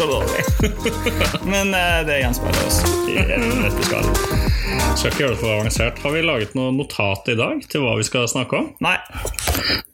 Så 0.00 0.06
dårlig. 0.08 0.42
men 1.52 1.74
eh, 1.76 1.98
det 2.08 2.14
gjenspeiler 2.22 2.62
oss 2.66 2.78
i 3.10 3.18
det 3.20 3.36
vi 3.36 3.84
skal. 3.84 4.06
Ikke 5.10 5.20
gjøre 5.26 5.34
det 5.34 5.40
for 5.42 5.52
avansert. 5.52 5.98
Har 6.00 6.14
vi 6.14 6.22
laget 6.24 6.54
noe 6.56 6.72
notat 6.72 7.28
i 7.28 7.36
dag 7.36 7.60
til 7.68 7.84
hva 7.84 7.98
vi 7.98 8.06
skal 8.08 8.24
snakke 8.30 8.56
om? 8.62 8.70
Nei. 8.84 8.94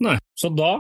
Nei. 0.06 0.14
Så 0.38 0.52
da 0.54 0.76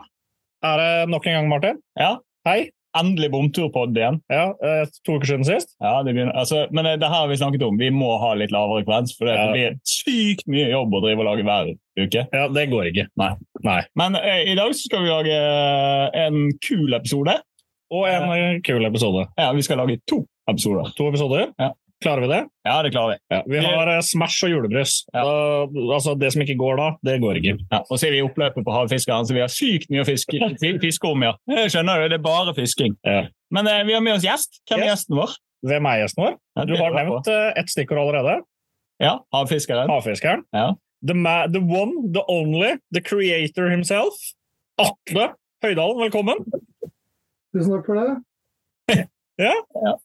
er 0.66 0.78
det 0.82 0.90
nok 1.10 1.26
en 1.26 1.36
gang, 1.40 1.48
Martin. 1.50 1.80
Ja, 1.98 2.12
Hei. 2.46 2.68
endelig 2.96 3.32
bomturpod 3.34 3.98
igjen. 3.98 4.20
Ja, 4.30 4.44
eh, 4.62 4.84
To 5.08 5.18
uker 5.18 5.32
siden 5.32 5.48
sist. 5.48 5.74
Ja, 5.82 5.96
det 6.06 6.14
begynner, 6.14 6.36
altså, 6.38 6.62
men 6.70 6.86
eh, 6.92 6.94
det 7.02 7.10
her 7.10 7.24
har 7.24 7.32
vi 7.32 7.40
snakket 7.42 7.66
om. 7.66 7.82
Vi 7.82 7.90
må 7.94 8.12
ha 8.22 8.30
litt 8.38 8.54
lavere 8.54 8.86
kvens, 8.86 9.16
for 9.18 9.26
det 9.26 9.34
Ja. 9.40 9.50
blir 9.50 9.74
sykt 9.90 10.46
mye 10.46 10.70
jobb 10.70 10.94
å 10.94 11.02
drive 11.02 11.18
og 11.24 11.28
lage 11.32 11.44
hver 11.50 11.74
uke. 11.98 12.24
Ja, 12.30 12.46
det 12.46 12.68
går 12.70 12.92
ikke. 12.92 13.08
Nei. 13.18 13.32
Nei. 13.66 13.80
Men 13.98 14.22
eh, 14.22 14.44
i 14.54 14.56
dag 14.58 14.70
skal 14.78 15.02
vi 15.02 15.10
lage 15.10 15.42
en 16.22 16.40
kul 16.62 16.94
episode. 16.94 17.40
Og 17.94 18.06
en 18.10 18.62
kul 18.66 18.84
episode. 18.88 19.26
Ja, 19.38 19.52
vi 19.54 19.62
skal 19.62 19.78
lage 19.78 20.00
to 20.10 20.22
episoder. 20.50 20.88
To 20.98 21.08
episoder. 21.10 21.50
Ja. 21.60 21.72
Klarer 22.04 22.20
vi 22.26 22.28
det? 22.28 22.38
Ja, 22.66 22.74
det 22.84 22.90
klarer 22.92 23.14
vi. 23.14 23.18
Ja. 23.32 23.38
Vi 23.48 23.60
har 23.64 23.88
eh, 23.94 24.00
Smash 24.04 24.44
og 24.44 24.50
julebrus. 24.52 24.98
Ja. 25.14 25.22
Altså, 25.94 26.12
det 26.20 26.28
som 26.34 26.42
ikke 26.44 26.56
går 26.60 26.76
da, 26.76 26.88
det 27.08 27.14
går 27.22 27.38
ikke. 27.40 27.54
Ja, 27.72 27.78
og 27.88 27.96
så 27.98 28.08
er 28.08 28.12
vi 28.12 28.18
i 28.20 28.24
oppløpet 28.26 28.66
på 28.66 28.74
havfiskeren, 28.74 29.24
så 29.24 29.32
vi 29.36 29.40
har 29.40 29.48
sykt 29.52 29.88
mye 29.94 30.02
å 30.04 30.08
fiske, 30.08 30.36
fi- 30.60 30.74
fiske 30.82 31.08
om. 31.08 31.24
ja. 31.24 31.32
Jeg 31.48 31.72
skjønner 31.72 32.02
jo, 32.04 32.10
det 32.12 32.18
er 32.18 32.24
bare 32.26 32.52
fisking. 32.58 32.98
Ja. 33.06 33.22
Men 33.54 33.70
eh, 33.72 33.80
vi 33.88 33.96
har 33.96 34.04
med 34.04 34.18
oss 34.18 34.26
gjest. 34.28 34.60
Hvem 34.68 34.82
er 34.82 34.90
Yes. 34.90 34.92
gjesten 34.92 35.16
vår? 35.22 35.36
Hvem 35.70 35.88
er 35.88 36.02
gjesten 36.02 36.24
vår? 36.26 36.36
Du 36.68 36.74
har 36.82 36.98
nevnt 36.98 37.30
eh, 37.32 37.48
ett 37.62 37.72
stikkord 37.72 38.02
allerede. 38.02 38.36
Ja, 39.00 39.14
havfiskeren. 39.34 39.88
Havfiskeren. 39.92 40.44
Ja. 40.56 40.66
The, 41.06 41.14
the 41.54 41.60
one, 41.64 42.10
the 42.12 42.22
only, 42.32 42.74
the 42.92 43.00
creator 43.04 43.70
himself. 43.72 44.20
Atle 44.80 45.30
Høydalen, 45.64 45.98
velkommen. 46.04 46.44
Tusen 47.54 47.74
takk 47.76 47.86
for 47.90 48.00
det. 48.02 48.16
Ja. 49.36 49.52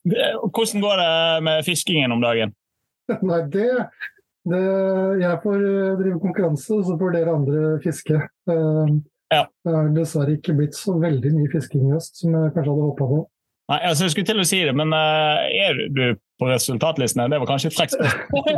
Hvordan 0.04 0.82
går 0.84 0.98
det 1.00 1.12
med 1.48 1.62
fiskingen 1.64 2.12
om 2.12 2.20
dagen? 2.20 2.50
Nei, 3.30 3.38
det, 3.54 3.68
det 4.52 4.60
Jeg 5.22 5.38
får 5.46 5.62
eh, 5.70 5.94
drive 6.02 6.20
konkurranse, 6.20 6.82
så 6.84 6.98
får 7.00 7.16
dere 7.16 7.38
andre 7.38 7.62
fiske. 7.86 8.20
Eh, 8.52 8.92
Ja. 9.32 9.46
Det 9.64 9.72
har 9.72 9.86
dessverre 9.96 10.34
ikke 10.36 10.58
blitt 10.58 10.76
så 10.76 10.98
veldig 11.00 11.30
mye 11.32 11.48
fisking 11.54 11.86
i 11.88 11.94
høst 11.94 12.20
som 12.20 12.34
jeg 12.36 12.52
kanskje 12.52 12.74
hadde 12.74 12.88
håpa 12.90 13.06
på. 13.08 13.20
Nei, 13.72 13.78
altså, 13.88 14.04
Jeg 14.04 14.12
skulle 14.12 14.28
til 14.28 14.42
å 14.44 14.48
si 14.50 14.60
det, 14.68 14.74
men 14.76 14.92
eh, 14.92 15.70
er 15.70 15.80
du 15.96 16.02
på 16.42 16.50
resultatlistene? 16.50 17.30
Det 17.32 17.40
var 17.40 17.48
kanskje 17.54 17.72
et 17.72 17.78
frekt 17.78 17.96
spørsmål. 17.96 18.52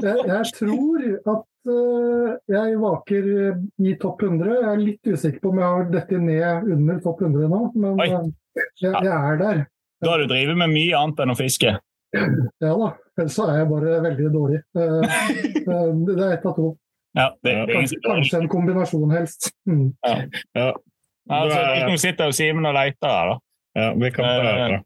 Jeg, 0.00 0.16
jeg 0.30 0.52
tror 0.56 1.04
at 1.34 1.42
jeg 1.66 2.78
vaker 2.80 3.26
eh, 3.48 3.60
i 3.84 3.94
topp 4.00 4.22
100. 4.26 4.50
Jeg 4.54 4.70
er 4.70 4.80
litt 4.80 5.10
usikker 5.10 5.40
på 5.42 5.52
om 5.52 5.60
jeg 5.60 5.68
har 5.74 5.88
dette 5.92 6.20
ned 6.22 6.70
under 6.76 7.00
topp 7.04 7.22
100 7.26 7.48
nå, 7.52 7.60
men 7.76 8.00
eh, 8.04 8.14
jeg, 8.80 8.92
jeg 8.94 9.12
er 9.12 9.40
der. 9.40 9.62
Da 10.00 10.14
har 10.14 10.22
du 10.22 10.30
drevet 10.30 10.56
med 10.56 10.72
mye 10.72 10.96
annet 10.96 11.20
enn 11.24 11.34
å 11.34 11.38
fiske. 11.38 11.74
Ja 12.10 12.70
da. 12.74 12.86
Ellers 13.20 13.34
så 13.36 13.44
er 13.46 13.60
jeg 13.60 13.68
bare 13.70 13.98
veldig 14.06 14.30
dårlig. 14.34 14.62
Eh, 14.74 15.18
det 16.08 16.16
er 16.16 16.32
ett 16.38 16.46
av 16.48 16.56
to. 16.56 16.70
Ja, 17.18 17.26
det, 17.42 17.52
det 17.52 17.58
er 17.58 17.74
Kanskje, 17.74 17.98
kanskje 18.06 18.38
en 18.40 18.48
kombinasjon, 18.50 19.10
helst. 19.12 19.50
Mm. 19.68 19.90
Ja, 20.06 20.16
Ja, 21.30 21.36
altså, 21.36 21.60
ikke 21.76 22.00
sitter 22.00 22.32
Simen 22.34 22.66
og 22.66 22.74
leter 22.74 23.10
her, 23.12 23.30
da. 23.30 23.38
ja 23.78 23.88
vi 23.98 24.10
kan 24.14 24.26
prøve. 24.26 24.80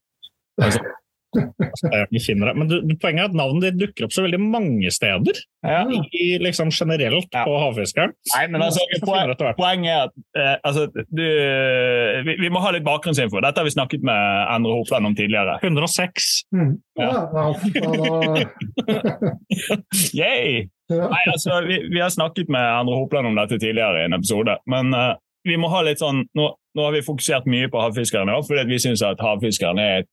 altså. 0.60 0.94
Jeg 1.34 2.22
finner 2.24 2.50
det. 2.50 2.54
Men 2.60 2.70
du, 2.70 2.76
poenget 3.02 3.24
er 3.24 3.30
at 3.30 3.36
navnet 3.38 3.64
ditt 3.66 3.80
dukker 3.80 4.06
opp 4.06 4.14
så 4.14 4.24
veldig 4.24 4.40
mange 4.42 4.90
steder. 4.94 5.40
Ja. 5.64 5.82
I, 5.88 6.26
liksom 6.42 6.70
generelt 6.74 7.28
Ja. 7.32 7.44
på 7.46 7.54
havfiskeren. 7.58 8.12
Nei, 8.34 8.44
men 8.52 8.62
altså, 8.66 8.84
poen, 9.04 9.32
poenget 9.58 9.90
er 9.94 10.02
at 10.04 10.14
eh, 10.38 10.56
altså, 10.68 10.86
du, 10.92 11.24
vi, 12.28 12.36
vi 12.42 12.52
må 12.52 12.62
ha 12.64 12.74
litt 12.76 12.86
bakgrunnsinfo. 12.86 13.40
Dette 13.44 13.62
har 13.62 13.68
vi 13.68 13.74
snakket 13.74 14.04
med 14.06 14.52
Endre 14.54 14.76
Hopland 14.78 15.10
om 15.10 15.16
tidligere. 15.18 15.58
106. 15.62 16.30
Mm. 16.54 16.74
Ja. 17.00 17.10
Ja, 17.34 17.46
ja, 17.74 17.94
ja, 18.38 19.78
Yay! 20.14 20.68
Nei, 20.92 21.22
altså, 21.32 21.60
vi, 21.66 21.80
vi 21.90 22.00
har 22.00 22.12
snakket 22.12 22.50
med 22.52 22.60
Endre 22.80 22.98
Hopland 23.00 23.26
om 23.26 23.38
dette 23.38 23.58
tidligere 23.58 24.02
i 24.02 24.08
en 24.08 24.18
episode. 24.18 24.58
Men 24.70 24.92
eh, 24.94 25.14
vi 25.48 25.56
må 25.60 25.68
ha 25.72 25.82
litt 25.84 26.00
sånn 26.00 26.24
Nå, 26.36 26.50
nå 26.74 26.86
har 26.86 26.94
vi 26.96 27.04
fokusert 27.06 27.48
mye 27.50 27.68
på 27.72 27.80
havfiskeren, 27.80 28.32
fordi 28.46 28.62
at 28.64 28.70
vi 28.70 28.80
syns 28.82 29.02
at 29.06 29.20
havfiskeren 29.22 29.80
er 29.80 30.02
et 30.02 30.08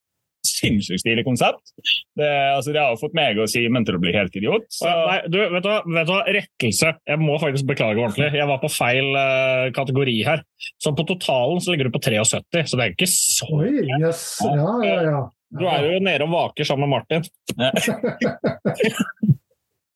sinnssykt 0.61 1.03
stilig 1.03 1.25
konsept. 1.27 1.73
Det, 2.17 2.29
altså, 2.29 2.73
det 2.75 2.81
har 2.83 2.99
fått 3.01 3.17
meg 3.17 3.39
og 3.41 3.49
Simen 3.51 3.85
til 3.87 3.97
å 3.97 4.01
bli 4.01 4.13
helt 4.15 4.35
idiot. 4.37 4.67
Så, 4.71 4.87
Nei, 4.87 5.19
du, 5.31 5.39
vet 5.55 5.65
du, 5.65 5.71
vet 5.97 6.09
du? 6.09 6.15
Rettelse. 6.37 6.93
Jeg 7.09 7.21
må 7.21 7.37
faktisk 7.41 7.67
beklage 7.69 8.01
ordentlig. 8.01 8.31
Jeg 8.37 8.49
var 8.49 8.61
på 8.61 8.71
feil 8.71 9.11
uh, 9.17 9.67
kategori 9.75 10.17
her. 10.27 10.45
Så 10.81 10.93
på 10.97 11.05
totalen 11.09 11.61
så 11.63 11.73
ligger 11.73 11.89
du 11.89 11.95
på 11.95 12.03
73, 12.03 12.71
så 12.71 12.79
det 12.79 12.85
er 12.85 12.95
ikke 12.95 13.09
så 13.11 13.49
Oi, 13.57 13.71
yes. 13.99 14.23
Ja, 14.45 14.73
ja, 14.85 14.97
ja. 15.09 15.21
Du 15.51 15.65
er 15.67 15.83
jo 15.83 15.99
nede 16.03 16.23
og 16.23 16.31
vaker 16.31 16.67
sammen 16.67 16.87
med 16.87 17.01
Martin. 17.01 17.25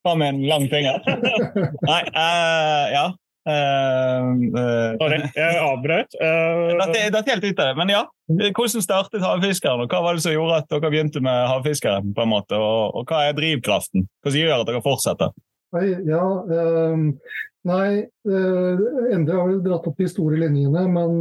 Faen 0.05 0.19
med 0.21 0.33
en 0.33 0.41
lang 0.49 0.65
finger? 0.69 0.99
Nei, 1.89 2.01
uh, 2.11 2.85
ja. 2.91 3.05
Eh, 3.45 4.27
eh, 4.57 4.91
Sorry, 4.97 5.19
jeg 5.37 5.57
avbrøt. 5.61 6.15
Eh, 6.17 6.61
Dette 6.81 7.01
er 7.01 7.11
dette 7.13 7.33
helt 7.33 7.47
av 7.51 7.59
det, 7.61 7.73
men 7.77 7.91
ja. 7.93 8.03
Hvordan 8.25 8.81
startet 8.81 9.21
havfiskeren, 9.21 9.83
og 9.85 9.91
hva 9.93 10.01
var 10.01 10.17
det 10.17 10.23
som 10.25 10.33
gjorde 10.33 10.63
at 10.63 10.69
dere 10.71 10.89
begynte 10.89 11.21
med 11.21 11.43
havfiskeren? 11.51 12.13
på 12.15 12.25
en 12.25 12.31
måte, 12.31 12.57
Og, 12.57 12.95
og 12.97 13.11
hva 13.11 13.27
er 13.27 13.37
drivkraften? 13.37 14.07
Hva 14.23 14.31
som 14.31 14.41
gjør 14.41 14.63
at 14.63 14.71
dere 14.71 14.81
fortsetter? 14.85 15.35
Ja. 15.75 16.23
ehm, 16.55 17.09
nei, 17.67 18.05
uh, 18.29 18.83
Endre 19.11 19.35
har 19.35 19.49
vel 19.49 19.57
dratt 19.65 19.87
opp 19.89 19.97
de 19.99 20.07
store 20.07 20.39
linjene, 20.39 20.85
men 20.87 21.17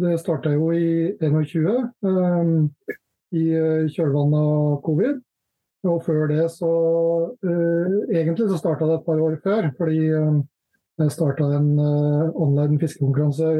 det 0.00 0.16
starta 0.18 0.50
jo 0.50 0.72
i 0.74 1.14
21, 1.22 1.86
ehm, 2.10 2.56
i 3.36 3.46
eh, 3.54 3.86
kjølvannet 3.94 4.42
av 4.42 4.76
covid. 4.86 5.22
Og 5.86 6.02
før 6.02 6.26
det 6.30 6.48
så 6.50 6.72
eh, 7.46 7.96
Egentlig 8.18 8.48
så 8.50 8.58
starta 8.58 8.88
det 8.88 8.98
et 8.98 9.06
par 9.06 9.20
år 9.22 9.36
før, 9.44 9.70
fordi 9.78 10.00
starta 11.12 11.44
en 11.58 11.78
eh, 11.78 12.30
online 12.34 12.78
fiskekonkurranse 12.80 13.50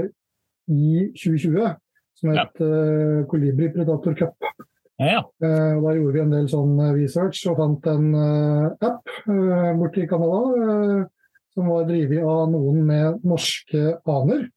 i 0.73 1.11
2020 1.15 1.75
som 2.17 2.33
Ja. 2.33 2.45
het 2.47 2.61
eh, 2.65 3.27
Kolibri 3.29 3.69
Predator 3.75 4.15
Cup. 4.17 4.35
Ja, 4.99 5.21
Eh, 5.45 5.77
og 5.77 5.83
Da 5.85 5.93
gjorde 5.93 6.13
vi 6.15 6.21
en 6.25 6.31
del 6.33 6.47
sånn 6.49 6.79
eh, 6.81 6.95
research 6.97 7.43
og 7.51 7.59
fant 7.59 7.87
en 7.93 8.15
eh, 8.15 8.71
app 8.89 9.05
eh, 9.29 9.75
borte 9.77 10.01
i 10.03 10.07
Canada 10.09 10.41
eh, 10.57 11.05
som 11.53 11.69
var 11.69 11.85
drevet 11.89 12.25
av 12.25 12.51
noen 12.53 12.81
med 12.87 13.21
norske 13.25 13.99
aner. 14.09 14.49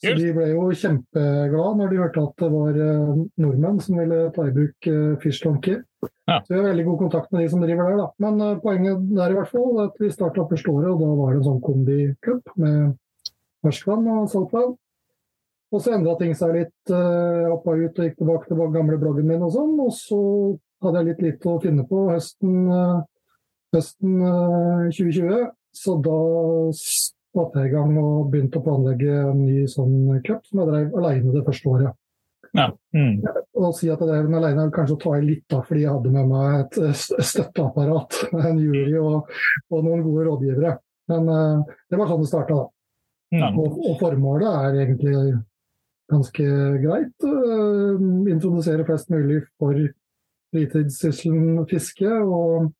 Så 0.00 0.14
de 0.16 0.30
ble 0.32 0.46
jo 0.54 0.70
kjempeglade 0.72 1.76
når 1.76 1.90
de 1.90 1.98
hørte 2.00 2.22
at 2.22 2.38
det 2.40 2.50
var 2.54 2.78
eh, 2.86 3.18
nordmenn 3.42 3.80
som 3.82 3.98
ville 3.98 4.30
ta 4.32 4.46
i 4.48 4.54
bruk 4.54 4.86
uh, 4.88 5.16
Fish 5.20 5.42
Donkey. 5.44 5.82
Ja. 6.30 6.38
Så 6.44 6.54
vi 6.54 6.60
har 6.60 6.68
veldig 6.68 6.84
god 6.86 6.98
kontakt 7.04 7.32
med 7.32 7.42
de 7.42 7.48
som 7.50 7.62
driver 7.64 7.90
der. 7.90 7.96
da. 7.98 8.08
Men 8.22 8.42
uh, 8.44 8.58
poenget 8.62 9.02
der 9.16 9.32
i 9.32 9.38
hvert 9.38 9.50
fall 9.50 9.72
er 9.74 9.88
at 9.88 9.98
vi 9.98 10.12
starta 10.14 10.46
første 10.50 10.70
året, 10.70 10.92
og 10.92 11.02
da 11.02 11.10
var 11.18 11.32
det 11.32 11.40
en 11.40 11.48
sånn 11.48 11.64
kombi-cup 11.64 12.54
med 12.62 12.94
ferskvann 13.66 14.06
og 14.14 14.30
saltvann. 14.30 14.76
Og 15.70 15.82
så 15.82 15.94
endra 15.94 16.16
ting 16.18 16.34
seg 16.38 16.56
litt. 16.56 16.76
uh, 16.90 17.50
opp 17.54 17.66
og 17.70 17.82
ut 17.82 17.98
og 17.98 18.06
gikk 18.06 18.18
tilbake 18.18 18.50
til 18.50 18.74
gamle 18.74 18.98
bloggen 18.98 19.26
min 19.26 19.46
og 19.46 19.54
sånn. 19.54 19.76
Og 19.82 19.94
så 19.94 20.20
hadde 20.84 21.02
jeg 21.02 21.10
litt 21.10 21.24
lite 21.26 21.50
å 21.50 21.62
finne 21.62 21.86
på 21.86 22.06
høsten, 22.10 22.60
uh, 22.70 23.00
høsten 23.74 24.22
eh, 24.26 24.86
2020. 24.96 25.50
Så 25.76 25.94
da 26.02 26.20
satte 26.74 27.62
jeg 27.62 27.70
i 27.70 27.74
gang 27.76 27.92
og 28.00 28.30
begynte 28.32 28.58
å 28.58 28.64
planlegge 28.64 29.18
en 29.28 29.44
ny 29.44 29.66
sånn 29.70 30.22
cup 30.26 30.42
som 30.48 30.62
jeg 30.62 30.70
drev 30.72 30.96
aleine 30.98 31.34
det 31.36 31.44
første 31.46 31.70
året. 31.70 31.99
Mm. 32.56 33.12
Å 33.60 33.70
si 33.76 33.90
at 33.90 34.00
jeg 34.00 34.08
drev 34.08 34.26
den 34.26 34.38
alene 34.38 34.66
er 34.66 34.72
kanskje 34.74 34.96
å 34.96 35.00
ta 35.04 35.14
i 35.18 35.24
litt, 35.24 35.44
da, 35.50 35.60
fordi 35.66 35.84
jeg 35.84 35.94
hadde 35.94 36.12
med 36.14 36.30
meg 36.30 36.56
et 36.56 36.78
eh, 36.82 37.04
støtteapparat, 37.30 38.18
en 38.50 38.60
jury 38.62 38.96
og, 39.00 39.30
og 39.70 39.86
noen 39.86 40.04
gode 40.06 40.26
rådgivere. 40.28 40.74
Men 41.10 41.30
uh, 41.30 41.76
det 41.90 41.98
var 41.98 42.10
sånn 42.10 42.24
det 42.24 42.30
starta, 42.30 42.58
da. 42.58 42.68
Ja. 43.40 43.48
Og, 43.54 43.78
og 43.86 43.98
formålet 44.00 44.48
er 44.50 44.78
egentlig 44.84 45.16
ganske 46.10 46.46
greit. 46.82 47.14
Uh, 47.22 47.98
introdusere 48.30 48.86
flest 48.86 49.10
mulig 49.14 49.44
for 49.60 49.78
fritidssysselen 50.50 51.60
fiske. 51.70 52.10
Og, 52.10 52.72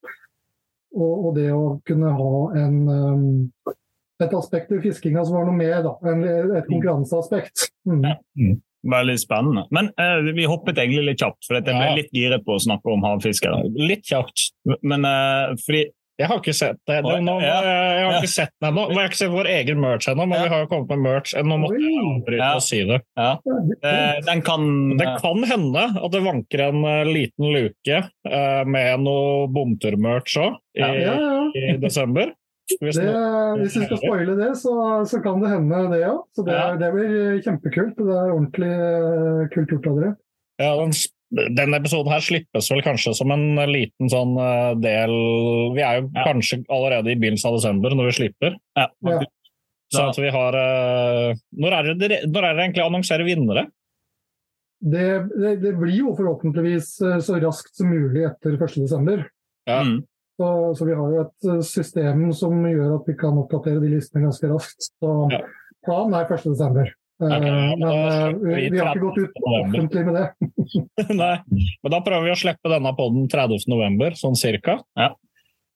og, 0.94 1.12
og 1.12 1.36
det 1.38 1.50
å 1.54 1.76
kunne 1.86 2.14
ha 2.18 2.32
en 2.58 2.80
um, 2.90 3.76
et 4.20 4.34
aspekt 4.36 4.72
ved 4.72 4.82
fiskinga 4.84 5.22
som 5.24 5.38
var 5.38 5.46
noe 5.48 5.56
mer, 5.56 5.78
da. 5.84 5.94
En, 6.10 6.24
et 6.58 6.68
konkurranseaspekt. 6.68 7.70
Mm. 7.88 8.58
Veldig 8.82 9.18
spennende. 9.20 9.66
Men 9.70 9.90
eh, 10.00 10.32
vi 10.32 10.46
hoppet 10.48 10.78
egentlig 10.80 11.04
litt 11.10 11.18
kjapt, 11.20 11.44
for 11.46 11.54
jeg 11.58 11.64
ble 11.64 11.74
Ja. 11.76 11.94
litt 11.94 12.10
giret 12.16 12.44
på 12.46 12.54
å 12.56 12.60
snakke 12.64 12.86
om 12.92 13.02
havfiskere. 13.04 13.62
Litt 13.76 14.04
kjapt. 14.08 14.50
Men 14.82 15.04
eh, 15.04 15.54
fordi 15.66 15.82
Jeg 16.20 16.28
har 16.28 16.36
ikke 16.40 16.52
sett 16.52 16.76
det. 16.86 16.98
det 17.02 17.20
nå, 17.24 17.40
Ja. 17.40 17.60
Jeg 17.64 18.04
har 18.04 18.16
ikke 18.20 18.28
sett 18.28 18.50
den 18.60 18.70
ennå. 18.74 18.88
Vi 18.90 18.94
har 18.96 19.06
ikke 19.08 19.16
sett 19.16 19.30
vår 19.32 19.46
egen 19.48 19.78
merch 19.80 20.08
ennå, 20.08 20.26
men 20.28 20.36
Ja. 20.36 20.42
vi 20.44 20.48
har 20.54 20.60
jo 20.60 20.66
kommet 20.68 20.88
med 20.90 20.98
merch. 20.98 21.32
Nå 21.34 21.56
måtte 21.62 21.78
jeg 21.80 21.96
avbryte 22.04 22.36
Ja. 22.44 22.54
og 22.54 22.62
si 22.62 22.84
det. 22.84 23.00
ja, 23.16 23.30
eh, 23.84 24.20
den 24.26 24.42
kan 24.42 24.96
Det 24.98 25.06
kan 25.22 25.42
hende 25.44 26.04
at 26.04 26.10
det 26.12 26.22
vanker 26.22 26.60
en 26.68 26.84
eh, 26.84 27.04
liten 27.04 27.52
luke 27.52 28.10
eh, 28.28 28.64
med 28.64 29.00
noe 29.00 29.46
bomturmerch 29.48 30.36
òg 30.36 30.56
i, 30.76 31.72
i 31.72 31.76
desember. 31.78 32.32
Hvis 32.80 32.98
Det, 33.00 33.12
hvis 33.60 33.76
vi 33.76 33.84
skal 33.86 33.98
spoile 34.00 34.34
det, 34.38 34.50
så, 34.60 34.72
så 35.10 35.20
kan 35.24 35.40
det 35.42 35.50
hende 35.52 35.80
det, 35.92 36.00
ja. 36.04 36.12
Så 36.36 36.44
det, 36.46 36.54
Ja. 36.56 36.76
det 36.80 36.90
blir 36.94 37.40
kjempekult. 37.44 37.96
Det 37.98 38.16
er 38.16 38.34
ordentlig 38.34 38.70
eh, 38.74 39.48
kult 39.54 39.74
gjort 39.74 39.88
av 39.90 39.98
dere. 40.00 40.12
Ja, 40.60 40.70
den, 40.78 40.92
den, 41.56 41.74
episoden 41.78 42.12
her 42.12 42.20
slippes 42.24 42.70
vel 42.70 42.82
kanskje 42.84 43.14
som 43.16 43.30
en 43.34 43.44
liten 43.70 44.10
sånn 44.12 44.34
eh, 44.38 44.72
del 44.82 45.14
Vi 45.76 45.82
er 45.86 46.00
jo 46.02 46.08
Ja. 46.14 46.24
kanskje 46.28 46.60
allerede 46.68 47.12
i 47.14 47.18
begynnelsen 47.20 47.50
av 47.52 47.58
desember 47.58 47.94
når 47.96 48.10
vi 48.10 48.16
slipper. 48.20 48.56
ja. 48.76 48.88
Så 49.90 50.04
at 50.06 50.18
vi 50.22 50.28
har 50.30 50.54
eh, 50.54 51.34
når, 51.58 51.72
er 51.74 51.82
det, 51.90 51.94
dere- 51.98 52.26
når 52.30 52.44
er 52.46 52.54
det 52.54 52.64
egentlig 52.68 52.84
annonserer 52.86 53.26
vinnere? 53.26 53.66
Det, 54.80 55.06
det, 55.36 55.56
det 55.60 55.72
blir 55.76 55.96
jo 55.98 56.12
forhåpentligvis 56.16 56.92
så 57.26 57.40
raskt 57.42 57.74
som 57.76 57.90
mulig 57.92 58.22
etter 58.30 58.54
1.12. 58.56 59.24
Ja. 59.68 59.80
Mm. 59.84 59.98
Så, 60.40 60.48
så 60.78 60.86
vi 60.88 60.94
har 60.96 61.10
jo 61.12 61.20
et 61.26 61.48
eh, 61.52 61.60
system 61.68 62.22
som 62.32 62.62
gjør 62.64 62.94
at 62.96 63.08
vi 63.10 63.14
kan 63.20 63.36
oppdatere 63.42 63.82
de 63.82 63.90
listene 63.92 64.24
ganske 64.24 64.48
raskt. 64.48 64.86
Så 64.96 65.10
Ja. 65.34 65.42
planen 65.84 66.16
er 66.16 66.30
1.12. 66.30 66.94
Ok, 67.20 67.42
men 67.44 67.82
da 67.82 67.88
eh, 67.92 68.28
vi 68.40 68.68
vi, 68.72 68.78
har 68.80 68.94
ikke 68.96 69.02
gått 69.04 69.18
ut 69.20 69.40
offentlig 69.44 70.04
med 70.06 70.14
det. 70.16 70.28
Nei, 71.20 71.34
men 71.84 71.92
da 71.92 71.98
prøver 72.06 72.30
vi 72.30 72.32
å 72.32 72.38
slippe 72.40 72.72
denne 72.72 72.94
på 72.96 73.10
den 73.12 73.26
30. 73.28 73.66
november, 73.68 74.16
sånn 74.16 74.38
cirka. 74.40 74.78
Ja. 74.96 75.10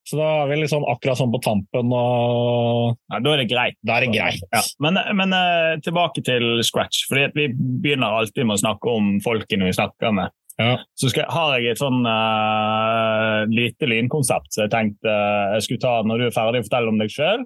Så 0.05 0.17
da 0.17 0.25
er 0.43 0.49
vi 0.51 0.57
liksom 0.63 0.83
akkurat 0.89 1.17
sånn 1.17 1.31
på 1.33 1.41
tampen, 1.45 1.93
og 1.93 2.97
Ja, 3.13 3.19
da 3.21 3.31
er 3.35 3.43
det 3.43 3.47
greit. 3.49 3.77
da 3.85 3.99
er 3.99 4.05
det 4.07 4.11
greit. 4.17 4.41
Ja. 4.53 4.61
Men, 4.81 4.97
men 5.17 5.33
eh, 5.37 5.77
tilbake 5.85 6.21
til 6.25 6.63
scratch. 6.65 7.05
fordi 7.09 7.29
Vi 7.37 7.47
begynner 7.85 8.17
alltid 8.23 8.45
med 8.45 8.57
å 8.57 8.63
snakke 8.65 8.89
om 8.97 9.13
folkene 9.25 9.69
vi 9.69 9.77
snakker 9.77 10.13
med. 10.17 10.33
Ja. 10.61 10.77
Så 10.95 11.09
skal, 11.11 11.27
har 11.35 11.57
jeg 11.59 11.73
et 11.73 11.81
sånn 11.81 12.05
uh, 12.07 13.43
lite 13.51 13.89
lynkonsept 13.91 14.53
så 14.55 14.63
jeg 14.63 14.71
tenkte 14.71 15.11
uh, 15.11 15.55
jeg 15.57 15.65
skulle 15.65 15.83
ta 15.83 15.97
når 16.07 16.21
du 16.21 16.27
er 16.29 16.35
ferdig 16.35 16.61
å 16.63 16.67
fortelle 16.69 16.93
om 16.93 17.01
deg 17.01 17.11
sjøl. 17.11 17.43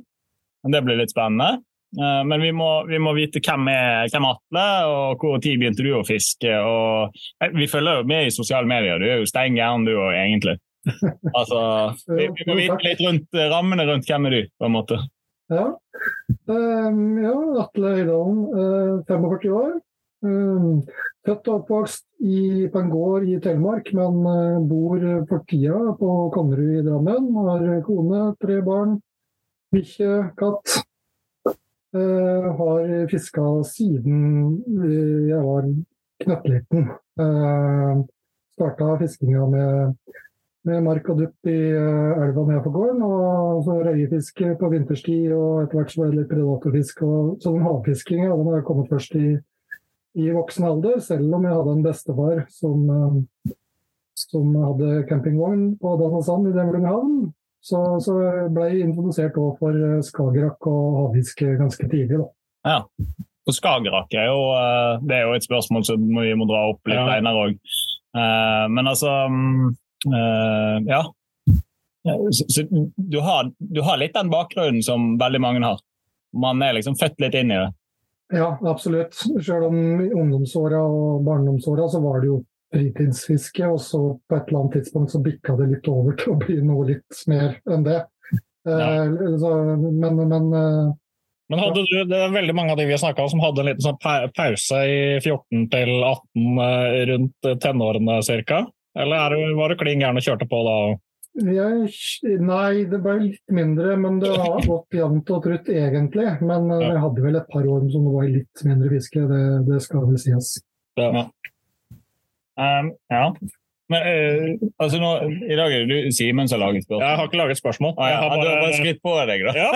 Det 0.70 0.82
blir 0.86 1.00
litt 1.00 1.14
spennende. 1.14 1.64
Uh, 1.98 2.22
men 2.30 2.44
vi 2.44 2.52
må, 2.54 2.70
vi 2.86 3.00
må 3.02 3.16
vite 3.18 3.42
hvem 3.42 3.72
er, 3.74 4.12
hvem 4.14 4.30
Atle, 4.30 4.66
og 4.94 5.26
hvor 5.26 5.42
tid 5.42 5.58
begynte 5.58 5.86
du 5.86 5.94
å 5.98 6.06
fiske. 6.06 6.54
Og, 6.62 7.18
vi 7.58 7.70
følger 7.72 8.02
jo 8.04 8.10
med 8.12 8.28
i 8.28 8.36
sosiale 8.36 8.70
medier. 8.70 9.02
Du 9.02 9.10
er 9.10 9.24
jo 9.24 9.30
stein 9.30 9.58
gæren 9.58 9.88
du 9.90 9.96
òg, 9.98 10.14
egentlig. 10.14 10.60
Altså, 11.36 11.60
vi, 12.08 12.30
vi 12.38 12.46
må 12.48 12.56
vite 12.56 12.78
litt 12.86 13.02
rundt 13.04 13.36
rammene 13.52 13.84
rundt 13.90 14.08
hvem 14.08 14.30
er 14.30 14.36
du, 14.38 14.42
på 14.62 14.70
en 14.70 14.78
måte. 14.78 15.02
Ja. 15.50 15.66
Um, 16.46 17.02
ja, 17.24 17.34
Atle 17.64 17.94
Høydalen, 17.98 18.42
uh, 18.54 19.02
45 19.10 19.56
år. 19.58 19.78
Født 20.20 21.48
og 21.48 21.54
oppvokst 21.62 22.06
i, 22.20 22.68
på 22.72 22.82
en 22.82 22.92
gård 22.92 23.28
i 23.30 23.38
Telemark, 23.40 23.92
men 23.96 24.20
uh, 24.26 24.60
bor 24.68 25.00
for 25.30 25.46
tida 25.48 25.94
på 26.00 26.16
Konnerud 26.36 26.82
i 26.82 26.84
Drammen. 26.84 27.30
Har 27.48 27.66
kone, 27.88 28.24
tre 28.42 28.60
barn, 28.66 28.98
bikkje, 29.72 30.12
katt. 30.40 30.80
Uh, 31.96 32.50
har 32.60 33.08
fiska 33.10 33.46
siden 33.66 34.60
jeg 35.30 35.40
var 35.46 35.70
knøttliten. 36.26 36.92
Uh, 37.20 38.04
Starta 38.60 38.98
fiskinga 39.00 39.46
med 39.48 40.18
med 40.68 40.84
mark 40.84 41.08
og 41.12 41.22
dupp 41.22 41.48
i 41.48 41.56
elva 41.72 42.26
elva 42.26 42.44
nedenfor 42.48 42.74
gården, 42.76 43.04
og 43.06 43.62
så 43.66 43.78
røyefiske 43.86 44.56
på 44.60 44.70
vinterstid, 44.74 45.32
og 45.32 45.64
etter 45.64 45.80
hvert 45.80 45.94
så 45.94 46.02
var 46.02 46.10
det 46.12 46.20
litt 46.20 46.32
predatorfisk. 46.34 47.04
og 47.08 47.38
Sånn 47.44 47.64
havfisking 47.64 48.26
ja, 48.26 48.36
den 48.36 48.52
har 48.52 48.66
kommet 48.68 48.92
først 48.92 49.16
i, 49.16 49.38
i 50.18 50.30
voksen 50.34 50.66
alder, 50.66 51.00
selv 51.04 51.34
om 51.38 51.44
jeg 51.46 51.54
hadde 51.54 51.74
en 51.78 51.84
bestefar 51.86 52.40
som, 52.54 52.86
eh, 52.96 53.54
som 54.18 54.56
hadde 54.56 55.04
campingvogn 55.10 55.76
på 55.82 55.96
Danasand 56.02 56.50
i 56.50 56.56
Demlinghavn. 56.56 57.34
Så, 57.62 57.80
så 58.04 58.16
ble 58.56 58.70
jeg 58.72 58.86
introdusert 58.88 59.36
for 59.60 59.76
eh, 59.76 60.00
Skagerrak 60.06 60.68
og 60.72 61.00
havfiske 61.04 61.58
ganske 61.60 61.90
tidlig. 61.92 62.22
da. 62.22 62.30
Ja. 62.66 62.80
For 63.48 63.56
Skagerrak 63.56 64.14
er 64.16 64.30
jo, 64.32 64.40
eh, 64.56 65.04
det 65.06 65.18
er 65.20 65.28
jo 65.28 65.36
et 65.38 65.48
spørsmål 65.48 65.86
som 65.88 66.08
vi 66.08 66.34
må 66.40 66.48
dra 66.50 66.66
opp 66.72 66.88
litt 66.88 67.00
Ja. 67.00 67.20
òg. 67.34 67.60
Men 68.74 68.88
altså 68.90 69.12
mm, 69.30 69.76
eh, 70.10 70.78
Ja. 70.90 71.04
Så 72.32 72.64
du, 72.98 73.20
har, 73.20 73.52
du 73.60 73.82
har 73.84 74.00
litt 74.00 74.16
den 74.16 74.32
bakgrunnen 74.32 74.82
som 74.82 75.18
veldig 75.20 75.42
mange 75.44 75.62
har. 75.66 75.82
Man 76.34 76.62
er 76.64 76.78
liksom 76.78 76.96
født 76.98 77.20
litt 77.22 77.36
inn 77.36 77.52
i 77.52 77.60
det. 77.60 77.74
Ja, 78.34 78.60
absolutt. 78.62 79.16
Selv 79.46 79.72
om 79.72 79.78
i 80.02 80.12
ungdomsåra 80.14 80.82
og 80.86 81.24
barndomsåra 81.26 81.88
så 81.90 82.02
var 82.04 82.22
det 82.22 82.30
jo 82.30 82.40
fritidsfiske, 82.74 83.66
og 83.66 83.82
så 83.82 84.02
på 84.30 84.38
et 84.38 84.50
eller 84.50 84.60
annet 84.60 84.76
tidspunkt 84.78 85.14
så 85.14 85.22
bikka 85.26 85.56
det 85.58 85.70
litt 85.72 85.90
over 85.90 86.18
til 86.20 86.36
å 86.36 86.40
bli 86.44 86.60
noe 86.62 86.86
litt 86.92 87.22
mer 87.32 87.58
enn 87.70 87.86
det. 87.88 88.04
Eh, 88.70 89.14
så, 89.42 89.54
men, 89.80 90.20
men 90.20 90.54
eh, 90.54 90.92
Men 91.50 91.62
hadde 91.64 91.86
du, 91.88 91.96
det 92.06 92.18
er 92.22 92.36
veldig 92.36 92.54
mange 92.54 92.76
av 92.76 92.78
de 92.78 92.86
vi 92.86 92.94
har 92.94 93.02
snakka 93.02 93.26
om 93.26 93.32
som 93.32 93.42
hadde 93.42 93.64
en 93.64 93.72
liten 93.72 93.88
sånn 93.88 94.02
pause 94.38 94.82
i 94.86 95.00
14 95.24 95.66
til 95.74 95.94
18 95.98 96.62
eh, 96.68 96.98
rundt 97.10 97.50
eh, 97.50 97.58
tenårene 97.64 98.20
ca.? 98.46 98.66
Eller 99.00 99.16
er 99.40 99.56
var 99.58 99.74
du 99.74 99.80
klin 99.80 100.04
gæren 100.04 100.20
og 100.20 100.26
kjørte 100.26 100.46
på 100.50 100.60
da? 100.68 100.78
Jeg, 101.36 102.40
Nei, 102.42 102.86
det 102.90 103.00
ble 103.04 103.16
litt 103.20 103.54
mindre, 103.54 103.96
men 103.98 104.20
det 104.20 104.32
har 104.36 104.66
gått 104.66 104.98
jevnt 104.98 105.30
og 105.36 105.44
trutt 105.46 105.70
egentlig. 105.70 106.28
Men 106.42 106.68
vi 106.68 106.80
Ja. 106.84 106.94
jeg 106.94 107.04
hadde 107.06 107.22
vel 107.24 107.36
et 107.36 107.48
par 107.50 107.64
år 107.64 107.92
som 107.92 108.06
det 108.06 108.14
var 108.14 108.28
litt 108.28 108.64
mindre 108.66 108.90
fiske, 108.90 109.28
det, 109.28 109.44
det 109.68 109.82
skal 109.82 110.06
vel 110.08 110.18
sies. 110.18 110.62
Ja. 110.98 111.30
Um, 112.60 112.92
ja. 113.10 113.34
Men 113.90 114.00
uh, 114.06 114.68
altså 114.84 115.00
nå, 115.02 115.10
I 115.50 115.56
dag 115.58 115.74
er 115.74 115.86
det 115.90 115.90
du 115.90 116.12
Simen 116.14 116.46
som 116.50 116.60
har 116.60 116.68
laget 116.70 116.86
spørsmål. 116.86 117.02
Jeg 117.08 117.18
har 117.20 117.30
ikke 117.30 117.40
laget 117.42 117.58
spørsmål. 117.62 117.94
Ah, 117.98 118.10
ja. 118.12 118.18
Har 118.22 118.30
Du 118.30 118.34
har 118.36 118.38
bare 118.46 118.62
bare, 118.62 118.78
skrytt 118.78 119.02
på 119.02 119.14
deg, 119.30 119.40
da. 119.48 119.52
Ja. 119.58 119.72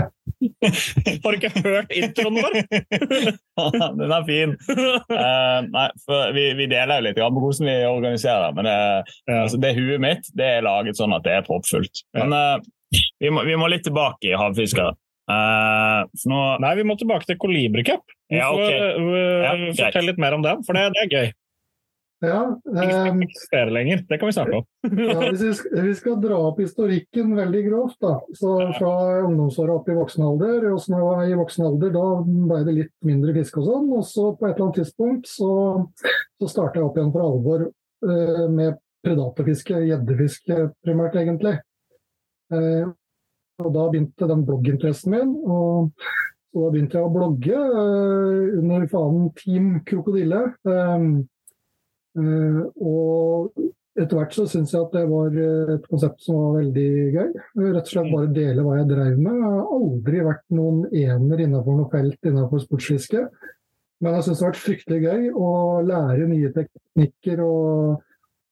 har 1.24 1.34
du 1.34 1.36
ikke 1.40 1.52
hørt 1.64 1.90
introen 1.96 2.38
vår? 2.40 2.52
Den 4.00 4.14
er 4.16 4.24
fin. 4.28 4.54
Uh, 4.70 5.58
nei, 5.66 5.86
vi, 6.36 6.46
vi 6.60 6.68
deler 6.70 7.00
jo 7.00 7.06
litt 7.08 7.18
på 7.20 7.28
hvordan 7.34 7.70
vi 7.70 7.76
organiserer, 7.90 8.54
men 8.56 8.68
det, 8.70 8.76
Ja. 9.26 9.42
altså, 9.44 9.60
det 9.60 9.74
huet 9.78 10.00
mitt 10.02 10.30
det 10.38 10.48
er 10.56 10.66
laget 10.66 10.98
sånn 11.00 11.14
at 11.16 11.26
det 11.26 11.34
er 11.40 11.46
proppfullt. 11.46 12.04
Men 12.16 12.34
uh, 12.36 12.56
vi, 13.20 13.30
må, 13.34 13.44
vi 13.46 13.58
må 13.58 13.68
litt 13.70 13.84
tilbake 13.86 14.30
i 14.30 14.38
havfiskere. 14.38 14.94
Eh, 15.30 16.00
nå 16.26 16.38
Nei, 16.62 16.72
vi 16.80 16.84
må 16.88 16.96
tilbake 16.98 17.28
til 17.28 17.36
Colibri 17.38 17.84
Cup. 17.86 18.02
Ja, 18.32 18.48
får, 18.50 18.64
ok. 18.66 18.72
eh, 19.14 19.44
Ja. 19.44 19.52
Fortell 19.78 20.08
litt 20.10 20.18
mer 20.22 20.34
om 20.34 20.42
den, 20.42 20.64
for 20.66 20.74
det, 20.74 20.88
det 20.96 21.04
er 21.04 21.12
gøy. 21.14 21.28
Ja, 22.20 22.40
Ikke 22.68 22.84
eh, 22.84 23.36
skal 23.40 23.70
lenger. 23.72 24.02
Det 24.08 24.18
kan 24.20 24.28
vi 24.28 24.34
snakke 24.36 24.58
om. 24.60 24.66
Ja, 25.08 25.16
hvis 25.30 25.40
vi 25.42 25.52
skal, 25.56 25.82
vi 25.86 25.94
skal 25.96 26.18
dra 26.20 26.36
opp 26.50 26.60
historikken 26.60 27.32
veldig 27.38 27.62
grovt, 27.68 27.96
da. 28.04 28.12
Så 28.36 28.52
fra 28.76 28.92
ungdomsåra 29.24 29.78
opp 29.78 29.88
i 29.88 29.96
voksen 29.96 30.26
alder, 30.28 30.68
i 31.24 31.38
voksen 31.38 31.66
alder, 31.70 31.94
da 31.96 32.04
ble 32.26 32.60
det 32.68 32.76
litt 32.76 32.92
mindre 33.08 33.34
fiske 33.38 33.62
og 33.62 33.70
sånn. 33.70 33.90
Og 33.96 34.04
så 34.08 34.28
på 34.36 34.48
et 34.48 34.52
eller 34.52 34.66
annet 34.66 34.80
tidspunkt 34.82 35.32
så, 35.32 35.50
så 36.36 36.52
starta 36.52 36.80
jeg 36.80 36.90
opp 36.90 37.00
igjen 37.00 37.12
for 37.16 37.24
alvor 37.24 37.66
eh, 37.66 38.46
med 38.52 38.80
predatorfiske, 39.00 39.84
gjeddefiske 39.88 40.62
primært, 40.84 41.16
egentlig. 41.22 41.56
Eh, 42.52 42.88
og 43.60 43.72
da 43.72 43.86
begynte 43.92 44.28
den 44.28 44.44
blogginteressen 44.48 45.16
min. 45.16 45.38
og 45.48 45.94
så 46.50 46.64
da 46.64 46.70
begynte 46.74 46.98
jeg 46.98 47.06
å 47.06 47.12
blogge 47.14 47.58
uh, 47.58 48.58
under 48.58 48.86
fanen 48.90 49.28
Team 49.38 49.68
Krokodille. 49.86 50.40
Eh, 50.66 51.04
og 52.16 53.52
etter 53.98 54.16
hvert 54.16 54.34
så 54.34 54.44
syns 54.48 54.72
jeg 54.72 54.84
at 54.84 54.92
det 54.94 55.06
var 55.10 55.34
eh, 55.34 55.72
et 55.74 55.86
konsept 55.90 56.22
som 56.24 56.38
var 56.38 56.60
veldig 56.60 56.90
gøy. 57.16 57.30
Rett 57.60 57.80
og 57.80 57.90
slett 57.90 58.12
bare 58.12 58.34
dele 58.34 58.64
hva 58.64 58.76
jeg 58.78 58.90
drev 58.90 59.16
med. 59.18 59.40
Jeg 59.40 59.54
har 59.56 59.72
aldri 59.76 60.20
vært 60.26 60.44
noen 60.56 60.84
ener 60.90 61.42
innenfor 61.46 61.78
noe 61.78 61.90
felt 61.92 62.30
innenfor 62.30 62.62
sportsfiske. 62.62 63.24
Men 64.00 64.16
jeg 64.16 64.26
syns 64.26 64.38
det 64.38 64.46
har 64.46 64.54
vært 64.54 64.62
fryktelig 64.62 65.00
gøy 65.04 65.26
å 65.36 65.50
lære 65.84 66.30
nye 66.30 66.52
teknikker 66.54 67.42
og, 67.44 68.06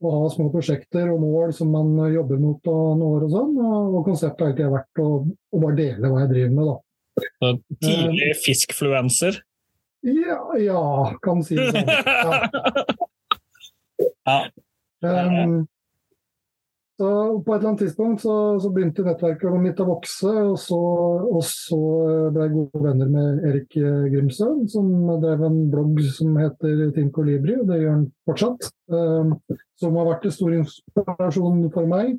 og 0.04 0.16
ha 0.18 0.34
små 0.34 0.50
prosjekter 0.52 1.08
og 1.14 1.22
mål 1.22 1.54
som 1.56 1.72
man 1.72 1.94
jobber 2.12 2.42
mot 2.42 2.72
og 2.74 3.00
når 3.00 3.28
og 3.28 3.34
sånn. 3.38 3.56
Og, 3.62 3.98
konseptet 4.10 4.44
har 4.44 4.52
alltid 4.52 4.74
vært 4.74 5.04
å, 5.04 5.10
å 5.24 5.64
bare 5.64 5.78
dele 5.78 6.12
hva 6.12 6.24
jeg 6.26 6.34
driver 6.34 6.54
med, 6.58 6.72
da. 6.72 6.78
Så 7.38 7.54
Tidlig 7.86 8.32
fiskfluenser. 8.44 9.42
Ja, 10.06 10.42
ja 10.60 10.82
kan 11.24 11.40
si 11.46 11.56
det 11.58 11.70
sånn. 11.72 11.88
Ja. 11.88 12.86
Ja. 14.28 14.38
Um, 15.38 15.58
på 16.98 17.06
et 17.06 17.60
eller 17.60 17.68
annet 17.68 17.82
tidspunkt 17.84 18.24
så, 18.24 18.34
så 18.58 18.72
begynte 18.74 19.04
nettverket 19.06 19.58
mitt 19.62 19.78
å 19.78 19.86
vokse, 19.86 20.32
og 20.50 20.56
så, 20.58 20.78
og 21.30 21.44
så 21.46 21.78
ble 22.34 22.48
jeg 22.48 22.54
gode 22.56 22.82
venner 22.88 23.12
med 23.12 23.44
Erik 23.46 23.76
Grimsø, 24.10 24.48
som 24.72 24.88
drev 25.22 25.44
en 25.46 25.60
blogg 25.70 26.00
som 26.10 26.34
heter 26.42 26.88
Team 26.96 27.12
Colibri, 27.14 27.54
og 27.60 27.70
det 27.70 27.78
gjør 27.84 27.94
han 27.94 28.08
fortsatt. 28.26 28.66
Som 29.78 30.00
har 30.00 30.10
vært 30.10 30.26
en 30.26 30.34
stor 30.34 30.56
inspirasjon 30.58 31.68
for 31.76 31.86
meg. 31.86 32.16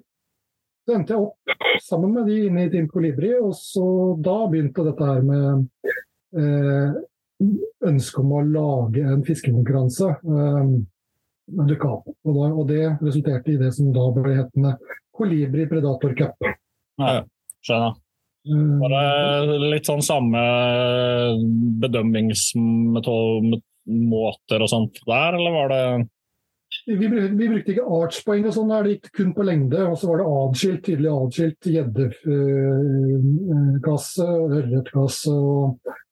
Så 0.87 0.95
endte 0.95 1.13
jeg 1.13 1.21
opp 1.21 1.83
sammen 1.85 2.15
med 2.15 2.31
de 2.31 2.37
inne 2.47 2.63
i 2.65 2.69
Team 2.71 2.87
Colibri, 2.89 3.33
og 3.37 3.51
så 3.53 3.83
da 4.25 4.37
begynte 4.49 4.87
dette 4.87 5.05
her 5.05 5.19
med 5.21 5.67
eh, 6.39 6.95
ønsket 7.85 8.23
om 8.23 8.31
å 8.33 8.45
lage 8.47 9.03
en 9.05 9.21
fiskekonkurranse. 9.27 10.15
Eh, 10.23 10.71
dukka 11.49 11.87
opp. 11.97 12.07
Og, 12.25 12.31
da, 12.35 12.45
og, 12.53 12.67
det 12.69 12.85
resulterte 13.03 13.51
i 13.53 13.61
det 13.61 13.71
som 13.75 13.85
da 13.95 14.03
ble 14.15 14.31
hetende 14.37 14.71
Kolibri 15.15 15.63
Predator 15.69 16.11
Cup. 16.17 16.35
Ja, 16.99 17.23
skjønner. 17.65 17.93
Var 18.49 18.89
det 18.93 19.71
litt 19.73 19.87
sånn 19.89 20.01
samme 20.01 20.41
bedømmingsmåter 21.83 24.59
og 24.63 24.69
sånt 24.71 24.95
der, 25.03 25.31
eller 25.35 25.51
var 25.53 25.67
det 25.73 25.83
vi, 26.85 27.07
vi, 27.07 27.49
brukte 27.49 27.71
ikke 27.73 27.85
artspoeng 27.97 28.45
og 28.45 28.53
sånn, 28.53 28.69
det 28.85 28.91
gikk 28.95 29.07
kun 29.17 29.31
på 29.33 29.43
lengde. 29.45 29.79
Og 29.89 29.97
så 29.99 30.07
var 30.09 30.17
det 30.21 30.33
adskilt, 30.39 30.81
tydelig 30.85 31.11
adskilt 31.11 31.61
gjeddekasse, 31.73 34.25
øh, 34.25 34.57
ørretkasse 34.59 35.33
og, 35.33 35.59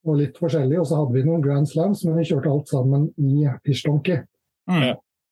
og, 0.06 0.14
litt 0.20 0.36
forskjellig. 0.42 0.78
Og 0.82 0.88
så 0.90 0.96
hadde 1.02 1.16
vi 1.16 1.28
noen 1.28 1.46
Grand 1.46 1.68
Slams, 1.70 2.00
men 2.08 2.18
vi 2.20 2.30
kjørte 2.32 2.54
alt 2.54 2.68
sammen 2.74 3.02
i 3.22 3.24
Fish 3.66 3.84
Donkey. 3.88 4.18
Mm. 4.70 4.84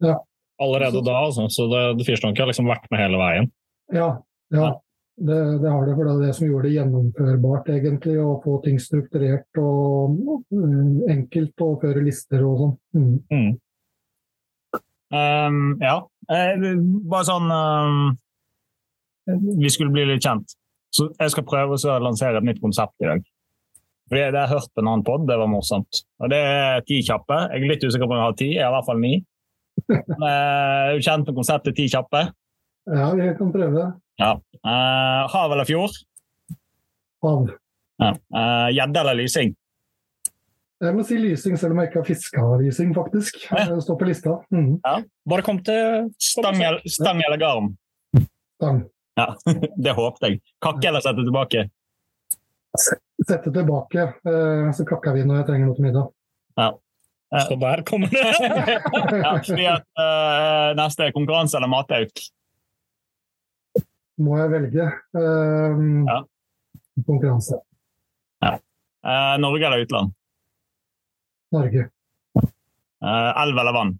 Ja. 0.05 0.15
Allerede 0.61 1.01
da, 1.03 1.19
altså. 1.25 1.49
Så 1.51 1.67
det, 1.71 1.83
det 1.99 2.07
Fyrstanke 2.07 2.43
har 2.43 2.49
liksom 2.49 2.69
vært 2.69 2.87
med 2.93 3.01
hele 3.03 3.19
veien? 3.19 3.51
Ja, 3.93 4.09
ja. 4.55 4.71
Det, 5.15 5.35
det, 5.63 5.69
har 5.71 5.85
det. 5.87 5.93
For 5.95 6.07
det 6.07 6.13
er 6.13 6.23
det 6.27 6.33
som 6.35 6.47
gjorde 6.47 6.67
det 6.67 6.73
gjennomførbart, 6.75 7.69
egentlig. 7.71 8.15
Å 8.19 8.39
få 8.43 8.57
ting 8.65 8.79
strukturert 8.83 9.61
og 9.61 10.17
um, 10.51 11.05
enkelt 11.11 11.63
å 11.63 11.69
føre 11.79 12.03
lister 12.03 12.43
og 12.43 12.57
sånn. 12.61 12.73
Mm. 12.97 13.13
Mm. 13.31 14.81
Um, 15.15 15.61
ja. 15.79 16.01
Eh, 16.33 16.65
bare 17.05 17.27
sånn 17.27 17.51
um, 17.53 18.15
Vi 19.61 19.71
skulle 19.71 19.93
bli 19.95 20.07
litt 20.09 20.25
kjent. 20.25 20.57
Så 20.95 21.07
jeg 21.13 21.31
skal 21.31 21.47
prøve 21.47 21.77
å 21.77 21.95
lansere 22.03 22.41
et 22.41 22.47
nytt 22.47 22.61
konsept 22.63 22.95
i 23.03 23.09
dag. 23.09 23.23
Fordi 24.09 24.21
Jeg 24.21 24.35
har 24.35 24.51
hørt 24.51 24.71
på 24.71 24.83
en 24.83 24.89
annen 24.91 25.05
pod, 25.05 25.23
det 25.27 25.37
var 25.39 25.49
morsomt. 25.49 26.03
Og 26.21 26.29
Det 26.31 26.39
er 26.39 26.83
ti 26.87 26.99
kjappe. 27.03 27.39
Jeg 27.51 27.63
er 27.63 27.71
litt 27.71 27.87
usikker 27.87 28.05
på 28.05 28.13
om 28.13 28.19
jeg 28.19 28.27
har 28.27 28.37
ti, 28.39 28.49
jeg 28.53 28.63
har 28.63 28.73
i 28.73 28.75
hvert 28.77 28.89
fall 28.89 29.01
ni. 29.01 29.15
Er 29.89 30.95
du 30.95 31.03
kjent 31.03 31.27
med 31.27 31.35
konseptet 31.35 31.75
Ti 31.77 31.87
kjappe? 31.91 32.23
Ja, 32.85 33.09
vi 33.17 33.27
kan 33.37 33.51
prøve. 33.53 33.85
Ja. 34.21 34.31
Uh, 34.61 35.25
hav 35.33 35.51
eller 35.51 35.65
fjord? 35.67 35.95
Hav. 37.25 37.47
Eh, 38.01 38.67
gjedde 38.75 38.99
uh, 38.99 39.01
eller 39.01 39.17
lysing? 39.17 39.55
Jeg 40.83 40.93
må 40.93 41.05
si 41.07 41.17
lysing, 41.17 41.55
selv 41.57 41.73
om 41.73 41.79
jeg 41.81 41.89
ikke 41.89 42.01
har 42.01 42.07
fiska 42.07 42.43
lysing, 42.61 42.91
faktisk. 42.95 43.39
Det 43.49 43.77
står 43.83 43.97
på 43.97 44.09
lista. 44.09 44.35
Mm. 44.53 44.75
Ja. 44.83 44.99
Bare 45.29 45.45
kom 45.45 45.61
til 45.65 46.11
stang, 46.21 46.59
stang 46.85 47.23
eller 47.25 47.39
garn? 47.41 47.71
Stang. 48.59 48.83
Ja, 49.17 49.29
Det 49.85 49.95
håpet 49.95 50.27
jeg. 50.27 50.41
Kakke 50.61 50.91
eller 50.91 51.03
sette 51.05 51.23
tilbake? 51.23 51.65
Sette 52.75 53.53
tilbake. 53.55 54.09
Så 54.75 54.85
kakker 54.87 55.15
vi 55.15 55.23
når 55.23 55.41
jeg 55.41 55.47
trenger 55.49 55.71
noe 55.71 55.79
til 55.79 55.87
middag. 55.87 56.11
Ja. 56.59 56.73
Så 57.33 57.55
der 57.55 57.81
kommer 57.81 58.07
det! 58.07 58.35
ja, 59.25 59.41
fordi 59.45 59.65
at, 59.65 59.85
uh, 59.99 60.75
neste 60.77 61.11
konkurranse 61.15 61.57
eller 61.57 61.67
matauk? 61.71 62.11
Må 64.21 64.37
jeg 64.39 64.51
velge. 64.53 64.85
Uh, 65.17 66.05
ja. 66.05 66.19
Konkurranse. 67.07 67.55
Ja. 68.45 68.51
Uh, 69.05 69.35
Norge 69.41 69.65
eller 69.65 69.79
utland? 69.83 70.07
Norge. 71.55 71.81
elv 73.41 73.55
eller 73.61 73.73
vann? 73.75 73.91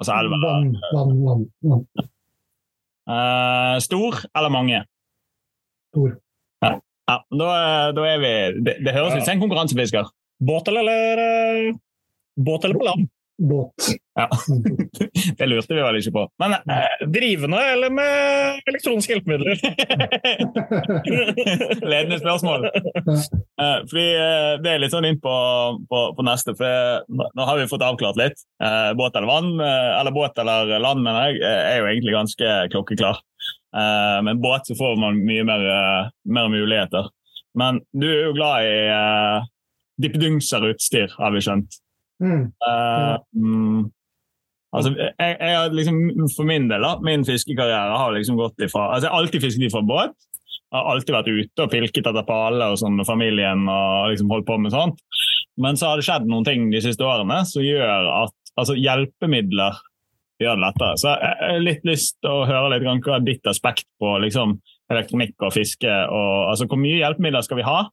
Altså 0.00 0.12
elv 0.18 0.30
eller 0.32 0.48
Vann, 0.54 0.70
vann, 0.94 1.12
vann. 1.24 1.42
vann. 1.70 1.84
stor 3.80 4.12
eller 4.34 4.50
mange? 4.50 4.84
Stor. 5.92 6.10
Ja. 6.64 6.70
ja 7.10 7.16
da, 7.30 7.46
da, 7.94 8.00
er 8.08 8.18
vi 8.22 8.32
Det, 8.64 8.72
det 8.86 8.92
høres 8.96 9.14
ut 9.14 9.24
som 9.26 9.34
en 9.36 9.42
konkurransefisker. 9.44 10.04
Båt 10.40 10.68
eller, 10.68 10.80
eller 10.80 11.68
eh, 11.68 11.74
Båt 12.36 12.64
eller 12.64 12.74
på 12.74 12.84
land? 12.84 13.08
Båt. 13.42 13.74
Ja. 14.14 14.28
Det 15.38 15.46
lurte 15.46 15.74
vi 15.74 15.82
vel 15.82 15.96
ikke 15.98 16.12
på. 16.14 16.22
Men 16.38 16.52
eh, 16.54 17.06
drivende 17.10 17.58
eller 17.72 17.90
med 17.90 18.60
elektroniske 18.70 19.16
hjelpemidler? 19.16 19.58
Ledende 21.90 22.20
spørsmål. 22.20 22.68
Eh, 22.68 23.80
fordi 23.90 24.06
eh, 24.06 24.52
Det 24.62 24.70
er 24.70 24.82
litt 24.82 24.94
sånn 24.94 25.08
inn 25.08 25.18
på, 25.22 25.34
på, 25.90 26.02
på 26.14 26.26
neste. 26.26 26.54
for 26.58 27.02
Nå 27.10 27.48
har 27.48 27.58
vi 27.58 27.66
fått 27.70 27.86
avklart 27.86 28.20
litt. 28.20 28.46
Eh, 28.62 28.92
båt 28.98 29.18
eller 29.18 29.30
vann, 29.30 29.50
eh, 29.58 29.90
eller 29.98 30.14
båt 30.14 30.38
eller 30.38 30.76
land, 30.78 31.02
mener 31.02 31.32
jeg, 31.32 31.42
er 31.42 31.80
jo 31.82 31.90
egentlig 31.90 32.14
ganske 32.14 32.56
klokkeklar. 32.74 33.22
Med 34.22 34.38
båt 34.38 34.68
så 34.68 34.76
får 34.78 34.94
man 35.02 35.16
mye 35.26 35.42
mer, 35.42 35.64
mer 36.30 36.46
muligheter. 36.52 37.08
Men 37.58 37.80
du 37.90 38.06
er 38.06 38.20
jo 38.28 38.36
glad 38.36 38.68
i 38.68 38.76
dippedungserutstyr, 40.02 41.14
har 41.18 41.34
vi 41.34 41.42
skjønt. 41.44 41.78
Mm. 42.22 42.44
Uh, 42.62 43.16
mm. 43.34 43.80
altså, 44.74 44.92
jeg, 44.94 45.36
jeg, 45.40 45.72
liksom, 45.74 45.98
for 46.36 46.48
min 46.48 46.68
del, 46.70 46.84
da, 46.86 46.94
min 47.04 47.26
fiskekarriere 47.26 47.98
har 47.98 48.14
liksom 48.14 48.38
gått 48.38 48.62
ifra 48.62 48.84
altså, 48.94 49.08
Jeg 49.08 49.12
har 49.12 49.18
alltid 49.18 49.44
fisket 49.44 49.66
ifra 49.68 49.82
båt. 49.86 50.14
Jeg 50.54 50.78
har 50.78 50.90
alltid 50.90 51.14
vært 51.14 51.30
ute 51.30 51.64
og 51.64 51.72
pilket 51.72 52.06
etter 52.10 52.26
paler 52.26 52.74
og 52.74 52.78
sånn 52.80 52.96
med 52.98 53.06
familien. 53.06 53.66
og 53.70 54.12
liksom 54.12 54.30
holdt 54.32 54.46
på 54.48 54.58
med 54.58 54.74
sånt. 54.74 55.02
Men 55.60 55.78
så 55.78 55.90
har 55.90 56.00
det 56.00 56.06
skjedd 56.06 56.26
noen 56.26 56.46
ting 56.46 56.70
de 56.72 56.82
siste 56.82 57.06
årene 57.06 57.44
som 57.46 57.62
gjør 57.62 58.08
at 58.10 58.34
altså, 58.58 58.74
hjelpemidler 58.78 59.78
gjør 60.42 60.56
det 60.58 60.64
lettere. 60.64 60.96
Så 60.98 61.12
jeg 61.12 61.36
har 61.40 61.62
litt 61.62 61.84
lyst 61.86 62.16
til 62.18 62.32
å 62.32 62.46
høre 62.48 62.72
litt 62.74 63.06
hva 63.06 63.20
ditt 63.22 63.46
aspekt 63.50 63.86
på 64.02 64.16
liksom, 64.24 64.56
elektronikk 64.90 65.46
og 65.46 65.54
fiske. 65.54 65.90
og 65.90 66.50
altså, 66.50 66.66
Hvor 66.70 66.80
mye 66.80 66.98
hjelpemidler 66.98 67.46
skal 67.46 67.60
vi 67.60 67.68
ha? 67.68 67.84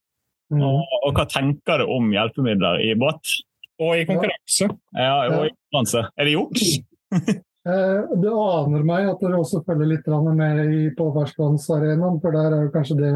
Mm. 0.51 0.63
Og, 0.67 0.81
og, 1.01 1.13
hva 1.15 1.25
tenker 1.31 1.81
du 1.81 1.93
om 1.95 2.11
hjelpemidler 2.11 2.83
i 2.83 2.91
båt? 2.99 3.37
Og 3.81 3.95
i 3.97 4.05
konkurranse. 4.05 4.67
Ja, 4.93 5.13
og 5.31 5.47
i 5.47 5.53
konkurranse. 5.53 6.05
Er 6.15 6.29
det 6.29 6.35
juks? 6.37 6.75
Eh, 7.61 8.13
det 8.17 8.29
aner 8.33 8.81
meg 8.81 9.05
at 9.05 9.19
dere 9.21 9.37
også 9.37 9.59
følger 9.61 9.85
litt 9.91 10.07
med 10.09 10.95
på 10.97 11.05
ferskvannsarenaen, 11.13 12.15
for 12.23 12.33
der 12.33 12.55
er 12.55 12.63
jo 12.63 12.71
kanskje 12.73 12.95
det 12.97 13.11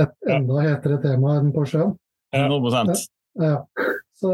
et 0.00 0.30
enda 0.32 0.62
hetere 0.64 0.96
tema 1.02 1.34
enn 1.42 1.50
på 1.52 1.66
sjøen. 1.68 1.92
100% 2.32 3.04
ja. 3.44 3.58
Så 4.16 4.32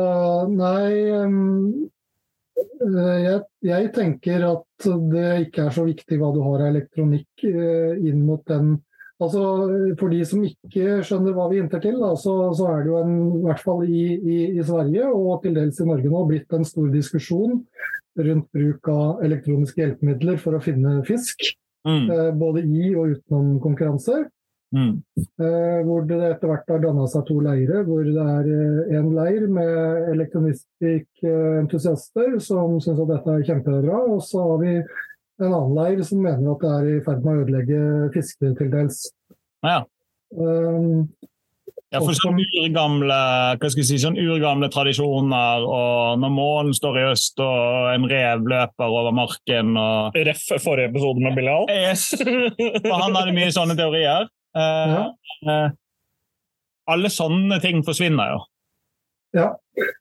nei 0.52 0.92
jeg, 2.80 3.40
jeg, 3.64 3.90
tenker 3.96 4.46
at 4.46 4.86
det 5.12 5.26
ikke 5.46 5.66
er 5.66 5.74
så 5.74 5.84
viktig 5.88 6.20
hva 6.20 6.30
du 6.36 6.40
har 6.44 6.62
av 6.64 6.70
elektronikk 6.70 7.44
eh, 7.48 7.98
inn 8.08 8.22
mot 8.28 8.44
den 8.48 8.78
Altså, 9.20 9.42
For 10.00 10.12
de 10.12 10.20
som 10.24 10.44
ikke 10.46 11.00
skjønner 11.04 11.36
hva 11.36 11.48
vi 11.50 11.60
hinter 11.60 11.82
til, 11.84 11.98
da, 12.00 12.14
så, 12.16 12.34
så, 12.56 12.70
er 12.72 12.82
det 12.82 12.92
jo 12.92 13.00
en, 13.02 13.16
i 13.36 13.44
hvert 13.44 13.62
fall 13.62 13.84
i, 13.84 14.04
i, 14.16 14.38
i, 14.54 14.64
Sverige 14.64 15.10
og 15.12 15.42
til 15.44 15.56
dels 15.58 15.80
i 15.82 15.88
Norge 15.88 16.12
nå 16.12 16.26
blitt 16.30 16.56
en 16.56 16.68
stor 16.68 16.88
diskusjon 16.94 17.60
rundt 18.20 18.48
bruk 18.56 18.88
av 18.90 19.20
elektroniske 19.24 19.82
hjelpemidler 19.82 20.40
for 20.40 20.56
å 20.56 20.64
finne 20.64 21.00
fisk. 21.08 21.52
Mm. 21.86 22.10
Eh, 22.12 22.34
både 22.36 22.60
i 22.64 22.94
og 22.94 23.08
utenom 23.14 23.60
konkurranser. 23.62 24.24
Mm. 24.70 25.02
Eh, 25.18 25.80
hvor 25.82 26.04
det 26.06 26.20
etter 26.28 26.46
hvert 26.46 26.68
har 26.70 26.78
danna 26.82 27.06
seg 27.10 27.24
to 27.28 27.40
leirer. 27.42 27.84
Hvor 27.86 28.04
det 28.06 28.24
er 28.34 28.44
én 28.96 29.08
eh, 29.08 29.14
leir 29.16 29.42
med 29.50 29.74
elektronistikkentusiaster 30.14 32.30
som 32.44 32.80
syns 32.82 33.00
at 33.04 33.12
dette 33.14 33.30
er 33.36 33.46
kjempebra. 33.48 33.96
Og 34.10 34.20
så 34.26 34.38
har 34.46 34.58
vi 34.62 34.72
en 35.46 35.56
annen 35.56 35.76
leir 35.78 36.04
som 36.06 36.22
mener 36.24 36.52
at 36.52 36.62
det 36.64 36.70
er 36.76 36.88
i 36.92 37.00
ferd 37.04 37.24
med 37.24 37.32
å 37.32 37.44
ødelegge 37.44 37.80
fiske 38.14 38.52
til 38.58 38.70
dels. 38.72 39.02
Ja. 39.66 39.82
Um, 40.36 41.08
ja, 41.90 41.98
for 41.98 42.14
sånn 42.14 42.38
urgamle, 42.38 43.16
hva 43.58 43.68
skal 43.72 43.82
jeg 43.82 43.88
si, 43.88 43.96
sånn 43.98 44.18
urgamle 44.20 44.68
tradisjoner, 44.70 45.64
og 45.66 46.20
når 46.22 46.32
månen 46.36 46.76
står 46.76 47.00
i 47.00 47.06
øst 47.08 47.42
og 47.42 47.88
en 47.90 48.06
rev 48.10 48.46
løper 48.52 48.94
over 49.00 49.16
marken 49.16 49.74
og 49.80 50.18
Ref 50.28 50.44
forrige 50.62 50.92
episode 50.92 51.24
med 51.24 51.34
Bilal? 51.38 51.66
Yes. 51.72 52.12
For 52.14 52.94
han 52.94 53.18
hadde 53.18 53.34
mye 53.34 53.50
sånne 53.54 53.74
teorier. 53.78 54.30
Uh, 54.54 54.94
ja. 54.94 55.02
uh, 55.50 55.66
alle 56.94 57.10
sånne 57.10 57.58
ting 57.62 57.82
forsvinner 57.86 58.36
jo. 58.36 58.40
Ja. 59.36 59.50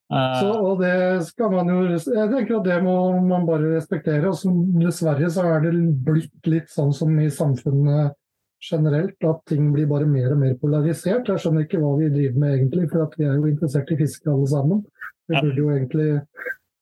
Så, 0.09 0.47
og 0.49 0.79
det 0.81 1.21
skal 1.27 1.51
man 1.53 1.67
jo 1.69 1.83
Jeg 1.85 2.29
tenker 2.31 2.55
at 2.57 2.65
det 2.65 2.77
må 2.81 2.95
man 3.21 3.45
bare 3.45 3.75
respektere. 3.75 4.31
Og 4.31 4.37
så, 4.39 4.51
dessverre 4.81 5.29
så 5.31 5.45
er 5.53 5.67
det 5.67 5.73
blitt 6.05 6.49
litt 6.49 6.71
sånn 6.73 6.93
som 6.95 7.13
i 7.21 7.29
samfunnet 7.33 8.15
generelt, 8.59 9.15
at 9.23 9.43
ting 9.47 9.69
blir 9.71 9.87
bare 9.87 10.07
mer 10.09 10.33
og 10.33 10.41
mer 10.41 10.55
polarisert. 10.59 11.29
Jeg 11.29 11.41
skjønner 11.41 11.65
ikke 11.65 11.79
hva 11.79 11.93
vi 11.99 12.09
driver 12.11 12.41
med 12.43 12.55
egentlig, 12.57 12.87
for 12.91 13.13
vi 13.15 13.27
er 13.27 13.37
jo 13.37 13.51
interessert 13.51 13.93
i 13.93 13.99
fiske 14.01 14.31
alle 14.31 14.49
sammen. 14.51 14.81
Vi 15.29 15.37
burde 15.37 15.61
jo 15.61 15.69
egentlig 15.71 16.09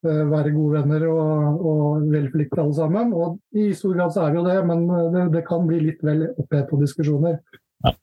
uh, 0.08 0.24
være 0.32 0.54
gode 0.56 0.80
venner 0.80 1.06
og, 1.12 1.62
og 1.70 2.08
vel 2.10 2.30
alle 2.48 2.74
sammen. 2.80 3.13
Og 3.13 3.38
i 3.60 3.70
stor 3.77 3.94
grad 4.00 4.16
så 4.16 4.25
er 4.25 4.34
vi 4.34 4.42
jo 4.42 4.48
det, 4.48 4.58
men 4.72 4.88
eh, 4.88 5.10
det, 5.13 5.25
det 5.36 5.44
kan 5.50 5.68
bli 5.70 5.84
litt 5.89 6.01
vel 6.06 6.25
oppheta 6.32 6.80
diskusjoner. 6.82 7.38
Ja. 7.86 7.94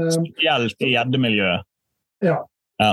Eh, 0.00 0.10
Spesielt 0.16 0.88
i 0.88 0.92
gjeddemiljøet. 0.96 1.68
Ja. 2.26 2.40
ja. 2.82 2.92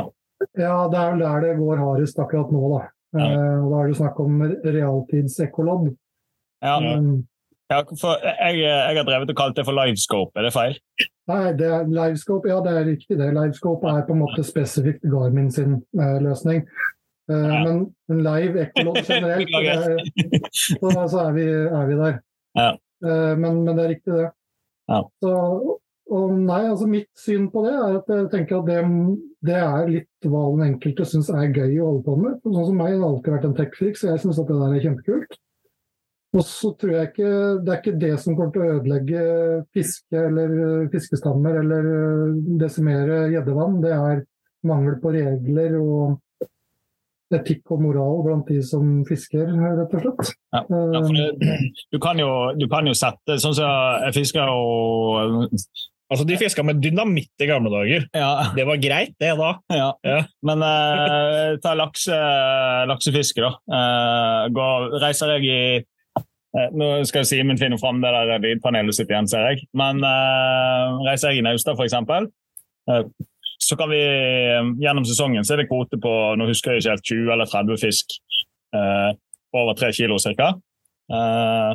Ja, 0.57 0.75
det 0.91 0.99
er 0.99 1.11
vel 1.15 1.23
der 1.23 1.41
det 1.45 1.55
går 1.59 1.79
hardest 1.81 2.19
akkurat 2.19 2.51
nå, 2.53 2.61
da. 2.75 2.83
Ja. 3.17 3.25
Eh, 3.31 3.63
da 3.71 3.79
er 3.81 3.87
det 3.89 3.97
snakk 3.97 4.19
om 4.21 4.41
realtidsekkolodd. 4.65 5.89
Ja. 6.65 6.77
Um, 6.97 7.25
Ja, 7.67 7.81
for 7.99 8.15
jeg, 8.23 8.61
jeg 8.63 8.95
har 8.95 9.03
drevet 9.03 9.29
og 9.33 9.35
kalt 9.35 9.57
det 9.57 9.65
for 9.67 9.75
livescope, 9.75 10.31
er 10.39 10.45
det 10.47 10.53
feil? 10.55 10.77
nei, 11.27 11.49
det 11.59 11.65
er 11.67 11.89
Livescope, 11.91 12.47
ja 12.47 12.61
det 12.63 12.71
er 12.79 12.85
riktig 12.87 13.17
det. 13.19 13.33
Livescope 13.35 13.89
er 13.91 14.05
på 14.07 14.13
en 14.15 14.21
måte 14.21 14.45
spesifikt 14.47 15.03
Garmin 15.03 15.49
sin 15.51 15.73
eh, 15.99 16.19
løsning. 16.23 16.61
Eh, 17.27 17.35
Ja. 17.35 17.57
Men 17.65 17.81
en 18.07 18.21
live 18.23 18.61
ekkolodd 18.63 19.01
generelt, 19.11 19.51
det 19.51 19.73
er, 19.73 19.99
så, 20.79 20.93
så 21.11 21.25
er, 21.25 21.33
vi, 21.35 21.43
er 21.51 21.89
vi 21.89 21.97
der. 21.99 22.15
Ja. 22.55 22.69
Eh, 23.03 23.33
men, 23.35 23.59
men 23.65 23.75
det 23.75 23.83
er 23.83 23.91
riktig, 23.97 24.13
det. 24.15 24.29
Ja. 24.87 25.01
Så, 25.19 25.33
og 26.07 26.35
nei, 26.39 26.61
altså 26.69 26.87
Mitt 26.89 27.09
syn 27.19 27.49
på 27.51 27.65
det 27.65 27.73
er 27.75 27.97
at 27.99 28.11
jeg 28.11 28.29
tenker 28.31 28.61
at 28.61 28.69
det, 28.69 28.77
det 29.47 29.57
er 29.59 29.89
litt 29.91 30.27
hva 30.29 30.45
den 30.53 30.63
enkelte 30.69 31.07
syns 31.07 31.31
er 31.33 31.49
gøy 31.51 31.81
å 31.81 31.89
holde 31.89 32.05
på 32.05 32.15
med. 32.21 32.37
Sånn 32.45 32.69
som 32.69 32.79
meg, 32.79 32.93
det 32.93 33.01
har 33.01 33.09
alltid 33.09 33.35
vært 33.35 33.49
en 33.49 33.57
tech-freak, 33.57 33.99
så 33.99 34.09
jeg 34.13 34.23
syns 34.23 34.39
at 34.41 34.47
det 34.51 34.59
der 34.61 34.77
er 34.77 34.85
kjempekult. 34.85 35.37
Og 36.35 36.43
så 36.43 36.73
tror 36.75 36.91
jeg 36.91 37.07
ikke 37.07 37.29
Det 37.63 37.71
er 37.71 37.77
ikke 37.79 37.99
det 38.01 38.13
som 38.19 38.35
kommer 38.35 38.53
til 38.53 38.63
å 38.63 38.71
ødelegge 38.77 39.21
fiske 39.75 40.23
eller 40.29 40.55
øh, 40.67 40.89
fiskestammer 40.91 41.61
eller 41.61 41.91
øh, 41.91 42.39
desimere 42.61 43.19
gjeddevann. 43.31 43.81
Det 43.83 43.93
er 43.95 44.23
mangel 44.67 44.97
på 45.01 45.13
regler 45.15 45.77
og 45.79 46.17
etikk 47.35 47.73
og 47.75 47.81
moral 47.83 48.21
blant 48.23 48.47
de 48.47 48.61
som 48.63 49.01
fisker, 49.07 49.49
rett 49.51 49.95
og 49.97 50.03
slett. 50.03 50.33
Ja, 50.55 50.61
Ja, 50.95 51.01
det, 51.03 51.57
du, 51.91 51.99
kan 51.99 52.19
jo, 52.19 52.29
du 52.55 52.67
kan 52.71 52.87
jo 52.87 52.93
sette 52.95 53.35
Sånn 53.41 53.55
som 53.57 53.67
jeg 54.05 54.15
fisker 54.15 54.47
jo 54.47 55.47
Altså, 56.07 56.23
De 56.27 56.37
fiska 56.39 56.63
med 56.63 56.79
dynamitt 56.79 57.43
i 57.43 57.49
gamle 57.49 57.71
dager. 57.73 58.05
Ja. 58.15 58.29
Det 58.55 58.63
var 58.67 58.79
greit, 58.79 59.13
det 59.19 59.33
da. 59.39 59.51
Ja. 59.75 59.89
Ja. 60.07 60.21
Men 60.47 60.63
eh, 60.63 61.57
ta 61.63 61.73
lakse, 61.75 62.15
laksefiske, 62.87 63.43
da. 63.43 63.51
Eh, 63.67 64.43
går, 64.55 64.99
reiser 65.03 65.33
jeg 65.35 65.47
i 65.51 65.61
eh, 65.81 66.69
Nå 66.79 66.91
skal 67.09 67.27
Simen 67.27 67.59
finne 67.59 67.79
fram 67.81 67.99
det 68.03 68.13
der 68.15 68.39
lydpanelet 68.45 68.95
sitt 68.95 69.11
igjen, 69.11 69.27
ser 69.27 69.49
jeg. 69.51 69.67
Men 69.75 69.99
eh, 70.07 70.95
reiser 71.09 71.35
jeg 71.35 71.43
i 71.43 71.47
Naustad, 71.49 71.75
f.eks., 71.75 71.97
eh, 72.93 73.03
så 73.67 73.75
kan 73.75 73.91
vi 73.91 73.99
eh, 73.99 74.71
gjennom 74.79 75.05
sesongen 75.07 75.43
så 75.43 75.55
er 75.55 75.63
det 75.63 75.69
kvote 75.71 75.99
på 75.99 76.13
nå 76.39 76.47
husker 76.47 76.77
jeg 76.77 76.85
ikke 76.85 76.93
helt 76.93 77.09
20 77.11 77.33
eller 77.35 77.51
30 77.51 77.81
fisk. 77.83 78.15
Eh, 78.77 79.11
over 79.57 79.75
3 79.75 79.91
kilo 79.97 80.15
ca. 80.23 80.53
Eh, 81.11 81.71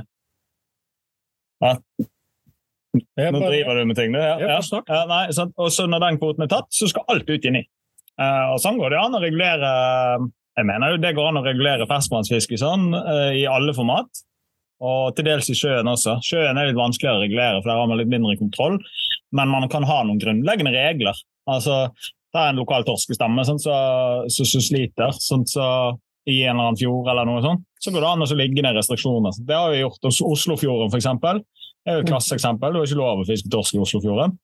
nå 2.92 3.40
driver 3.40 3.78
du 3.78 3.86
med 3.88 3.96
ting, 3.96 4.12
du. 4.12 4.20
Ja, 4.20 4.58
Ja, 4.88 5.04
nei, 5.08 5.24
så, 5.32 5.48
og 5.56 5.72
så 5.72 5.86
når 5.88 6.04
den 6.06 6.20
kvoten 6.20 6.44
er 6.44 6.52
tatt, 6.52 6.68
så 6.74 6.88
skal 6.90 7.06
alt 7.12 7.30
ut 7.30 7.48
inni. 7.48 7.64
Uh, 8.20 8.52
og 8.52 8.58
sånn 8.60 8.76
går 8.80 8.92
det 8.92 9.00
an 9.00 9.16
å 9.16 9.20
regulere 9.22 9.68
Jeg 10.58 10.66
mener 10.68 10.92
jo 10.92 10.98
det 11.00 11.14
går 11.16 11.30
an 11.30 11.40
å 11.40 11.44
regulere 11.46 11.86
ferskvannsfiske 11.88 12.58
sånn, 12.60 12.90
uh, 12.92 13.30
i 13.32 13.46
alle 13.48 13.72
format. 13.76 14.24
Og 14.82 15.14
til 15.16 15.28
dels 15.30 15.48
i 15.48 15.56
sjøen 15.56 15.88
også. 15.88 16.18
Sjøen 16.26 16.58
er 16.58 16.68
litt 16.68 16.78
vanskeligere 16.78 17.20
å 17.20 17.22
regulere, 17.22 17.60
for 17.62 17.70
der 17.70 17.80
har 17.80 17.88
man 17.88 18.00
litt 18.00 18.10
mindre 18.12 18.34
kontroll. 18.40 18.80
Men 19.32 19.52
man 19.52 19.68
kan 19.72 19.86
ha 19.88 20.02
noen 20.04 20.20
grunnleggende 20.20 20.74
regler. 20.74 21.16
Altså, 21.48 21.86
Det 22.32 22.40
er 22.40 22.50
en 22.50 22.60
lokal 22.60 22.84
torskestamme 22.84 23.44
sånn, 23.44 23.60
så, 23.60 23.74
så, 24.32 24.44
så 24.48 24.60
sliter, 24.64 25.12
sånn, 25.20 25.44
så 25.48 25.66
i 26.24 26.42
en 26.46 26.54
eller 26.54 26.70
annen 26.70 26.78
fjord 26.78 27.10
eller 27.10 27.26
noe 27.28 27.42
sånt, 27.44 27.64
så 27.82 27.90
går 27.92 28.04
det 28.04 28.10
an 28.12 28.24
å 28.24 28.28
ligge 28.38 28.62
ned 28.64 28.78
restriksjoner. 28.78 29.36
Det 29.42 29.58
har 29.58 29.72
vi 29.72 29.82
gjort 29.82 30.06
hos 30.06 30.20
Oslofjorden, 30.24 30.92
f.eks. 30.92 31.42
Det 31.82 31.90
er 31.92 31.98
jo 31.98 32.04
et 32.04 32.10
klasseeksempel. 32.12 32.74
Det 32.74 32.80
er 32.80 32.90
ikke 32.92 33.00
lov 33.02 33.22
å 33.22 33.28
fiske 33.28 33.50
torsk 33.52 33.76
i 33.76 33.82
Oslofjorden. 33.82 34.36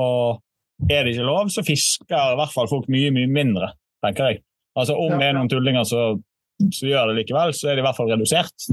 Og 0.00 0.90
er 0.92 1.04
det 1.04 1.14
ikke 1.14 1.28
lov, 1.28 1.52
så 1.52 1.64
fisker 1.64 2.32
i 2.32 2.38
hvert 2.40 2.54
fall 2.54 2.68
folk 2.70 2.88
mye, 2.92 3.12
mye 3.14 3.28
mindre, 3.30 3.72
tenker 4.04 4.32
jeg. 4.32 4.42
Altså 4.76 4.96
Om 5.00 5.16
det 5.16 5.28
er 5.28 5.36
noen 5.36 5.48
tullinger 5.48 5.86
som 5.88 6.18
gjør 6.60 7.12
det 7.12 7.22
likevel, 7.22 7.54
så 7.56 7.70
er 7.70 7.76
det 7.76 7.84
i 7.84 7.86
hvert 7.86 7.96
fall 7.96 8.12
redusert. 8.12 8.68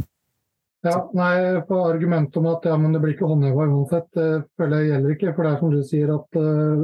Ja, 0.83 0.97
nei, 1.15 1.61
på 1.63 1.77
argumentet 1.79 2.35
om 2.41 2.49
at 2.51 2.65
ja, 2.67 2.73
men 2.75 2.91
det 2.91 2.99
blir 2.99 3.13
ikke 3.13 3.27
håndheva 3.29 3.69
uansett, 3.71 4.09
det 4.17 4.25
føler 4.59 4.81
jeg 4.81 4.89
gjelder 4.89 5.13
ikke. 5.13 5.31
For 5.31 5.45
det 5.45 5.51
er 5.53 5.61
som 5.61 5.71
du 5.71 5.77
sier 5.87 6.11
at 6.11 6.39
uh, 6.43 6.81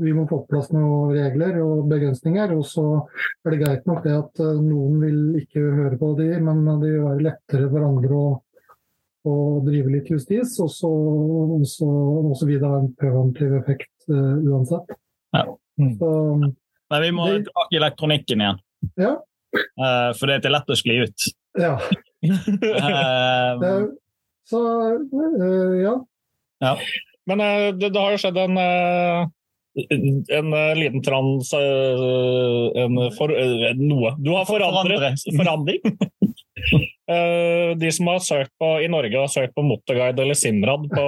vi 0.00 0.14
må 0.16 0.24
få 0.30 0.38
på 0.40 0.54
plass 0.54 0.70
noen 0.72 1.12
regler 1.12 1.58
og 1.60 1.82
begrensninger. 1.90 2.54
Og 2.56 2.64
så 2.70 2.86
er 3.44 3.52
det 3.52 3.60
greit 3.60 3.90
nok 3.90 4.00
det 4.06 4.14
at 4.16 4.40
uh, 4.40 4.54
noen 4.64 4.96
vil 5.02 5.18
ikke 5.42 5.60
høre 5.60 6.00
på 6.00 6.14
de, 6.22 6.30
men 6.40 6.64
det 6.70 6.94
vil 6.94 7.04
være 7.04 7.26
lettere 7.26 7.68
for 7.68 7.84
andre 7.84 8.16
å, 8.16 8.24
å 9.24 9.34
drive 9.66 9.92
litt 9.92 10.10
justis. 10.12 10.54
Og 10.62 10.70
så, 10.72 10.90
og 10.90 11.64
så, 11.68 11.88
og 11.88 12.34
så 12.38 12.48
vil 12.48 12.60
det 12.62 12.68
ha 12.70 12.78
en 12.82 12.90
preventiv 13.00 13.54
effekt 13.60 13.92
uh, 14.10 14.36
uansett. 14.44 14.94
Ja. 15.34 15.44
Så, 15.98 16.10
Nei, 16.92 17.00
vi 17.02 17.10
må 17.16 17.26
Det- 17.30 17.44
tilbake 17.48 17.72
i 17.74 17.80
elektronikken 17.82 18.44
igjen. 18.44 18.60
ja. 19.00 19.14
Uh, 19.78 20.10
for 20.18 20.26
det 20.26 20.40
er 20.44 20.50
lett 20.50 20.70
å 20.70 20.76
skli 20.78 20.96
ut. 21.06 21.28
ja. 21.58 21.76
Eh, 22.24 23.50
Det, 23.60 23.72
så 24.48 24.60
uh, 25.12 25.74
ja. 25.82 26.72
Men 27.28 27.40
eh, 27.40 27.66
det, 27.76 27.90
det 27.92 28.00
har 28.00 28.14
jo 28.14 28.20
skjedd 28.22 28.38
en, 28.40 28.56
eh, 28.60 29.26
en 29.74 30.50
liten 30.78 31.02
trans... 31.02 31.52
eh, 31.52 32.82
En 32.84 32.98
for, 33.16 33.32
eh, 33.34 33.72
noe. 33.78 34.14
Du 34.22 34.30
har 34.36 34.46
forandret 34.46 35.24
forandring. 35.40 35.80
Eh, 37.10 37.74
De 37.76 37.90
som 37.92 38.06
har 38.12 38.22
søkt 38.24 38.52
på 38.60 38.68
i 38.84 38.88
Norge 38.88 39.18
har 39.18 39.28
søkt 39.32 39.54
på 39.56 39.64
Motorguide 39.66 40.22
eller 40.22 40.38
Simrad 40.38 40.86
på 40.92 41.06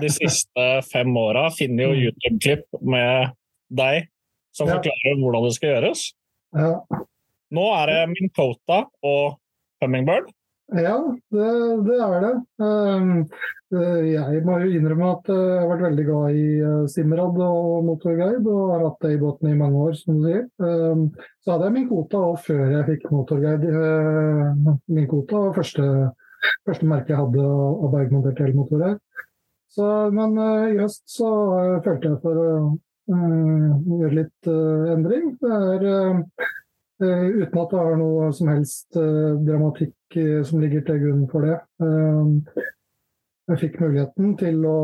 de 0.00 0.08
siste 0.14 0.68
fem 0.92 1.10
åra, 1.20 1.48
finner 1.54 1.90
jo 1.90 2.06
YouTube-klipp 2.08 2.80
med 2.82 3.34
deg 3.74 4.06
som 4.54 4.68
forklarer 4.70 5.18
hvordan 5.20 5.48
det 5.48 5.54
skal 5.58 5.74
gjøres. 5.74 6.06
ja. 6.54 6.72
Nå 7.54 7.64
er 7.76 7.86
det 7.90 7.98
Minkota 8.10 8.80
og 9.06 9.36
Hummingbird. 9.82 10.30
Ja, 10.72 10.96
det, 11.30 11.48
det 11.84 11.96
er 12.00 12.22
det. 12.24 12.32
Um, 12.56 13.10
uh, 13.74 14.00
jeg 14.08 14.40
må 14.46 14.56
jo 14.62 14.70
innrømme 14.72 15.10
at 15.12 15.28
uh, 15.28 15.36
jeg 15.36 15.58
har 15.60 15.68
vært 15.68 15.84
veldig 15.84 16.06
glad 16.08 16.38
i 16.40 16.46
uh, 16.64 16.86
Simrad 16.88 17.36
og 17.44 17.84
motorguide, 17.84 18.40
og 18.48 18.72
har 18.72 18.86
hatt 18.86 19.04
det 19.04 19.12
i 19.12 19.20
båten 19.20 19.50
i 19.50 19.58
mange 19.58 19.82
år, 19.84 19.92
som 19.98 20.16
du 20.16 20.24
sier. 20.24 20.46
Um, 20.64 21.04
så 21.44 21.52
hadde 21.52 21.68
jeg 21.68 21.76
min 21.76 21.90
kvote 21.90 22.22
òg 22.30 22.40
før 22.46 22.64
jeg 22.78 22.88
fikk 22.88 23.06
motorguide. 23.12 23.84
Min 24.88 25.10
kvote 25.10 25.44
var 25.44 25.54
første, 25.60 25.90
første 26.64 26.88
merke 26.88 27.12
jeg 27.12 27.20
hadde 27.20 27.44
av 27.44 27.92
bergmontert 27.92 28.42
elmotor 28.46 28.88
her. 28.88 28.98
Men 30.14 30.36
i 30.70 30.76
høst 30.78 31.02
så 31.10 31.28
følte 31.82 32.12
jeg 32.12 32.18
for 32.22 32.38
å 32.38 32.50
gjøre 33.10 34.18
litt 34.20 34.52
endring. 34.94 35.32
Det 35.42 35.50
er 35.50 35.88
Eh, 35.88 36.54
uten 37.40 37.58
at 37.62 37.74
det 37.74 37.80
er 37.82 37.98
noe 38.00 38.30
som 38.36 38.48
helst 38.52 38.96
eh, 39.00 39.34
dramatikk 39.46 40.16
eh, 40.20 40.40
som 40.46 40.62
ligger 40.62 40.84
til 40.86 41.02
grunn 41.02 41.26
for 41.32 41.46
det. 41.46 41.58
Eh, 41.82 42.64
jeg 43.44 43.58
fikk 43.60 43.74
muligheten 43.82 44.30
til 44.40 44.62
å, 44.64 44.76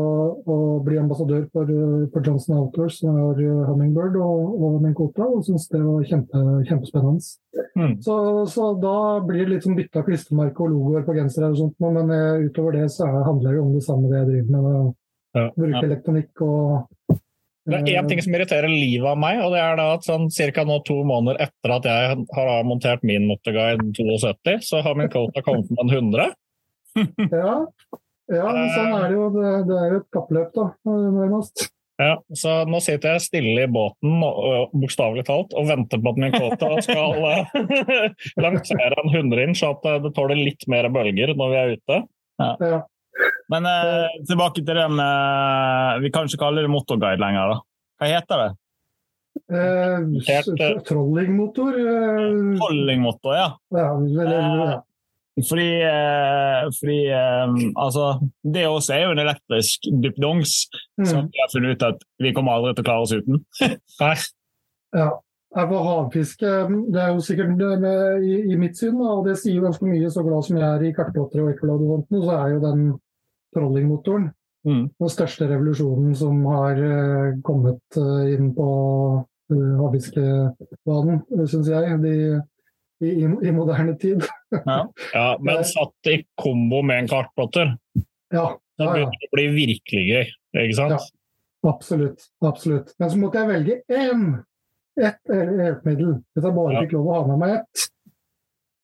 å 0.45 0.55
bli 0.85 0.99
ambassadør 1.01 1.47
for, 1.49 1.65
eh, 1.65 2.03
for 2.13 2.27
Johnson 2.27 2.59
Outdoors, 2.59 2.99
som 3.01 3.15
eh, 3.17 3.41
Hummingbird 3.69 4.19
og, 4.21 4.51
og 4.61 4.75
Minkota, 4.83 5.25
og 5.25 5.41
syntes 5.47 5.65
det 5.73 5.81
var 5.81 6.03
kjempe, 6.11 6.43
kjempespennende. 6.69 7.31
Mm. 7.73 7.95
Så, 8.05 8.15
så 8.53 8.67
da 8.83 8.95
blir 9.25 9.47
det 9.47 9.55
litt 9.55 9.65
som 9.65 9.73
bytte 9.77 10.03
av 10.03 10.05
klistremerke 10.05 10.61
og 10.61 10.75
logoer 10.75 11.07
på 11.07 11.15
gensere 11.17 11.49
og 11.49 11.57
sånt, 11.57 11.77
men 11.81 12.13
eh, 12.13 12.45
utover 12.49 12.77
det 12.77 12.85
så 12.93 13.07
er- 13.09 13.25
handler 13.31 13.57
det 13.57 13.63
om 13.65 13.73
det 13.73 13.83
samme 13.87 14.11
det 14.13 14.21
jeg 14.21 14.29
driver 14.29 14.67
med. 14.69 14.97
Bruke 15.55 15.85
elektronikk 15.87 16.41
og 16.43 17.17
Det 17.69 17.77
er 17.77 17.99
én 17.99 18.07
ting 18.09 18.21
som 18.25 18.33
irriterer 18.33 18.71
livet 18.71 19.05
av 19.05 19.19
meg, 19.21 19.39
og 19.45 19.51
det 19.53 19.59
er 19.61 19.75
da 19.77 19.87
at 19.93 20.05
sånn 20.07 20.29
ca. 20.33 20.63
to 20.87 20.95
måneder 21.05 21.43
etter 21.45 21.73
at 21.75 21.85
jeg 21.85 22.23
har 22.33 22.63
montert 22.65 23.03
min 23.05 23.27
Motorguide 23.29 23.91
72, 23.93 24.55
så 24.65 24.81
har 24.81 24.97
min 24.97 25.11
Kota 25.13 25.43
kommet 25.45 25.69
med 25.69 25.85
en 25.85 25.93
100. 25.97 26.31
Ja, 27.31 27.51
ja 28.31 28.47
men 28.51 28.65
sånn 28.73 28.95
er 28.95 29.05
det 29.11 29.15
jo. 29.15 29.27
Det, 29.35 29.51
det 29.69 29.77
er 29.77 29.93
jo 29.93 29.99
et 30.01 30.09
kappløp, 30.15 30.49
da, 30.55 30.65
nærmest. 30.87 31.69
Ja, 32.01 32.15
så 32.33 32.53
nå 32.65 32.79
sitter 32.81 33.15
jeg 33.15 33.25
stille 33.25 33.65
i 33.65 33.69
båten, 33.69 34.23
bokstavelig 34.73 35.25
talt, 35.27 35.53
og 35.57 35.67
venter 35.69 36.01
på 36.01 36.13
at 36.13 36.21
min 36.23 36.33
Kota 36.33 36.71
skal 36.81 37.19
eh, 37.29 37.51
lansere 38.43 38.97
en 39.03 39.11
100 39.11 39.43
inch, 39.45 39.61
så 39.61 39.75
at 39.75 39.85
eh, 39.85 39.99
det 40.07 40.13
tåler 40.17 40.39
litt 40.39 40.65
mer 40.71 40.89
bølger 40.93 41.35
når 41.37 41.53
vi 41.53 41.59
er 41.59 41.75
ute. 41.77 41.99
Ja. 42.41 42.81
Men 43.51 43.67
eh, 43.67 44.13
tilbake 44.29 44.61
til 44.63 44.77
den 44.77 44.99
eh, 45.03 45.99
Vi 46.03 46.11
kan 46.13 46.29
ikke 46.29 46.39
kalle 46.45 46.63
det 46.63 46.71
motorguide 46.71 47.19
lenger, 47.21 47.51
da. 47.55 47.57
Hva 48.01 48.11
heter 48.13 48.43
det? 48.43 48.51
Eh, 49.51 49.97
heter... 50.27 50.55
eh, 50.59 50.79
Trollingmotor. 50.87 51.75
Eh, 51.75 52.55
Trollingmotor, 52.61 53.35
ja. 53.35 53.49
ja, 53.75 53.89
vel, 53.99 54.31
ja. 54.31 54.79
Fordi, 55.47 55.67
eh, 55.87 56.65
fordi 56.75 56.97
eh, 57.15 57.53
altså, 57.79 58.07
Det 58.43 58.65
også 58.67 58.93
er 58.97 59.05
jo 59.05 59.13
en 59.15 59.21
elektrisk 59.23 59.87
duppedongs 60.03 60.55
som 60.99 61.25
Mm, 61.25 61.29
vi 61.31 61.39
har 61.43 61.51
funnet 61.53 61.75
ut 61.77 61.85
at 61.87 62.03
vi 62.21 62.33
kommer 62.35 62.57
aldri 62.57 62.73
til 62.75 62.83
å 62.83 62.89
klare 62.89 63.05
oss 63.07 63.13
uten. 63.15 63.43
Ja. 64.91 65.05
Er 65.51 65.65
for 65.67 65.83
havfiske 65.83 66.51
Det 66.93 66.99
er 67.01 67.09
jo 67.11 67.23
sikkert 67.23 67.57
det 67.59 67.71
med, 67.81 68.27
i, 68.27 68.35
i, 68.53 68.59
mitt 68.59 68.77
syn, 68.79 68.99
da, 68.99 69.15
og 69.17 69.25
det 69.27 69.37
sier 69.39 69.57
jo 69.57 69.65
ganske 69.65 69.87
mye, 69.87 70.11
så 70.11 70.23
glad 70.25 70.45
som 70.47 70.59
jeg 70.59 70.67
er 70.67 70.85
i 70.87 70.93
kartplotter 70.95 71.43
og 71.43 71.51
ekkolodofontene, 71.53 72.21
så 72.23 72.37
er 72.37 72.53
jo 72.53 72.61
den 72.63 72.85
trollingmotoren 73.55 74.29
mm. 74.67 74.83
den 75.01 75.11
største 75.11 75.47
revolusjonen 75.49 76.15
som 76.17 76.39
har 76.51 76.79
uh, 76.79 77.33
kommet 77.45 77.99
uh, 77.99 78.23
inn 78.31 78.51
på 78.55 78.69
uh, 79.19 79.73
havfiskebanen, 79.81 81.23
syns 81.43 81.71
jeg. 81.71 81.99
De, 82.05 82.15
i, 83.01 83.25
i, 83.25 83.51
moderne 83.55 83.95
tid. 83.97 84.21
ja. 84.65 84.81
ja. 85.13 85.25
men 85.41 85.63
satt 85.65 86.11
i 86.11 86.19
kombo 86.37 86.83
med 86.85 87.01
en 87.01 87.09
kartplotter. 87.09 87.73
Ja. 88.31 88.51
Det 88.77 88.85
begynner 88.85 89.09
ja, 89.09 89.23
ja. 89.23 89.29
å 89.29 89.35
bli 89.35 89.47
virkelig 89.55 90.03
gøy, 90.05 90.29
ikke 90.67 90.77
sant? 90.77 90.93
Ja. 90.95 91.17
Absolutt. 91.71 92.23
absolutt. 92.45 92.93
Men 93.01 93.11
så 93.11 93.17
måtte 93.21 93.41
jeg 93.41 93.49
velge 93.51 93.75
én. 93.93 94.23
Ett 94.99 95.31
hjelpemiddel. 95.31 96.17
Hvis 96.35 96.45
jeg 96.45 96.55
bare 96.57 96.83
fikk 96.83 96.97
lov 96.97 97.07
å 97.07 97.15
ha 97.15 97.23
med 97.29 97.39
meg 97.41 97.53
ett, 97.59 97.85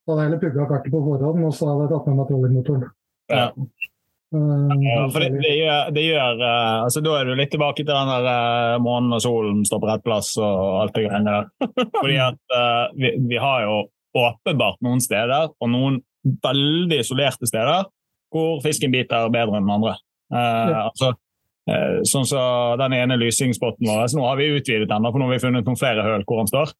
så 0.07 0.13
hadde 0.13 0.23
jeg 0.23 0.29
heller 0.29 0.39
pugga 0.45 0.65
kartet 0.69 0.93
på 0.93 1.03
forhånd, 1.03 1.43
og 1.43 1.53
så 1.55 1.67
hadde 1.67 1.83
jeg 1.83 1.91
tatt 1.91 2.05
med 2.07 2.17
meg 2.17 2.29
trolleymotoren. 2.29 2.89
Ja. 3.27 3.47
Uh, 4.35 4.71
ja, 4.83 5.01
for 5.11 5.23
det, 5.23 5.29
det, 5.39 5.51
gjør, 5.55 5.91
det 5.95 6.01
gjør 6.03 6.41
uh, 6.41 6.81
altså 6.83 6.99
Da 6.99 7.13
er 7.15 7.29
du 7.29 7.37
litt 7.39 7.51
tilbake 7.53 7.79
til 7.79 7.87
den 7.87 8.09
der 8.11 8.25
uh, 8.27 8.73
månen 8.83 9.15
og 9.15 9.21
solen 9.23 9.61
står 9.63 9.79
på 9.79 9.87
rett 9.87 10.03
plass 10.03 10.33
og 10.35 10.81
alt 10.81 10.97
det 10.97 11.05
greiene 11.05 11.35
der. 11.35 11.69
Fordi 12.01 12.17
at 12.25 12.57
vi, 12.95 13.13
vi, 13.29 13.37
har 13.39 13.63
jo 13.63 13.77
åpenbart 14.17 14.79
noen 14.83 15.03
steder, 15.03 15.53
og 15.59 15.71
noen 15.71 16.01
veldig 16.43 16.99
isolerte 17.03 17.47
steder, 17.47 17.87
hvor 18.33 18.59
fisken 18.63 18.91
biter 18.95 19.31
bedre 19.31 19.61
enn 19.61 19.71
andre. 19.77 19.95
Ja. 20.31 20.87
Altså, 20.89 21.13
Eh, 21.67 21.97
sånn 22.07 22.23
så 22.23 22.41
Den 22.79 22.93
ene 22.95 23.17
lysingspotten 23.19 23.89
vår 23.89 24.05
så 24.07 24.21
Nå 24.21 24.27
har 24.29 24.37
vi 24.39 24.53
utvidet 24.55 24.87
den, 24.87 25.03
for 25.03 25.19
nå 25.19 25.27
har 25.27 25.35
vi 25.35 25.43
funnet 25.43 25.67
noen 25.67 25.79
flere 25.79 26.05
høl 26.05 26.23
hvor 26.27 26.39
den 26.41 26.51
står. 26.51 26.71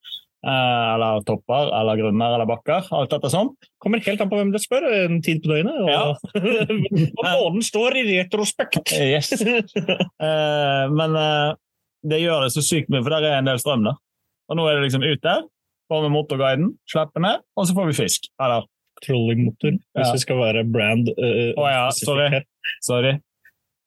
Eh, 0.47 0.88
eller 0.93 1.26
topper, 1.28 1.71
eller 1.76 2.00
grunner 2.00 2.38
eller 2.38 2.47
bakker. 2.47 2.88
Alt 2.95 3.12
dette 3.15 3.32
sånn. 3.34 3.52
Kommer 3.84 4.04
helt 4.06 4.23
an 4.23 4.32
på 4.32 4.39
hvem 4.39 4.54
du 4.54 4.60
spør. 4.62 4.88
En 5.04 5.19
tid 5.26 5.41
på 5.43 5.52
døgnet. 5.52 5.82
Og, 5.84 5.91
ja. 5.91 6.06
og 7.19 7.28
månen 7.28 7.65
står 7.65 8.00
i 8.00 8.08
retrospekt! 8.13 8.93
yes. 8.95 9.34
Eh, 9.43 10.86
men 10.93 11.13
det 12.08 12.21
gjør 12.21 12.45
det 12.45 12.54
så 12.56 12.63
sykt 12.65 12.89
mye, 12.93 13.04
for 13.04 13.13
der 13.13 13.28
er 13.28 13.38
en 13.41 13.50
del 13.50 13.60
strøm. 13.62 13.86
da. 13.88 13.97
Og 14.47 14.60
nå 14.60 14.65
er 14.69 14.78
det 14.78 14.88
liksom 14.88 15.04
ut 15.04 15.23
der, 15.23 15.45
på 15.91 16.02
med 16.04 16.13
motorguiden, 16.13 16.73
slippe 16.89 17.21
ned, 17.23 17.43
og 17.58 17.67
så 17.67 17.76
får 17.76 17.89
vi 17.89 17.97
fisk. 17.97 18.28
Eller 18.43 18.67
Trollingmotor, 19.04 19.76
hvis 19.78 20.08
ja. 20.08 20.13
det 20.15 20.23
skal 20.23 20.39
være 20.39 20.63
brand. 20.71 21.12
Uh, 21.19 21.52
oh, 21.60 21.67
ja. 21.69 21.88
Sorry. 21.93 22.41
Sorry. 22.86 23.17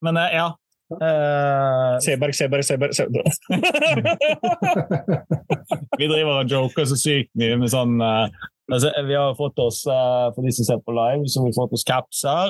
Men 0.05 0.21
ja, 0.33 0.51
Uh, 0.91 2.03
Seberg, 2.03 2.35
Seberg, 2.35 2.65
Seberg, 2.65 2.95
Seberg. 2.95 3.25
vi 5.99 6.09
driver 6.11 6.41
og 6.41 6.51
joker 6.51 6.85
så 6.91 6.97
sykt 6.99 7.31
mye 7.39 7.57
med 7.61 7.71
sånn 7.71 8.03
uh, 8.03 8.27
altså, 8.73 8.91
Vi 9.07 9.15
har 9.15 9.39
fått 9.39 9.59
oss, 9.63 9.87
uh, 9.87 10.35
for 10.35 10.43
de 10.43 10.51
som 10.57 10.65
ser 10.67 10.81
på 10.83 10.91
live, 10.97 11.29
så 11.31 11.41
har 11.41 11.47
vi 11.47 11.59
fått 11.61 11.75
oss 11.79 11.87
capser. 11.87 12.47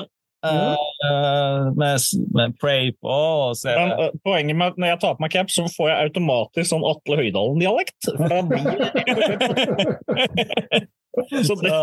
med, 1.77 1.97
med 2.33 2.57
Pray 2.57 2.89
på. 2.97 3.13
Men, 3.61 4.09
poenget 4.25 4.57
med 4.57 4.73
at 4.73 4.77
når 4.81 4.87
jeg 4.95 5.01
tar 5.03 5.13
på 5.13 5.21
meg 5.21 5.33
caps, 5.35 5.53
så 5.59 5.69
får 5.69 5.87
jeg 5.91 6.01
automatisk 6.09 6.67
sånn 6.71 6.87
Atle 6.89 7.15
Høydalen-dialekt. 7.21 8.01
så, 11.45 11.53
det... 11.61 11.77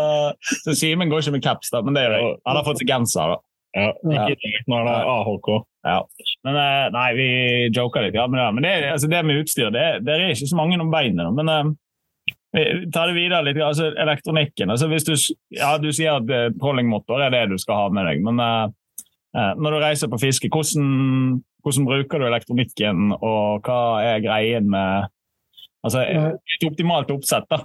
så 0.65 0.71
Simen 0.75 1.07
går 1.07 1.23
ikke 1.23 1.37
med 1.37 1.45
caps, 1.47 1.71
da, 1.71 1.79
men 1.87 1.95
det 1.95 2.03
gjør 2.03 2.13
jeg. 2.17 2.23
Han 2.51 2.59
har 2.59 2.67
fått 2.67 2.83
seg 2.83 2.91
genser. 2.91 3.31
da. 3.31 3.39
Ja, 3.77 3.91
ikke 3.93 4.49
ja. 4.49 4.61
når 4.67 4.87
det 4.87 4.93
er 4.97 5.09
AHK. 5.13 5.49
Ja. 5.83 5.99
Men 6.43 6.57
eh, 6.59 6.87
nei, 6.95 7.09
vi 7.15 7.27
joker 7.75 8.03
litt. 8.05 8.17
Ja, 8.17 8.27
men, 8.27 8.63
det, 8.63 8.73
altså, 8.91 9.09
det, 9.11 9.21
med 9.27 9.43
utstyr 9.43 9.71
det, 9.73 9.85
det, 10.05 10.15
er 10.15 10.33
ikke 10.33 10.49
så 10.51 10.59
mange 10.59 10.79
om 10.81 10.91
beinet. 10.91 11.29
Men 11.37 11.51
uh, 11.51 11.69
tar 12.93 13.11
det 13.11 13.17
videre 13.17 13.45
litt. 13.47 13.61
altså 13.63 13.91
Elektronikken. 13.93 14.71
altså 14.73 14.89
hvis 14.91 15.07
Du 15.07 15.13
ja, 15.55 15.75
du 15.81 15.91
sier 15.95 16.19
at 16.19 16.31
uh, 16.31 16.49
trollingmotor 16.59 17.23
er 17.25 17.35
det 17.35 17.45
du 17.53 17.59
skal 17.61 17.85
ha 17.85 17.93
med 17.93 18.09
deg. 18.09 18.25
Men 18.25 18.41
uh, 18.43 19.53
når 19.59 19.75
du 19.75 19.83
reiser 19.83 20.11
på 20.11 20.19
fiske, 20.21 20.49
hvordan, 20.51 21.39
hvordan 21.63 21.87
bruker 21.87 22.19
du 22.19 22.27
elektronikken, 22.27 23.13
og 23.19 23.63
hva 23.67 23.79
er 24.03 24.25
greien 24.25 24.69
med 24.71 25.09
Altså 25.79 26.01
et 26.03 26.63
optimalt 26.67 27.11
oppsett, 27.13 27.45
da. 27.47 27.61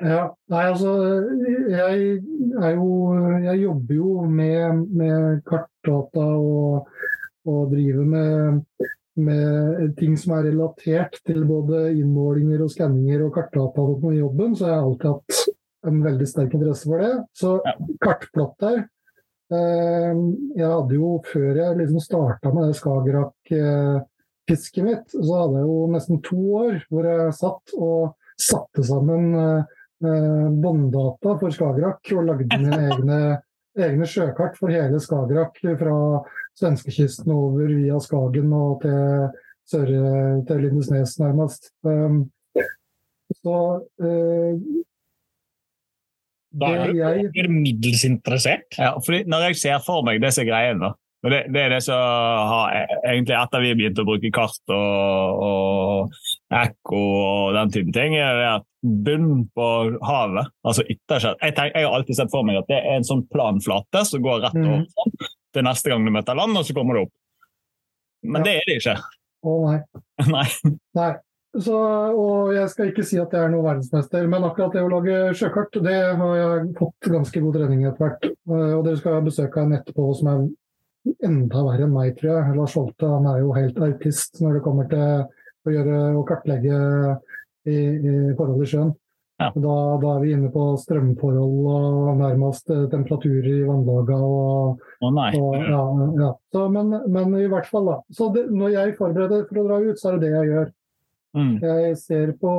Ja, 0.00 0.22
nei, 0.48 0.62
altså 0.70 0.94
jeg 1.68 2.14
er 2.62 2.70
jo 2.78 2.88
Jeg 3.44 3.60
jobber 3.60 3.94
jo 3.98 4.12
med, 4.24 4.86
med 4.96 5.42
kartdata 5.44 6.24
og, 6.24 6.88
og 7.48 7.72
driver 7.72 8.08
med, 8.08 8.60
med, 9.18 9.94
ting 9.98 10.16
som 10.20 10.36
er 10.36 10.50
relatert 10.50 11.18
til 11.26 11.44
både 11.48 11.88
innmålinger 11.94 12.64
og 12.64 12.72
skanninger 12.74 13.24
og 13.26 13.32
kartdata 13.36 13.86
på 14.02 14.12
jobben, 14.16 14.54
så 14.58 14.68
jeg 14.68 14.76
har 14.76 14.86
alltid 14.86 15.14
hatt 15.14 15.40
en 15.88 16.04
veldig 16.04 16.28
sterk 16.28 16.54
interesse 16.58 16.88
for 16.88 17.02
det. 17.02 17.14
Så 17.38 17.56
ja. 17.64 17.74
kartplotter 18.04 18.78
eh, 18.82 20.22
Jeg 20.58 20.68
hadde 20.68 20.98
jo, 20.98 21.16
før 21.32 21.62
jeg 21.62 21.80
liksom 21.80 22.04
starta 22.04 22.52
med 22.54 22.68
det 22.70 22.78
Skagerrak 22.78 23.56
eh, 23.56 23.98
mitt, 24.84 25.10
så 25.12 25.42
hadde 25.42 25.58
jeg 25.60 25.66
jo 25.68 25.80
nesten 25.92 26.22
to 26.24 26.38
år 26.62 26.78
hvor 26.88 27.08
jeg 27.08 27.34
satt 27.36 27.74
og 27.76 28.14
satte 28.38 28.84
sammen 28.86 29.34
eh, 29.36 30.48
bånddata 30.62 31.36
for 31.40 31.52
Skagerrak 31.52 32.14
og 32.16 32.30
lagde 32.30 32.48
mine 32.54 32.80
egne, 32.88 33.20
egne 33.84 34.06
sjøkart 34.08 34.56
for 34.58 34.72
hele 34.72 35.00
Skagerrak 35.02 35.60
fra 35.80 35.98
svenskekysten 36.58 37.32
over 37.34 37.70
via 37.70 37.98
Skagen 38.02 38.52
og 38.56 38.82
til 38.82 39.28
sør 39.68 39.90
til 40.48 40.62
Lindesnes, 40.64 41.18
nærmest. 41.20 41.72
Um, 41.84 42.30
så 43.42 43.56
uh, 44.00 44.60
Da 46.60 46.70
er 46.72 46.92
du 46.92 46.96
jeg... 46.96 47.50
middels 47.52 48.04
interessert? 48.08 48.70
Ja, 48.78 48.94
fordi 49.04 49.24
når 49.28 49.50
jeg 49.50 49.60
ser 49.60 49.84
for 49.84 50.06
meg 50.06 50.22
disse 50.24 50.46
greiene, 50.48 50.94
det, 51.26 51.42
det, 51.52 51.60
er 51.60 51.72
det 51.74 51.82
som 51.84 51.98
har 51.98 52.72
egentlig 53.02 53.34
etter 53.36 53.62
vi 53.64 53.74
begynte 53.74 54.04
å 54.04 54.08
bruke 54.08 54.30
kart 54.32 54.72
og, 54.72 55.42
og 55.44 56.20
ekko 56.54 56.98
og 56.98 57.56
den 57.56 57.72
type 57.74 57.92
ting, 57.92 58.16
er 58.16 58.40
at 58.54 58.66
bunnen 58.82 59.44
på 59.56 59.68
havet, 60.06 60.52
altså 60.62 60.84
ytterskjell 60.86 61.34
jeg, 61.42 61.54
jeg, 61.58 61.82
har 61.82 61.94
alltid 61.96 62.20
sett 62.20 62.30
for 62.32 62.46
meg 62.46 62.60
at 62.60 62.68
det 62.70 62.78
er 62.78 62.98
en 63.00 63.06
sånn 63.06 63.24
plan 63.32 63.58
flate 63.60 64.04
som 64.06 64.22
går 64.24 64.44
rett 64.46 64.58
over 64.58 64.84
mm. 64.84 64.90
sånn, 64.94 65.30
til 65.56 65.66
neste 65.66 65.92
gang 65.92 66.06
du 66.06 66.12
møter 66.14 66.38
land, 66.38 66.56
og 66.56 66.66
så 66.66 66.76
kommer 66.76 66.98
du 66.98 67.06
opp. 67.06 67.14
Men 68.26 68.42
ja. 68.42 68.46
det 68.46 68.54
er 68.60 68.68
det 68.68 68.76
ikke. 68.80 68.98
Å 69.48 69.56
nei. 69.64 69.78
nei. 70.34 70.46
nei. 70.98 71.14
Så, 71.58 71.74
og 71.74 72.52
jeg 72.52 72.68
skal 72.70 72.90
ikke 72.90 73.04
si 73.08 73.16
at 73.18 73.32
jeg 73.34 73.40
er 73.40 73.50
noen 73.50 73.64
verdensmester, 73.64 74.26
men 74.30 74.44
akkurat 74.46 74.74
det 74.76 74.82
å 74.84 74.90
lage 74.92 75.16
sjøkart, 75.38 75.78
det 75.82 75.96
har 76.20 76.34
jeg 76.36 76.66
fått 76.78 77.08
ganske 77.08 77.42
god 77.42 77.56
trening 77.56 77.86
etter 77.88 78.04
hvert. 78.04 78.26
Og 78.52 78.84
dere 78.84 78.98
skal 79.00 79.16
ha 79.16 79.24
besøk 79.24 79.56
av 79.56 79.64
en 79.64 79.78
etterpå 79.78 80.10
som 80.18 80.30
er 80.32 80.42
enda 81.24 81.64
verre 81.64 81.86
enn 81.86 81.94
meg, 81.94 82.12
tror 82.18 82.34
jeg. 82.34 82.54
Lars 82.58 82.76
Holte 82.78 83.10
han 83.10 83.28
er 83.32 83.40
jo 83.40 83.56
helt 83.56 83.80
artist 83.88 84.42
når 84.44 84.58
det 84.58 84.64
kommer 84.66 84.90
til 84.92 85.24
å 85.66 85.74
gjøre 85.74 85.98
og 86.18 86.24
kartlegge 86.28 86.78
i, 87.68 87.76
i 87.76 88.14
forhold 88.38 88.64
i 88.64 88.70
sjøen. 88.70 88.94
Ja. 89.38 89.52
Da, 89.54 89.74
da, 90.02 90.16
er 90.16 90.22
vi 90.24 90.32
inne 90.34 90.48
på 90.50 90.62
strømforhold 90.82 91.66
og 91.70 92.08
nærmest 92.18 92.64
temperatur 92.66 92.88
temperaturer 92.90 93.52
i 93.52 93.66
vannlaga. 93.68 94.16
Og, 94.18 94.80
oh, 94.98 95.20
og, 95.38 95.54
ja, 95.62 95.82
ja. 96.18 96.30
Så, 96.50 96.64
men, 96.74 96.90
men, 97.06 97.36
i 97.38 97.46
hvert 97.50 97.68
fall, 97.70 97.86
da. 97.86 98.00
Så 98.10 98.32
det, 98.34 98.48
når 98.50 98.74
jeg 98.74 98.96
forbereder 98.98 99.46
for 99.46 99.62
å 99.62 99.64
dra 99.68 99.78
ut, 99.84 100.00
så 100.00 100.10
er 100.10 100.18
det 100.18 100.26
det 100.26 100.32
jeg 100.34 100.50
gjør. 100.50 100.74
Mm. 101.38 101.54
Jeg 101.62 101.94
ser 102.00 102.34
på, 102.40 102.52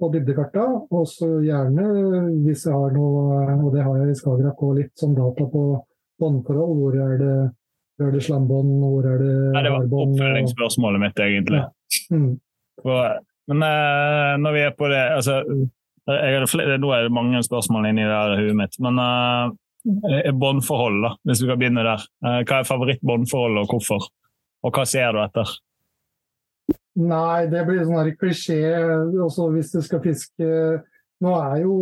på 0.00 0.10
dybdekarta, 0.14 0.64
og 0.88 1.06
så 1.12 1.28
gjerne, 1.44 1.86
hvis 2.46 2.64
jeg 2.64 2.72
har 2.72 2.96
noe, 2.96 3.44
og 3.58 3.72
det 3.74 3.84
har 3.84 4.00
jeg 4.00 4.14
i 4.14 4.18
Skagerrak, 4.22 4.64
og 4.64 4.78
litt 4.80 4.94
sånn 4.96 5.16
data 5.18 5.44
på 5.52 5.64
båndforhold. 6.22 6.76
Hvor 6.78 7.00
er 7.04 7.16
det 7.20 7.38
hvor 7.98 8.08
er 8.08 8.14
det 8.14 8.22
slambånd, 8.22 8.76
hvor 8.78 9.06
er 9.10 9.18
det 9.18 9.34
Nei, 9.56 9.62
Det 9.66 9.74
var 9.74 9.92
oppfølgingsspørsmålet 10.06 11.02
mitt, 11.02 11.20
egentlig. 11.20 11.60
Ja. 11.64 11.68
Mm. 12.12 12.34
Men 13.48 13.64
uh, 13.64 14.34
når 14.42 14.56
vi 14.56 14.64
er 14.66 14.74
på 14.76 14.88
det 14.92 15.00
altså, 15.16 15.40
flere, 16.48 16.76
Nå 16.80 16.90
er 16.94 17.06
det 17.06 17.14
mange 17.14 17.40
spørsmål 17.44 17.88
inni 17.90 18.04
der 18.08 18.36
huet 18.40 18.58
mitt. 18.58 18.76
Men 18.84 19.00
uh, 19.00 20.32
båndforhold, 20.34 21.00
da, 21.04 21.14
hvis 21.28 21.42
vi 21.42 21.48
kan 21.50 21.60
begynne 21.60 21.86
der. 21.86 22.04
Uh, 22.24 22.42
hva 22.42 22.60
er 22.60 22.68
favorittbåndforholdet, 22.68 23.64
og 23.64 23.74
hvorfor? 23.74 24.10
Og 24.66 24.74
hva 24.74 24.84
ser 24.88 25.14
du 25.14 25.22
etter? 25.22 25.56
Nei, 26.98 27.46
det 27.50 27.62
blir 27.66 27.84
sånn 27.86 28.14
klisjé. 28.18 28.62
Også 29.22 29.50
hvis 29.54 29.74
du 29.76 29.82
skal 29.86 30.02
fiske 30.02 30.48
nå 31.24 31.34
er 31.34 31.62
jo, 31.64 31.74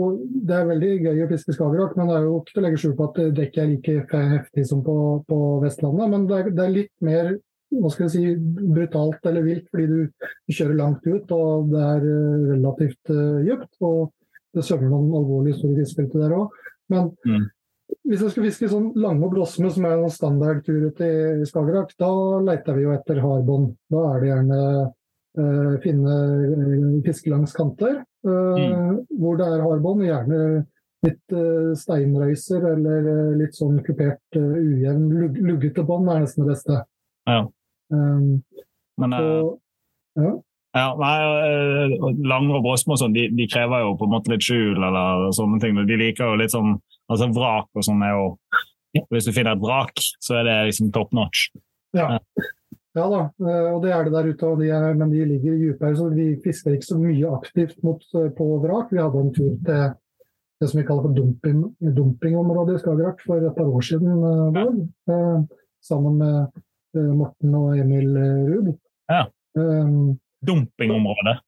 Det 0.48 0.54
er 0.56 0.68
veldig 0.70 0.92
gøy 1.04 1.24
å 1.24 1.28
fiske 1.28 1.52
Skagerrak, 1.56 1.96
men 1.98 2.08
det 2.08 2.16
er 2.16 2.24
jo 2.24 2.38
ikke 2.40 2.54
til 2.54 2.62
å 2.62 2.64
legge 2.64 2.80
skjul 2.80 2.94
på 2.96 3.08
at 3.10 3.18
dekket 3.36 3.62
er 3.62 3.72
like 3.74 4.20
heftig 4.32 4.64
som 4.70 4.82
på, 4.84 4.96
på 5.28 5.40
Vestlandet. 5.64 6.12
Men 6.12 6.24
det 6.30 6.38
er, 6.38 6.50
det 6.56 6.64
er, 6.64 6.72
litt 6.76 6.94
mer 7.04 7.34
hva 7.74 7.90
skal 7.90 8.06
jeg 8.06 8.12
si, 8.14 8.34
brutalt 8.74 9.26
eller 9.26 9.44
vilt 9.46 9.66
fordi 9.72 9.86
du, 9.90 10.28
kjører 10.46 10.78
langt 10.78 11.06
ut 11.06 11.32
og 11.34 11.72
det 11.72 11.82
er 11.82 12.06
uh, 12.06 12.46
relativt 12.52 13.12
uh, 13.12 13.42
dypt. 13.42 13.72
Og 13.84 14.12
det 14.56 14.64
svømmer 14.64 14.92
noen 14.92 15.14
alvorlige 15.18 15.60
store 15.60 15.82
fiskere 15.82 16.22
der 16.22 16.34
òg. 16.36 16.54
Men 16.92 17.10
mm. 17.26 17.48
hvis 18.08 18.22
jeg 18.24 18.34
skal 18.34 18.46
fiske 18.48 18.70
sånn 18.72 18.92
lange 19.02 19.30
blåsme, 19.32 19.70
som 19.74 19.88
er 19.88 19.98
en 19.98 20.12
standardtur 20.12 20.86
ut 20.88 21.02
i 21.04 21.48
Skagerrak, 21.48 21.92
da 22.00 22.12
leter 22.46 22.78
vi 22.78 22.86
jo 22.86 22.94
etter 22.94 23.20
hardbånd. 23.24 23.74
Da 23.92 24.06
er 24.12 24.22
det 24.22 24.30
gjerne 24.30 24.60
uh, 25.42 25.74
finne 25.84 26.16
fiske 27.06 27.32
langs 27.32 27.52
kanter 27.56 28.00
uh, 28.00 28.96
hvor 29.18 29.38
det 29.40 29.50
er 29.50 29.66
hardbånd. 29.66 30.06
Gjerne 30.06 30.40
litt 31.06 31.36
uh, 31.36 31.74
steinrøyser 31.76 32.64
eller 32.72 33.10
litt 33.42 33.58
sånn 33.58 33.82
kupert, 33.84 34.24
ujevn, 34.38 35.10
luggete 35.50 35.84
bånd 35.86 36.08
er 36.14 36.24
nesten 36.24 36.46
det 36.46 36.54
beste. 36.54 36.80
Ja. 37.26 37.42
Um, 37.92 38.42
Men 39.00 39.14
og, 39.14 39.50
ja. 40.16 40.32
ja, 40.74 40.86
nei, 40.98 41.16
Lange 42.26 42.56
og 42.56 42.64
Brosme 42.64 42.96
og 42.96 43.00
sånn, 43.02 43.14
de, 43.16 43.26
de, 43.36 43.46
krever 43.52 43.84
jo 43.84 43.94
på 44.00 44.08
en 44.08 44.14
måte 44.16 44.32
litt 44.32 44.46
skjul 44.46 44.78
eller 44.80 45.28
sånne 45.36 45.60
ting. 45.62 45.78
De 45.88 46.00
liker 46.00 46.32
jo 46.32 46.40
litt 46.40 46.54
sånn 46.54 46.78
altså 47.12 47.30
Vrak 47.36 47.68
og 47.76 47.86
sånn 47.86 48.02
er 48.02 48.16
jo 48.16 48.28
Hvis 49.12 49.28
du 49.28 49.32
finner 49.36 49.52
et 49.52 49.62
vrak, 49.62 50.00
så 50.24 50.38
er 50.40 50.46
det 50.48 50.60
liksom 50.70 50.88
top 50.94 51.10
notch. 51.12 51.50
Ja. 51.96 52.16
Ja 52.96 53.04
da, 53.12 53.18
og 53.74 53.82
det 53.84 53.90
er 53.92 54.06
det 54.06 54.12
der 54.14 54.28
ute, 54.30 54.50
de 54.56 54.70
er, 54.72 54.94
men 54.96 55.10
de 55.12 55.24
ligger 55.28 55.58
dypere. 55.60 55.96
Så 55.98 56.06
vi 56.16 56.30
fisker 56.40 56.72
ikke 56.72 56.88
så 56.88 56.96
mye 56.96 57.32
aktivt 57.36 57.82
mot, 57.84 58.00
på 58.08 58.46
vrak. 58.62 58.88
Vi 58.88 59.02
hadde 59.02 59.20
en 59.20 59.34
tur 59.36 59.50
til 59.66 59.82
det 60.56 60.70
som 60.70 60.80
vi 60.80 60.86
kaller 60.88 61.04
for 61.04 61.16
dumping, 61.16 61.58
dumpingområdet 61.98 62.78
i 62.78 62.80
Skagerrak 62.80 63.20
for 63.26 63.44
et 63.44 63.58
par 63.58 63.68
år 63.68 63.84
siden. 63.84 64.24
Uh, 65.12 65.44
sammen 65.84 66.16
med 66.22 66.62
Morten 66.96 67.54
og 67.58 67.76
Emil 67.78 68.12
Ruud. 68.16 68.72
Ja. 69.10 69.26
Um, 69.56 70.16
Dumpingområdet? 70.46 71.38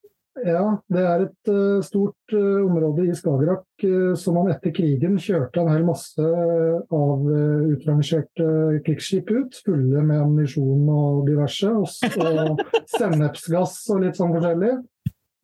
Ja, 0.45 0.63
det 0.87 1.01
er 1.03 1.23
et 1.25 1.49
uh, 1.51 1.79
stort 1.83 2.33
uh, 2.33 2.61
område 2.63 3.07
i 3.09 3.15
Skagerrak 3.17 3.83
uh, 3.83 4.13
som 4.19 4.37
man 4.39 4.51
etter 4.53 4.71
krigen 4.75 5.17
kjørte 5.19 5.59
en 5.59 5.71
hel 5.73 5.83
masse 5.87 6.23
av 6.23 7.25
utrangerte 7.73 8.45
krigsskip 8.85 9.31
ut, 9.33 9.59
fulle 9.65 10.03
med 10.05 10.21
ammunisjon 10.21 10.85
og 10.93 11.27
diverse. 11.27 11.71
Og, 11.73 11.89
så 11.91 12.55
sennepsgass 12.97 13.81
og 13.93 14.05
litt 14.05 14.19
sånn 14.19 14.35
forskjellig. 14.35 14.73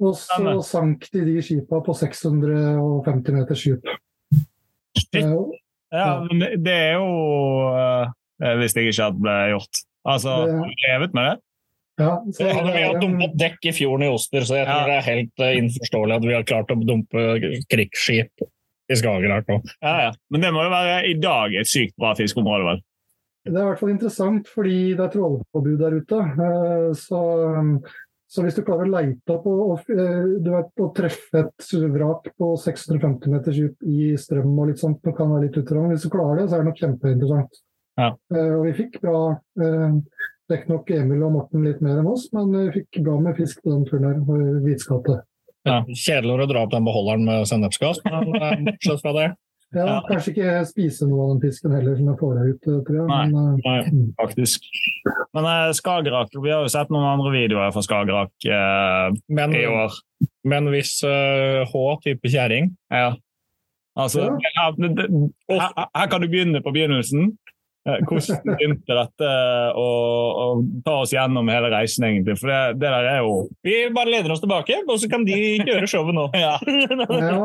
Og 0.05 0.15
så 0.19 0.57
sank 0.67 1.07
de 1.13 1.23
de 1.23 1.37
skipa 1.43 1.79
på 1.83 1.95
650 1.95 3.35
meters 3.35 3.63
dyp. 3.63 3.91
Ja, 5.95 6.09
men 6.27 6.43
det 6.63 6.73
er 6.75 6.97
jo 6.99 7.05
visste 8.59 8.83
jeg 8.83 8.91
ikke 8.91 9.13
ble 9.23 9.35
gjort. 9.53 9.85
Altså, 10.05 10.37
du 10.45 10.85
levet 10.85 11.15
med 11.17 11.31
det? 11.31 11.35
Ja, 11.95 12.25
så, 12.33 12.43
hadde 12.51 12.73
vi 12.75 12.81
har 12.83 12.97
dumpet 12.99 13.37
dekk 13.39 13.69
i 13.69 13.71
fjorden 13.75 14.03
i 14.03 14.11
Oster, 14.11 14.43
så 14.43 14.57
jeg 14.59 14.67
tror 14.67 14.89
det 14.89 14.97
er 14.97 15.05
helt 15.05 15.43
uh, 15.43 15.51
innforståelig 15.61 16.17
at 16.17 16.25
vi 16.27 16.33
har 16.35 16.47
klart 16.47 16.73
å 16.73 16.79
dumpe 16.81 17.27
krigsskip 17.71 18.43
i 18.91 18.97
Skagerrak 18.99 19.47
nå. 19.47 19.61
Ja, 19.79 19.93
ja. 20.03 20.09
Men 20.33 20.43
det 20.43 20.51
må 20.53 20.65
jo 20.65 20.73
være 20.73 20.97
i 21.07 21.13
dag 21.23 21.55
et 21.55 21.71
sykt 21.71 21.95
bra 22.01 22.11
fiskeområde, 22.19 22.67
vel? 22.67 22.81
Det 23.45 23.53
er 23.53 23.61
i 23.61 23.69
hvert 23.69 23.79
fall 23.79 23.93
interessant 23.93 24.49
fordi 24.51 24.79
det 24.97 25.05
er 25.05 25.13
trålforbud 25.13 25.77
der 25.85 25.95
ute. 26.01 26.19
Uh, 26.35 26.89
så, 26.99 27.21
så, 28.27 28.43
hvis 28.43 28.59
du 28.59 28.65
klarer 28.67 28.89
å 28.89 28.91
leite 28.97 29.37
opp 29.37 29.47
og, 29.47 29.63
og, 29.77 29.87
du 29.87 30.51
vet, 30.51 30.73
og 30.83 30.91
treffe 30.99 31.45
et 31.45 31.69
vrak 31.95 32.27
på 32.35 32.51
650 32.65 33.37
meters 33.37 33.61
dyp 33.61 33.87
i 33.87 34.11
strøm 34.19 34.51
og 34.51 34.73
litt 34.73 34.83
sånt, 34.83 34.99
det 35.05 35.15
kan 35.15 35.31
være 35.31 35.47
litt 35.47 35.63
utrang. 35.63 35.87
Hvis 35.93 36.03
du 36.03 36.11
klarer 36.11 36.43
det, 36.43 36.49
så 36.49 36.59
er 36.59 36.65
det 36.65 36.73
nok 36.73 36.83
kjempeinteressant. 36.83 37.63
Ja. 37.95 38.09
og 38.11 38.65
vi 38.65 38.73
fikk 38.75 38.97
bra 38.99 39.19
Riktignok 40.51 40.89
Emil 40.91 41.21
og 41.23 41.31
Morten 41.37 41.63
litt 41.63 41.79
mer 41.81 42.01
enn 42.01 42.09
oss, 42.11 42.27
men 42.35 42.51
vi 42.53 42.81
fikk 42.81 42.99
bra 43.05 43.15
med 43.23 43.37
fisk 43.39 43.63
på 43.63 43.71
den 43.71 43.85
turen 43.87 44.09
her. 44.09 44.59
Hvitskate. 44.65 45.21
Ja, 45.65 45.79
Kjedeligere 45.87 46.45
å 46.45 46.51
dra 46.51 46.65
opp 46.65 46.75
den 46.75 46.85
beholderen 46.85 47.25
med 47.25 47.47
sennepsgass, 47.49 48.03
men 48.05 48.67
bortsett 48.67 49.01
fra 49.01 49.15
det. 49.15 49.29
Ja, 49.73 49.85
ja, 49.89 49.95
Kanskje 50.07 50.31
ikke 50.31 50.51
spise 50.69 51.07
noe 51.09 51.25
av 51.25 51.31
den 51.33 51.41
fisken 51.43 51.73
heller, 51.73 51.95
som 51.97 52.11
jeg 52.11 52.19
får 52.21 52.37
ut, 52.45 52.67
tror 52.85 52.97
jeg. 52.99 53.07
Nei, 53.09 53.23
men, 53.33 53.57
nei 53.65 54.03
faktisk. 54.21 54.67
Men 55.35 55.47
eh, 55.49 55.71
Skagerrak, 55.75 56.35
vi 56.37 56.53
har 56.53 56.63
jo 56.63 56.71
sett 56.71 56.93
noen 56.93 57.07
andre 57.09 57.33
videoer 57.33 57.73
fra 57.75 57.83
Skagerrak 57.83 58.47
eh, 58.47 59.17
men, 59.35 59.55
i 59.57 59.65
år. 59.67 59.97
Men 60.47 60.69
hvis 60.71 60.99
uh, 61.03 61.65
H 61.67 61.85
type 62.05 62.29
kjerring 62.31 62.69
Ja. 62.93 63.15
Altså, 63.99 64.27
ja. 64.27 64.69
Her, 64.77 64.99
her, 65.49 65.85
her, 65.87 66.07
kan 66.11 66.23
du 66.23 66.27
begynne 66.27 66.59
på 66.63 66.73
begynnelsen. 66.75 67.29
Eh, 67.85 68.01
hvordan 68.09 68.41
begynte 68.47 68.95
dette 68.97 69.31
å, 69.77 69.89
å, 70.41 70.45
ta 70.85 70.97
oss 71.03 71.11
gjennom 71.13 71.49
hele 71.53 71.69
reisen, 71.69 72.07
egentlig? 72.07 72.33
For 72.41 72.49
det, 72.49 72.61
det, 72.81 72.89
der 72.89 73.09
er 73.11 73.19
jo 73.21 73.35
Vi 73.65 73.77
bare 73.93 74.09
leder 74.15 74.33
oss 74.33 74.41
tilbake, 74.41 74.79
og 74.87 74.97
så 75.01 75.09
kan 75.11 75.25
de 75.27 75.37
gjøre 75.59 75.89
showet 75.89 76.17
nå. 76.17 76.25
ja. 76.45 76.55
ja. 76.65 77.43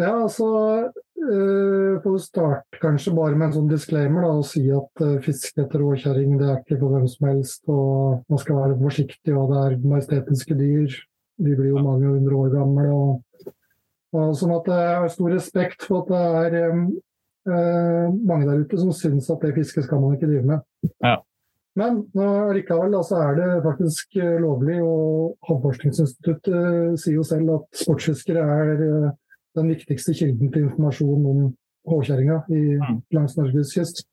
ja, 0.00 0.14
altså 0.14 0.48
uh, 0.88 2.00
Får 2.00 2.18
starte 2.24 2.80
kanskje 2.80 3.12
bare 3.18 3.36
med 3.36 3.50
en 3.50 3.54
sånn 3.58 3.68
disclaimer 3.68 4.24
da, 4.24 4.32
og 4.40 4.48
si 4.48 4.64
at 4.72 5.04
uh, 5.04 5.20
fiske 5.24 5.66
etter 5.66 5.84
råkjerring 5.84 6.40
det 6.40 6.48
er 6.48 6.64
ikke 6.64 6.80
for 6.80 6.96
hvem 6.96 7.06
som 7.12 7.30
helst. 7.34 7.62
og 7.68 8.24
Man 8.32 8.40
skal 8.40 8.60
være 8.62 8.80
forsiktig, 8.80 9.36
og 9.36 9.52
det 9.52 9.62
er 9.66 9.78
majestetiske 9.84 10.60
dyr. 10.64 11.00
De 11.42 11.54
blir 11.58 11.74
jo 11.74 11.84
mange 11.84 12.08
hundre 12.08 12.40
år 12.40 12.56
gamle. 12.56 12.88
og, 12.88 13.48
og 14.16 14.36
sånn 14.40 14.56
at 14.56 14.76
Jeg 14.78 15.00
har 15.04 15.12
stor 15.12 15.32
respekt 15.36 15.90
for 15.90 16.06
at 16.06 16.12
det 16.16 16.26
er 16.40 16.72
um, 16.72 16.86
eh, 16.88 17.00
mange 17.46 18.46
der 18.46 18.60
ute 18.62 18.78
som 18.78 18.92
syns 18.94 19.26
at 19.32 19.42
det 19.42 19.54
fisket 19.56 19.86
skal 19.86 19.98
man 19.98 20.14
ikke 20.14 20.28
drive 20.30 20.46
med. 20.46 20.60
Ja. 21.02 21.16
Men 21.78 22.02
likevel 22.52 22.94
altså, 22.94 23.16
er 23.16 23.38
det 23.38 23.64
faktisk 23.64 24.16
eh, 24.20 24.36
lovlig, 24.42 24.76
og 24.84 25.38
Havforskningsinstituttet 25.48 26.52
eh, 26.52 26.94
sier 27.00 27.16
jo 27.16 27.24
selv 27.24 27.54
at 27.56 27.80
sportsfiskere 27.80 28.44
er 28.44 28.82
eh, 28.88 29.10
den 29.56 29.72
viktigste 29.72 30.14
kilden 30.16 30.52
til 30.52 30.66
informasjon 30.66 31.26
om 31.30 31.42
håkjerringa 31.88 32.42
mm. 32.48 33.00
langs 33.16 33.36
Norges 33.38 33.72
kyst. 33.74 34.04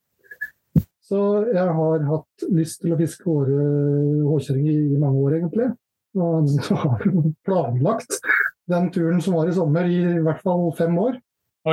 Så 1.10 1.20
jeg 1.52 1.76
har 1.76 2.06
hatt 2.06 2.50
lyst 2.54 2.84
til 2.84 2.94
å 2.94 3.00
fiske 3.00 3.28
håkjerring 3.28 4.68
i, 4.70 4.80
i 4.96 5.00
mange 5.02 5.24
år, 5.26 5.39
egentlig. 5.39 5.72
Og 6.15 6.48
har 6.84 7.08
planlagt 7.48 8.20
den 8.70 8.92
turen 8.94 9.20
som 9.26 9.36
var 9.36 9.50
i 9.50 9.56
sommer, 9.58 9.89
i, 9.89 10.00
i 10.15 10.24
hvert 10.24 10.44
fall 10.46 10.70
fem 10.80 10.96
år. 11.02 11.20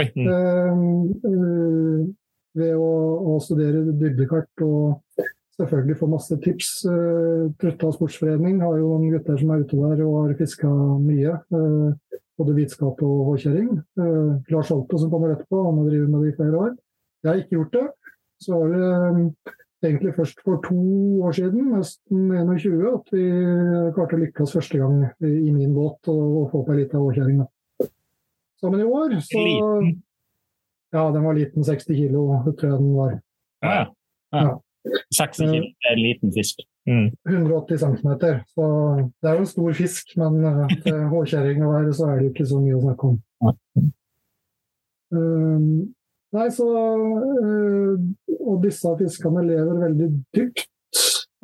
Mm. 0.05 1.09
Uh, 1.25 2.07
ved 2.57 2.77
å, 2.77 2.93
å, 3.33 3.39
studere 3.45 3.83
dybdekart 4.01 4.65
og 4.65 5.25
selvfølgelig 5.57 5.99
få 6.01 6.09
masse 6.13 6.39
tips. 6.45 6.71
Uh, 6.89 7.53
Trøtta 7.61 7.93
sportsforening 7.97 8.63
har 8.65 8.79
jo 8.81 8.95
noen 8.95 9.13
gutter 9.17 9.41
som 9.41 9.53
er 9.53 9.65
ute 9.65 9.81
der 9.81 10.05
og 10.07 10.17
har 10.23 10.39
fiska 10.39 10.71
mye. 11.03 11.37
Både 12.37 12.53
hvitskap 12.53 13.01
og 13.01 13.21
håkjerring. 13.31 13.71
Lars 14.53 14.69
Holto 14.69 14.99
som 15.01 15.09
kommer 15.13 15.33
etterpå, 15.33 15.63
han 15.65 15.79
har 15.81 15.87
drevet 15.89 16.11
med 16.13 16.27
det 16.27 16.33
i 16.35 16.37
flere 16.37 16.59
år. 16.67 16.75
Jeg 17.25 17.31
har 17.31 17.39
ikke 17.41 17.57
gjort 17.57 17.79
det. 17.79 17.87
Så 18.45 18.59
var 18.59 18.75
det 18.75 19.55
egentlig 19.87 20.13
først 20.19 20.43
for 20.45 20.61
to 20.67 20.77
år 21.25 21.33
siden, 21.33 21.71
nesten 21.73 22.29
21, 22.33 22.85
at 22.91 23.13
vi 23.15 23.25
klarte 23.97 24.19
å 24.19 24.21
lykkes 24.21 24.53
første 24.59 24.81
gang 24.81 24.99
i 25.25 25.53
min 25.55 25.73
båt 25.77 26.11
og 26.13 26.51
få 26.53 26.61
på 26.67 26.75
ei 26.75 26.83
lita 26.83 27.01
håkjerring 27.01 27.41
sammen 28.61 28.83
i 28.83 28.89
år. 28.89 29.19
Så 29.25 29.43
liten. 29.43 29.91
Ja, 30.95 31.11
den 31.11 31.25
var 31.25 31.35
liten. 31.35 31.65
60 31.65 31.97
kilo, 31.97 32.29
det 32.47 32.57
tror 32.59 32.73
jeg 32.73 32.81
den 32.81 32.95
var. 32.97 33.19
Ja, 33.65 33.75
ja. 33.75 33.85
ja. 34.33 34.57
60 35.19 35.53
kilo 35.53 35.69
er 35.85 35.93
en 35.93 36.03
liten 36.03 36.33
fisk. 36.33 36.63
Mm. 36.87 37.11
180 37.29 37.79
cm. 37.79 38.09
Så 38.55 38.65
det 39.23 39.31
er 39.31 39.35
jo 39.35 39.45
en 39.45 39.51
stor 39.51 39.73
fisk, 39.73 40.17
men 40.21 40.45
eh, 40.45 40.77
til 40.85 41.01
håkjerring 41.11 41.65
å 41.67 41.73
være, 41.73 41.95
så 41.97 42.11
er 42.11 42.19
det 42.19 42.29
jo 42.29 42.35
ikke 42.35 42.49
så 42.53 42.61
mye 42.63 42.77
å 42.79 42.85
snakke 42.85 43.11
om. 43.11 43.19
Um, 45.17 45.67
nei, 46.35 46.47
så 46.51 46.65
uh, 46.67 47.93
Og 48.41 48.57
disse 48.65 48.91
fiskene 48.99 49.45
lever 49.47 49.83
veldig 49.83 50.09
dypt. 50.35 50.69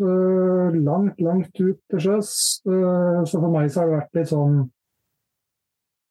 Uh, 0.02 0.72
langt, 0.82 1.20
langt 1.22 1.58
ut 1.60 1.78
til 1.90 2.02
sjøs. 2.06 2.30
Uh, 2.66 3.22
så 3.26 3.38
for 3.38 3.50
meg 3.54 3.70
så 3.70 3.82
har 3.82 3.90
det 3.90 3.98
vært 3.98 4.20
litt 4.20 4.32
sånn 4.32 4.56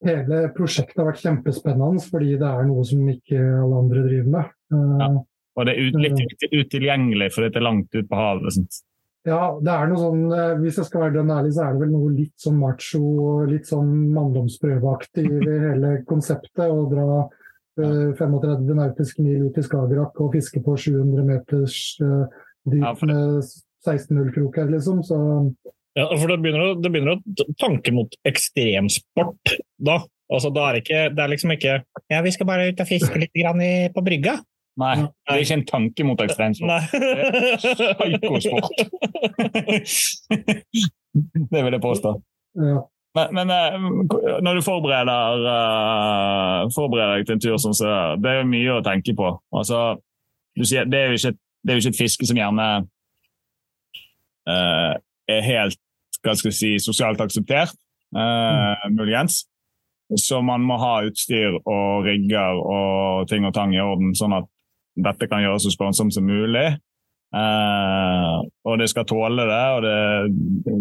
hele 0.08 0.46
prosjektet 0.56 1.00
har 1.00 1.12
vært 1.12 1.24
kjempespennende 1.24 2.06
fordi 2.06 2.38
det 2.42 2.48
er 2.48 2.70
noe 2.70 2.86
som 2.88 3.04
ikke 3.12 3.40
alle 3.40 3.82
andre 3.84 4.06
driver 4.08 4.32
med. 4.38 4.56
Ja. 4.72 5.12
Og 5.60 5.68
det 5.68 5.74
er 5.76 5.90
ut, 5.90 6.00
litt 6.00 6.48
eh. 6.48 6.56
utilgjengelig 6.62 7.34
fordi 7.36 7.52
det 7.52 7.60
er 7.60 7.68
langt 7.68 7.98
ut 7.98 8.08
på 8.10 8.20
havet. 8.20 8.56
Sånt. 8.56 8.82
Ja, 9.28 9.42
det 9.62 9.74
er 9.74 9.90
noe 9.92 10.02
sånn, 10.02 10.22
eh, 10.34 10.54
hvis 10.64 10.80
jeg 10.80 10.88
skal 10.88 11.04
være 11.04 11.16
den 11.20 11.34
ærlig, 11.34 11.52
så 11.54 11.66
er 11.66 11.76
det 11.76 11.84
vel 11.84 11.92
noe 11.94 12.14
litt 12.16 12.34
sånn 12.42 12.58
macho, 12.58 13.02
litt 13.50 13.68
sånn 13.70 13.92
manndomsprøveaktig 14.16 15.26
i 15.28 15.58
hele 15.68 15.92
konseptet. 16.10 16.64
Å 16.66 16.88
dra 16.90 17.10
uh, 17.28 18.08
35 18.18 18.72
nautiske 18.80 19.26
mil 19.26 19.46
ut 19.50 19.60
i 19.60 19.66
Skagerrak 19.66 20.18
og 20.24 20.34
fiske 20.38 20.64
på 20.66 20.74
700 20.88 21.28
meters 21.28 21.78
uh, 22.02 22.26
dyp 22.66 22.88
ja, 22.88 22.96
med 23.12 23.46
16-0-kroker, 23.86 24.74
liksom. 24.74 25.06
Så 25.06 25.20
ja, 26.00 26.08
for 26.08 26.32
det 26.32 26.40
begynner, 26.42 26.74
det 26.80 26.90
begynner 26.90 27.20
å 27.20 27.46
tanke 27.60 27.94
mot 27.94 28.14
ekstremsport 28.26 29.54
da. 29.86 30.02
Altså, 30.32 30.52
da 30.56 30.70
er 30.70 30.78
det, 30.78 30.84
ikke, 30.86 31.02
det 31.12 31.24
er 31.24 31.32
liksom 31.34 31.52
ikke 31.52 31.74
Ja, 32.12 32.22
vi 32.24 32.32
skal 32.32 32.48
bare 32.48 32.70
ut 32.72 32.80
og 32.80 32.88
fiske 32.88 33.20
litt 33.20 33.34
grann 33.36 33.60
i, 33.64 33.74
på 33.92 34.04
brygga. 34.06 34.38
Nei, 34.80 34.94
det 35.04 35.34
er 35.34 35.42
ikke 35.44 35.58
en 35.60 35.66
tanke 35.68 36.06
mot 36.08 36.22
ekstremsport. 36.24 36.88
Psykosport. 37.60 38.70
det 41.52 41.64
vil 41.66 41.76
jeg 41.76 41.84
påstå. 41.84 42.14
Ja. 42.56 42.80
Men, 43.16 43.34
men, 43.36 43.50
eh, 43.52 43.80
når 44.44 44.54
du 44.56 44.62
forbereder, 44.64 45.44
uh, 45.44 46.72
forbereder 46.76 47.18
deg 47.18 47.28
til 47.28 47.36
en 47.36 47.44
tur 47.44 47.58
som 47.60 47.74
så 47.76 48.16
det 48.24 48.32
er 48.32 48.40
jo 48.40 48.52
mye 48.54 48.78
å 48.78 48.86
tenke 48.86 49.16
på. 49.18 49.34
Altså, 49.52 50.00
sier, 50.64 50.88
det, 50.88 51.00
er 51.00 51.18
ikke, 51.18 51.36
det, 51.36 51.74
er 51.74 51.80
jo 51.80 51.84
ikke, 51.84 51.96
et 51.98 52.04
fiske 52.06 52.30
som 52.30 52.40
gjerne 52.40 52.68
uh, 54.48 54.94
er 55.28 55.48
helt 55.50 55.80
hva 56.22 56.36
skal 56.38 56.52
jeg 56.52 56.60
si, 56.60 56.72
sosialt 56.80 57.22
akseptert, 57.24 57.76
uh, 58.16 58.88
muligens. 58.94 59.42
Så 60.20 60.42
man 60.44 60.64
må 60.68 60.78
ha 60.82 61.02
utstyr 61.08 61.58
og 61.62 62.08
rigger 62.08 62.60
og 62.60 63.28
ting 63.32 63.46
og 63.48 63.54
tang 63.56 63.76
i 63.76 63.84
orden, 63.84 64.16
sånn 64.18 64.36
at 64.40 64.50
dette 65.00 65.28
kan 65.32 65.44
gjøres 65.44 65.68
så 65.68 65.74
skånsomt 65.74 66.16
som 66.16 66.28
mulig. 66.28 66.68
Eh, 67.32 68.40
og 68.68 68.80
det 68.82 68.90
skal 68.92 69.06
tåle 69.08 69.46
det, 69.48 69.62
og 69.76 69.86
det, 69.86 70.72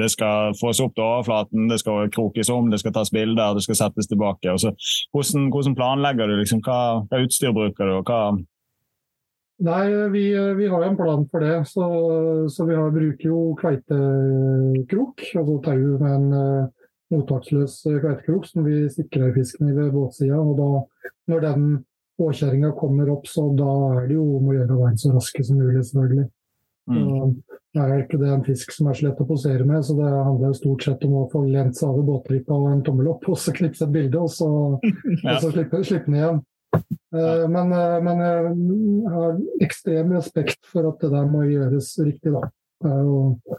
det 0.00 0.08
skal 0.14 0.54
fås 0.56 0.80
opp 0.80 0.94
til 0.96 1.04
overflaten, 1.04 1.66
det 1.68 1.76
skal 1.82 2.08
krokes 2.14 2.48
om, 2.54 2.70
det 2.72 2.80
skal 2.80 2.94
tas 2.96 3.12
bilder, 3.12 3.58
det 3.58 3.66
skal 3.66 3.82
settes 3.82 4.08
tilbake. 4.08 4.54
Så, 4.62 4.72
hvordan, 5.12 5.50
hvordan, 5.52 5.76
planlegger 5.76 6.30
du? 6.30 6.38
Liksom, 6.40 6.64
hva, 6.64 7.02
hva, 7.04 7.20
utstyr 7.20 7.52
bruker 7.56 7.84
du? 7.84 7.98
og 8.00 8.08
hva 8.08 8.22
Nei, 9.60 9.90
vi, 10.08 10.22
vi, 10.56 10.66
har 10.72 10.86
en 10.86 10.94
plan 10.96 11.26
for 11.28 11.44
det. 11.44 11.58
Så, 11.68 11.84
så 12.48 12.64
vi 12.64 12.78
har, 12.78 12.94
bruker 12.94 13.26
jo 13.28 13.40
kveitekrok, 13.60 15.26
altså 15.36 15.56
tau 15.66 15.82
med 16.00 16.14
en 16.14 16.30
uh, 16.32 16.79
mottaksløs 17.10 17.80
kveitekrok 17.84 18.48
som 18.48 18.66
vi 18.66 18.84
sikrer 18.92 19.32
fisken 19.34 19.70
i 19.70 19.76
ved 19.76 19.92
båtsida. 19.94 20.40
Og 20.40 20.58
da, 20.58 21.12
når 21.32 21.46
den 21.46 21.70
påkjøringa 22.20 22.74
kommer 22.78 23.10
opp, 23.14 23.28
så 23.30 23.48
da 23.56 23.70
er 23.96 24.10
det 24.10 24.18
jo 24.18 24.26
om 24.38 24.50
å 24.50 24.58
gjøre 24.58 24.76
å 24.76 24.82
være 24.84 25.00
så 25.00 25.14
raske 25.14 25.46
som 25.46 25.60
mulig, 25.60 25.82
selvfølgelig. 25.88 26.28
Mm. 26.90 27.34
Det 27.70 27.82
er 27.84 28.00
ikke 28.02 28.18
det 28.18 28.30
en 28.34 28.44
fisk 28.44 28.72
som 28.74 28.88
er 28.90 28.98
så 28.98 29.06
lett 29.06 29.20
å 29.22 29.26
posere 29.28 29.66
med, 29.66 29.84
så 29.86 29.94
det 29.94 30.10
handler 30.10 30.50
jo 30.50 30.58
stort 30.58 30.86
sett 30.86 31.04
om 31.06 31.16
å 31.20 31.26
få 31.30 31.44
lent 31.46 31.78
seg 31.78 31.90
over 31.92 32.06
båtripa 32.08 32.56
og 32.56 32.70
en 32.72 32.84
tommel 32.86 33.12
opp, 33.12 33.26
og 33.30 33.38
så 33.38 33.54
knipse 33.56 33.86
et 33.86 33.94
bilde, 33.94 34.20
og 34.20 34.32
så, 34.34 34.50
ja. 35.24 35.36
og 35.36 35.44
så 35.44 35.52
slippe, 35.54 35.82
slippe 35.86 36.10
den 36.10 36.20
igjen. 36.20 36.40
Ja. 37.10 37.48
men, 37.50 37.72
uh, 37.74 37.96
men, 38.06 38.20
jeg 38.22 39.10
har 39.10 39.38
ekstrem 39.66 40.12
respekt 40.14 40.60
for 40.70 40.86
at 40.86 41.00
det 41.02 41.10
der 41.10 41.26
må 41.30 41.42
gjøres 41.48 41.88
riktig, 41.98 42.30
da. 42.36 42.44
Uh, 42.86 43.58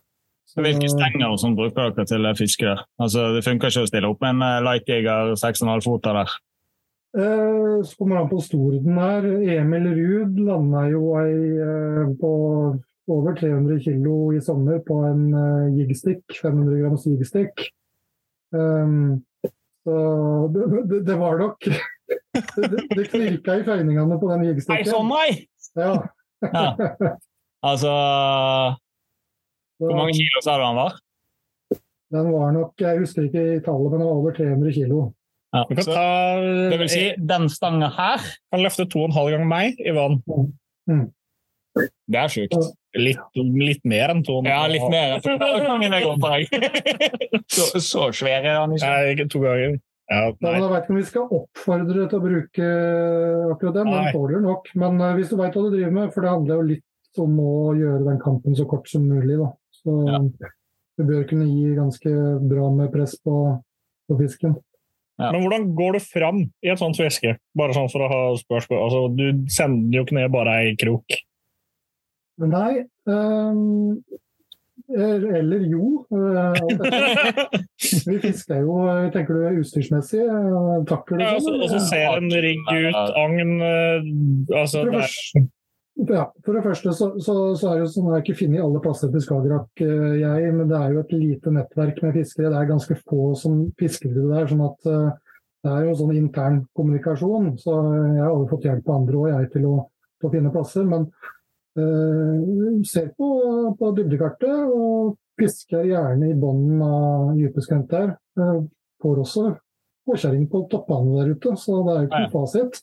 så, 0.52 0.60
Hvilke 0.66 0.90
stenger 0.92 1.36
som 1.40 1.56
bruker 1.56 1.94
dere 1.96 2.04
til 2.10 2.28
fiske? 2.36 2.76
Altså, 3.00 3.30
det 3.38 3.46
funker 3.46 3.72
ikke 3.72 3.86
å 3.86 3.90
stille 3.90 4.10
opp 4.12 4.24
med 4.24 4.36
en 4.36 4.66
lightjegger 4.66 5.36
6,5 5.40 5.86
foter 5.86 6.18
der? 6.20 6.34
Eh, 7.18 7.84
så 7.88 7.98
kommer 7.98 8.20
han 8.20 8.30
på 8.32 8.40
storden 8.44 9.00
her. 9.00 9.28
Emil 9.56 9.88
Ruud 9.96 10.40
landa 10.44 10.86
jo 10.92 11.14
ei 11.20 11.34
eh, 11.56 12.12
på 12.20 12.32
over 13.12 13.36
300 13.40 13.80
kg 13.84 14.38
i 14.38 14.42
sommer 14.44 14.80
på 14.88 15.02
en 15.04 15.24
uh, 15.36 15.72
jigstick, 15.76 16.22
500 16.38 16.78
grams 16.80 17.08
jigstick. 17.10 17.66
Um, 18.56 19.24
så 19.84 19.96
det, 20.54 20.68
det, 20.92 21.02
det, 21.08 21.18
var 21.20 21.40
nok 21.40 21.66
Det, 21.66 22.80
det 22.96 23.08
knirka 23.10 23.58
i 23.60 23.66
føyningene 23.68 24.20
på 24.22 24.30
den 24.32 24.46
jigsticken. 24.52 24.84
Nei, 24.84 24.92
sånn 24.92 25.12
nei! 25.12 25.28
Ja. 25.80 25.96
ja. 26.48 27.16
Altså 27.72 27.92
Hvor 29.82 29.98
mange 29.98 30.18
kilo 30.18 30.44
sa 30.46 30.60
du 30.60 30.68
han 30.68 30.78
var? 30.78 31.00
Den 32.12 32.28
var 32.34 32.52
nok, 32.54 32.74
jeg 32.80 33.00
husker 33.00 33.28
ikke 33.28 33.44
i 33.56 33.62
tallet, 33.64 33.92
men 33.92 34.02
den 34.02 34.10
var 34.10 34.20
over 34.20 34.36
300 34.36 34.74
kilo. 34.76 35.06
Ja, 35.52 35.64
du 35.68 35.76
kan 35.76 35.88
ta, 35.88 36.04
det 36.72 36.78
vil 36.80 36.92
si, 36.92 37.06
den 37.28 37.50
stanga 37.52 37.90
her 37.92 38.24
kan 38.52 38.62
løfte 38.64 38.86
to 38.88 39.04
og 39.04 39.10
en 39.10 39.16
halv 39.16 39.34
gang 39.34 39.48
meg 39.48 39.80
i 39.84 39.94
vann. 39.96 40.22
Mm. 40.88 41.08
Det 42.12 42.20
er 42.20 42.32
sjukt. 42.32 42.56
Litt, 43.00 43.22
litt, 43.36 43.86
mer 43.88 44.12
enn 44.12 44.24
to. 44.28 44.42
Ja, 44.48 44.66
litt 44.68 44.84
mer. 44.92 45.22
så, 47.56 47.80
så 47.80 48.10
svær 48.16 48.44
er 48.44 48.60
han 48.60 48.76
ikke. 48.76 48.90
Nei, 48.90 49.14
ikke 49.16 49.28
to 49.32 49.44
ganger. 49.46 49.80
Ja, 50.12 50.26
jeg 50.28 50.68
vet 50.68 50.84
ikke 50.84 50.92
om 50.92 51.00
vi 51.00 51.06
skal 51.08 51.36
oppfordre 51.38 52.06
til 52.12 52.18
å 52.18 52.26
bruke 52.26 52.72
akkurat 53.54 53.78
den, 53.78 53.94
den 53.96 54.10
tåler 54.12 54.44
nok. 54.44 54.68
Men 54.76 55.00
uh, 55.00 55.14
hvis 55.16 55.32
du 55.32 55.38
veit 55.40 55.56
hva 55.56 55.64
du 55.64 55.72
driver 55.72 55.94
med, 55.96 56.12
for 56.12 56.26
det 56.26 56.34
handler 56.34 56.60
jo 56.60 56.68
litt 56.74 57.24
om 57.24 57.40
å 57.44 57.54
gjøre 57.80 58.04
den 58.10 58.20
kampen 58.24 58.58
så 58.60 58.68
kort 58.68 58.92
som 58.92 59.08
mulig. 59.08 59.40
Da. 59.40 59.48
Så 59.82 59.96
ja. 60.08 60.20
vi 61.00 61.08
bør 61.08 61.24
kunne 61.30 61.48
gi 61.50 61.72
ganske 61.78 62.12
bra 62.52 62.68
med 62.76 62.92
press 62.94 63.16
på, 63.26 63.38
på 64.08 64.20
fisken. 64.20 64.56
Ja. 65.22 65.30
Men 65.32 65.44
hvordan 65.44 65.68
går 65.78 65.98
det 65.98 66.06
fram 66.08 66.40
i 66.66 66.72
et 66.72 66.82
sånt 66.82 66.98
fiske? 66.98 67.36
Bare 67.58 67.76
sånn 67.78 67.92
for 67.94 68.06
å 68.06 68.10
ha 68.10 68.22
spørsmål. 68.40 68.82
Altså, 68.88 69.04
du 69.14 69.52
sender 69.54 70.00
jo 70.00 70.06
ikke 70.08 70.18
ned 70.18 70.34
bare 70.34 70.58
ei 70.64 70.74
krok. 70.82 71.20
Nei 72.42 72.86
um, 73.06 74.00
Eller 74.90 75.66
jo. 75.70 76.08
Uh, 76.10 76.56
vi 78.08 78.16
fisker 78.24 78.64
jo 78.64 78.80
Tenker 79.14 79.38
du 79.38 79.60
utstyrsmessig? 79.62 80.24
Takler 80.90 81.22
du 81.22 81.26
ja, 81.28 81.36
sånn? 81.44 81.60
Og 81.62 81.70
så 81.76 81.84
ser 81.86 82.16
en 82.16 82.32
rigg 82.48 82.64
ut, 82.72 82.98
agn 83.22 83.54
det 83.62 84.58
altså, 84.58 84.88
ja, 86.10 86.26
For 86.46 86.58
det 86.58 86.64
første 86.66 86.94
så, 86.98 87.08
så, 87.22 87.34
så 87.58 87.70
er 87.70 87.80
det 87.80 87.86
jo 87.86 87.90
sånn 87.94 88.08
at 88.08 88.12
jeg 88.12 88.18
har 88.18 88.24
ikke 88.26 88.40
funnet 88.40 88.64
alle 88.66 88.82
plasser 88.84 89.12
til 89.14 89.24
Skagerrak, 89.26 89.84
uh, 89.84 90.14
jeg. 90.18 90.54
Men 90.58 90.70
det 90.72 90.78
er 90.78 90.96
jo 90.96 91.04
et 91.04 91.14
lite 91.16 91.54
nettverk 91.54 92.02
med 92.06 92.16
fiskere. 92.18 92.52
Det 92.54 92.62
er 92.62 92.72
ganske 92.72 92.98
få 93.04 93.34
som 93.40 93.60
fisker 93.80 94.14
det 94.16 94.26
der. 94.30 94.48
sånn 94.50 94.64
at 94.66 94.90
uh, 94.90 95.12
det 95.62 95.74
er 95.76 95.86
jo 95.86 95.98
sånn 96.00 96.16
intern 96.18 96.62
kommunikasjon. 96.78 97.52
Så 97.62 97.76
jeg 98.16 98.24
har 98.24 98.34
jo 98.34 98.50
fått 98.50 98.68
hjelp 98.70 98.90
av 98.90 98.98
andre 98.98 99.22
òg, 99.22 99.30
jeg, 99.34 99.50
til 99.56 99.68
å, 99.70 99.76
til 100.18 100.30
å, 100.30 100.34
finne 100.34 100.54
plasser. 100.54 100.88
Men 100.90 101.10
uh, 101.78 102.80
ser 102.88 103.12
på, 103.18 103.32
på 103.78 103.92
dybdekartet 104.00 104.72
og 104.74 105.18
fisker 105.42 105.86
gjerne 105.90 106.32
i 106.32 106.38
bunnen 106.38 106.82
av 106.86 107.34
dypeskrent 107.38 107.92
der. 107.94 108.16
Uh, 108.40 108.64
får 109.02 109.22
også 109.22 109.52
påkjøring 110.10 110.48
på 110.50 110.66
toppbanen 110.72 111.20
der 111.20 111.36
ute, 111.36 111.54
så 111.62 111.82
det 111.86 111.94
er 111.94 112.02
jo 112.02 112.10
ikke 112.10 112.24
noe 112.26 112.34
fasit. 112.34 112.82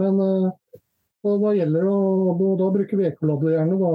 Men 0.00 0.20
uh, 0.20 0.50
og 1.22 1.42
da 1.44 1.52
gjelder 1.54 1.84
det 1.86 1.90
å 1.92 2.54
da, 2.58 2.68
vi 2.74 3.06
ekkolader 3.06 3.52
gjerne, 3.54 3.76
da, 3.78 3.90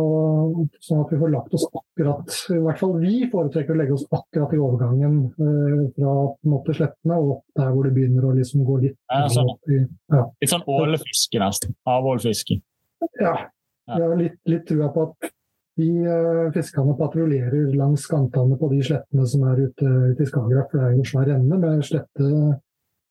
sånn 0.87 1.01
at 1.03 1.09
vi 1.11 1.19
får 1.19 1.31
lagt 1.33 1.55
oss 1.57 1.65
akkurat 1.67 2.35
I 2.55 2.59
hvert 2.63 2.79
fall 2.79 2.93
vi 3.01 3.15
foretrekker 3.31 3.75
å 3.75 3.79
legge 3.81 3.97
oss 3.97 4.05
akkurat 4.07 4.53
i 4.55 4.59
overgangen 4.63 5.17
eh, 5.35 5.81
fra 5.97 6.13
måte 6.47 6.75
slettene 6.77 7.17
og 7.19 7.33
opp 7.35 7.59
der 7.59 7.73
hvor 7.73 7.87
det 7.87 7.93
begynner 7.97 8.29
å 8.29 8.35
liksom 8.37 8.63
gå 8.67 8.77
litt 8.85 8.97
ja, 9.11 9.25
sånn, 9.33 9.51
i, 9.67 9.81
ja. 10.13 10.23
Litt 10.39 10.53
sånn 10.53 10.67
ålefiske, 10.71 11.41
nesten. 11.43 11.75
Havålfiske. 11.89 12.61
Ja. 13.19 13.33
Jeg 13.87 14.03
har 14.03 14.15
litt, 14.19 14.39
litt 14.47 14.65
trua 14.67 14.87
på 14.95 15.09
at 15.09 15.33
de 15.77 15.89
eh, 16.09 16.45
fiskerne 16.55 16.95
patruljerer 16.97 17.75
langs 17.77 18.07
kantene 18.09 18.55
på 18.59 18.71
de 18.71 18.79
slettene 18.87 19.27
som 19.29 19.43
er 19.51 19.67
ute, 19.67 19.91
ute 20.13 20.23
i 20.23 20.29
Skagerrak. 20.29 20.71
For 20.71 20.79
det 20.79 20.87
er 20.87 20.95
en 20.95 21.11
svær 21.11 21.33
ende 21.35 21.59
med 21.61 21.83
slette 21.85 22.31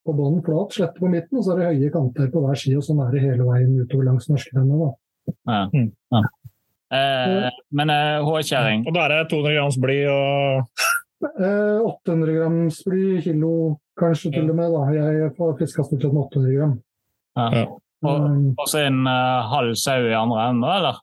på 0.06 0.14
banen 0.16 0.42
flat 0.46 0.74
slette 0.76 1.02
på 1.02 1.10
midten, 1.12 1.38
og 1.38 1.44
så 1.44 1.54
er 1.54 1.60
det 1.60 1.70
høye 1.72 1.92
kanter 1.94 2.30
på 2.32 2.42
hver 2.44 2.58
side, 2.60 2.80
og 2.80 2.86
Sånn 2.86 3.02
er 3.04 3.14
det 3.14 3.24
hele 3.24 3.46
veien 3.48 3.78
utover 3.80 4.10
langs 4.10 4.28
norskrennet. 4.30 4.98
Ja. 5.46 5.62
Mm. 5.74 5.88
Ja. 6.14 6.22
Eh, 6.96 7.48
men 7.74 7.90
eh, 7.90 8.22
hårkjerring 8.22 8.84
Og 8.86 8.94
da 8.94 9.08
er 9.08 9.10
det 9.10 9.22
200 9.32 9.56
grams 9.56 9.78
bly 9.82 9.96
og 10.06 10.84
eh, 11.34 11.80
800 11.82 12.36
grams 12.36 12.78
bly 12.86 13.00
kilo, 13.24 13.54
kanskje 13.98 14.36
til 14.36 14.52
og 14.52 14.60
med. 14.60 14.70
da. 14.70 14.84
Jeg 14.94 15.32
får 15.38 15.56
fiska 15.58 15.86
stort 15.88 16.04
sett 16.04 16.14
med 16.14 16.22
800 16.28 16.54
gram. 16.54 16.76
Ja. 17.36 17.66
Og, 18.04 18.22
um, 18.22 18.52
og 18.54 18.68
så 18.70 18.84
en 18.86 19.02
uh, 19.08 19.46
halv 19.50 19.74
sau 19.80 20.04
i 20.04 20.14
andre 20.14 20.50
enden, 20.50 20.68
eller? 20.68 21.00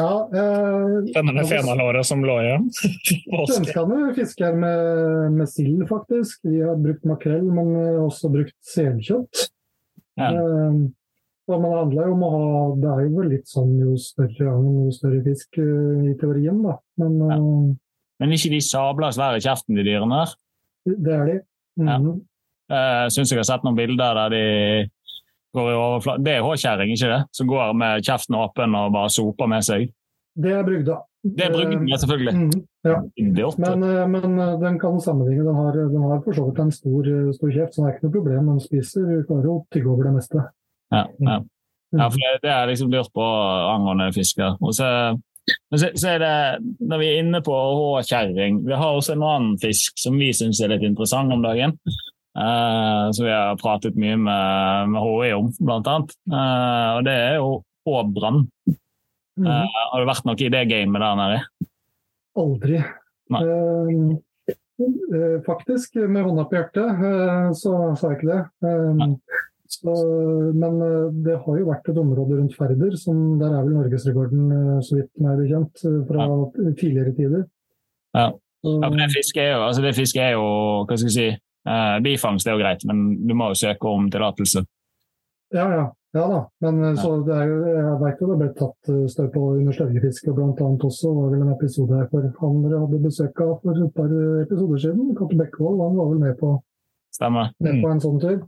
Ja, 0.00 0.12
eh, 0.34 0.94
Denne 1.14 1.44
fenalåret 1.48 2.06
som 2.06 2.22
lå 2.26 2.36
igjen? 2.42 2.68
Svenskene 3.50 4.12
fisker 4.16 4.56
med, 4.58 5.36
med 5.38 5.50
sild, 5.50 5.82
faktisk. 5.90 6.40
Vi 6.46 6.62
har 6.64 6.78
brukt 6.80 7.06
makrell, 7.08 7.44
men 7.46 7.74
også 8.06 8.32
brukt 8.32 8.56
selkjøtt. 8.72 9.46
Ja. 10.20 10.32
Eh, 10.32 10.80
det 11.50 11.58
handler 11.58 12.06
jo 12.06 12.14
om 12.14 12.22
å 12.22 12.30
ha 12.30 12.48
Det 12.78 12.90
er 12.92 13.06
jo 13.08 13.26
litt 13.26 13.50
sånn 13.50 13.72
jo 13.80 13.96
større 13.98 14.52
agn, 14.52 14.68
jo 14.86 14.94
større 14.94 15.20
fisk 15.24 15.58
uh, 15.58 16.06
i 16.06 16.14
teorien, 16.20 16.60
da. 16.62 16.76
Men, 17.00 17.16
ja. 17.26 17.38
uh, 17.40 17.70
men 18.22 18.34
ikke 18.36 18.52
de 18.52 18.60
sabla 18.62 19.10
svære 19.16 19.40
kjeften, 19.42 19.78
de 19.78 19.86
dyrene 19.86 20.20
der? 20.20 20.34
Det 20.90 21.14
er 21.16 21.30
de. 21.30 21.38
Mm 21.80 21.88
ja. 21.90 22.18
Uh, 22.70 23.08
syns 23.10 23.32
jeg 23.32 23.40
har 23.40 23.48
sett 23.48 23.64
noen 23.66 23.74
bilder 23.74 24.14
der 24.14 24.30
de 24.30 24.42
går 25.56 25.70
i 25.70 25.76
overflaten. 25.76 26.24
Det 26.26 26.34
er 26.34 26.44
håkjerring, 26.46 26.92
ikke 26.94 27.12
det? 27.12 27.20
Som 27.36 27.48
går 27.50 27.72
med 27.78 28.04
kjeften 28.06 28.38
åpen 28.38 28.76
og 28.78 28.92
bare 28.94 29.12
soper 29.12 29.50
med 29.50 29.66
seg? 29.66 29.88
Det 30.40 30.52
er 30.54 30.66
brygda. 30.66 31.00
Det 31.22 31.44
er 31.44 31.52
brygda, 31.52 31.96
selvfølgelig. 32.00 32.34
Mm, 32.34 32.50
ja. 32.88 32.98
men, 33.58 33.82
eh, 33.84 34.04
men, 34.08 34.38
eh, 34.40 34.60
den 34.60 34.78
kan 34.80 35.00
sammenligne. 35.00 35.44
Den 35.44 35.54
har, 35.54 35.72
den 35.72 36.02
har 36.02 36.20
for 36.24 36.32
så 36.32 36.46
vidt 36.48 36.60
en 36.62 36.72
stor, 36.72 37.08
eh, 37.08 37.32
stor, 37.36 37.50
kjeft, 37.50 37.74
så 37.74 37.82
det 37.82 37.88
er 37.88 37.96
ikke 37.96 38.06
noe 38.06 38.16
problem. 38.18 38.52
Den 38.52 38.60
spiser, 38.64 39.08
klarer 39.28 39.50
å 39.52 39.64
tygge 39.74 39.90
over 39.90 40.08
det 40.08 40.14
meste. 40.16 40.44
Ja, 40.94 41.02
ja. 41.26 41.40
ja 41.98 42.06
for 42.06 42.22
det, 42.22 42.30
det 42.46 42.54
er 42.54 42.70
liksom 42.70 42.94
lurt 42.94 43.12
på 43.12 43.26
angående 43.74 44.08
fisker. 44.16 44.56
Og 44.64 44.72
så, 44.78 44.88
så, 45.74 45.90
så, 45.90 46.06
er 46.14 46.24
det, 46.24 46.32
når 46.80 47.02
vi 47.02 47.10
er 47.10 47.20
inne 47.24 47.42
på 47.44 47.52
håkjerring 47.52 48.62
Vi 48.68 48.78
har 48.78 48.96
også 48.96 49.16
en 49.16 49.26
annen 49.26 49.60
fisk 49.60 49.98
som 50.00 50.16
vi 50.20 50.30
syns 50.36 50.62
er 50.62 50.72
litt 50.72 50.86
interessant 50.86 51.36
om 51.36 51.44
dagen. 51.44 51.76
Uh, 52.30 53.10
som 53.10 53.26
vi 53.26 53.32
har 53.32 53.58
pratet 53.58 53.96
mye 53.98 54.14
med, 54.14 54.92
med 54.92 55.02
HI 55.02 55.32
om, 55.34 55.50
blant 55.58 55.90
annet. 55.90 56.14
Uh, 56.30 56.88
og 56.98 57.04
det 57.08 57.16
er 57.18 57.36
jo 57.40 57.50
Åbrann. 57.90 58.44
Mm. 59.40 59.46
Uh, 59.46 59.66
har 59.66 60.02
det 60.02 60.10
vært 60.12 60.26
noe 60.28 60.38
i 60.38 60.50
det 60.54 60.64
gamet 60.70 61.02
der 61.02 61.20
nede? 61.20 61.38
Aldri. 62.40 62.80
faktisk, 65.46 65.98
med 66.08 66.24
hånda 66.24 66.46
på 66.48 66.56
hjertet, 66.56 67.00
så 67.58 67.72
sa 67.98 68.12
jeg 68.12 68.20
ikke 68.20 68.30
det. 68.30 68.42
Så, 69.70 69.92
men 70.56 70.78
det 71.22 71.36
har 71.44 71.58
jo 71.60 71.66
vært 71.68 71.90
et 71.92 71.98
område 72.00 72.38
rundt 72.38 72.56
Færder, 72.58 72.94
som 72.98 73.38
der 73.38 73.52
er 73.54 73.66
vel 73.66 73.76
norgesrekorden, 73.76 74.80
så 74.82 74.98
vidt 74.98 75.10
meg 75.22 75.42
bekjent, 75.42 75.84
fra 76.08 76.26
ja. 76.26 76.38
tidligere 76.78 77.14
tider. 77.18 77.44
Ja. 78.18 78.30
Ja, 78.60 78.88
det 78.92 79.06
fisket 79.14 79.42
er 79.42 79.54
jo, 79.54 79.60
altså 79.64 79.82
det 79.82 79.94
fisket 79.96 80.22
er 80.22 80.34
jo 80.36 80.48
hva 80.84 80.96
skal 80.98 81.08
jeg 81.08 81.14
si, 81.14 81.28
eh, 81.32 81.38
Bifangst 82.04 82.48
er 82.48 82.56
jo 82.56 82.62
greit, 82.62 82.84
men 82.88 83.02
du 83.28 83.34
må 83.36 83.50
jo 83.52 83.58
søke 83.60 83.88
om 83.90 84.06
tillatelse. 84.10 84.62
Ja, 85.52 85.66
ja. 85.74 85.88
Ja 86.12 86.26
da, 86.26 86.50
men 86.58 86.80
ja. 86.82 86.96
så 86.98 87.10
det 87.22 87.34
er 87.38 87.50
jeg 87.70 87.98
veit 88.00 88.22
jo 88.22 88.28
det 88.32 88.38
ble 88.40 88.48
tatt 88.58 88.88
eh, 88.90 89.02
støy 89.12 89.28
på 89.30 89.42
under 89.60 89.76
sløyefiske 89.76 90.32
annet 90.34 90.86
også. 90.88 91.12
var 91.14 91.28
vel 91.30 91.44
en 91.44 91.52
episode 91.52 91.98
her 92.00 92.08
for 92.10 92.26
han 92.40 92.56
dere 92.64 92.80
hadde 92.82 92.98
besøk 93.04 93.42
av 93.44 93.52
for 93.62 93.78
et 93.78 93.92
par 93.94 94.14
episoder 94.42 94.80
siden. 94.82 95.12
Katte 95.18 95.38
Bekkevold 95.38 95.84
han 95.84 96.00
var 96.00 96.08
vel 96.10 96.24
med 96.24 96.34
på, 96.40 96.56
med 97.22 97.78
på 97.84 97.92
en 97.92 98.02
sånn 98.02 98.18
tur. 98.24 98.40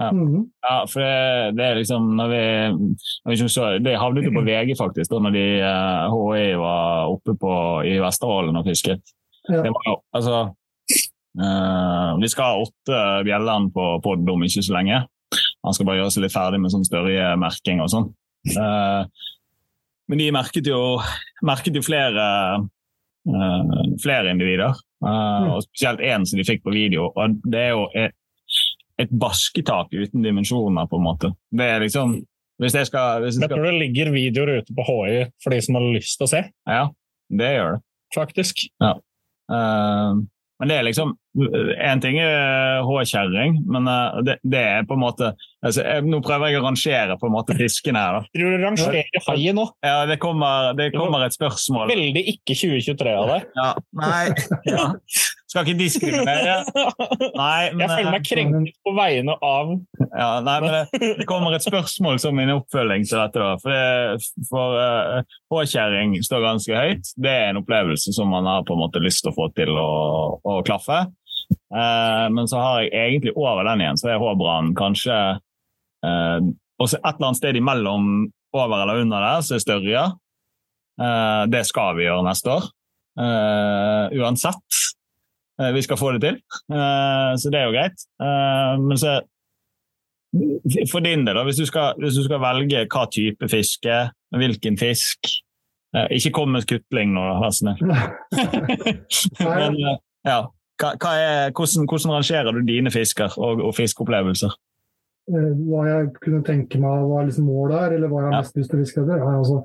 Ja. 0.00 0.10
Mhm. 0.12 0.44
Ja, 0.64 0.76
for 0.88 1.04
det, 1.04 1.56
det 1.56 1.64
er 1.64 1.80
liksom 1.80 2.12
når 2.16 2.28
vi, 2.34 2.44
når 3.24 3.32
vi 3.32 3.48
så, 3.52 3.66
Det 3.84 3.96
havnet 4.00 4.28
jo 4.28 4.36
på 4.36 4.44
VG, 4.44 4.76
faktisk, 4.76 5.10
da 5.12 5.24
når 5.24 5.36
de 5.38 5.46
eh, 5.56 6.14
HI 6.14 6.46
var 6.60 7.16
oppe 7.16 7.36
på, 7.40 7.54
i 7.88 7.96
Vesterålen 8.04 8.60
og 8.60 8.68
fisket. 8.68 9.16
Ja. 9.48 9.64
Det 9.64 9.72
var 9.72 9.88
jo, 9.88 9.96
altså 10.12 10.36
eh, 10.42 10.52
Vi 11.34 12.28
skal 12.32 12.44
ha 12.44 12.62
åtte 12.64 13.00
Bjelland 13.24 13.70
på 13.74 13.84
pod 14.02 14.28
om 14.28 14.42
ikke 14.42 14.64
så 14.66 14.74
lenge. 14.74 15.04
Han 15.62 15.76
skal 15.76 15.86
bare 15.86 16.00
gjøre 16.00 16.12
seg 16.14 16.24
litt 16.24 16.34
ferdig 16.34 16.60
med 16.62 16.72
sånn 16.72 16.86
størremerking 16.88 17.82
og 17.84 17.90
sånn. 17.92 18.08
Eh, 18.50 19.26
men 20.10 20.18
de 20.22 20.30
merket 20.34 20.66
jo, 20.66 20.80
merket 21.46 21.76
jo 21.76 21.82
flere, 21.86 22.24
eh, 23.30 23.74
flere 24.02 24.32
individer. 24.32 24.74
Eh, 25.04 25.46
og 25.52 25.62
spesielt 25.68 26.02
én 26.02 26.26
som 26.26 26.40
de 26.40 26.46
fikk 26.48 26.64
på 26.64 26.74
video. 26.74 27.12
og 27.14 27.38
Det 27.44 27.60
er 27.60 27.70
jo 27.76 27.86
et, 27.94 28.16
et 28.98 29.12
basketak 29.12 29.92
uten 29.94 30.24
dimensjoner, 30.24 30.88
på 30.90 30.98
en 30.98 31.06
måte. 31.06 31.34
Det 31.52 31.70
er 31.76 31.86
liksom 31.86 32.20
Hvis 32.60 32.74
jeg 32.76 32.90
skal, 32.90 33.22
hvis 33.24 33.38
jeg 33.38 33.48
skal 33.48 33.62
det 33.64 33.70
ligger 33.80 34.10
videoer 34.12 34.58
ute 34.60 34.74
på 34.76 34.84
HI 34.84 35.22
for 35.40 35.54
de 35.54 35.60
som 35.64 35.78
har 35.78 35.86
lyst 35.94 36.18
til 36.20 36.26
å 36.26 36.28
se, 36.28 36.42
Ja, 36.68 36.82
det 37.32 37.54
gjør 37.54 37.70
det. 37.72 37.80
faktisk. 38.12 38.66
Eh, 38.84 40.12
men 40.60 40.68
det 40.70 40.76
er 40.76 40.86
liksom 40.86 41.14
En 41.30 42.00
ting 42.02 42.16
er 42.18 42.82
H-kjerring, 42.82 43.60
men 43.70 43.86
eh, 43.86 44.20
det, 44.26 44.36
det 44.42 44.62
er 44.72 44.86
på 44.88 44.96
en 44.96 45.02
måte 45.04 45.28
altså, 45.62 45.84
jeg, 45.84 46.04
Nå 46.10 46.18
prøver 46.26 46.50
jeg 46.50 46.58
å 46.58 46.64
rangere 46.64 47.16
på 47.20 47.28
en 47.28 47.34
måte 47.36 47.54
fiskene 47.58 48.02
her. 48.02 48.18
da. 48.18 48.32
Tror 48.34 48.56
du 48.56 48.64
rangerer 48.64 49.26
haien 49.28 49.58
nå? 49.60 49.68
Ja, 49.86 50.00
det 50.10 50.18
kommer, 50.22 50.72
det 50.78 50.90
kommer 50.96 51.22
et 51.26 51.36
spørsmål. 51.36 51.86
Veldig 51.92 52.24
ikke 52.34 52.56
2023 52.58 53.14
av 53.14 53.30
deg. 53.34 53.46
Ja, 53.60 53.70
nei 54.00 54.24
ja. 54.72 54.88
Skal 55.50 55.66
ikke 55.66 55.80
diskriminere. 55.80 56.60
Nei, 57.34 57.70
men, 57.74 57.82
Jeg 57.82 57.90
føler 57.90 58.10
meg 58.12 58.20
eh, 58.20 58.26
krenket 58.28 58.76
på 58.86 58.92
vegne 58.94 59.34
av 59.42 59.72
Ja, 60.06 60.28
nei, 60.46 60.56
men 60.62 60.76
det, 60.76 61.08
det 61.18 61.26
kommer 61.26 61.56
et 61.56 61.66
spørsmål 61.66 62.20
som 62.22 62.38
min 62.38 62.52
oppfølging 62.54 63.06
til 63.08 63.18
dette. 63.18 63.42
da. 63.42 63.56
For, 63.62 63.74
det, 63.74 64.44
for 64.50 64.78
uh, 64.78 65.38
H-kjerring 65.50 66.14
står 66.26 66.46
ganske 66.46 66.84
høyt. 66.84 67.10
Det 67.18 67.34
er 67.34 67.50
en 67.50 67.62
opplevelse 67.64 68.14
som 68.14 68.30
man 68.30 68.46
har 68.46 68.62
på 68.66 68.76
en 68.76 68.84
måte 68.84 69.02
lyst 69.02 69.24
til 69.24 69.32
å 69.32 69.38
få 69.40 69.50
til 69.58 69.74
å, 69.74 69.90
å 70.38 70.60
klaffe. 70.66 71.02
Eh, 71.70 72.26
men 72.34 72.50
så 72.50 72.58
har 72.58 72.82
jeg 72.82 72.92
egentlig 72.94 73.36
over 73.36 73.64
den 73.68 73.84
igjen, 73.84 74.00
så 74.00 74.10
er 74.10 74.20
H-brann 74.22 74.74
kanskje 74.78 75.16
eh, 76.06 76.38
også 76.80 76.98
et 76.98 77.14
eller 77.14 77.28
annet 77.28 77.40
sted 77.40 77.58
imellom 77.60 78.10
over 78.56 78.82
eller 78.82 79.04
under 79.04 79.22
der, 79.22 79.44
så 79.46 79.56
er 79.56 79.64
større. 79.64 80.04
Eh, 81.00 81.42
det 81.52 81.64
skal 81.68 81.94
vi 81.98 82.08
gjøre 82.08 82.26
neste 82.26 82.56
år. 82.56 82.70
Eh, 83.20 84.18
uansett. 84.20 84.80
Eh, 85.60 85.72
vi 85.76 85.82
skal 85.82 86.00
få 86.00 86.14
det 86.16 86.22
til, 86.26 86.40
Eh, 86.70 87.36
så 87.36 87.50
det 87.50 87.58
er 87.58 87.66
jo 87.68 87.76
greit. 87.76 88.06
Eh, 88.22 88.74
men 88.80 88.98
så 88.98 89.20
for 90.92 91.02
din 91.02 91.24
del, 91.26 91.34
da, 91.34 91.42
hvis 91.42 91.58
du, 91.58 91.66
skal, 91.66 91.94
hvis 91.98 92.14
du 92.14 92.22
skal 92.22 92.38
velge 92.38 92.84
hva 92.86 93.06
type 93.10 93.48
fiske, 93.50 93.96
hvilken 94.30 94.76
fisk 94.78 95.26
Ikke 96.14 96.30
kom 96.30 96.52
med 96.54 96.62
skutling 96.62 97.10
nå, 97.16 97.24
snill. 97.50 97.80
Men 99.40 99.74
ja, 100.22 100.44
hva, 100.80 100.94
hva 100.96 101.12
er, 101.20 101.52
hvordan, 101.52 101.86
hvordan 101.90 102.16
rangerer 102.16 102.56
du 102.56 102.64
dine 102.66 102.92
fisker 102.94 103.36
og, 103.38 103.62
og 103.68 103.74
fiskeopplevelser? 103.76 104.56
Eh, 105.30 105.50
hva 105.68 105.84
jeg 105.86 106.12
kunne 106.18 106.42
tenke 106.46 106.80
meg 106.82 107.06
var 107.10 107.26
liksom 107.28 107.46
målet 107.50 107.76
her, 107.78 107.96
eller 107.98 108.10
hva 108.10 108.24
jeg 108.24 108.30
har 108.30 108.38
mest 108.40 108.56
lyst 108.58 108.72
til 108.72 108.80
å 108.80 108.84
fiske 108.84 109.02
etter. 109.04 109.20
Ja, 109.20 109.34
altså, 109.38 109.58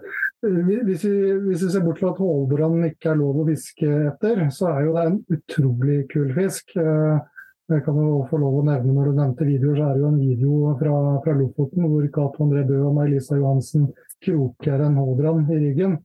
eh, 0.45 0.57
hvis, 0.89 1.05
vi, 1.05 1.37
hvis 1.47 1.63
vi 1.65 1.69
ser 1.73 1.85
bort 1.85 2.01
fra 2.01 2.11
at 2.11 2.19
hålbrann 2.21 2.89
ikke 2.91 3.13
er 3.13 3.21
lov 3.21 3.39
å 3.41 3.47
fiske 3.47 3.93
etter, 4.11 4.43
så 4.53 4.73
er 4.73 4.83
jo 4.85 4.97
det 4.97 5.05
en 5.09 5.17
utrolig 5.37 6.01
kul 6.11 6.35
fisk. 6.35 6.75
Eh, 6.81 7.31
Jeg 7.65 7.81
kan 7.81 7.95
jo 7.97 8.19
få 8.29 8.37
lov 8.37 8.59
å 8.59 8.65
nevne 8.67 8.93
Når 8.93 9.07
du 9.09 9.15
nevnte 9.17 9.45
videoer, 9.47 9.79
så 9.79 9.85
er 9.87 9.95
det 9.95 10.01
jo 10.03 10.09
en 10.11 10.19
video 10.21 10.73
fra, 10.77 10.97
fra 11.23 11.33
Lofoten 11.33 11.87
hvor 11.89 12.03
Cato 12.13 12.43
André 12.45 12.61
Bø 12.67 12.75
og 12.85 12.93
May-Lisa 12.93 13.39
Johansen 13.39 13.87
kroker 14.21 14.83
en 14.85 14.99
hålbrann 14.99 15.47
i 15.49 15.57
ryggen. 15.63 15.95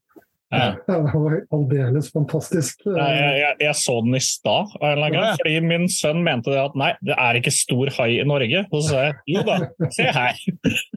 Ja. 0.50 0.72
Det 0.82 0.96
var 1.14 1.34
aldeles 1.54 2.08
fantastisk. 2.10 2.80
Jeg, 2.86 3.18
jeg, 3.38 3.54
jeg 3.62 3.74
så 3.78 3.94
den 4.02 4.16
i 4.18 4.22
stad, 4.24 4.72
fordi 4.80 5.60
min 5.62 5.84
sønn 5.92 6.24
mente 6.26 6.50
det 6.50 6.58
at 6.58 6.74
nei, 6.78 6.88
det 7.06 7.14
er 7.14 7.38
ikke 7.38 7.52
stor 7.54 7.92
hai 8.00 8.08
i 8.18 8.24
Norge. 8.26 8.64
Og 8.72 8.82
så 8.82 8.88
sa 8.88 9.04
jeg 9.04 9.14
jo 9.30 9.44
da, 9.46 9.60
se 9.94 10.08
her. 10.10 10.34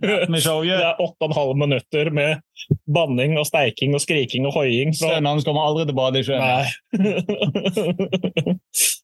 Det 0.01 0.79
er 0.79 0.97
åtte 1.03 1.21
og 1.21 1.29
en 1.29 1.37
halv 1.37 1.53
minutter 1.61 2.09
med 2.17 2.41
banning 2.89 3.37
og 3.37 3.45
steiking 3.45 3.93
og 3.93 4.01
skriking 4.01 4.47
og 4.49 4.57
hoiing. 4.57 4.93
Så 4.95 5.05
Sønnen 5.11 5.29
hans 5.29 5.45
kommer 5.45 5.67
aldri 5.67 5.85
til 5.85 5.93
å 5.93 5.99
bade 6.01 6.21
i 6.21 6.25
sjøen. 6.25 6.41
nei. 6.41 6.65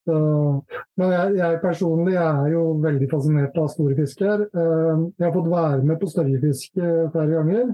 Men 0.09 1.11
jeg, 1.13 1.35
jeg 1.37 1.59
personlig 1.61 2.15
er 2.17 2.47
jo 2.53 2.63
veldig 2.81 3.09
fascinert 3.11 3.57
av 3.61 3.69
store 3.73 3.95
fisker. 3.99 4.47
Eh, 4.49 5.03
Jeg 5.19 5.27
har 5.27 5.35
fått 5.35 5.51
være 5.51 5.83
med 5.85 5.99
på 6.01 6.09
størjefiske 6.09 6.89
flere 7.13 7.35
ganger. 7.35 7.69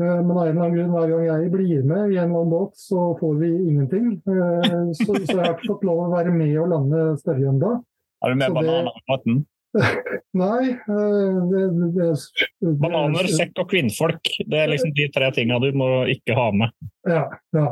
Eh, 0.00 0.20
Men 0.22 0.30
av 0.36 0.46
en 0.46 0.50
eller 0.50 0.62
annen 0.66 0.76
grunn, 0.76 0.92
hver 0.92 1.08
gang 1.12 1.26
jeg 1.26 1.50
blir 1.54 1.84
med 1.88 2.12
i 2.12 2.16
en 2.18 2.28
eller 2.28 2.40
annen 2.42 2.50
båt, 2.52 2.72
så 2.76 3.04
får 3.20 3.34
vi 3.40 3.50
ingenting. 3.70 4.08
Eh, 4.28 4.92
Så, 4.92 5.12
så 5.24 5.36
jeg 5.36 5.42
har 5.44 5.54
ikke 5.56 5.70
fått 5.74 5.84
lov 5.88 6.02
å 6.06 6.10
være 6.12 6.32
med 6.34 6.56
og 6.60 6.68
lande 6.74 7.04
størje 7.22 7.48
ennå. 7.52 7.76
Er 8.24 8.32
du 8.32 8.40
med 8.40 8.50
Så 8.50 8.54
bananer 8.58 8.92
i 8.92 9.04
båten? 9.08 9.38
Nei. 10.42 10.62
eh, 10.72 11.38
Det, 11.52 11.62
det, 11.80 11.90
det, 11.96 12.74
Bananer, 12.80 13.28
sekk 13.28 13.62
og 13.64 13.70
kvinnfolk. 13.72 14.30
Det 14.48 14.60
er 14.62 14.72
liksom 14.72 14.92
de 14.96 15.08
tre 15.12 15.30
tinga 15.36 15.58
du 15.64 15.70
må 15.76 15.88
ikke 16.12 16.36
ha 16.36 16.50
med. 16.52 16.76
Ja. 17.08 17.24
ja. 17.56 17.66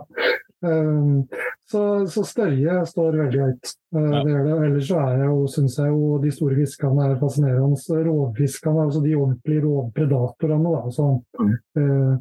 Um, 0.65 1.27
så, 1.69 1.81
så 2.09 2.25
størje 2.25 2.79
står 2.89 3.19
veldig 3.21 3.41
høyt. 3.43 3.73
Uh, 3.95 4.01
Ja. 4.01 4.23
det 4.25 4.33
gjør 4.33 4.45
det. 4.47 4.55
Ellers 4.69 4.89
så 4.89 5.01
er 5.03 5.19
jeg 5.21 5.29
jo, 5.29 5.47
syns 5.55 5.79
jeg 5.79 5.93
jo 5.93 6.19
de 6.23 6.33
store 6.33 6.59
fiskene 6.61 7.09
er 7.11 7.19
fascinerende. 7.21 8.01
Rovfiskene, 8.09 8.87
altså 8.87 9.03
de 9.05 9.15
ordentlige 9.19 9.65
rovpredatorene. 9.67 10.75
Da. 10.75 10.83
Så, 10.97 11.09
mm. 11.41 12.19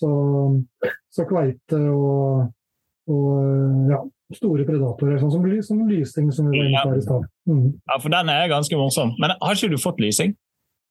så, 0.00 0.10
så 1.12 1.26
kveite 1.28 1.80
og, 1.92 2.50
og 3.08 3.90
ja, 3.92 4.00
store 4.34 4.64
predatorer, 4.68 5.18
sånn 5.20 5.32
som, 5.34 5.44
som 5.66 5.84
lysing, 5.88 6.30
som 6.34 6.48
vi 6.48 6.58
var 6.58 6.70
inne 6.70 6.82
på 6.84 6.94
her 6.94 7.02
i 7.02 7.04
stad. 7.04 7.28
Mm. 7.50 7.66
Ja, 7.90 7.98
for 8.00 8.14
den 8.14 8.32
er 8.32 8.50
ganske 8.52 8.80
morsom. 8.80 9.14
Men 9.20 9.36
har 9.36 9.58
ikke 9.58 9.74
du 9.74 9.80
fått 9.80 10.00
lysing? 10.02 10.34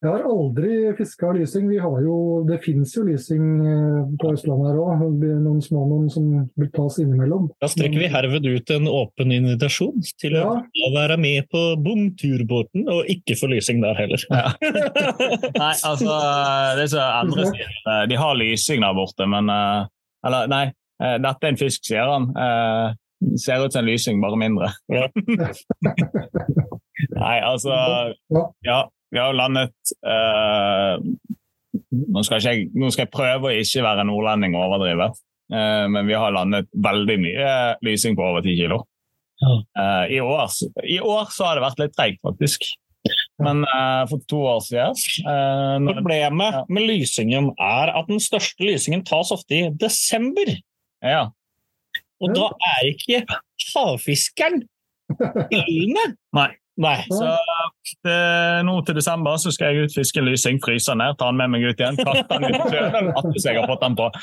Jeg 0.03 0.11
har 0.11 0.23
aldri 0.27 0.69
fiska 0.97 1.29
lysing. 1.37 1.69
Vi 1.71 1.77
har 1.79 2.01
jo, 2.03 2.15
det 2.47 2.57
fins 2.65 2.91
jo 2.97 3.05
lysing 3.07 3.43
eh, 3.63 4.09
på 4.19 4.33
Østlandet 4.35 4.73
her 4.73 4.79
òg. 4.83 5.03
Noen 5.45 5.61
små 5.63 5.85
noen 5.87 6.09
som 6.11 6.25
vil 6.59 6.69
tas 6.75 6.97
innimellom. 6.99 7.45
Da 7.63 7.69
strekker 7.71 8.01
vi 8.01 8.09
herved 8.11 8.43
ut 8.49 8.73
en 8.75 8.89
åpen 8.91 9.31
invitasjon 9.31 10.03
til 10.19 10.35
Ja. 10.35 10.49
å 10.59 10.89
være 10.95 11.15
med 11.23 11.47
på 11.53 11.61
bomturbåten, 11.85 12.83
og 12.91 13.07
ikke 13.07 13.37
få 13.39 13.47
lysing 13.53 13.79
der 13.85 13.95
heller. 13.95 14.25
Nei, 15.63 15.73
altså 15.87 16.17
det 16.75 16.83
er 16.83 16.91
så 16.97 17.05
andre 17.23 17.47
sider. 17.53 17.71
Eh, 17.87 18.03
De 18.11 18.19
har 18.19 18.35
lysing 18.35 18.83
der 18.83 18.97
borte, 18.97 19.27
men 19.29 19.47
eh, 19.53 19.85
Eller 20.27 20.47
nei, 20.51 20.65
eh, 21.03 21.15
dette 21.23 21.47
er 21.47 21.51
en 21.55 21.59
fisk, 21.63 21.87
sier 21.87 22.11
han. 22.11 22.29
Eh, 22.35 22.91
Ser 23.39 23.61
ut 23.63 23.71
som 23.71 23.79
en 23.85 23.87
lysing, 23.87 24.17
bare 24.19 24.35
mindre. 24.35 24.67
Nei, 27.15 27.37
altså 27.39 27.71
Ja. 28.67 28.81
Vi 29.13 29.19
har 29.21 29.29
jo 29.31 29.37
landet 29.37 29.93
eh, 30.09 30.95
nå, 31.93 32.23
skal 32.25 32.41
jeg, 32.41 32.67
nå 32.73 32.89
skal 32.93 33.05
jeg 33.05 33.13
prøve 33.13 33.51
å 33.51 33.57
ikke 33.61 33.83
være 33.85 34.05
nordlending 34.09 34.55
og 34.57 34.65
overdrive, 34.71 35.11
eh, 35.53 35.83
men 35.93 36.09
vi 36.09 36.15
har 36.17 36.33
landet 36.35 36.69
veldig 36.73 37.17
mye 37.21 37.51
lysing 37.85 38.17
på 38.17 38.25
over 38.31 38.41
10 38.45 38.57
kilo. 38.63 38.79
Ja. 39.43 39.53
Eh, 39.81 40.15
i, 40.17 40.21
år, 40.23 40.49
I 40.87 40.97
år 41.03 41.29
så 41.35 41.47
har 41.49 41.57
det 41.59 41.65
vært 41.65 41.81
litt 41.83 41.93
treigt, 41.97 42.21
faktisk. 42.25 42.65
Men 43.43 43.65
eh, 43.67 44.03
for 44.07 44.21
to 44.31 44.37
år 44.47 44.61
siden 44.63 44.93
eh, 45.27 45.87
Problemet 45.97 46.55
Ja. 46.55 46.61
med 46.71 46.85
lysingen 46.87 47.49
er 47.59 47.89
at 47.99 48.07
den 48.07 48.21
største 48.23 48.63
lysingen 48.63 49.03
tas 49.05 49.33
ofte 49.35 49.57
i 49.57 49.63
desember. 49.81 50.53
ja, 51.03 51.25
Og 52.23 52.31
da 52.37 52.47
er 52.77 52.87
ikke 52.93 53.25
havfiskeren 53.73 54.61
inne. 55.51 56.05
Nei. 56.81 56.95
Så 57.05 57.27
det, 58.05 58.15
nå 58.65 58.79
til 58.87 58.97
desember 58.97 59.37
så 59.41 59.51
skal 59.53 59.75
jeg 59.75 59.85
ut 59.85 59.97
fiske 59.97 60.21
en 60.21 60.25
lysing, 60.25 60.61
fryse 60.63 60.89
den 60.89 61.03
ned, 61.03 61.17
ta 61.19 61.29
den 61.29 61.41
med 61.41 61.51
meg 61.53 61.67
ut 61.67 61.83
igjen, 61.83 61.99
kaste 61.99 62.39
den 62.39 62.49
ut 62.49 62.63
sjøen 62.73 63.11
at 63.13 63.37
jeg 63.45 63.59
har 63.59 63.69
fått 63.69 63.85
den 63.85 63.99
på. 63.99 64.09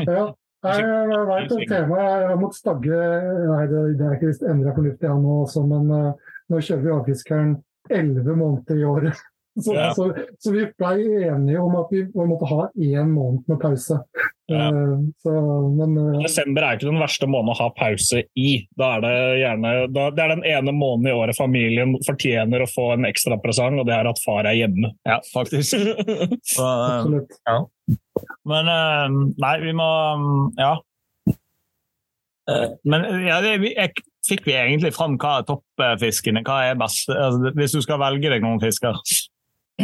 Ja. 0.00 0.28
Jeg, 0.60 0.84
jeg 0.84 1.20
veit 1.24 1.52
et 1.54 1.70
tema. 1.70 1.98
Jeg 2.04 2.24
har 2.28 2.36
måttet 2.36 2.58
stagge 2.60 2.96
Nei, 3.48 3.62
det, 3.70 3.84
det 3.96 4.04
er 4.04 4.16
ikke 4.18 4.50
endra 4.50 4.74
fornuftig 4.76 5.08
han 5.08 5.22
nå 5.24 5.36
også, 5.46 5.62
men 5.64 5.86
uh, 5.88 6.34
nå 6.52 6.60
kjører 6.60 6.82
vi 6.84 6.90
avfiskeren 6.92 7.54
elleve 7.96 8.34
måneder 8.36 8.82
i 8.82 8.84
året. 8.84 9.22
Så, 9.58 9.72
Ja. 9.74 9.88
så, 9.96 10.04
så 10.38 10.52
vi 10.54 10.62
ble 10.78 10.90
enige 11.26 11.58
om 11.58 11.72
at 11.80 11.88
vi, 11.90 12.04
vi 12.06 12.26
måtte 12.30 12.46
ha 12.46 12.68
én 12.78 13.08
måned 13.10 13.48
med 13.50 13.58
pause. 13.60 13.96
Ja. 14.50 14.68
Eh, 14.70 14.92
Så, 15.22 15.32
men 15.78 15.96
eh, 15.98 16.20
Desember 16.22 16.62
er 16.68 16.76
ikke 16.78 16.86
den 16.88 17.00
verste 17.02 17.26
måneden 17.26 17.52
å 17.54 17.58
ha 17.58 17.66
pause 17.74 18.22
i. 18.38 18.52
Da 18.78 18.92
er 18.96 19.02
det 19.04 19.12
gjerne 19.42 19.72
da, 19.94 20.04
Det 20.14 20.22
er 20.24 20.32
den 20.36 20.44
ene 20.46 20.72
måneden 20.74 21.10
i 21.10 21.16
året 21.18 21.36
familien 21.38 21.96
fortjener 22.06 22.62
å 22.64 22.70
få 22.70 22.92
en 22.94 23.08
ekstra 23.10 23.40
presang, 23.42 23.78
og 23.82 23.86
det 23.90 23.94
er 23.98 24.06
at 24.10 24.22
far 24.24 24.46
er 24.46 24.54
hjemme. 24.60 24.92
Ja, 25.06 25.18
faktisk. 25.34 25.74
Så, 26.54 26.68
eh, 26.70 27.20
Ja. 27.50 27.58
men 28.54 28.70
eh, 28.76 29.18
nei, 29.42 29.56
vi 29.66 29.74
må 29.82 29.90
mm, 30.22 30.46
Ja. 30.62 30.76
Eh, 32.50 32.68
Men 32.84 33.04
ja, 33.26 33.40
det, 33.44 33.58
vi- 33.62 33.74
jeg, 33.76 33.92
fikk 34.28 34.44
vi 34.46 34.52
egentlig 34.56 34.92
fram 34.94 35.16
hva 35.18 35.38
er 35.40 35.46
toppfiskene? 35.48 36.42
Hva 36.46 36.56
er 36.70 36.78
best? 36.80 37.08
Altså, 37.10 37.52
hvis 37.56 37.72
du 37.76 37.80
skal 37.84 37.98
velge 38.02 38.30
deg 38.32 38.42
noen 38.44 38.60
fisker? 38.62 38.98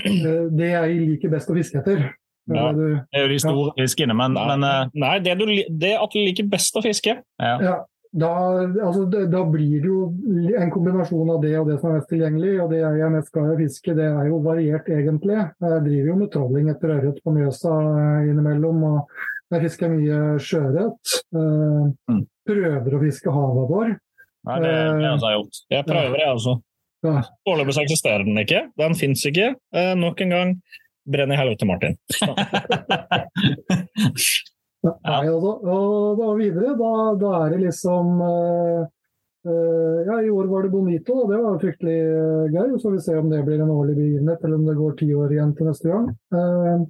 Eh, 0.05 0.47
Det 0.57 0.70
jeg 0.70 1.01
liker 1.09 1.30
best 1.32 1.51
å 1.51 1.55
fiske 1.57 1.78
etter. 1.82 1.99
er 1.99 2.14
Ja. 2.55 2.72
det 2.72 3.03
er 3.14 3.22
jo 3.26 3.28
de 3.34 3.38
store 3.42 3.72
fiskene, 3.78 4.14
men, 4.14 4.34
Nei, 4.34 4.47
men 4.57 4.64
eh, 4.64 4.88
Nei 4.94 5.18
det, 5.18 5.36
du, 5.38 5.47
det 5.68 5.94
at 5.99 6.11
du 6.12 6.18
liker 6.22 6.47
best 6.49 6.76
å 6.76 6.82
fiske. 6.84 7.16
ja. 7.40 7.59
Ja, 7.61 7.76
da, 8.16 8.28
altså, 8.86 9.03
da 9.11 9.42
blir 9.44 9.80
det 9.82 9.88
jo 9.90 10.07
en 10.57 10.70
kombinasjon 10.70 11.28
av 11.34 11.42
det 11.42 11.51
og 11.59 11.66
det 11.68 11.80
som 11.80 11.90
er 11.90 11.99
mest 11.99 12.09
tilgjengelig. 12.09 12.53
Og 12.64 12.70
det 12.70 12.78
jeg 12.80 13.01
er 13.05 13.11
mest 13.12 13.32
glad 13.34 13.51
i 13.51 13.57
å 13.57 13.59
fiske, 13.61 13.94
det 13.99 14.07
er 14.09 14.28
jo 14.30 14.38
variert 14.40 14.86
egentlig. 14.88 15.36
Jeg 15.61 15.82
driver 15.84 16.07
jo 16.12 16.16
med 16.22 16.30
trolling 16.32 16.70
etter 16.72 16.94
ørret 16.97 17.18
på 17.24 17.34
Mjøsa 17.34 17.74
eh, 17.74 18.30
innimellom. 18.30 18.84
og 18.84 19.11
Jeg 19.53 19.62
fisker 19.66 19.90
mye 19.92 20.20
sjøørret. 20.40 21.16
Eh, 21.34 21.92
Mm. 22.09 22.22
Prøver 22.47 22.94
å 22.94 23.01
fiske 23.03 23.26
havabbor. 23.34 23.88
Nei, 24.47 24.57
det 24.62 24.70
er 24.70 24.92
det 24.97 25.03
jeg 25.03 25.18
har 25.26 25.32
gjort. 25.34 25.57
Jeg 25.74 25.84
prøver, 25.84 26.16
jeg 26.22 26.34
også. 26.38 26.53
Ja. 26.55 26.62
Foreløpig 27.05 27.74
så 27.76 27.84
eksisterer 27.84 28.24
den 28.26 28.38
ikke. 28.40 28.66
Den 28.80 28.97
fins 28.99 29.24
ikke. 29.28 29.55
Eh, 29.74 29.94
nok 29.99 30.20
en 30.24 30.34
gang, 30.34 30.53
brenn 31.07 31.32
i 31.32 31.38
helvete, 31.38 31.68
Martin. 31.68 31.97
Nei, 34.86 35.22
og, 35.32 35.40
da, 35.42 35.53
og 35.72 36.20
da 36.20 36.28
videre, 36.38 36.74
da, 36.78 36.90
da 37.18 37.30
er 37.40 37.55
det 37.55 37.62
liksom 37.64 38.20
eh, 38.26 38.82
eh, 39.49 39.97
Ja, 40.07 40.20
i 40.20 40.30
år 40.30 40.51
var 40.51 40.66
det 40.66 40.72
Bonito, 40.74 41.16
og 41.24 41.32
det 41.32 41.40
var 41.42 41.59
fryktelig 41.62 41.97
eh, 41.97 42.53
gøy. 42.55 42.76
Så 42.82 42.92
vi 42.94 43.03
se 43.03 43.16
om 43.18 43.30
det 43.32 43.42
blir 43.47 43.62
en 43.62 43.72
årlig 43.74 43.97
begivenhet, 43.99 44.44
eller 44.44 44.61
om 44.61 44.68
det 44.68 44.76
går 44.78 44.92
ti 45.01 45.11
år 45.16 45.34
igjen 45.34 45.57
til 45.59 45.70
neste 45.70 45.90
gang. 45.90 46.07
Eh, 46.38 46.86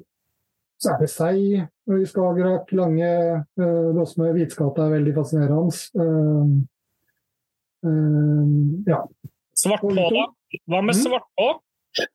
så 0.77 0.93
er 0.93 0.99
det 1.01 1.09
sei 1.09 1.39
i 1.57 2.05
Skagerrak. 2.05 2.73
Lange 2.77 3.11
uh, 3.57 3.87
loss 3.97 4.19
med 4.21 4.35
hvitskate 4.37 4.83
er 4.85 4.91
veldig 4.99 5.15
fascinerende. 5.17 5.73
Ja. 8.85 8.99
Svartpå, 9.57 9.95
da? 9.97 10.27
Hva 10.69 10.83
med 10.85 10.95
Mm. 10.95 11.03
svartpå? 11.03 11.49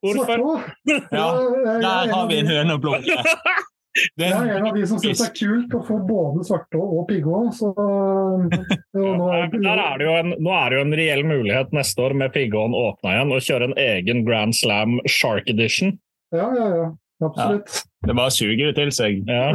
Hvorfor? 0.02 0.42
Ja, 1.12 1.26
er 1.42 1.80
Der 1.82 2.12
har 2.14 2.26
vi 2.30 2.38
en 2.38 2.46
høne 2.46 2.78
å 2.78 2.82
plukke. 2.82 3.18
Det 4.16 4.24
Jeg 4.24 4.32
er 4.32 4.56
en 4.56 4.66
av 4.70 4.72
de 4.76 4.86
som 4.88 4.96
syns 5.02 5.18
det 5.20 5.26
er 5.26 5.34
kult 5.36 5.74
å 5.76 5.80
få 5.84 5.98
både 6.08 6.44
svartå 6.48 6.80
og 6.80 7.02
piggå. 7.10 7.40
Så 7.58 7.74
nå 7.76 9.26
er 9.34 9.50
er 9.52 9.98
det 10.00 10.06
jo 10.06 10.14
en, 10.16 10.30
nå 10.40 10.54
er 10.56 10.70
det 10.72 10.78
jo 10.78 10.84
en 10.86 10.94
reell 10.96 11.24
mulighet 11.28 11.74
neste 11.76 12.00
år 12.00 12.14
med 12.16 12.32
Piggåen 12.32 12.72
åpna 12.72 13.12
igjen, 13.18 13.34
å 13.36 13.40
kjøre 13.44 13.68
en 13.68 13.76
egen 13.76 14.24
Grand 14.24 14.56
Slam 14.56 14.96
Shark 15.04 15.50
Edition. 15.52 15.98
Ja, 16.32 16.48
ja, 16.56 16.68
ja. 16.78 16.86
Absolutt. 17.22 17.82
det 18.06 18.16
bare 18.16 18.32
suger 18.34 18.70
det 18.72 18.74
til 18.80 18.90
seg. 18.96 19.20
Ja. 19.28 19.52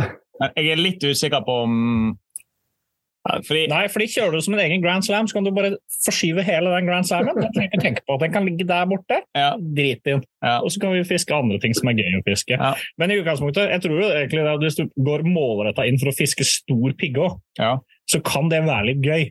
Jeg 0.56 0.70
er 0.76 0.80
litt 0.80 1.02
usikker 1.04 1.42
på 1.44 1.56
om 1.66 1.74
Ja, 1.74 2.14
Fordi 3.48 3.64
Nei, 3.72 3.88
fordi 3.92 4.06
kjører 4.14 4.32
du 4.38 4.42
som 4.46 4.54
en 4.56 4.62
egen 4.64 4.82
Grand 4.84 5.04
Slam, 5.06 5.28
så 5.28 5.34
kan 5.38 5.44
du 5.48 5.52
bare 5.52 5.74
forskyve 6.06 6.44
hele 6.48 6.72
den 6.76 6.86
Grand 6.90 7.08
Slammen. 7.10 7.36
Den 7.36 7.52
trenger 7.56 7.74
ikke 7.74 7.84
tenke 7.84 8.04
på 8.08 8.16
at 8.16 8.24
den 8.26 8.32
kan 8.36 8.46
ligge 8.48 8.68
der 8.70 8.86
borte. 8.90 9.20
Ja. 9.36 9.50
Drit 9.58 10.08
inn. 10.08 10.24
Ja. 10.44 10.60
Og 10.62 10.72
så 10.72 10.80
kan 10.84 10.94
vi 10.96 11.04
fiske 11.08 11.36
andre 11.36 11.60
ting 11.64 11.74
som 11.78 11.90
er 11.92 11.98
gøy 12.00 12.20
å 12.20 12.24
fiske. 12.28 12.56
Ja. 12.58 12.74
Men 12.98 13.12
i 13.12 13.20
utgangspunktet, 13.20 13.70
jeg 13.74 13.84
tror 13.84 14.00
jo 14.02 14.08
egentlig 14.14 14.46
at 14.54 14.64
hvis 14.64 14.80
du 14.80 14.86
går 15.10 15.26
målretta 15.28 15.86
inn 15.90 16.00
for 16.02 16.12
å 16.12 16.16
fiske 16.18 16.46
stor 16.48 16.96
pigghå, 17.02 17.30
Ja. 17.60 17.78
så 18.10 18.22
kan 18.24 18.50
det 18.50 18.64
være 18.64 18.94
litt 18.94 19.04
gøy. 19.04 19.30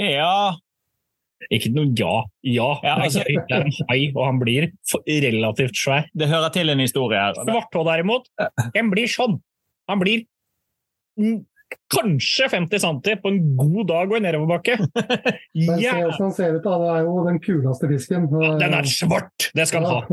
ja 0.00 0.54
Ikke 1.52 1.72
noe 1.74 1.90
ja. 1.98 2.22
Ja, 2.42 2.68
Ja, 2.82 2.94
altså- 3.02 3.24
Det 3.26 3.50
er 3.50 3.64
en 3.64 3.72
hai, 3.90 4.12
og 4.14 4.24
han 4.24 4.38
blir 4.38 4.70
relativt 5.06 5.74
svær. 5.76 6.06
Det 6.14 6.28
hører 6.28 6.52
til 6.52 6.70
en 6.70 6.78
historie 6.78 7.18
her. 7.18 7.34
Svarthå 7.34 7.84
derimot, 7.84 8.26
den 8.74 8.90
blir 8.90 9.06
sånn. 9.10 9.40
Han 9.88 9.98
blir 9.98 10.24
kanskje 11.94 12.46
50 12.52 12.78
cm 12.84 12.98
på 13.22 13.28
en 13.32 13.40
god 13.58 13.84
dag 13.90 14.06
og 14.12 14.16
i 14.18 14.22
nedoverbakke. 14.24 14.74
Men 15.66 15.76
se 15.76 15.82
Ja, 15.84 15.92
hvordan 16.04 16.30
ser 16.36 16.50
ut, 16.58 16.64
da. 16.64 16.72
Det 16.82 16.88
er 16.94 17.00
jo 17.06 17.12
den 17.28 17.38
kuleste 17.44 17.84
fisken. 17.90 18.22
den 18.60 18.72
er 18.78 18.84
svart! 18.90 19.38
Det 19.56 19.64
skal 19.70 19.80
han 19.84 19.92
ha. 19.92 20.00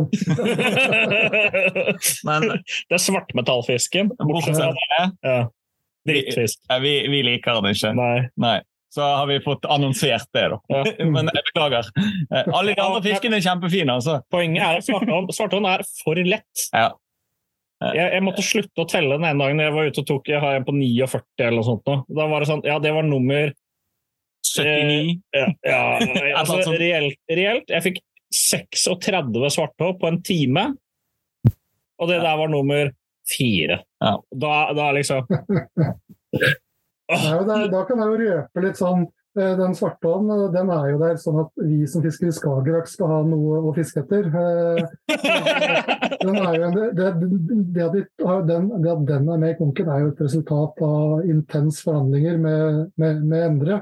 Men 2.28 2.40
det 2.50 2.96
er 2.98 3.04
svartmetallfisken. 3.04 4.06
bortsett 4.20 4.58
fra 4.60 4.70
det, 4.74 4.82
Ja. 5.28 5.40
Drittfisk. 6.08 6.58
ja, 6.70 6.76
vi, 6.80 6.94
vi 7.12 7.20
liker 7.28 7.54
den 7.62 7.72
ikke. 7.76 7.92
Nei. 7.98 8.20
Nei. 8.40 8.60
Så 8.90 9.02
har 9.06 9.28
vi 9.30 9.36
fått 9.46 9.66
annonsert 9.70 10.26
det, 10.34 10.48
da. 10.50 10.58
Ja. 10.74 10.82
Men 11.14 11.28
jeg 11.30 11.44
beklager. 11.52 11.86
Eh, 12.34 12.48
Alle 12.56 12.74
de 12.74 12.82
andre 12.82 13.02
fiskene 13.06 13.38
er 13.38 13.44
kjempefine, 13.46 13.94
altså. 14.00 14.16
Poenget 14.34 14.64
er 14.66 14.74
at 14.80 14.86
svarthånd 15.36 15.68
er 15.70 15.82
for 16.00 16.16
lett. 16.26 16.58
Ja. 16.74 16.88
Jeg, 17.80 18.08
jeg 18.12 18.24
måtte 18.26 18.44
slutte 18.44 18.84
å 18.84 18.88
telle 18.92 19.16
den 19.16 19.26
ene 19.30 19.40
dagen 19.40 19.62
jeg 19.64 19.72
var 19.72 19.88
ute 19.88 20.02
og 20.02 20.08
tok 20.10 20.26
Jeg 20.28 20.44
har 20.44 20.58
en 20.58 20.66
på 20.68 20.74
49 20.76 21.46
eller 21.46 21.58
noe 21.62 21.68
sånt. 21.68 21.86
nå. 21.88 22.02
Da 22.18 22.28
var 22.28 22.44
det 22.44 22.50
sånn, 22.50 22.64
ja, 22.68 22.76
det 22.84 22.92
var 22.96 23.08
nummer 23.08 23.54
79. 24.44 25.16
Ja, 25.36 25.48
ja 25.64 25.82
altså, 26.42 26.60
reelt, 26.76 27.20
reelt. 27.32 27.72
Jeg 27.72 27.86
fikk 27.86 28.02
36 28.36 29.54
svarthå 29.56 29.94
på 30.00 30.10
en 30.10 30.20
time, 30.26 30.66
og 32.00 32.12
det 32.12 32.20
der 32.22 32.42
var 32.42 32.52
nummer 32.52 32.92
fire. 33.30 33.82
Ja. 34.04 34.16
Da, 34.32 34.54
da 34.74 34.92
liksom 34.96 35.26
Nei, 37.10 37.38
da, 37.42 37.56
da 37.72 37.80
kan 37.90 38.02
jeg 38.04 38.12
jo 38.12 38.18
røpe 38.20 38.62
litt 38.62 38.78
sånn 38.78 39.02
eh, 39.02 39.14
Den 39.38 39.76
svartåen 39.78 40.26
den 40.52 40.72
er 40.74 40.88
jo 40.90 40.98
der 41.00 41.20
sånn 41.22 41.38
at 41.44 41.52
vi 41.62 41.84
som 41.88 42.02
fisker 42.02 42.32
i 42.32 42.34
Skagerrak 42.34 42.88
skal 42.90 43.12
ha 43.12 43.20
noe 43.28 43.60
å 43.70 43.74
fiske 43.76 44.02
etter. 44.02 44.26
Eh, 44.26 44.80
Den 46.20 46.36
jo, 46.36 46.70
det, 46.98 47.12
det, 47.72 47.84
at 47.86 48.48
den, 48.48 48.66
det 48.84 48.90
at 48.92 49.04
den 49.08 49.30
er 49.30 49.38
med 49.40 49.54
i 49.54 49.58
konken, 49.60 49.88
er 49.88 50.02
jo 50.04 50.10
et 50.12 50.24
resultat 50.26 50.82
av 50.84 51.30
intens 51.30 51.80
forhandlinger 51.86 52.42
med, 52.42 52.82
med, 53.00 53.22
med 53.24 53.46
Endre. 53.46 53.78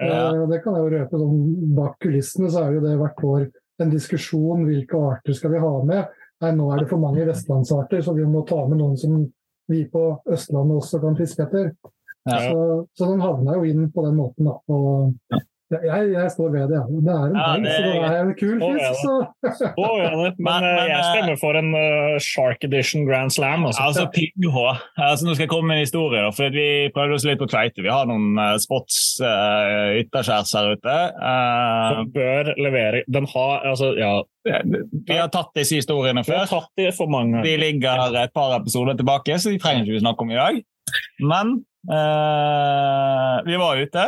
Ja. 0.00 0.30
Eh, 0.30 0.46
Det 0.48 0.62
kan 0.64 0.78
jeg 0.78 0.86
jo 0.86 0.92
røpe. 0.94 1.20
Sånn, 1.20 1.42
bak 1.76 1.98
kulissene 2.02 2.48
så 2.52 2.64
er 2.64 2.78
jo 2.78 2.84
det 2.86 2.96
hvert 3.02 3.26
år 3.28 3.44
en 3.82 3.92
diskusjon 3.92 4.66
hvilke 4.68 4.98
arter 5.10 5.36
skal 5.36 5.54
vi 5.56 5.62
ha 5.62 5.72
med. 5.84 6.18
Nei, 6.42 6.54
nå 6.56 6.70
er 6.72 6.82
det 6.82 6.90
for 6.90 7.02
mange 7.02 7.26
vestlandsarter, 7.28 8.02
så 8.02 8.14
vi 8.16 8.24
må 8.26 8.42
ta 8.48 8.64
med 8.66 8.80
noen 8.80 8.96
som 8.98 9.20
vi 9.70 9.84
på 9.90 10.06
Østlandet 10.32 10.80
også 10.80 11.00
kan 11.02 11.18
fiske 11.18 11.44
etter. 11.44 11.70
Ja. 12.28 12.38
Så, 12.50 12.86
så 12.98 13.08
den 13.12 13.20
havna 13.24 13.56
jo 13.58 13.64
inn 13.66 13.88
på 13.94 14.04
den 14.06 14.14
måten. 14.20 14.46
Da. 14.46 14.58
Og 14.70 15.40
jeg, 15.72 16.10
jeg 16.12 16.28
står 16.34 16.50
ved 16.52 16.66
det. 16.68 16.76
Ja. 16.76 16.84
Det 17.00 17.12
er 17.14 17.22
en 17.24 17.36
Ja, 17.40 17.44
det- 17.56 17.70
så 17.72 17.82
det 17.88 18.08
er 18.12 18.26
en 18.26 18.34
kul 18.36 18.58
fisk. 18.60 18.98
Så. 19.00 19.14
Å. 19.72 19.86
Men, 20.20 20.34
Men- 20.44 20.66
eh, 20.68 20.82
jeg 20.90 20.98
eh, 20.98 21.06
stemmer 21.14 21.38
for 21.40 21.56
en 21.56 21.70
uh, 21.72 22.18
Shark 22.20 22.66
Edition 22.68 23.06
Grand 23.08 23.32
Slam. 23.32 23.64
Altså. 23.66 23.80
Altså, 23.86 24.04
PH. 24.12 24.58
Altså, 25.00 25.24
nå 25.26 25.34
skal 25.34 25.46
jeg 25.46 25.52
komme 25.54 25.72
med 25.72 25.80
en 25.80 25.86
historie. 25.86 26.20
da, 26.26 26.28
for 26.36 26.52
Vi 26.52 26.66
prøvde 26.94 27.16
oss 27.16 27.24
litt 27.24 27.40
på 27.40 27.48
kveite. 27.48 27.80
Vi 27.82 27.88
har 27.90 28.04
noen 28.10 28.36
uh, 28.36 28.52
spots 28.60 29.00
uh, 29.24 29.96
ytterskjærs 30.04 30.52
her 30.60 30.70
ute. 30.76 30.98
Uh, 31.16 31.88
Den 32.02 32.12
bør 32.20 32.52
levere 32.60 33.02
Den 33.08 33.26
har 33.32 33.66
altså, 33.72 33.94
ja, 33.96 34.12
vi 34.44 35.16
har 35.16 35.30
tatt 35.32 35.52
disse 35.56 35.78
historiene 35.80 36.20
Vi 36.26 36.34
har 36.36 36.44
før. 36.46 36.60
tatt 36.60 36.70
det 36.84 36.92
for 37.00 37.08
mange. 37.08 37.40
De 37.48 37.56
ligger 37.56 38.12
et 38.20 38.32
par 38.36 38.58
episoder 38.60 38.94
tilbake, 39.00 39.40
så 39.40 39.50
de 39.50 39.58
trenger 39.62 39.86
ikke 39.88 39.96
vi 39.96 40.04
snakke 40.04 40.20
om 40.28 40.36
i 40.36 40.40
dag. 40.44 40.62
Men 41.24 41.62
vi 41.86 43.56
var 43.58 43.80
ute. 43.80 44.04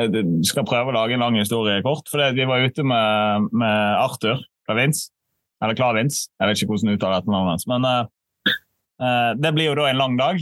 Jeg 0.00 0.24
skal 0.48 0.64
prøve 0.64 0.88
å 0.92 0.96
lage 0.96 1.16
en 1.16 1.24
lang 1.24 1.36
historie 1.36 1.82
kort. 1.84 2.08
for 2.08 2.22
Vi 2.32 2.46
var 2.48 2.64
ute 2.64 2.84
med, 2.86 3.50
med 3.52 3.98
Arthur 4.00 4.40
Klavins. 4.66 5.10
Eller 5.62 5.78
Klavins. 5.78 6.26
Jeg 6.40 6.48
vet 6.48 6.62
ikke 6.62 6.72
hvordan 6.72 6.90
du 6.90 6.96
uttaler 6.96 7.20
etternavnet 7.20 7.54
hans. 7.54 7.68
Men 7.70 7.86
eh, 7.86 8.54
eh, 9.04 9.30
det 9.38 9.52
blir 9.54 9.70
jo 9.70 9.76
da 9.78 9.90
en 9.90 10.00
lang 10.00 10.16
dag. 10.18 10.40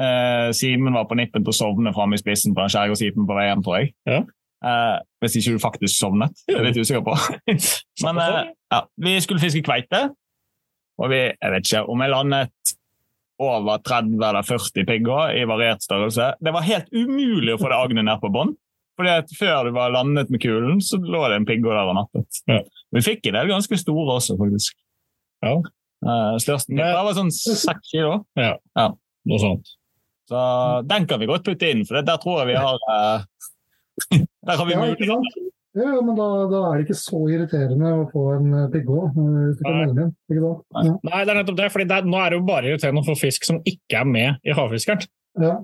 Eh, 0.00 0.50
Simen 0.56 0.94
var 0.96 1.08
på 1.10 1.18
nippen 1.18 1.44
til 1.44 1.52
å 1.52 1.56
sovne 1.56 1.94
framme 1.96 2.16
i 2.16 2.22
spissen 2.22 2.54
på 2.54 2.62
den 2.62 2.72
skjærgårdsjeepen 2.72 3.26
på 3.28 3.38
vei 3.38 3.48
hjem, 3.48 3.64
tror 3.66 3.80
jeg. 3.80 3.92
Ja. 4.08 4.20
Eh, 4.60 4.96
hvis 5.24 5.38
ikke 5.40 5.56
du 5.56 5.62
faktisk 5.62 5.96
sovnet. 5.96 6.36
Det 6.46 6.54
er 6.54 6.62
jeg 6.62 6.70
litt 6.70 6.82
usikker 6.84 7.04
på. 7.06 7.16
Men 8.06 8.22
eh, 8.22 8.52
ja, 8.76 8.84
vi 9.08 9.16
skulle 9.24 9.42
fiske 9.42 9.64
kveite. 9.66 10.06
Og 11.00 11.10
vi, 11.12 11.24
jeg 11.32 11.54
vet 11.54 11.66
ikke 11.66 11.84
om 11.90 12.04
jeg 12.04 12.12
landet 12.12 12.74
over 13.40 13.80
30 13.86 14.20
eller 14.20 14.44
40 14.46 14.86
pigger 14.88 15.34
i 15.40 15.46
variert 15.48 15.82
størrelse. 15.84 16.34
Det 16.40 16.52
var 16.52 16.66
helt 16.66 16.90
umulig 16.92 17.54
å 17.54 17.60
få 17.60 17.70
det 17.72 17.78
agnet 17.78 18.06
ned 18.08 18.20
på 18.22 18.30
bånn. 18.34 18.54
Fordi 19.00 19.12
at 19.22 19.30
Før 19.32 19.64
du 19.64 19.72
var 19.72 19.92
landet 19.94 20.28
med 20.28 20.42
kulen, 20.42 20.80
så 20.84 20.98
lå 21.00 21.22
det 21.32 21.38
en 21.40 21.46
pigge 21.48 21.64
der 21.72 21.88
og 21.88 21.96
nappet. 21.96 22.40
Ja. 22.50 22.60
Vi 22.92 23.00
fikk 23.06 23.30
en 23.30 23.38
del 23.38 23.48
ganske 23.48 23.78
store 23.80 24.18
også, 24.18 24.36
faktisk. 24.40 24.76
Ja. 25.46 25.54
Uh, 26.04 26.36
største 26.40 26.72
Men- 26.74 26.84
det 26.84 27.04
var 27.06 27.16
sånn 27.16 27.32
seks 27.32 27.92
kilo. 27.94 28.24
Noe 28.36 29.40
sånt. 29.40 29.72
Så 30.28 30.40
den 30.86 31.06
kan 31.10 31.20
vi 31.20 31.26
godt 31.26 31.44
putte 31.48 31.70
inn, 31.72 31.84
for 31.88 32.00
der 32.02 32.20
tror 32.22 32.42
jeg 32.42 32.52
vi 32.52 32.60
har 32.60 32.76
eh, 32.92 33.24
Der 34.46 34.56
har 34.56 34.64
vi 34.68 34.76
Ja, 34.76 34.84
mulighet. 34.84 35.49
Ja, 35.78 36.00
men 36.02 36.16
da, 36.18 36.26
da, 36.50 36.60
er 36.66 36.80
det 36.80 36.88
ikke 36.88 36.98
så 36.98 37.20
irriterende 37.30 37.92
å 38.00 38.08
få 38.10 38.24
en 38.34 38.48
eh, 38.58 38.66
pigghå. 38.72 39.04
Ikke 39.54 40.40
sant? 40.42 40.64
Ja. 40.74 40.96
Nei, 41.06 41.20
det 41.22 41.30
er 41.30 41.38
nettopp 41.38 41.60
det. 41.60 41.70
fordi 41.70 41.86
det, 41.92 42.00
nå 42.10 42.18
er 42.18 42.32
det 42.32 42.40
jo 42.40 42.48
bare 42.48 42.72
irriterende 42.72 43.04
å 43.04 43.06
få 43.06 43.14
fisk 43.20 43.46
som 43.46 43.60
ikke 43.62 44.00
er 44.02 44.10
med 44.10 44.42
i 44.42 44.56
havfiskeren. 44.56 45.06
Ja. 45.38 45.54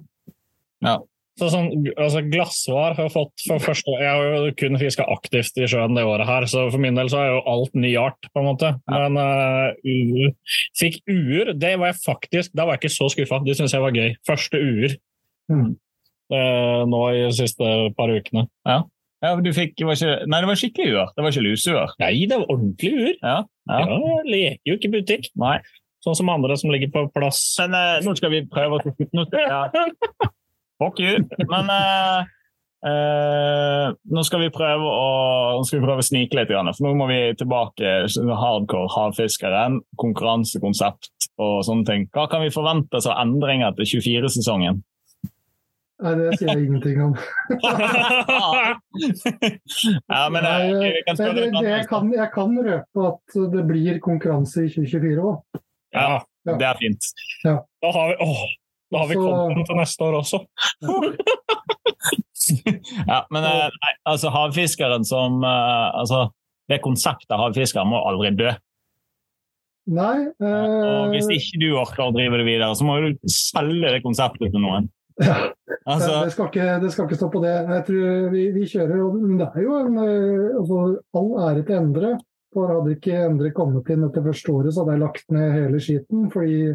ja. 0.87 0.97
Så 1.37 1.51
sånn, 1.53 1.67
altså 2.01 2.23
Glassvar 2.25 2.95
har 2.97 3.11
fått 3.13 3.43
for 3.45 3.61
første 3.61 3.93
Jeg 3.99 4.09
har 4.09 4.23
jo 4.25 4.53
kun 4.57 4.79
fiska 4.81 5.05
aktivt 5.13 5.59
i 5.61 5.67
sjøen 5.69 5.99
det 5.99 6.07
året 6.09 6.25
her, 6.29 6.47
så 6.49 6.65
for 6.71 6.81
min 6.81 6.97
del 6.97 7.11
så 7.13 7.21
er 7.21 7.29
jo 7.35 7.43
alt 7.53 7.75
ny 7.77 7.91
art, 8.01 8.31
på 8.33 8.41
en 8.41 8.49
måte. 8.49 8.71
Men 8.89 9.19
uh, 9.21 10.31
fikk 10.81 11.03
uer, 11.11 11.53
det 11.53 11.75
var 11.77 11.93
jeg 11.93 12.01
faktisk 12.07 12.57
Da 12.57 12.65
var 12.65 12.79
jeg 12.79 12.87
ikke 12.87 12.97
så 12.97 13.11
skuffa. 13.13 13.43
Det 13.45 13.59
syntes 13.59 13.77
jeg 13.77 13.85
var 13.85 13.99
gøy. 13.99 14.15
Første 14.25 14.63
uer 14.63 14.97
mm. 15.53 15.69
uh, 16.33 16.83
nå 16.89 17.03
i 17.11 17.25
de 17.27 17.35
siste 17.37 17.75
par 17.99 18.15
ukene. 18.17 18.47
Ja. 18.65 18.81
Ja 19.25 19.33
du 19.41 19.49
fikk 19.57 19.81
var 19.87 19.97
ikke, 19.97 20.29
Nei, 20.29 20.41
det 20.43 20.51
var 20.51 20.61
skikkelig 20.61 20.93
uer. 20.93 21.11
Det 21.17 21.25
var 21.25 21.33
ikke 21.33 21.47
luseuer. 21.47 21.97
Nei, 22.03 22.13
det 22.29 22.39
var 22.43 22.53
ordentlig 22.53 22.93
uer. 22.93 23.17
Ja. 23.23 23.41
Ja. 23.71 23.83
ja. 23.83 24.23
leker 24.29 24.71
jo 24.71 24.79
ikke 24.79 24.93
butikk. 24.93 25.29
Nei. 25.41 25.59
Sånn 26.05 26.19
som 26.19 26.31
andre 26.31 26.55
som 26.61 26.71
ligger 26.71 26.93
på 26.95 27.07
plass. 27.17 27.43
Men 27.65 27.75
uh, 27.75 27.99
nå 28.07 28.15
skal 28.19 28.33
vi 28.35 28.45
prøve 28.51 28.79
å 28.79 28.95
nå 29.17 29.27
ja. 29.35 29.65
Fuck 30.77 31.01
you. 31.01 31.23
Men 31.49 31.73
uh, 31.73 32.29
uh, 32.87 33.87
nå 34.13 34.25
skal 34.29 34.45
vi 34.45 34.53
prøve 34.55 34.87
å, 34.87 35.63
vi 35.65 35.81
prøve 35.83 36.05
å 36.05 36.07
snike 36.07 36.37
litt, 36.37 36.53
for 36.53 36.87
nå 36.87 36.93
må 37.01 37.09
vi 37.11 37.21
tilbake 37.41 37.95
hardcore 38.43 38.93
havfiskeren, 38.95 39.81
konkurransekonsept 39.99 41.31
og 41.43 41.65
sånne 41.67 41.89
ting. 41.89 42.07
Hva 42.15 42.29
kan 42.31 42.45
vi 42.45 42.55
forvente 42.55 43.01
av 43.01 43.17
endringer 43.25 43.75
til 43.81 43.97
24-sesongen? 43.97 44.85
Nei, 45.97 46.11
det 46.19 46.35
sier 46.37 46.51
jeg 46.53 46.67
ingenting 46.67 46.99
om. 47.07 47.15
ja, 50.13 50.29
men 50.29 50.45
jeg, 50.45 50.75
jeg, 50.85 51.03
kan 51.07 51.17
det, 51.17 51.29
det, 51.39 51.47
jeg, 51.65 51.87
kan, 51.89 52.11
jeg, 52.13 52.29
kan, 52.35 52.53
røpe 52.67 53.05
at 53.09 53.25
det 53.55 53.63
blir 53.71 53.97
konkurranse 54.05 54.67
i 54.67 54.69
2024 54.75 55.25
òg. 55.25 55.37
Ja, 55.97 56.21
ja, 56.21 56.53
det 56.61 56.67
er 56.69 56.77
fint. 56.83 57.01
Ja. 57.47 57.55
Da 57.81 57.89
har 57.97 58.07
vi, 58.13 58.17
åh, 58.27 58.43
da 58.93 58.97
har 59.01 59.09
vi 59.09 59.17
content 59.17 59.65
til 59.71 59.77
neste 59.81 60.01
år 60.05 60.15
også. 60.21 60.39
ja, 63.13 63.19
men 63.33 63.43
eh, 63.49 63.69
nei, 63.73 63.93
altså 64.13 64.29
havfiskeren 64.35 65.05
som 65.07 65.43
uh, 65.43 65.91
altså, 65.97 66.29
Det 66.71 66.79
konseptet 66.85 67.41
havfiskeren 67.41 67.89
må 67.89 67.99
aldri 68.05 68.31
dø. 68.37 68.53
Nei. 69.97 70.29
Uh... 70.43 71.07
Og 71.07 71.15
hvis 71.15 71.29
ikke 71.39 71.59
du 71.63 71.69
orker 71.81 72.05
å 72.05 72.15
drive 72.15 72.37
det 72.43 72.49
videre, 72.51 72.77
så 72.77 72.85
må 72.85 72.93
du 73.01 73.17
selge 73.33 73.89
det 73.97 74.05
konseptet 74.05 74.53
til 74.53 74.61
noen. 74.61 74.93
Ja, 75.17 75.37
altså... 75.89 76.25
det, 76.27 76.33
skal 76.35 76.49
ikke, 76.51 76.65
det, 76.83 76.93
skal 76.93 77.07
ikke, 77.07 77.19
stå 77.21 77.29
på 77.33 77.41
det. 77.45 77.53
Jeg 77.73 77.85
tror 77.87 78.27
vi, 78.35 78.43
vi 78.53 78.67
kjører, 78.69 79.05
Og 79.05 79.15
Det 79.41 79.47
er 79.47 79.63
jo 79.65 79.77
en 79.81 80.01
altså, 80.01 80.81
All 81.17 81.31
ære 81.47 81.63
til 81.63 81.79
Endre. 81.79 82.17
For 82.57 82.73
hadde 82.73 82.97
ikke 82.97 83.23
Endre 83.27 83.53
kommet 83.57 83.89
inn 83.93 84.05
etter 84.07 84.25
første 84.25 84.53
året, 84.53 84.75
så 84.75 84.85
hadde 84.85 84.97
jeg 84.97 85.05
lagt 85.05 85.33
ned 85.37 85.57
hele 85.57 85.81
skiten. 85.83 86.29
fordi 86.33 86.75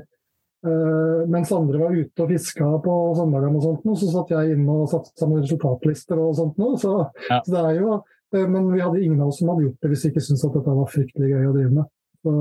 Uh, 0.62 1.30
mens 1.30 1.50
andre 1.52 1.80
var 1.82 1.96
ute 1.98 2.22
og 2.22 2.30
fiska 2.30 2.68
på 2.86 2.96
søndagene, 3.18 3.58
og 3.58 3.64
sånt, 3.66 3.96
så 3.98 4.10
satt 4.12 4.34
jeg 4.36 4.52
inne 4.54 4.76
og 4.84 4.92
satte 4.92 5.10
sammen 5.18 5.42
resultatlister 5.42 6.20
og 6.22 6.36
sånt. 6.38 6.60
Noe, 6.62 6.78
så, 6.78 6.92
ja. 7.32 7.40
så, 7.40 7.56
det 7.56 7.64
er 7.64 7.80
jo, 7.80 7.96
uh, 7.98 8.44
men 8.46 8.68
vi 8.70 8.84
hadde 8.84 9.02
ingen 9.02 9.24
av 9.24 9.32
oss 9.32 9.40
som 9.42 9.50
hadde 9.50 9.66
gjort 9.66 9.82
det 9.82 9.90
hvis 9.90 10.06
vi 10.06 10.12
ikke 10.14 10.24
syntes 10.28 10.46
at 10.46 10.60
dette 10.60 10.76
var 10.78 10.92
fryktelig 10.94 11.32
gøy 11.32 11.48
å 11.50 11.56
drive 11.56 11.72
med. 11.80 11.90
Så, 12.22 12.36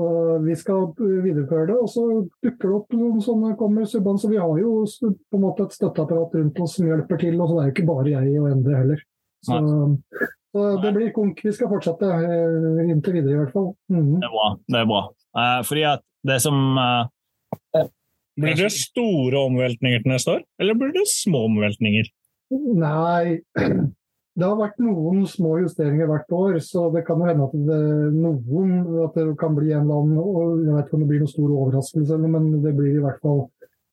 så 0.00 0.38
vi 0.40 0.54
skal 0.56 0.86
videreføre 0.96 1.66
det. 1.68 1.76
Og 1.76 1.88
så 1.92 2.04
dukker 2.40 2.66
det 2.66 2.76
opp 2.78 2.96
noen 2.96 3.20
sånne 3.24 3.52
kommer 3.60 3.84
subbene. 3.88 4.20
Så 4.22 4.30
vi 4.32 4.40
har 4.40 4.60
jo 4.62 4.72
på 4.88 5.38
en 5.38 5.44
måte 5.44 5.66
et 5.68 5.76
støtteapparat 5.76 6.36
rundt 6.38 6.60
oss 6.64 6.78
som 6.78 6.88
hjelper 6.88 7.20
til. 7.20 7.36
Og 7.36 7.50
så 7.50 7.58
det 7.58 7.62
er 7.62 7.70
jo 7.70 7.76
ikke 7.76 7.88
bare 7.90 8.14
jeg 8.14 8.40
og 8.40 8.50
Endre 8.54 8.78
heller. 8.78 9.04
Så, 9.44 9.60
så 10.56 10.66
det 10.82 10.94
blir 10.96 11.12
konk. 11.16 11.44
Vi 11.44 11.52
skal 11.56 11.70
fortsette 11.72 12.08
uh, 12.08 12.82
inntil 12.86 13.20
videre, 13.20 13.36
i 13.36 13.40
hvert 13.42 13.54
fall. 13.56 13.70
Mm. 13.92 14.16
Det 14.16 14.28
er 14.30 14.36
bra. 14.36 14.48
Det 14.64 14.82
er 14.82 14.90
bra. 14.90 15.02
fordi 15.68 15.86
at 15.94 16.06
det 16.28 16.40
som 16.44 16.58
blir 18.40 18.56
det 18.56 18.72
store 18.72 19.44
omveltninger 19.50 20.02
til 20.02 20.12
neste 20.14 20.36
år, 20.38 20.42
eller 20.60 20.76
blir 20.80 20.92
det 20.96 21.06
små 21.12 21.44
omveltninger? 21.50 22.08
Nei, 22.80 23.40
det 24.38 24.46
har 24.46 24.58
vært 24.60 24.78
noen 24.82 25.24
små 25.28 25.56
justeringer 25.64 26.06
hvert 26.06 26.32
år, 26.32 26.58
så 26.62 26.86
det 26.94 27.02
kan 27.06 27.18
jo 27.18 27.28
hende 27.28 27.48
at 27.48 27.54
det, 27.66 27.80
noen 28.14 28.76
at 29.04 29.18
det 29.18 29.26
kan 29.40 29.56
bli 29.56 29.72
en 29.74 29.88
eller 29.88 30.04
annen 30.04 30.68
Jeg 30.68 30.76
vet 30.76 30.86
ikke 30.86 30.98
om 30.98 31.04
det 31.04 31.10
blir 31.10 31.24
noen 31.24 31.32
stor 31.34 31.54
overraskelse, 31.56 32.18
men 32.24 32.50
det 32.62 32.74
blir 32.78 32.94
i 32.94 33.04
hvert 33.04 33.20
fall 33.24 33.44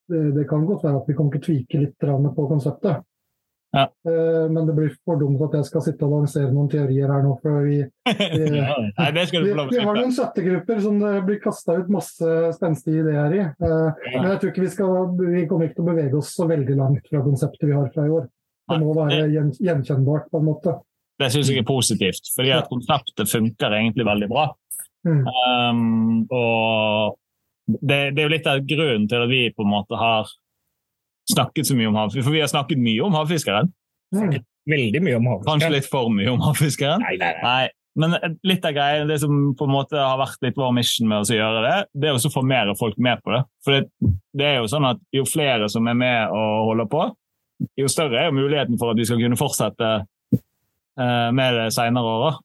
det, 0.07 0.23
det 0.37 0.47
kan 0.49 0.65
godt 0.67 0.85
være 0.85 1.01
at 1.01 1.09
vi 1.09 1.15
kommer 1.17 1.35
til 1.35 1.41
å 1.41 1.47
tvike 1.49 1.81
litt 1.81 2.35
på 2.37 2.49
konseptet. 2.51 3.05
Ja. 3.75 3.83
Uh, 4.07 4.47
men 4.51 4.63
det 4.65 4.73
blir 4.77 4.93
for 5.05 5.19
dumt 5.19 5.41
at 5.43 5.57
jeg 5.57 5.67
skal 5.67 5.83
sitte 5.83 6.07
og 6.07 6.13
lansere 6.15 6.53
noen 6.53 6.69
teorier 6.71 7.11
her 7.11 7.25
nå. 7.25 7.33
For 7.41 7.65
vi, 7.67 7.81
vi, 8.07 8.47
Nei, 8.53 9.09
det 9.17 9.25
skal 9.27 9.43
du 9.43 9.51
vi, 9.51 9.65
vi 9.73 9.83
har 9.83 9.99
noen 9.99 10.15
støttegrupper 10.15 10.79
som 10.85 11.01
det 11.01 11.13
blir 11.27 11.41
kasta 11.43 11.75
ut 11.81 11.91
masse 11.91 12.37
spenstige 12.55 13.03
ideer 13.03 13.35
i. 13.35 13.43
Ja. 13.43 13.81
Men 14.13 14.31
jeg 14.31 14.39
tror 14.39 14.53
ikke 14.53 14.63
vi 14.63 14.73
skal 14.73 14.95
Vi 15.19 15.45
kommer 15.49 15.67
ikke 15.67 15.81
til 15.81 15.87
å 15.87 15.91
bevege 15.91 16.19
oss 16.21 16.31
så 16.37 16.47
veldig 16.49 16.79
langt 16.79 17.11
fra 17.11 17.25
konseptet 17.25 17.67
vi 17.67 17.75
har 17.75 17.91
fra 17.91 18.07
i 18.07 18.15
år. 18.21 18.29
Det 18.67 18.79
må 18.81 18.93
være 18.97 19.27
gjen, 19.31 19.51
gjenkjennbart, 19.63 20.27
på 20.31 20.41
en 20.41 20.47
måte. 20.49 20.75
Det 21.17 21.29
syns 21.33 21.49
jeg 21.49 21.63
er 21.63 21.67
positivt, 21.67 22.29
fordi 22.35 22.51
at 22.53 22.67
konseptet 22.69 23.29
funker 23.31 23.73
egentlig 23.79 24.05
veldig 24.05 24.27
bra. 24.29 24.49
Mm. 25.07 25.23
Um, 25.23 26.19
og 26.33 27.17
det, 27.67 28.11
det, 28.15 28.21
er 28.21 28.27
jo 28.27 28.33
litt 28.33 28.49
av 28.49 28.61
grunnen 28.67 29.07
til 29.09 29.23
at 29.23 29.31
vi 29.31 29.47
på 29.55 29.65
en 29.65 29.71
måte 29.71 29.97
har 29.99 30.29
snakket 31.31 31.69
så 31.69 31.77
mye 31.77 31.89
om 31.89 31.97
havfiskeren. 31.99 32.27
For 32.27 32.35
vi 32.35 32.43
har 32.43 32.51
snakket 32.51 32.83
mye 32.83 33.07
om 33.07 33.17
havfiskeren. 33.17 33.73
Mm. 34.15 34.37
Veldig 34.67 35.03
mye 35.03 35.17
om 35.17 35.31
havfiskeren. 35.31 35.49
Kanskje 35.51 35.73
litt 35.73 35.89
for 35.91 36.13
mye 36.13 36.31
om 36.31 36.45
havfiskeren. 36.45 37.03
Nei, 37.07 37.17
nei, 37.23 37.33
nei. 37.43 37.65
Men 37.97 38.13
litt 38.45 38.65
av 38.67 38.75
greia, 38.75 39.05
det 39.09 39.17
som 39.23 39.55
på 39.57 39.65
en 39.65 39.73
måte 39.73 39.97
har 39.97 40.19
vært 40.19 40.43
litt 40.45 40.57
vår 40.59 40.73
mission 40.77 41.07
med 41.09 41.23
å 41.23 41.37
gjøre 41.37 41.63
det, 41.65 41.77
det 41.97 42.11
er 42.11 42.17
å 42.19 42.31
få 42.31 42.43
mer 42.45 42.69
folk 42.77 42.99
med 43.01 43.23
på 43.25 43.33
det. 43.33 43.39
For 43.65 43.73
det, 43.73 44.11
det, 44.37 44.45
er 44.45 44.59
jo 44.59 44.67
sånn 44.69 44.85
at 44.91 45.01
jo 45.17 45.25
flere 45.25 45.69
som 45.73 45.89
er 45.89 45.97
med 45.97 46.35
og 46.35 46.67
holder 46.69 46.91
på, 46.91 47.07
jo 47.77 47.87
større 47.91 48.21
er 48.21 48.27
jo 48.29 48.37
muligheten 48.37 48.77
for 48.79 48.93
at 48.93 48.99
vi 48.99 49.05
skal 49.07 49.21
kunne 49.21 49.39
fortsette 49.39 49.93
uh, 50.03 51.29
med 51.33 51.57
det 51.57 51.69
senere 51.75 52.17
åra. 52.17 52.35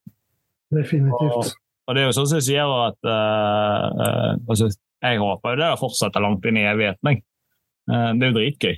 Definitivt. 0.73 1.37
Og, 1.37 1.51
og, 1.89 1.95
det 1.97 2.05
er 2.05 2.09
jo 2.09 2.17
sånn 2.17 2.31
som 2.31 2.41
jeg 2.41 2.49
sier 2.53 2.73
at 2.87 2.99
uh, 3.05 3.91
uh, 3.93 4.31
altså, 4.49 4.71
Jeg 5.03 5.21
håper 5.21 5.53
jo 5.53 5.61
det 5.61 5.75
fortsetter 5.81 6.25
langt 6.25 6.49
inn 6.49 6.61
i 6.63 6.69
evigheten. 6.71 7.23
Eh, 7.91 8.11
det 8.17 8.27
er 8.27 8.31
jo 8.31 8.39
dritgøy. 8.39 8.75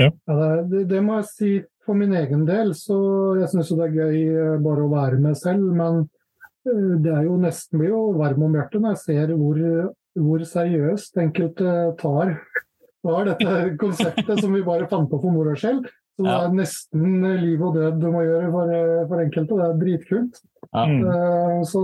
Ja. 0.00 0.10
ja 0.10 0.50
det, 0.66 0.84
det, 0.90 1.00
må 1.04 1.18
jeg 1.20 1.28
si 1.30 1.52
for 1.84 1.98
min 1.98 2.14
egen 2.16 2.44
del. 2.48 2.74
så 2.78 2.96
Jeg 3.40 3.50
syns 3.52 3.72
det 3.74 3.88
er 3.88 3.98
gøy 3.98 4.20
eh, 4.22 4.62
bare 4.64 4.86
å 4.86 4.92
være 4.92 5.20
med 5.22 5.38
selv. 5.40 5.66
Men 5.76 6.04
eh, 6.68 6.94
det 7.04 7.12
er 7.12 7.28
jo 7.28 7.38
nesten 7.40 7.82
blir 7.82 7.94
jo 7.94 8.06
varm 8.18 8.46
om 8.48 8.56
hjertet 8.56 8.82
når 8.82 8.96
jeg 8.96 9.04
ser 9.04 9.34
hvor, 9.38 9.60
hvor 10.26 10.46
seriøst 10.54 11.20
enkelte 11.24 11.76
tar, 12.00 12.38
tar 13.04 13.28
dette 13.30 13.76
konseptet 13.80 14.40
som 14.40 14.56
vi 14.56 14.64
bare 14.66 14.88
fant 14.90 15.10
på 15.10 15.20
for 15.20 15.34
moro 15.34 15.54
skyld. 15.58 15.86
Så 16.14 16.26
det 16.26 16.34
er 16.34 16.52
nesten 16.54 17.24
liv 17.42 17.62
og 17.64 17.74
død 17.74 17.96
du 17.98 18.10
må 18.14 18.22
gjøre 18.22 18.50
for, 18.54 18.74
for 19.10 19.22
enkelte. 19.24 19.56
Det 19.58 19.64
er 19.66 19.80
dritkult. 19.80 20.42
Ja. 20.68 20.84
Mm. 20.86 21.00
Så, 21.66 21.82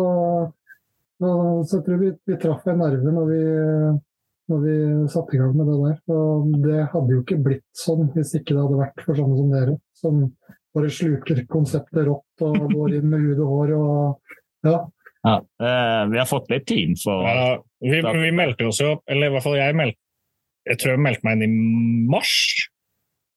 så, 1.19 1.33
så, 1.67 1.81
jeg 1.81 1.87
tror 1.89 2.05
vi, 2.05 2.13
vi 2.31 2.39
traff 2.43 2.71
en 2.71 2.81
nerve 2.85 3.17
når 3.17 3.33
vi 3.33 3.43
når 4.51 4.63
vi 4.65 4.77
satte 5.07 5.37
i 5.37 5.39
gang 5.39 5.53
med 5.55 5.69
det 5.71 5.77
der. 5.79 5.99
Og 6.11 6.55
det 6.65 6.87
hadde 6.93 7.15
jo 7.15 7.21
ikke 7.23 7.39
blitt 7.45 7.67
sånn 7.77 8.09
hvis 8.17 8.33
ikke 8.39 8.57
det 8.57 8.65
hadde 8.65 8.81
vært 8.81 9.05
for 9.07 9.19
sånne 9.19 9.37
som 9.39 9.53
dere, 9.55 9.77
som 9.95 10.23
bare 10.75 10.91
sluker 10.95 11.45
konseptet 11.51 12.07
rått 12.07 12.47
og 12.47 12.59
går 12.71 12.99
inn 12.99 13.11
med 13.11 13.27
hud 13.27 13.43
og 13.43 13.53
hår 13.55 13.73
og 13.77 14.35
ja. 14.67 14.77
ja 15.27 15.37
eh, 15.39 16.03
vi 16.13 16.21
har 16.21 16.29
fått 16.31 16.51
litt 16.53 16.67
tid 16.71 16.95
for 17.01 17.27
ja, 17.27 17.57
vi, 17.83 17.99
vi, 17.99 18.31
meldte 18.37 18.69
oss 18.71 18.79
jo 18.83 18.93
eller 19.11 19.31
i 19.31 19.35
hvert 19.35 19.47
fall 19.47 19.59
jeg 19.59 19.79
meldte 19.81 19.99
Jeg 20.69 20.81
tror 20.81 20.95
jeg 20.95 21.03
meldte 21.07 21.27
meg 21.27 21.39
inn 21.39 21.47
i 21.47 22.11
mars 22.13 22.35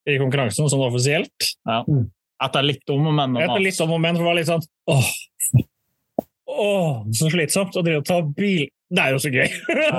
i 0.10 0.18
konkurransen, 0.20 0.68
sånn 0.68 0.84
offisielt. 0.84 1.54
Ja. 1.64 1.82
Mm. 1.88 2.10
Etter 2.44 2.66
litt 2.66 2.90
om 2.92 3.08
og 3.08 3.16
men. 3.16 3.38
Etter 3.40 3.64
litt 3.64 3.80
om 3.86 3.94
og 3.96 4.02
men, 4.04 4.18
for 4.18 4.26
det 4.26 4.32
var 4.32 4.40
litt 4.42 4.50
sånn 4.50 4.66
åh, 4.92 5.12
åh, 6.52 7.04
så 7.16 7.30
slitsomt 7.32 7.78
å 7.80 7.86
drive 7.86 8.02
og 8.04 8.10
ta 8.10 8.20
bil 8.26 8.66
det 8.94 9.02
er 9.02 9.14
jo 9.16 9.22
så 9.24 9.30
gøy! 9.34 9.48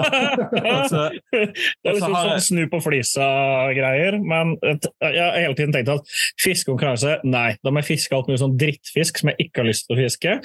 altså, 0.77 1.01
det 1.33 1.89
er 1.91 1.97
liksom 1.97 2.15
sånn 2.15 2.45
snu 2.45 2.63
på 2.71 2.79
flisa-greier. 2.85 4.21
Men 4.23 4.55
jeg 4.63 5.19
har 5.19 5.39
hele 5.41 5.57
tiden 5.59 5.75
tenkt 5.75 5.91
at 5.91 6.13
fiskekonkurranse 6.43 7.17
Nei, 7.27 7.57
da 7.65 7.73
må 7.73 7.83
jeg 7.83 7.91
fiske 7.97 8.15
alt 8.15 8.31
mulig 8.31 8.43
sånn 8.45 8.55
drittfisk 8.61 9.19
som 9.19 9.33
jeg 9.33 9.49
ikke 9.49 9.63
har 9.63 9.71
lyst 9.71 9.89
til 9.89 9.97
å 9.97 9.99
fiske. 9.99 10.37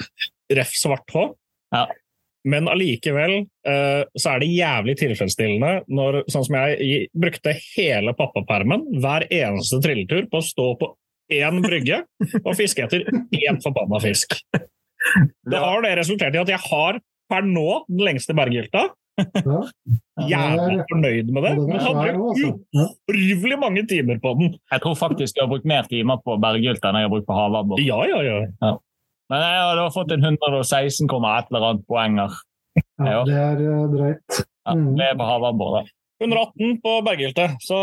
Ref 0.58 0.74
svart 0.74 1.14
hå. 1.14 1.28
Ja. 1.76 1.84
Men 2.48 2.70
allikevel 2.72 3.34
uh, 3.68 4.02
så 4.16 4.34
er 4.34 4.42
det 4.42 4.52
jævlig 4.54 4.94
tilfredsstillende 5.00 5.72
når 5.92 6.22
sånn 6.32 6.46
som 6.46 6.56
jeg 6.56 7.10
brukte 7.12 7.52
hele 7.74 8.14
pappapermen 8.16 8.86
hver 9.02 9.26
eneste 9.28 9.82
trilletur 9.84 10.24
på 10.30 10.40
å 10.40 10.46
stå 10.46 10.68
på 10.80 10.94
én 11.30 11.60
brygge 11.62 12.00
og 12.42 12.54
fiske 12.58 12.86
etter 12.86 13.04
én 13.36 13.60
forbanna 13.62 14.00
fisk. 14.02 14.34
Det 15.50 15.60
har 15.60 15.84
det 15.84 15.94
resultert 16.00 16.34
i 16.36 16.40
at 16.42 16.50
jeg 16.50 16.60
har 16.64 16.98
per 17.30 17.46
nå 17.46 17.68
den 17.88 18.02
lengste 18.08 18.34
berggylta. 18.36 18.88
Jævlig 20.30 20.84
fornøyd 20.90 21.30
med 21.34 21.44
det. 21.44 21.52
Jeg 21.70 21.80
har. 21.86 22.10
Ja. 22.76 22.86
uhyggelig 23.12 23.58
mange 23.60 23.84
timer 23.88 24.20
på 24.22 24.34
den. 24.38 24.54
Jeg 24.72 24.82
tror 24.84 24.96
faktisk 24.98 25.36
jeg 25.36 25.44
har 25.44 25.50
brukt 25.50 25.68
mer 25.68 25.88
timer 25.90 26.20
på 26.24 26.36
berghylta 26.40 26.90
enn 26.90 27.00
jeg 27.00 27.08
har 27.08 27.12
brukt 27.12 27.28
på 27.28 27.36
havabbor. 27.36 27.82
Ja, 27.84 28.00
ja, 28.08 28.20
ja. 28.26 28.72
Men 29.30 29.44
jeg 29.46 29.58
har 29.62 29.76
da 29.78 29.88
fått 29.94 30.12
en 30.14 30.24
116, 30.26 31.06
et 31.06 31.50
eller 31.52 31.66
annet 31.70 31.86
poenger. 31.88 32.34
Ja, 32.98 33.04
Ja. 33.06 33.20
det 33.24 33.34
er 33.38 33.60
eh, 33.66 33.84
drøyt. 33.94 34.40
Ja, 34.66 34.74
Mm. 34.74 34.96
det 34.98 35.06
er 35.06 35.14
på 35.18 35.26
havabbor, 35.26 35.78
da. 35.80 35.82
118 36.20 36.80
på 36.84 36.96
berggylte, 37.06 37.46
så 37.64 37.78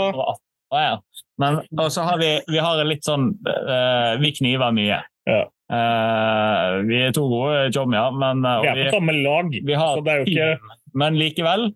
Ja, 0.71 0.79
ja. 0.83 0.97
Men 1.39 1.61
og 1.79 1.89
så 1.91 2.03
har 2.03 2.17
vi, 2.19 2.39
vi 2.49 2.57
har 2.59 2.83
litt 2.85 3.03
sånn 3.05 3.29
uh, 3.47 4.17
Vi 4.19 4.31
kniver 4.35 4.71
mye. 4.75 4.99
Ja. 5.27 5.43
Uh, 5.71 6.83
vi 6.87 7.01
er 7.07 7.11
to 7.15 7.23
gode 7.29 7.71
chommier, 7.75 8.11
men 8.15 8.43
uh, 8.45 8.61
vi 8.61 8.67
er 8.67 8.89
på 8.91 8.97
samme 8.99 9.15
lag. 9.23 9.49
vi 9.51 9.73
har 9.73 9.97
Så 9.97 10.03
det 10.05 10.13
er 10.13 10.17
jo 10.17 10.25
ikke 10.31 10.75
Men 10.93 11.15
likevel, 11.19 11.67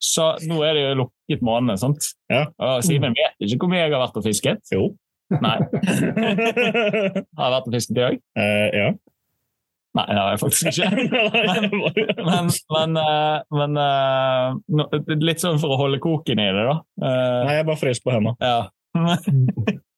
så 0.00 0.30
nå 0.46 0.62
er 0.64 0.74
det 0.74 0.82
jo 0.86 0.94
lukket 1.04 1.42
måned, 1.42 1.78
sant? 1.78 2.10
Ja. 2.30 2.46
Og 2.58 2.82
Simen 2.86 3.14
vet 3.16 3.36
ikke 3.48 3.58
hvor 3.66 3.72
mye 3.72 3.84
jeg 3.84 3.92
har 3.92 4.04
vært 4.06 4.16
og 4.20 4.24
fisket. 4.24 4.60
Jo. 4.72 4.94
Nei. 5.30 5.58
Har 7.38 7.46
jeg 7.46 7.54
vært 7.54 7.68
og 7.68 7.74
fisket 7.74 7.96
i 7.96 8.00
dag? 8.00 8.18
Uh, 8.38 8.68
ja. 8.78 8.88
Nei, 9.98 10.06
det 10.14 10.20
har 10.20 10.30
jeg 10.30 10.40
faktisk 10.44 10.64
ikke. 10.70 10.88
Men, 12.28 12.44
men, 12.70 12.90
men, 13.50 13.72
men 13.72 13.72
eh, 13.82 14.46
litt 15.24 15.42
sånn 15.42 15.58
for 15.58 15.74
å 15.74 15.80
holde 15.80 15.98
koken 16.02 16.38
i 16.42 16.48
det, 16.54 16.64
da. 16.68 16.76
Eh, 17.02 17.40
Nei, 17.48 17.54
jeg 17.58 17.66
bare 17.68 17.80
frøs 17.80 18.00
på 18.04 18.14
henda. 18.14 18.32
ja. 18.38 18.60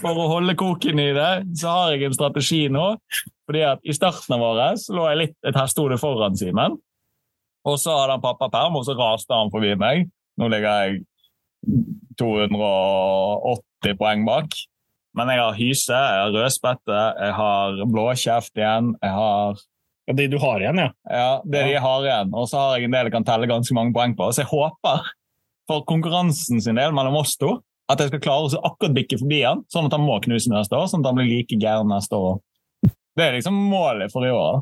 For 0.00 0.16
å 0.16 0.26
holde 0.30 0.54
koken 0.58 1.00
i 1.02 1.10
det, 1.16 1.32
så 1.60 1.72
har 1.74 1.94
jeg 1.94 2.08
en 2.08 2.16
strategi 2.16 2.62
nå. 2.72 2.86
Fordi 3.48 3.62
at 3.68 3.80
I 3.84 3.96
starten 3.96 4.36
av 4.36 4.44
året 4.46 4.80
så 4.80 4.96
lå 4.96 5.06
jeg 5.10 5.20
litt 5.20 5.36
et 5.48 5.58
hestehode 5.58 5.98
foran 6.00 6.36
Simen. 6.38 6.78
Og 7.68 7.76
så 7.80 7.94
hadde 7.96 8.16
han 8.16 8.24
pappaperm, 8.24 8.76
og 8.76 8.84
så 8.88 8.96
raste 8.96 9.36
han 9.36 9.52
forbi 9.52 9.72
meg. 9.80 10.08
Nå 10.40 10.44
ligger 10.52 10.84
jeg 10.84 10.90
280 12.20 14.00
poeng 14.00 14.24
bak. 14.28 14.48
Men 15.14 15.30
jeg 15.30 15.42
har 15.42 15.58
hyse, 15.58 15.94
jeg 15.94 16.22
har 16.24 16.34
rødspette, 16.34 17.02
jeg 17.20 17.34
har 17.38 17.82
blåkjeft 17.90 18.58
igjen. 18.58 18.94
Jeg 19.02 19.16
har 19.18 19.62
Ja, 20.04 20.12
de 20.12 20.26
du 20.28 20.34
har 20.36 20.60
igjen, 20.60 20.76
ja. 20.76 20.90
ja, 21.08 21.28
det 21.48 21.60
ja. 21.62 21.66
de 21.68 21.76
har 21.80 22.02
igjen. 22.04 22.32
Og 22.36 22.48
så 22.50 22.58
har 22.60 22.74
jeg 22.76 22.90
en 22.90 22.96
del 22.96 23.06
jeg 23.08 23.14
kan 23.14 23.24
telle 23.24 23.48
ganske 23.48 23.76
mange 23.76 23.94
poeng 23.96 24.12
på. 24.18 24.26
Så 24.36 24.42
jeg 24.42 24.50
håper, 24.50 25.06
for 25.70 25.86
konkurransen 25.88 26.60
sin 26.60 26.76
del 26.76 26.92
mellom 26.92 27.16
oss 27.22 27.38
to, 27.40 27.54
at 27.88 28.00
jeg 28.00 28.10
skal 28.10 28.20
klare 28.26 28.50
å 28.50 28.60
akkurat 28.68 28.96
bikke 28.98 29.16
forbi 29.22 29.40
han, 29.46 29.62
sånn 29.72 29.88
at 29.88 29.96
han 29.96 30.04
må 30.04 30.18
knuse 30.24 30.52
neste 30.52 30.76
år, 30.76 30.90
sånn 30.92 31.00
at 31.04 31.08
han 31.08 31.18
blir 31.20 31.30
like 31.30 31.56
gæren 31.56 31.88
neste 31.88 32.20
år. 32.20 32.36
Det 32.84 33.24
er 33.24 33.36
liksom 33.38 33.56
målet 33.70 34.12
for 34.12 34.28
i 34.28 34.32
år. 34.34 34.60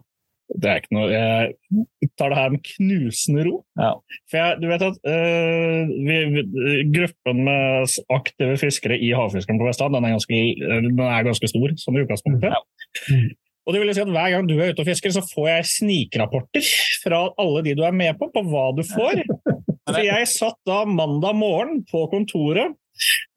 Det 0.53 0.69
er 0.69 0.81
ikke 0.81 0.97
noe 0.97 1.09
Jeg 1.13 2.09
tar 2.21 2.33
det 2.33 2.39
her 2.39 2.51
med 2.53 2.65
knusende 2.67 3.45
ro. 3.47 3.55
Ja. 3.81 3.93
For 4.31 4.41
jeg, 4.41 4.59
du 4.63 4.67
vet 4.71 4.85
at 4.87 4.99
uh, 5.07 5.93
vi, 6.09 6.19
vi, 6.35 6.45
gruppen 6.93 7.45
med 7.49 7.95
aktive 8.13 8.59
fiskere 8.61 8.99
i 9.01 9.13
Havfiskeren 9.17 9.61
på 9.61 9.69
Vestland 9.69 9.97
den 9.97 10.09
er 10.09 10.17
ganske, 10.17 10.43
den 10.89 11.07
er 11.07 11.29
ganske 11.29 11.53
stor, 11.53 11.77
som 11.81 11.97
i 11.97 12.05
utgangspunktet. 12.05 12.53
Ja. 12.53 13.23
Og 13.63 13.75
det 13.75 13.81
vil 13.83 13.95
si 13.95 14.03
at 14.03 14.11
Hver 14.11 14.31
gang 14.35 14.49
du 14.49 14.57
er 14.59 14.73
ute 14.73 14.83
og 14.83 14.89
fisker, 14.91 15.15
så 15.15 15.23
får 15.23 15.49
jeg 15.53 15.71
snikrapporter 15.77 16.71
fra 17.05 17.25
alle 17.41 17.65
de 17.67 17.77
du 17.79 17.85
er 17.87 17.95
med 17.95 18.19
på, 18.19 18.29
på 18.35 18.45
hva 18.51 18.71
du 18.77 18.83
får. 18.87 19.23
For 19.93 20.05
jeg 20.05 20.29
satt 20.31 20.59
da 20.69 20.85
mandag 20.87 21.35
morgen 21.37 21.83
på 21.91 22.05
kontoret 22.13 22.77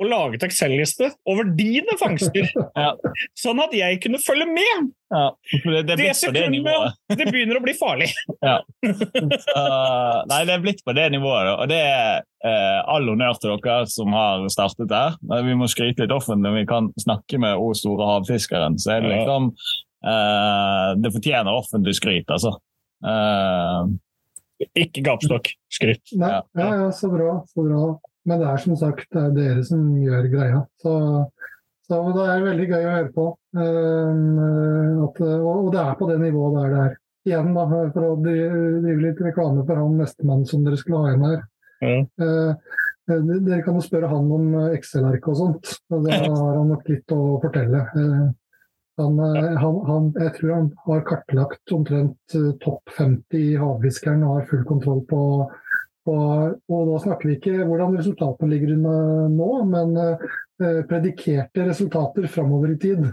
og 0.01 0.09
laget 0.11 0.43
Excel-liste 0.47 1.11
over 1.30 1.47
dine 1.57 1.95
fangster, 1.99 2.47
Ja. 2.84 2.91
sånn 3.39 3.61
at 3.63 3.74
jeg 3.76 4.01
kunne 4.03 4.20
følge 4.24 4.47
med. 4.49 4.91
Ja, 5.13 5.26
det, 5.63 5.84
det 5.88 5.93
er 5.93 5.99
Det 6.01 6.07
sekundet 6.18 6.95
det 7.20 7.28
begynner 7.30 7.59
å 7.59 7.63
bli 7.66 7.76
farlig. 7.78 8.09
Uh, 8.86 10.22
nei, 10.30 10.41
det 10.47 10.53
er 10.55 10.61
blitt 10.63 10.82
på 10.86 10.93
det 10.95 11.05
nivået. 11.13 11.51
Og 11.55 11.70
det 11.72 11.80
er 11.82 12.22
uh, 12.45 12.82
all 12.95 13.07
honnør 13.09 13.38
til 13.41 13.55
dere 13.63 13.88
som 13.91 14.13
har 14.16 14.45
startet 14.53 14.89
der. 14.91 15.16
Vi 15.45 15.55
må 15.57 15.68
skryte 15.72 16.03
litt 16.05 16.13
offentlig 16.16 16.49
når 16.49 16.57
vi 16.59 16.66
kan 16.70 16.89
snakke 17.01 17.39
med 17.41 17.57
O 17.61 17.72
store 17.78 18.07
havfiskeren. 18.13 18.78
Så 18.82 18.95
er 18.95 19.05
det 19.05 19.13
liksom 19.16 19.51
uh, 19.53 20.89
Det 21.01 21.13
fortjener 21.16 21.51
offentlig 21.53 21.95
skryt, 21.97 22.30
altså. 22.34 22.55
Uh, 23.05 23.89
Ikke 24.80 25.03
gapstokk. 25.05 25.49
Skryt. 25.74 26.03
Nei, 26.20 26.32
Ja. 26.38 26.41
ja, 26.59 26.70
ja, 26.86 26.91
så 26.95 27.09
bra, 27.13 27.39
så 27.51 27.66
bra. 27.66 27.86
Men 28.26 28.41
det 28.41 28.47
er 28.49 28.61
som 28.63 28.78
sagt 28.80 29.09
det 29.13 29.21
er 29.21 29.34
dere 29.36 29.63
som 29.65 29.82
gjør 30.01 30.30
greia. 30.32 30.61
Så, 30.82 30.93
så 31.86 31.99
det 32.15 32.23
er 32.26 32.45
veldig 32.45 32.67
gøy 32.71 32.86
å 32.86 32.93
høre 32.95 33.11
på. 33.13 33.26
Eh, 33.61 35.03
at, 35.05 35.19
og, 35.26 35.67
det 35.76 35.84
er 35.84 35.99
på 35.99 36.07
det 36.09 36.21
nivået 36.23 36.55
der 36.57 36.71
det 36.73 36.80
er. 36.86 36.95
Igjen, 37.26 37.51
da, 37.57 37.65
for 37.93 38.05
å 38.05 38.15
dri- 38.21 38.49
drive 38.86 39.01
litt 39.01 39.21
reklame 39.26 39.63
for 39.65 39.82
han 39.82 39.95
nestemann 39.97 40.43
som 40.49 40.65
dere 40.65 40.78
skulle 40.78 41.01
ha 41.01 41.13
inn 41.15 41.26
her. 41.26 41.39
Mm. 41.82 42.03
Eh, 42.21 42.73
eh, 43.09 43.30
dere 43.45 43.61
kan 43.65 43.78
jo 43.78 43.86
spørre 43.86 44.09
han 44.09 44.34
om 44.39 44.49
Excel-ark 44.71 45.30
og 45.32 45.39
sånt. 45.41 45.76
og 45.93 46.05
Da 46.05 46.19
har 46.23 46.57
han 46.59 46.73
nok 46.73 46.89
litt 46.89 47.13
å 47.13 47.21
fortelle. 47.45 47.86
Han, 48.95 49.17
han, 49.19 49.80
han, 49.89 50.05
jeg 50.15 50.32
tror 50.38 50.51
han 50.53 50.67
har 50.86 51.01
kartlagt 51.09 51.73
omtrent 51.76 52.36
topp 52.63 52.93
50 52.95 53.41
i 53.41 53.57
havfiskeren 53.59 54.21
og 54.23 54.38
har 54.38 54.45
full 54.47 54.61
kontroll 54.69 55.01
på, 55.09 55.19
Og 56.06 56.89
da 56.91 56.97
snakker 57.01 57.30
vi 57.30 57.36
ikke 57.39 57.66
hvordan 57.66 57.95
resultatene 57.97 58.51
ligger 58.51 58.76
nå, 58.78 59.51
men 59.72 59.95
eh, 59.97 60.82
predikerte 60.89 61.66
resultater 61.70 62.28
framover 62.32 62.76
i 62.76 62.80
tid. 62.82 63.08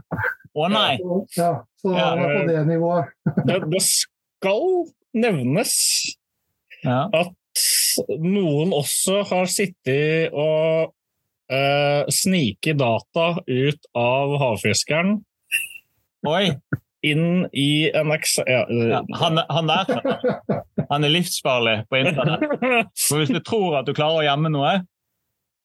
Å 0.53 0.68
nei! 0.68 0.97
Så, 1.01 1.20
ja, 1.38 1.53
så 1.80 1.95
Ja, 1.97 2.09
er 2.12 2.24
er 2.24 2.34
på 2.34 2.49
det 2.51 2.64
nivået. 2.68 3.14
Det, 3.49 3.61
det 3.72 3.84
skal 3.88 4.66
nevnes 5.16 5.76
Ja. 6.82 7.07
at 7.14 7.32
noen 8.18 8.72
også 8.74 9.22
har 9.28 9.47
sittet 9.51 10.32
og 10.34 10.93
uh, 11.53 12.03
sniket 12.11 12.80
data 12.80 13.26
ut 13.47 13.90
av 13.99 14.32
havfiskeren 14.40 15.20
Oi! 16.26 16.55
Inn 17.07 17.46
i 17.53 17.90
en 17.94 18.12
Excel... 18.14 18.46
Ja, 18.48 18.62
Ja, 18.70 19.03
han, 19.18 19.40
han 19.48 19.70
der 19.70 20.62
han 20.92 21.07
er 21.07 21.12
livsfarlig 21.12 21.76
på 21.90 22.00
internett. 22.03 22.94
For 23.09 23.22
Hvis 23.22 23.32
du 23.32 23.40
tror 23.44 23.80
at 23.80 23.88
du 23.88 23.94
klarer 23.96 24.22
å 24.22 24.26
gjemme 24.26 24.53
noe 24.53 24.80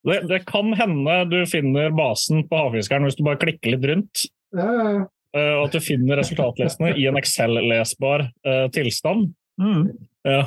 det, 0.06 0.22
det 0.30 0.44
kan 0.48 0.70
hende 0.78 1.14
du 1.28 1.40
finner 1.50 1.90
basen 1.94 2.44
på 2.48 2.60
havfiskeren 2.60 3.04
hvis 3.04 3.18
du 3.18 3.24
bare 3.26 3.40
klikker 3.42 3.74
litt 3.74 3.86
rundt. 3.90 4.28
Ja, 4.56 4.68
eh, 5.36 5.54
og 5.58 5.66
at 5.66 5.74
du 5.74 5.82
finner 5.84 6.20
resultatlesene 6.20 6.94
i 6.96 7.08
en 7.10 7.18
Excel-lesbar 7.18 8.28
eh, 8.46 8.68
tilstand. 8.74 9.34
mm. 9.60 9.82
Ja. 10.28 10.46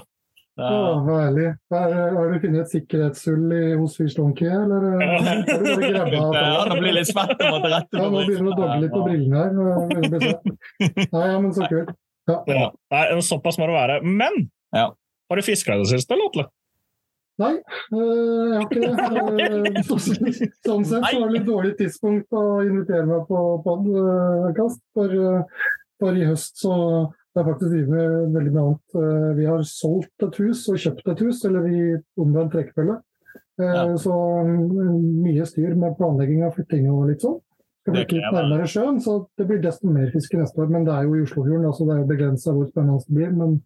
Å, 0.62 0.70
Ja. 0.72 0.93
hva 1.05 1.16
herlig. 1.26 1.47
Har, 1.74 1.93
har 2.16 2.32
du 2.32 2.39
funnet 2.43 2.62
et 2.62 2.72
sikkerhetshull 2.76 3.53
i, 3.57 3.62
hos 3.80 3.97
Donkey, 4.16 4.47
eller 4.47 4.86
Ja. 5.01 5.18
du 5.57 6.16
bare 6.16 6.45
Ja, 6.45 6.64
det 6.70 6.80
blir 6.80 6.95
litt 6.99 7.09
svett 7.09 7.41
å 7.41 7.51
måtte 7.55 7.72
rette 7.74 7.97
Ja, 7.97 8.07
nå 8.14 8.24
begynner 8.28 8.47
det 8.47 8.53
å 8.53 8.62
doble 8.62 8.80
litt 8.86 8.95
på 8.95 9.03
brillene 9.07 9.38
her. 9.41 9.51
Nei, 11.12 11.28
ja, 11.34 11.38
men 11.41 11.53
så 11.57 11.68
kult. 11.72 11.93
Ja. 12.30 12.66
Nei, 12.93 13.05
såpass 13.26 13.57
må 13.59 13.68
det 13.72 13.78
være. 13.80 13.99
Men 14.05 14.49
Ja. 14.76 14.89
har 15.30 15.36
du 15.36 15.41
fiska 15.45 15.76
i 15.76 15.82
det 15.84 15.88
siste, 15.91 16.14
eller, 16.16 16.30
Atle? 16.32 16.45
Nei, 17.41 17.53
øh, 17.95 18.51
jeg 18.51 18.57
har 18.57 18.66
ikke 18.68 18.82
det. 18.82 18.89
Øh, 19.41 19.84
Sånn 19.88 20.84
sett 20.86 21.05
så 21.07 21.20
var 21.22 21.30
det 21.32 21.39
litt 21.39 21.47
dårlig 21.47 21.72
tidspunkt 21.80 22.30
å 22.38 22.43
invitere 22.68 23.07
meg 23.09 23.24
på 23.30 23.39
podkast. 23.66 24.82
For, 24.93 25.16
for 26.01 26.20
i 26.20 26.28
høst 26.28 26.62
så 26.62 26.76
har 27.36 27.44
er 27.44 27.48
faktisk 27.48 27.72
drevet 27.72 27.90
med 27.90 28.34
veldig 28.36 28.52
mye 28.52 28.64
annet. 28.66 28.96
Øh, 28.96 29.38
Vi 29.38 29.46
har 29.46 29.62
solgt 29.64 30.26
et 30.26 30.36
hus 30.42 30.68
og 30.70 30.82
kjøpt 30.84 31.08
et 31.14 31.24
hus, 31.24 31.46
eller 31.46 31.68
i 31.68 31.84
omvendt 32.20 32.56
rekkefølge. 32.56 32.98
Eh, 33.60 33.72
Ja. 33.72 33.86
Så 33.98 34.12
mm, 34.12 35.24
mye 35.24 35.46
styr 35.46 35.76
med 35.76 35.96
planlegging 35.98 36.44
av 36.44 36.56
flytting 36.56 36.90
og 36.92 37.08
litt 37.10 37.22
sånn. 37.22 37.40
Skal 37.82 37.94
Det 37.94 38.02
flytte 38.02 38.16
litt 38.20 38.36
nærmere 38.36 38.68
sjøen, 38.68 39.00
så 39.02 39.28
det 39.38 39.48
blir 39.48 39.62
desto 39.62 39.88
mer 39.88 40.12
fiske 40.12 40.38
neste 40.38 40.60
år. 40.62 40.70
Men 40.70 40.86
det 40.86 40.94
er 40.94 41.04
jo 41.04 41.16
i 41.16 41.24
Oslofjorden, 41.26 41.66
altså 41.66 41.88
det 41.88 41.96
er 41.96 42.02
jo 42.02 42.10
begrensa 42.12 42.54
hvor 42.54 42.68
spennende 42.70 43.00
det 43.08 43.16
blir. 43.16 43.32
Men 43.32 43.62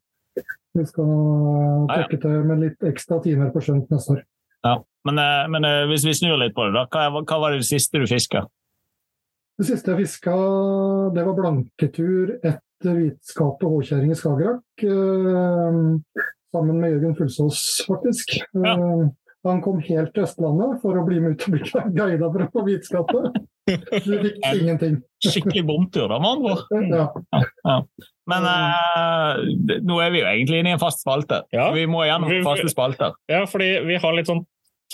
vi 0.76 0.86
skal 0.86 1.88
trekke 1.90 2.22
til 2.22 2.44
med 2.46 2.60
litt 2.60 2.84
ekstra 2.84 3.22
timer 3.24 3.52
på 3.52 3.64
sjøen 3.64 3.86
neste 3.90 4.18
år. 4.18 4.22
Ja. 4.66 4.76
Men, 5.06 5.20
eh, 5.20 5.48
men 5.50 5.66
eh, 5.66 5.86
hvis 5.90 6.06
vi 6.06 6.14
snur 6.18 6.38
litt 6.42 6.56
på 6.56 6.66
det, 6.66 6.74
da. 6.74 6.86
Hva, 6.90 7.22
hva 7.22 7.40
var 7.40 7.54
det 7.54 7.66
siste 7.66 8.02
du 8.02 8.08
fiska? 8.10 8.46
Det 9.56 9.68
siste 9.70 9.94
jeg 9.94 10.04
fiska, 10.04 10.36
det 11.16 11.24
var 11.24 11.38
blanketur 11.38 12.36
etter 12.42 12.62
hvitskap 12.94 13.64
og 13.66 13.78
håkjerring 13.78 14.14
i 14.14 14.18
Skagerrak. 14.20 14.86
eh, 14.86 16.24
sammen 16.56 16.80
med 16.80 16.96
Jørgen 16.96 17.16
Fullsås, 17.18 17.62
faktisk. 17.88 18.38
Ja. 18.54 18.76
Eh, 18.76 19.06
han 19.46 19.62
kom 19.62 19.78
helt 19.86 20.14
til 20.16 20.26
Østlandet 20.26 20.80
for 20.82 20.98
å 20.98 21.04
bli 21.06 21.20
med 21.22 21.36
ut 21.36 21.44
og 21.46 21.54
bli 21.54 21.84
guida 21.94 22.32
fra 22.34 22.48
på 22.50 22.64
hvitskapet. 22.66 23.36
Du 23.66 24.16
fikk 24.26 24.48
ingenting. 24.56 24.98
Skikkelig 25.22 25.66
bomtur, 25.68 26.08
da, 26.10 26.18
med 26.22 26.32
andre 26.32 26.56
ord. 26.56 27.52
Ja. 27.66 27.78
Men 28.30 28.50
eh, 28.50 29.80
nå 29.86 30.00
er 30.02 30.14
vi 30.14 30.24
jo 30.24 30.30
egentlig 30.32 30.62
inne 30.62 30.74
i 30.74 30.78
en 30.78 30.82
fast 30.82 31.06
spalte. 31.06 31.44
Ja. 31.54 31.70
Vi 31.76 31.86
må 31.90 32.06
gjennom 32.08 32.34
faste 32.46 32.74
spalter. 32.74 33.18
Ja, 33.30 33.46
fordi 33.50 33.70
vi 33.86 34.02
har 34.02 34.18
litt 34.18 34.32
sånn 34.32 34.46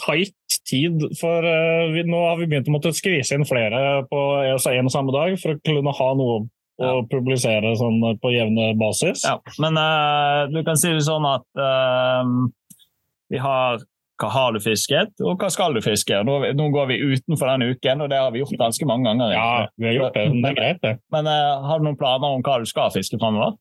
tight 0.02 0.36
tid, 0.68 1.04
for 1.20 1.46
uh, 1.46 1.92
vi, 1.92 2.04
nå 2.08 2.20
har 2.30 2.40
vi 2.40 2.48
begynt 2.50 2.70
å 2.72 2.76
måtte 2.76 2.94
skvise 2.96 3.36
inn 3.36 3.48
flere 3.48 4.02
på 4.10 4.22
en 4.40 4.88
og 4.88 4.94
samme 4.94 5.14
dag 5.16 5.36
for 5.42 5.56
å 5.56 5.62
kunne 5.68 5.96
ha 5.98 6.10
noe 6.18 6.42
og 6.82 7.08
publisere 7.12 7.76
sånn 7.78 8.00
på 8.22 8.32
jevne 8.34 8.72
basis. 8.80 9.26
Ja, 9.28 9.38
men 9.62 9.78
uh, 9.78 10.48
du 10.52 10.62
kan 10.66 10.80
si 10.80 10.94
det 10.94 11.04
sånn 11.06 11.28
at 11.30 11.46
uh, 11.60 12.24
vi 13.32 13.42
har 13.42 13.82
hva 14.22 14.30
har 14.30 14.52
du 14.54 14.60
fisket, 14.62 15.16
og 15.26 15.42
hva 15.42 15.48
skal 15.50 15.74
du 15.74 15.82
fiske? 15.82 16.14
Nå, 16.28 16.36
nå, 16.54 16.68
går 16.74 16.92
vi 16.92 17.00
utenfor 17.02 17.50
den 17.50 17.74
uken, 17.74 18.04
og 18.06 18.12
det 18.12 18.20
har 18.22 18.30
vi 18.34 18.44
gjort 18.44 18.60
ganske 18.60 18.86
mange 18.86 19.10
ganger. 19.10 19.34
Ja, 19.34 19.48
vi 19.82 19.90
har 19.90 19.96
gjort 19.98 20.20
det. 20.20 20.28
Det 20.36 20.52
er 20.52 20.58
greit, 20.60 20.82
det. 20.84 20.92
Men 21.14 21.30
uh, 21.30 21.66
har 21.66 21.82
du 21.82 21.88
noen 21.88 21.98
planer 21.98 22.38
om 22.38 22.46
hva 22.46 22.60
du 22.62 22.70
skal 22.70 22.94
fiske 22.94 23.18
framover? 23.22 23.58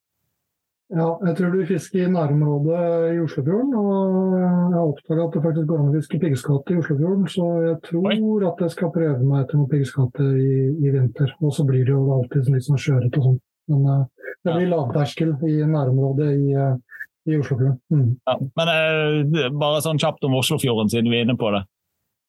Ja, 0.91 1.07
jeg 1.23 1.37
tror 1.39 1.53
du 1.55 1.61
fisker 1.69 2.03
i 2.03 2.11
nærområdet 2.11 2.79
i 3.15 3.19
Oslofjorden. 3.23 3.75
Og 3.79 4.33
jeg 4.35 4.49
har 4.75 4.81
oppdaga 4.81 5.27
at 5.27 5.37
det 5.37 5.43
faktisk 5.45 5.69
går 5.71 5.83
an 5.83 5.91
å 5.91 5.95
fiske 5.95 6.19
piggskatte 6.19 6.75
i 6.75 6.79
Oslofjorden, 6.81 7.27
så 7.31 7.51
jeg 7.63 7.77
tror 7.87 8.09
Oi. 8.11 8.17
at 8.49 8.63
jeg 8.65 8.75
skal 8.75 8.91
prøve 8.97 9.19
meg 9.23 9.45
etter 9.45 9.59
noen 9.61 9.69
piggskatte 9.71 10.25
i, 10.27 10.55
i, 10.83 10.91
vinter. 10.91 11.31
Og 11.39 11.53
så 11.55 11.67
blir 11.69 11.85
det 11.87 11.95
jo 11.95 12.01
alltid 12.17 12.51
litt 12.51 12.67
sånn 12.67 12.81
skjørete 12.83 13.21
og 13.21 13.29
sånn. 13.29 13.37
Men 13.71 13.85
uh, 13.87 14.33
det 14.43 14.55
blir 14.57 14.73
lavterskel 14.73 15.31
i 15.47 15.53
nærområdet 15.63 16.31
i, 16.35 16.57
uh, 16.59 17.05
i 17.31 17.39
Oslofjorden. 17.39 17.77
Mm. 17.95 18.09
Ja, 18.27 18.35
men 18.59 18.73
uh, 18.75 19.45
bare 19.63 19.85
sånn 19.85 20.03
kjapt 20.03 20.27
om 20.27 20.35
Oslofjorden, 20.41 20.91
siden 20.91 21.13
vi 21.13 21.21
er 21.21 21.29
inne 21.29 21.39
på 21.39 21.53
det. 21.55 21.63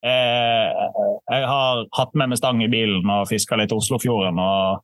jeg 0.01 1.45
har 1.45 1.81
hatt 1.93 2.15
med 2.17 2.31
meg 2.31 2.37
stang 2.39 2.61
i 2.65 2.69
bilen 2.69 3.09
og 3.13 3.27
fiska 3.29 3.57
litt 3.57 3.73
Oslofjorden. 3.73 4.37
og 4.37 4.81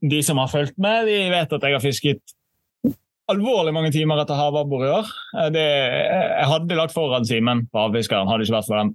de 0.00 0.22
som 0.24 0.40
har 0.40 0.48
fulgt 0.48 0.76
med, 0.80 1.06
de 1.08 1.28
vet 1.32 1.52
at 1.56 1.64
jeg 1.64 1.76
har 1.76 1.84
fisket 1.84 2.34
alvorlig 3.32 3.72
mange 3.74 3.92
timer 3.94 4.20
etter 4.22 4.38
havabbor 4.38 4.84
i 4.84 4.92
år. 4.92 5.12
Eh, 5.38 5.50
det, 5.54 5.64
jeg 5.64 6.48
hadde 6.50 6.78
lagt 6.78 6.94
foran 6.96 7.26
Simen 7.28 7.64
på 7.72 7.86
havfiskeren, 7.86 8.30
hadde 8.30 8.46
ikke 8.46 8.56
vært 8.58 8.70
for 8.70 8.82
den 8.82 8.94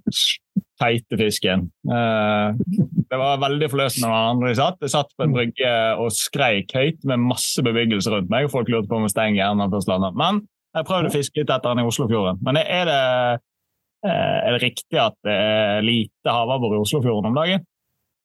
teite 0.80 1.18
fisken. 1.20 1.66
Eh, 1.90 2.78
det 3.10 3.18
var 3.18 3.42
veldig 3.42 3.68
forløsende 3.72 4.08
når 4.08 4.30
andre 4.34 4.54
satt. 4.58 4.80
Jeg 4.84 4.94
satt 4.94 5.12
på 5.16 5.26
en 5.26 5.34
brygge 5.34 5.74
og 6.00 6.12
skreik 6.14 6.74
høyt 6.76 7.04
med 7.08 7.24
masse 7.24 7.64
bebyggelse 7.66 8.12
rundt 8.14 8.30
meg. 8.32 8.46
og 8.46 8.54
Folk 8.54 8.70
lurte 8.72 8.90
på 8.90 9.00
om 9.00 9.06
jeg 9.08 9.14
stengte 9.16 9.42
hjernen 9.42 9.72
på 9.72 9.80
Østlandet. 9.82 10.18
Men 10.18 10.44
jeg 10.76 10.86
prøvde 10.86 11.10
å 11.10 11.14
fiske 11.14 11.42
litt 11.42 11.50
etter 11.50 11.74
den 11.74 11.82
i 11.82 11.88
Oslofjorden. 11.90 12.38
Men 12.46 12.60
er 12.62 12.86
det, 12.86 13.00
eh, 14.06 14.38
er 14.46 14.54
det 14.54 14.62
riktig 14.62 15.00
at 15.02 15.18
det 15.26 15.34
er 15.34 15.82
lite 15.86 16.36
havabbor 16.36 16.78
i 16.78 16.82
Oslofjorden 16.84 17.32
om 17.32 17.42
dagen? 17.42 17.66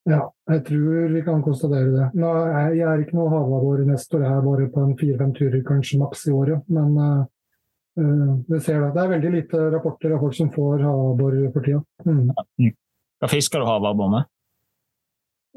Ja, 0.06 0.22
jeg 0.52 0.62
tror 0.68 1.14
vi 1.16 1.22
kan 1.26 1.42
konstatere 1.42 1.90
det. 1.90 2.08
Nå, 2.22 2.32
jeg 2.78 2.84
er 2.86 3.02
ikke 3.02 3.18
noe 3.18 3.32
havabbor 3.34 3.82
neste 3.88 4.20
år, 4.20 4.26
jeg 4.28 4.38
er 4.38 4.44
bare 4.46 4.68
på 4.74 4.84
en 4.84 4.98
fire-fem 5.00 5.32
turer 5.34 5.64
kanskje 5.66 5.98
maks 6.02 6.28
i 6.30 6.34
året. 6.36 6.62
Men 6.70 6.92
uh, 7.00 8.36
vi 8.46 8.60
ser 8.62 8.84
det. 8.84 8.92
Det 8.94 9.02
er 9.02 9.14
veldig 9.16 9.32
lite 9.34 9.64
rapporter 9.74 10.14
av 10.14 10.22
folk 10.22 10.38
som 10.38 10.52
får 10.54 10.86
havabbor 10.86 11.40
for 11.56 11.66
tida. 11.66 11.82
Mm. 12.06 12.76
Hva 13.24 13.32
fisker 13.32 13.64
du 13.64 13.70
havabbor 13.72 14.14
med? 14.14 14.30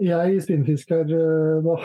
Jeg 0.09 0.41
spinnfisker 0.47 1.05
uh, 1.13 1.69
da. 1.69 1.77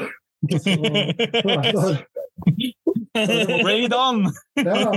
Så, 0.63 1.95
Bring 2.43 2.82
it 3.15 3.93
on! 3.93 4.25
ja, 4.55 4.91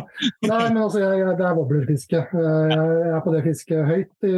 Nei, 0.47 0.63
men 0.71 0.81
altså, 0.83 1.03
jeg, 1.03 1.21
jeg, 1.21 1.35
det 1.39 1.47
er 1.47 1.59
wobblerfiske. 1.59 2.23
Jeg, 2.33 2.71
jeg 2.73 3.13
er 3.13 3.23
på 3.25 3.35
det 3.35 3.43
fisket 3.45 3.85
høyt 3.89 4.27
i, 4.29 4.35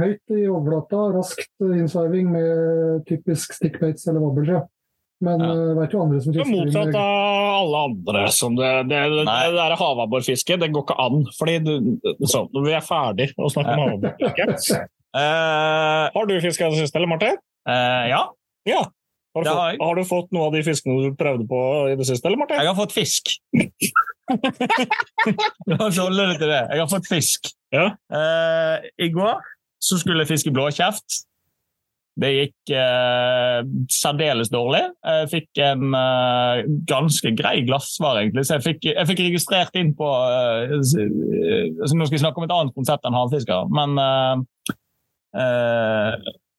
høyt 0.00 0.34
i 0.34 0.42
overflata, 0.50 1.06
raskt 1.14 1.64
innsveiving 1.64 2.30
med 2.34 3.06
typisk 3.10 3.54
stickbaits 3.58 4.08
eller 4.10 4.24
wobbler. 4.24 4.62
Men 5.20 5.42
ja. 5.44 5.50
uh, 5.52 5.72
vet 5.76 5.94
jo 5.94 6.00
andre 6.00 6.20
som 6.24 6.32
fisker 6.32 6.48
Motsatt 6.54 6.94
av 6.96 7.48
alle 7.60 7.82
andre. 7.90 8.22
Som 8.32 8.56
det, 8.56 8.70
det, 8.88 9.00
det, 9.12 9.24
det 9.28 9.50
der 9.58 9.76
havabborfisket, 9.76 10.62
det 10.62 10.70
går 10.72 10.86
ikke 10.86 10.96
an. 11.04 11.26
fordi 11.36 11.58
du, 11.66 11.74
så, 12.24 12.46
Vi 12.56 12.72
er 12.72 12.84
ferdig 12.84 13.28
å 13.36 13.50
snakke 13.52 13.76
om 13.76 13.84
havabborfiske. 13.84 14.80
uh, 15.12 16.06
har 16.16 16.30
du 16.30 16.38
fiska 16.40 16.66
i 16.66 16.72
det 16.72 16.86
siste, 16.86 16.98
eller 16.98 17.12
Martin? 17.12 17.36
Uh, 17.68 18.08
ja. 18.08 18.22
ja. 18.68 18.86
Har 19.30 19.44
du, 19.44 19.48
fått, 19.48 19.80
har 19.80 19.94
du, 19.94 20.04
fått, 20.08 20.32
noe 20.34 20.48
av 20.48 20.54
de 20.56 20.60
fiskene 20.66 20.96
du 21.04 21.14
prøvde 21.18 21.44
på 21.46 21.58
i 21.92 21.94
det 21.98 22.06
siste, 22.08 22.26
eller 22.26 22.40
Martin? 22.40 22.58
Jeg 22.58 22.66
har 22.66 22.78
fått 22.78 22.94
fisk. 22.96 23.30
La 25.70 25.78
oss 25.86 26.00
holde 26.02 26.26
det 26.32 26.38
til 26.40 26.50
det. 26.50 26.62
Jeg 26.66 26.82
har 26.82 26.88
fått 26.90 27.06
fisk. 27.10 27.50
Ja. 27.70 27.92
Uh, 28.10 28.82
I 28.98 29.10
går 29.14 29.38
så 29.80 29.98
skulle 30.00 30.24
jeg 30.24 30.32
fiske 30.32 30.52
blåkjeft. 30.54 31.20
Det 32.20 32.30
gikk 32.34 32.72
uh, 32.74 33.62
særdeles 33.94 34.50
dårlig. 34.50 34.82
Jeg 34.98 35.30
fikk 35.30 35.62
en 35.62 35.94
uh, 35.94 36.66
ganske 36.90 37.32
grei 37.38 37.62
glassvare, 37.68 38.26
egentlig. 38.26 38.44
Så 38.48 38.58
jeg 38.58 38.66
fikk, 38.66 38.90
jeg 38.90 39.10
fikk 39.12 39.24
registrert 39.28 39.78
inn 39.78 39.94
på 39.94 40.10
Nå 40.74 40.82
skal 41.86 42.18
vi 42.18 42.22
snakke 42.24 42.42
om 42.42 42.48
et 42.50 42.56
annet 42.58 42.74
konsept 42.74 43.06
enn 43.06 43.14
havfiskere, 43.14 43.70
men 43.70 43.94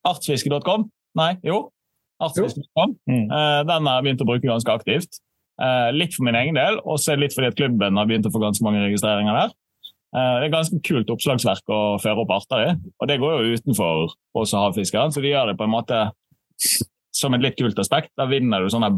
artsfiske.com 0.07 0.88
Nei, 1.19 1.34
jo. 1.43 1.65
Artsfisk.com. 2.22 2.95
Mm. 3.09 3.28
Uh, 3.32 3.59
den 3.67 3.89
har 3.89 3.99
jeg 3.99 4.07
begynt 4.07 4.24
å 4.24 4.30
bruke 4.30 4.49
ganske 4.49 4.78
aktivt. 4.78 5.22
Uh, 5.61 5.89
litt 5.93 6.15
for 6.15 6.26
min 6.26 6.38
egen 6.39 6.57
del, 6.57 6.80
og 6.86 6.97
så 7.01 7.17
litt 7.19 7.36
fordi 7.36 7.51
at 7.51 7.57
klubben 7.59 7.99
har 7.99 8.07
begynt 8.09 8.30
å 8.30 8.34
få 8.34 8.41
ganske 8.41 8.65
mange 8.65 8.82
registreringer 8.86 9.38
der. 9.38 9.53
Uh, 10.11 10.38
det 10.41 10.47
er 10.47 10.55
ganske 10.55 10.82
kult 10.86 11.11
oppslagsverk 11.13 11.72
å 11.72 11.82
føre 12.01 12.24
opp 12.24 12.34
arter 12.36 12.65
i, 12.65 12.72
og 12.99 13.11
det 13.11 13.19
går 13.22 13.38
jo 13.38 13.59
utenfor 13.59 14.15
oss 14.41 14.55
havfiskeren, 14.57 15.13
så 15.13 15.24
de 15.24 15.32
gjør 15.32 15.51
det 15.51 15.59
på 15.59 15.67
en 15.67 15.74
måte 15.74 16.01
som 17.15 17.36
et 17.36 17.43
litt 17.43 17.57
kult 17.59 17.80
aspekt. 17.82 18.11
Da 18.19 18.28
vinner 18.30 18.63
du 18.63 18.72
sånne 18.72 18.91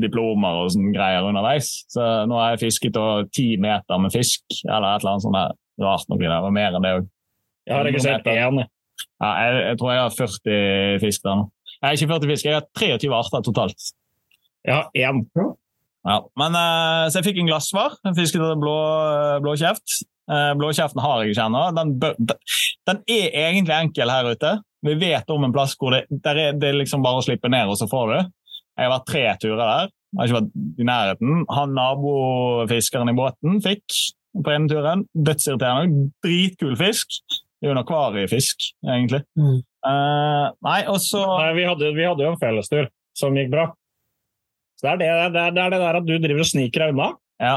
diplomer 0.00 0.64
og 0.64 0.72
sånne 0.74 0.92
greier 0.94 1.26
underveis. 1.26 1.70
Så 1.90 2.04
nå 2.30 2.36
har 2.38 2.54
jeg 2.54 2.64
fisket 2.66 2.98
ti 3.34 3.52
meter 3.60 4.02
med 4.02 4.14
fisk, 4.14 4.44
eller 4.66 4.92
et 4.92 5.02
eller 5.02 5.16
annet 5.16 5.26
sånt 5.26 5.40
rart 5.80 6.10
noe. 6.10 6.20
Det 6.20 6.42
var 6.46 6.54
mer 6.54 6.76
enn 6.76 6.86
det 6.86 6.92
òg. 6.98 7.08
Jeg 7.66 7.76
har 7.76 7.86
registrert 7.86 8.30
én. 8.30 8.62
Ja, 9.20 9.30
jeg, 9.44 9.56
jeg, 9.66 9.78
tror 9.80 9.92
jeg 9.92 10.02
har 10.02 10.14
40 10.16 11.02
fisk 11.02 11.24
der 11.26 11.40
nå. 11.40 11.48
Har 11.80 11.96
ikke 11.96 12.10
40 12.12 12.30
fisk, 12.34 12.46
jeg 12.46 12.58
har 12.58 12.66
23 12.76 13.16
arter 13.16 13.44
totalt. 13.46 13.90
Ja, 14.68 14.84
én. 14.92 15.24
Ja, 16.04 16.16
men, 16.40 16.56
uh, 16.56 17.08
så 17.08 17.20
jeg 17.20 17.28
fikk 17.30 17.42
en 17.42 17.50
glassvar. 17.50 17.96
Jeg 18.04 18.16
fisket 18.18 18.44
blå, 18.60 18.76
blåkjeft. 19.44 20.00
Uh, 20.30 20.52
blåkjeften 20.60 21.02
har 21.02 21.22
jeg 21.22 21.34
ikke 21.34 21.46
ennå. 21.48 21.62
Den, 21.76 21.94
den, 22.00 23.00
er 23.08 23.32
egentlig 23.48 23.76
enkel 23.76 24.12
her 24.12 24.28
ute. 24.32 24.52
Vi 24.86 24.96
vet 25.00 25.32
om 25.32 25.44
en 25.44 25.52
plass 25.52 25.74
hvor 25.80 25.92
det, 25.92 26.06
er, 26.08 26.54
det 26.56 26.70
er 26.70 26.78
liksom 26.78 27.04
bare 27.04 27.20
å 27.20 27.24
slippe 27.24 27.50
ned, 27.52 27.68
og 27.68 27.80
så 27.80 27.88
får 27.90 28.12
du. 28.12 28.18
Jeg 28.80 28.86
har 28.86 28.94
vært 28.94 29.10
tre 29.10 29.24
turer 29.42 29.60
der. 29.60 29.90
Jeg 30.10 30.20
har 30.20 30.30
ikke 30.30 30.38
vært 30.38 30.80
i 30.80 30.86
nærheten. 30.88 31.42
Han 31.56 31.76
nabofiskeren 31.76 33.12
i 33.12 33.16
båten 33.18 33.60
fikk 33.64 33.98
på 34.40 34.54
ene 34.54 34.70
turen. 34.70 35.04
Dødsirriterende. 35.14 36.08
Dritkul 36.24 36.78
fisk. 36.80 37.20
Det 37.60 37.68
er 37.68 37.72
jo 37.72 37.76
en 37.76 37.82
akvariefisk, 37.82 38.70
egentlig. 38.86 39.20
Mm. 39.36 39.60
Uh, 39.80 40.52
nei, 40.66 40.80
og 40.92 40.98
så 41.00 41.22
vi, 41.56 41.64
vi, 41.64 42.04
hadde 42.04 42.24
jo 42.24 42.32
en 42.34 42.40
fellestur 42.40 42.90
som 43.16 43.36
gikk 43.36 43.52
bra. 43.52 43.68
Så 44.80 44.86
det 44.86 44.92
er 44.92 44.98
det, 45.00 45.10
det, 45.34 45.44
er, 45.44 45.54
det 45.56 45.62
er 45.62 45.74
det, 45.74 45.82
der 45.82 46.00
at 46.00 46.08
du 46.08 46.16
driver 46.16 46.44
og 46.44 46.48
sniker 46.48 46.84
deg 46.84 46.94
unna, 46.94 47.12
ja. 47.40 47.54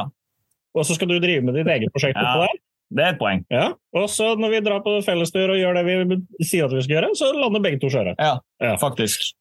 og 0.76 0.88
så 0.88 0.96
skal 0.98 1.12
du 1.12 1.18
drive 1.24 1.44
med 1.48 1.58
ditt 1.60 1.72
eget 1.72 1.92
prosjekt 1.96 2.20
ja. 2.20 2.36
der. 2.44 2.62
Det 2.94 3.04
er 3.04 3.16
et 3.16 3.20
poeng. 3.20 3.42
Ja. 3.50 3.72
Og 3.98 4.06
så 4.12 4.34
når 4.38 4.54
vi 4.54 4.62
drar 4.66 4.84
på 4.86 4.94
fellestur 5.06 5.56
og 5.56 5.58
gjør 5.58 5.80
det 5.80 5.84
vi 5.88 6.46
sier 6.46 6.68
at 6.68 6.76
vi 6.76 6.84
skal 6.86 7.00
gjøre, 7.00 7.14
så 7.18 7.32
lander 7.34 7.64
begge 7.64 7.82
to 7.82 7.90
skjøre. 7.94 8.14
Ja, 8.20 8.38
ja, 8.62 8.76
faktisk. 8.82 9.32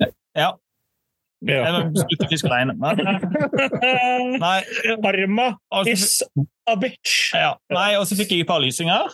Ja. 0.00 0.54
Ja. 1.40 1.60
Jeg 1.64 1.92
slutte 1.96 2.26
å 2.26 2.30
fiske 2.30 2.50
alene. 2.52 2.74
Nei. 4.40 4.60
Arma 5.10 5.46
is 5.88 6.20
a 6.68 6.76
bitch. 6.80 7.32
Ja. 7.36 7.54
Nei, 7.72 7.94
og 7.96 8.04
så 8.08 8.18
fikk 8.18 8.34
jeg 8.34 8.44
et 8.44 8.50
par 8.50 8.60
lysinger. 8.62 9.08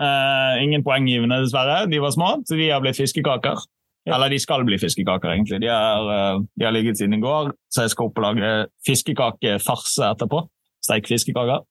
Uh, 0.00 0.62
ingen 0.62 0.82
poenggivende, 0.86 1.38
dessverre. 1.44 1.84
De 1.90 2.00
var 2.02 2.14
små, 2.14 2.30
så 2.46 2.58
de 2.58 2.70
har 2.70 2.82
blitt 2.82 2.98
fiskekaker. 2.98 3.62
Ja. 4.04 4.16
Eller 4.16 4.34
de 4.34 4.38
skal 4.42 4.64
bli 4.66 4.78
fiskekaker, 4.80 5.30
egentlig. 5.32 5.60
De 5.62 5.70
har, 5.70 6.08
uh, 6.08 6.42
de 6.58 6.66
har, 6.66 6.74
ligget 6.74 6.98
siden 6.98 7.14
i 7.14 7.22
går, 7.22 7.54
så 7.72 7.86
jeg 7.86 7.94
skal 7.94 8.10
opp 8.10 8.18
og 8.20 8.26
lage 8.26 8.50
fiskekakefarse 8.86 10.10
etterpå. 10.10 10.44
Steik 10.84 11.06
fiskekaker. 11.08 11.62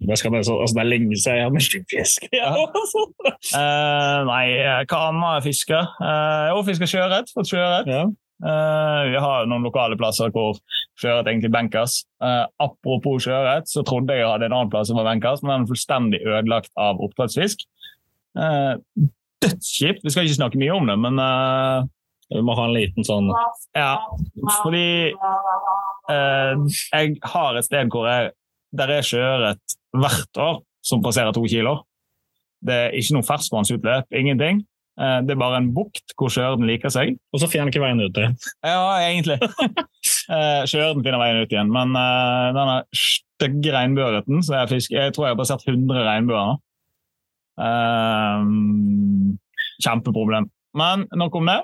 Det, 0.00 0.16
så, 0.18 0.30
altså, 0.32 0.72
det 0.72 0.80
er 0.80 0.88
lenge 0.88 1.18
siden 1.20 1.36
jeg 1.36 1.44
har 1.44 1.52
mistet 1.52 1.84
fisk. 1.92 2.24
Ja. 2.32 2.54
uh, 2.56 4.18
nei, 4.32 4.46
hva 4.88 5.02
annet 5.10 5.44
fisker? 5.44 5.90
Uh, 6.00 6.54
jo, 6.54 6.62
fisker 6.70 6.88
sjøørret. 6.88 7.34
Fått 7.36 7.52
sjøørret. 7.52 7.90
Ja. 7.92 8.06
Uh, 8.42 9.06
vi 9.06 9.18
har 9.22 9.46
noen 9.46 9.62
lokale 9.62 9.94
plasser 9.98 10.32
hvor 10.34 10.56
sjøørret 10.98 11.28
egentlig 11.30 11.52
benkes. 11.54 12.00
Uh, 12.22 12.48
apropos 12.62 13.22
sjøørret, 13.22 13.68
så 13.70 13.84
trodde 13.86 14.16
jeg 14.16 14.24
jeg 14.24 14.32
hadde 14.32 14.48
en 14.48 14.56
annen 14.56 14.72
plass 14.72 14.90
som 14.90 14.98
var 14.98 15.06
benkes, 15.12 15.44
men 15.44 15.52
den 15.52 15.66
er 15.66 15.70
fullstendig 15.70 16.20
ødelagt 16.26 16.72
av 16.80 17.02
oppdrettsfisk. 17.06 17.62
Uh, 18.34 18.80
dødskjipt. 19.44 20.02
Vi 20.02 20.14
skal 20.14 20.26
ikke 20.26 20.40
snakke 20.40 20.58
mye 20.58 20.74
om 20.74 20.90
det, 20.90 20.98
men 21.02 21.22
Vi 22.32 22.40
må 22.40 22.54
ha 22.56 22.62
en 22.64 22.72
liten 22.72 23.04
sånn 23.04 23.26
Ja, 23.76 23.98
fordi 24.62 25.12
jeg 25.12 27.16
har 27.34 27.58
et 27.58 27.66
sted 27.66 27.90
hvor 27.92 28.06
jeg, 28.08 28.30
der 28.72 28.92
er 28.94 29.04
sjøørret 29.04 29.74
hvert 29.92 30.40
år 30.40 30.62
som 30.82 31.02
passerer 31.04 31.34
to 31.34 31.42
kilo. 31.44 31.82
Det 32.62 32.78
er 32.86 32.96
ikke 32.96 33.18
noe 33.18 33.26
ferskvannsutløp, 33.26 34.08
ingenting. 34.14 34.62
Eh, 35.00 35.18
det 35.24 35.32
er 35.32 35.40
bare 35.40 35.58
en 35.62 35.70
bukt 35.72 36.12
hvor 36.18 36.32
sjøørnen 36.32 36.68
liker 36.68 36.92
seg. 36.92 37.14
Og 37.32 37.40
så 37.40 37.48
finner 37.48 37.66
han 37.66 37.72
ikke 37.72 37.84
veien 37.84 38.02
ut 38.02 38.18
igjen? 38.20 38.36
Ja, 38.72 38.84
egentlig. 39.08 39.40
Eh, 40.32 40.62
sjøørnen 40.70 41.02
finner 41.02 41.18
veien 41.20 41.40
ut 41.42 41.50
igjen, 41.52 41.70
men 41.74 41.96
uh, 41.98 42.52
denne 42.54 42.76
stygge 42.96 43.72
regnbueørreten 43.74 44.40
så 44.46 44.54
jeg, 44.54 44.68
fisker, 44.70 44.96
jeg 44.96 45.14
tror 45.14 45.26
jeg 45.26 45.34
har 45.34 45.38
passert 45.40 45.64
100 45.66 46.04
regnbuer 46.06 46.46
nå. 46.48 46.54
Kjempeproblem. 49.82 50.46
Men 50.78 51.04
nok 51.18 51.38
om 51.38 51.50
det. 51.50 51.58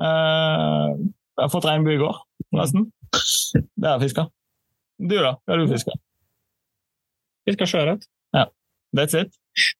Uh, 0.00 0.92
Jeg 1.36 1.42
har 1.42 1.52
fått 1.52 1.68
regnbue 1.68 1.96
i 1.96 2.00
går, 2.00 2.20
forresten. 2.52 2.86
Det 3.12 3.88
har 3.88 3.96
jeg 3.96 4.06
fiska. 4.06 4.26
Du, 5.00 5.16
da? 5.16 5.34
Hva 5.40 5.56
har 5.56 5.64
du 5.64 5.72
fiska? 5.72 5.96
Fiska 7.48 7.68
sjøørret. 7.72 8.06
That's 8.96 9.16
it? 9.18 9.34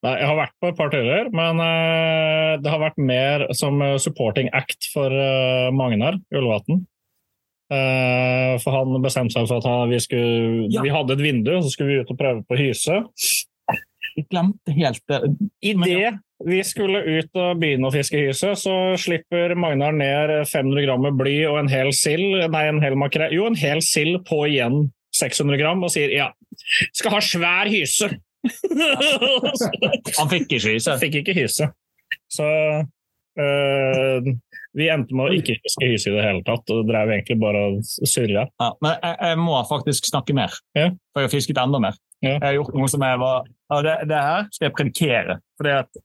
Nei, 0.07 0.12
jeg 0.20 0.29
har 0.31 0.39
vært 0.39 0.55
på 0.62 0.70
et 0.70 0.79
par 0.79 0.93
turer, 0.93 1.31
men 1.37 1.61
uh, 1.61 2.57
det 2.62 2.72
har 2.72 2.83
vært 2.83 3.01
mer 3.01 3.47
som 3.57 3.83
supporting 4.03 4.49
act 4.57 4.89
for 4.93 5.12
uh, 5.12 5.72
Magnar 5.74 6.20
Ullvatn. 6.35 6.85
For 7.66 8.70
han 8.70 8.93
bestemte 9.03 9.35
seg 9.35 9.49
for 9.51 9.59
at 9.59 9.89
vi, 9.91 9.99
skulle, 9.99 10.68
Ja. 10.70 10.85
vi 10.87 10.93
hadde 10.95 11.16
et 11.16 11.22
vindu, 11.24 11.51
så 11.59 11.72
skulle 11.72 11.97
vi 11.97 12.05
ut 12.05 12.12
og 12.14 12.18
prøve 12.20 12.45
på 12.47 12.59
hyse. 12.61 13.01
Jeg 14.14 14.29
glemte 14.31 14.70
helt 14.77 15.03
det. 15.11 15.18
Idet 15.66 16.12
vi 16.45 16.61
skulle 16.66 17.01
ut 17.01 17.39
og 17.41 17.61
begynne 17.61 17.89
å 17.89 17.95
fiske 17.95 18.20
hyse, 18.20 18.53
så 18.61 18.74
slipper 19.01 19.55
Magnar 19.59 19.95
ned 19.97 20.33
500 20.51 20.85
gram 20.85 21.03
med 21.07 21.16
bly 21.16 21.37
og 21.49 21.62
en 21.62 21.70
hel 21.72 21.93
sild, 21.97 22.43
nei, 22.53 22.66
en 22.68 22.83
hel 22.85 22.97
makrell, 23.01 23.33
jo, 23.33 23.47
en 23.49 23.57
hel 23.57 23.81
sild 23.85 24.20
på 24.29 24.43
igjen 24.51 24.91
600 25.16 25.57
gram, 25.61 25.81
og 25.85 25.93
sier 25.95 26.12
ja, 26.12 26.31
skal 26.97 27.16
ha 27.16 27.22
svær 27.24 27.72
hyse. 27.72 28.11
Han 30.18 30.30
fikk 30.32 30.47
ikke 30.51 30.74
hyse. 30.76 30.97
Fikk 31.03 31.20
ikke 31.22 31.34
hyse. 31.36 31.68
Så 32.32 32.47
øh, 33.40 34.28
vi 34.76 34.88
endte 34.92 35.16
med 35.16 35.30
å 35.30 35.36
ikke 35.36 35.57
huske 35.64 35.88
hyse 35.90 36.11
i 36.11 36.14
det 36.14 36.24
hele 36.24 36.42
tatt, 36.47 36.68
og 36.72 36.86
drev 36.88 37.12
egentlig 37.14 37.38
bare 37.40 37.62
og 37.72 37.80
surra. 37.86 38.47
Ja, 38.61 38.70
men 38.84 38.97
jeg, 38.97 39.16
jeg 39.30 39.40
må 39.42 39.57
faktisk 39.70 40.11
snakke 40.11 40.36
mer, 40.36 40.55
Ja. 40.76 40.90
for 41.12 41.22
jeg 41.24 41.30
har 41.30 41.34
fisket 41.34 41.61
enda 41.62 41.80
mer. 41.82 41.99
Ja. 42.24 42.36
Jeg 42.36 42.44
har 42.49 42.57
gjort 42.59 42.76
noe 42.76 42.88
som 42.88 43.05
jeg 43.05 43.20
var 43.20 43.49
ja, 43.49 43.80
det, 43.84 43.94
det 44.09 44.20
her 44.28 44.47
skal 44.55 44.66
jeg 44.68 44.76
predikere. 44.76 45.34
Fordi 45.59 45.72
at 45.82 45.99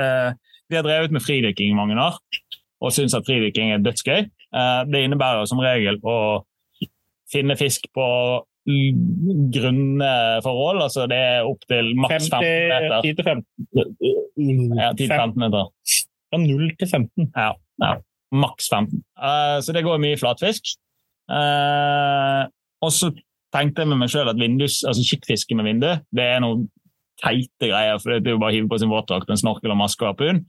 eh, 0.00 0.30
Vi 0.70 0.78
har 0.78 0.86
drevet 0.86 1.12
med 1.12 1.20
fridykking 1.24 1.74
i 1.74 1.76
mange 1.76 1.98
år 2.00 2.16
og 2.82 2.94
syns 2.94 3.12
at 3.14 3.26
fridykking 3.28 3.74
er 3.74 3.82
dødsgøy. 3.84 4.22
Eh, 4.28 4.80
det 4.88 5.02
innebærer 5.04 5.44
som 5.50 5.60
regel 5.62 5.98
å 6.08 6.16
finne 7.32 7.56
fisk 7.60 7.84
på 7.96 8.06
grunne 8.64 10.12
forhold. 10.42 10.82
altså 10.82 11.06
Det 11.10 11.18
er 11.18 11.48
opp 11.48 11.64
til 11.68 11.92
maks 11.98 12.28
15 12.30 12.38
meter. 12.70 13.00
10 13.02 13.14
til 13.18 13.24
15. 13.24 14.78
Ja, 14.78 14.92
10-15 14.92 15.38
meter. 15.42 15.70
Fra 16.30 16.38
0 16.38 16.76
til 16.78 16.88
15. 16.88 17.32
Ja, 17.36 17.52
ja. 17.82 17.94
Maks 18.32 18.68
15. 18.72 19.02
Uh, 19.18 19.58
så 19.60 19.74
det 19.74 19.84
går 19.84 20.00
mye 20.00 20.16
flatfisk. 20.20 20.74
Uh, 21.30 22.46
og 22.82 22.92
så 22.92 23.12
tenkte 23.52 23.82
jeg 23.82 23.90
med 23.92 24.00
meg 24.00 24.12
sjøl 24.12 24.30
at 24.30 24.40
vindus, 24.40 24.80
altså 24.88 25.04
kikkfiske 25.06 25.54
med 25.54 25.68
vindu 25.68 25.90
det 26.16 26.24
er 26.24 26.40
noe 26.42 26.64
teite 27.22 27.68
greier. 27.68 27.98
for 28.00 28.16
Det 28.16 28.30
er 28.30 28.36
jo 28.36 28.40
bare 28.42 28.54
å 28.54 28.56
hive 28.56 28.70
på 28.70 28.80
sin 28.80 28.90
våtdrakt, 28.92 29.30
en 29.30 29.40
snorkel 29.40 29.74
og 29.74 29.78
maske 29.78 30.04
og 30.04 30.14
harpun. 30.14 30.44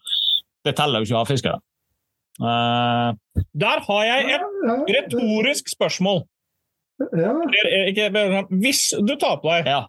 Det 0.64 0.76
teller 0.78 1.02
jo 1.02 1.10
ikke 1.10 1.20
havfiskere. 1.20 1.60
Uh, 2.42 3.14
Der 3.54 3.84
har 3.86 4.06
jeg 4.08 4.38
et 4.38 4.48
retorisk 4.96 5.70
spørsmål. 5.70 6.24
Ja, 7.00 7.34
ikke- 7.90 8.48
Hvis 8.62 8.94
du 9.06 9.16
tar 9.16 9.38
på 9.42 9.50
deg 9.50 9.66
ja. 9.72 9.82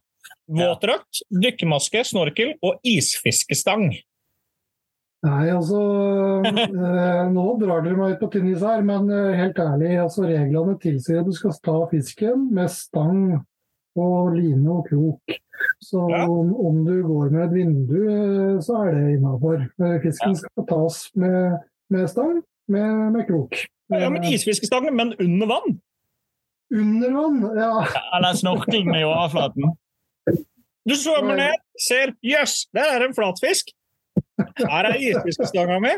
våtdrakt, 0.48 1.22
dykkermaske, 1.30 2.05
snorkel 2.05 2.55
og 2.62 2.80
isfiskestang 2.84 3.90
Nei, 5.24 5.48
altså 5.48 5.78
eh, 6.44 7.30
Nå 7.32 7.44
drar 7.62 7.80
dere 7.84 7.96
meg 7.96 8.12
ut 8.16 8.20
på 8.20 8.28
tynn 8.34 8.50
is 8.52 8.61
her, 8.61 8.82
men 8.84 9.09
eh, 9.09 9.32
helt 9.38 9.57
ærlig, 9.62 9.94
altså 10.02 10.26
reglene 10.28 10.74
tilsier 10.82 11.22
at 11.22 11.30
du 11.30 11.32
skal 11.32 11.55
ta 11.64 11.78
fisken 11.88 12.50
med 12.52 12.68
stang 12.68 13.22
og 13.96 14.34
line 14.34 14.66
og 14.68 14.88
krok. 14.90 15.36
Så 15.80 16.02
Ja. 16.11 16.24
om, 16.28 16.50
om 16.52 16.82
du 16.84 16.98
går 17.07 17.30
med 17.32 17.44
et 17.46 17.55
vindu, 17.55 17.96
eh, 18.05 18.59
så 18.61 18.82
er 18.84 18.92
det 18.98 19.14
innafor. 19.16 19.64
Fisken 20.02 20.36
skal 20.36 20.66
tas 20.68 20.98
med, 21.16 21.57
med 21.94 22.09
stang, 22.11 22.42
med, 22.68 23.12
med 23.16 23.26
krok. 23.30 23.57
Ja, 23.94 24.11
men 24.11 24.24
Isfiskestang, 24.28 24.90
men 24.92 25.14
under 25.20 25.46
vann? 25.46 25.78
Under 26.72 27.10
vann, 27.12 27.40
ja. 27.58 27.70
Eller 28.16 28.36
snorkling 28.38 28.88
med 28.90 29.04
overflaten. 29.06 29.74
Du 30.84 30.94
svømmer 31.00 31.36
ned, 31.38 31.60
ser 31.80 32.12
jøss, 32.24 32.66
der 32.76 32.96
er 32.96 33.06
en 33.06 33.14
flatfisk. 33.16 33.72
Her 34.58 34.88
er 34.90 34.96
isfiskestanga 35.00 35.78
mi. 35.82 35.92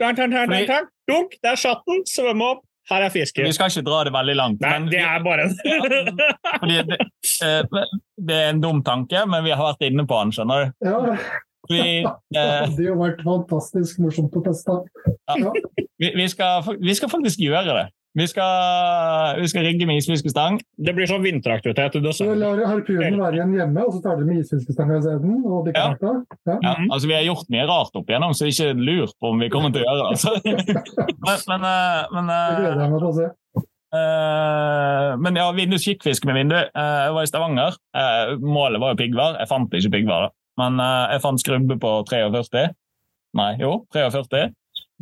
Tang, 0.00 0.16
tang, 0.16 0.32
tang, 0.32 0.50
tang, 0.50 0.66
tang. 0.68 0.88
Dunk, 1.10 1.36
der 1.44 1.58
satt 1.60 1.84
den. 1.88 2.02
Svømme 2.08 2.54
opp. 2.54 2.64
Her 2.90 3.06
er 3.06 3.12
fisken. 3.12 3.46
Vi 3.48 3.52
skal 3.56 3.70
ikke 3.72 3.84
dra 3.86 4.02
det 4.04 4.12
veldig 4.12 4.34
langt. 4.36 4.60
Nei, 4.60 4.72
men 4.76 4.90
det 4.92 5.00
er 5.00 5.22
bare 5.24 5.46
det, 6.68 6.98
eh, 7.46 7.78
det 8.28 8.36
er 8.36 8.50
en 8.50 8.60
dum 8.60 8.82
tanke, 8.84 9.22
men 9.30 9.44
vi 9.46 9.54
har 9.54 9.70
vært 9.70 9.86
inne 9.88 10.04
på 10.08 10.18
den, 10.20 10.34
skjønner 10.36 10.66
du. 10.66 10.88
ja. 10.90 11.18
Vi, 11.70 11.80
Det 12.04 12.40
eh, 12.40 12.58
hadde 12.66 12.84
jo 12.84 12.94
vært 13.00 13.22
fantastisk 13.24 14.02
morsomt 14.04 14.34
å 14.36 14.42
teste. 14.44 14.74
Ja. 15.32 15.52
vi, 15.96 16.10
vi, 16.12 16.26
skal, 16.28 16.66
vi 16.76 16.92
skal 16.98 17.08
faktisk 17.08 17.40
gjøre 17.40 17.78
det. 17.78 17.86
Vi 18.14 18.26
skal, 18.30 19.40
vi 19.40 19.48
skal 19.50 19.64
rigge 19.66 19.86
med 19.90 19.98
isfiskestang. 19.98 20.60
Det 20.78 20.92
blir 20.94 21.08
sånn 21.10 21.24
vinteraktivitet. 21.24 21.96
Du 21.98 22.12
Så 22.14 22.28
har 22.30 22.36
lar 22.38 22.60
harpunen 22.70 23.16
være 23.18 23.40
igjen 23.40 23.54
hjemme, 23.58 23.82
og 23.88 23.96
så 23.96 24.02
tar 24.04 24.20
dere 24.20 24.28
med 24.28 24.38
isfiskestanga 24.44 25.00
isteden. 25.00 25.40
Ja. 25.74 25.88
Ja. 25.98 26.58
Ja, 26.62 26.74
altså 26.94 27.08
Vi 27.10 27.16
har 27.16 27.24
gjort 27.26 27.50
mye 27.50 27.66
rart 27.66 27.98
opp 27.98 28.12
igjennom, 28.12 28.36
så 28.38 28.46
ikke 28.46 28.70
lur 28.78 29.10
på 29.18 29.32
om 29.34 29.42
vi 29.42 29.50
kommer 29.50 29.74
til 29.74 29.82
å 29.82 29.88
gjøre 29.88 29.98
det. 29.98 30.08
Altså. 30.14 30.30
Men, 31.24 31.42
men, 31.50 31.66
eh, 31.66 32.14
men, 32.14 32.30
Det 32.30 32.94
eh, 33.02 33.10
se. 33.18 33.26
eh, 33.98 35.10
men 35.26 35.42
ja, 35.42 35.50
vinduskikkfisk 35.58 36.26
med 36.30 36.38
vindu. 36.38 36.56
Eh, 36.62 36.96
Jeg 37.08 37.12
var 37.18 37.26
i 37.26 37.30
Stavanger. 37.34 37.78
Eh, 37.98 38.36
Målet 38.38 38.80
var 38.82 38.94
jo 38.94 39.00
piggvar. 39.02 39.40
Jeg 39.42 39.50
fant 39.50 39.74
ikke 39.74 39.90
piggvar, 39.98 40.28
da. 40.28 40.34
Men 40.62 40.78
jeg 41.10 41.22
fant 41.26 41.42
skrubbe 41.42 41.80
på 41.82 41.96
43. 42.06 42.68
Nei, 43.34 43.56
jo, 43.58 43.80
43. 43.90 44.52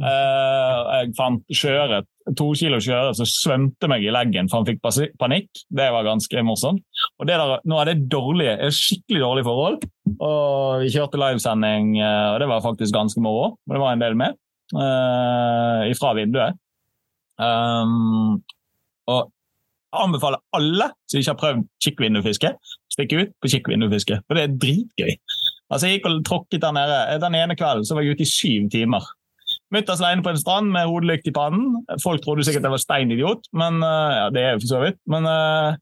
Eh, 0.03 0.79
jeg 0.99 1.13
fant 1.19 1.55
sjøørret, 1.55 2.09
to 2.39 2.49
kilo 2.59 2.79
sjøørret 2.83 3.19
som 3.19 3.29
svømte 3.29 3.89
meg 3.91 4.05
i 4.07 4.13
leggen 4.15 4.51
for 4.51 4.61
han 4.61 4.69
fikk 4.69 5.15
panikk. 5.21 5.51
Det 5.71 5.89
var 5.95 6.07
ganske 6.07 6.45
morsomt. 6.47 6.85
Og 7.21 7.29
det 7.29 7.39
der, 7.39 7.59
nå 7.69 7.81
er 7.81 7.93
det 7.93 8.09
dårlige, 8.11 8.71
skikkelig 8.75 9.23
dårlige 9.23 9.49
forhold. 9.49 9.83
Og 10.19 10.83
vi 10.83 10.93
kjørte 10.95 11.21
livesending, 11.21 11.97
eh, 12.03 12.29
og 12.33 12.41
det 12.43 12.51
var 12.51 12.65
faktisk 12.65 12.95
ganske 12.95 13.23
moro. 13.23 13.53
Og 13.57 13.77
det 13.77 13.83
var 13.83 13.95
en 13.95 14.05
del 14.05 14.19
med 14.19 14.39
Uh, 14.73 15.85
ifra 15.93 16.15
vinduet. 16.17 16.57
Um, 17.37 18.39
og 19.11 19.27
jeg 19.93 20.05
anbefaler 20.07 20.41
alle 20.57 20.87
som 21.11 21.21
ikke 21.21 21.33
har 21.33 21.41
prøvd 21.43 21.65
kikkvindufiske, 21.85 22.53
stikke 22.95 23.19
ut 23.21 23.35
på 23.43 23.51
kikkvindufiske. 23.53 24.23
For 24.25 24.39
det 24.39 24.47
er 24.47 24.55
dritgøy. 24.63 25.13
Altså, 25.69 25.89
jeg 25.89 25.99
gikk 25.99 26.09
og 26.09 26.23
tråkket 26.29 26.65
der 26.65 26.73
nede. 26.77 27.03
Den 27.21 27.37
ene 27.37 27.57
kvelden 27.57 27.85
så 27.85 27.97
var 27.97 28.05
jeg 28.05 28.17
ute 28.17 28.25
i 28.25 28.33
syv 28.33 28.71
timer. 28.73 29.05
Mutters 29.73 30.03
alene 30.03 30.25
på 30.25 30.33
en 30.33 30.41
strand 30.41 30.73
med 30.73 30.89
hodelykt 30.91 31.29
i 31.31 31.35
pannen. 31.35 31.79
Folk 32.03 32.25
trodde 32.25 32.45
sikkert 32.47 32.67
jeg 32.67 32.75
var 32.75 32.83
steinidiot, 32.83 33.47
men 33.57 33.81
eh, 33.87 34.17
ja, 34.19 34.27
det 34.35 34.43
er 34.43 34.57
jo 34.57 34.65
for 34.65 34.73
så 34.73 34.83
vidt. 34.85 34.99
Men 35.11 35.29
eh, 35.31 35.79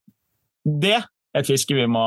det 0.84 0.98
er 1.00 1.08
et 1.40 1.46
fiske 1.46 1.74
vi 1.74 1.86
må 1.90 2.04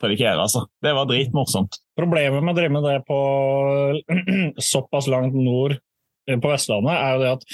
predikere, 0.00 0.40
altså. 0.40 0.66
Det 0.84 0.92
var 0.96 1.08
dritmorsomt. 1.08 1.78
Problemet 1.96 2.44
med 2.44 2.52
å 2.52 2.58
drive 2.58 2.74
med 2.76 2.88
det 2.88 2.96
på 3.08 3.18
såpass 4.72 5.08
langt 5.12 5.36
nord 5.36 5.76
på 6.26 6.50
Vestlandet, 6.50 6.92
er 6.96 7.12
jo 7.14 7.20
det 7.22 7.32
at 7.36 7.44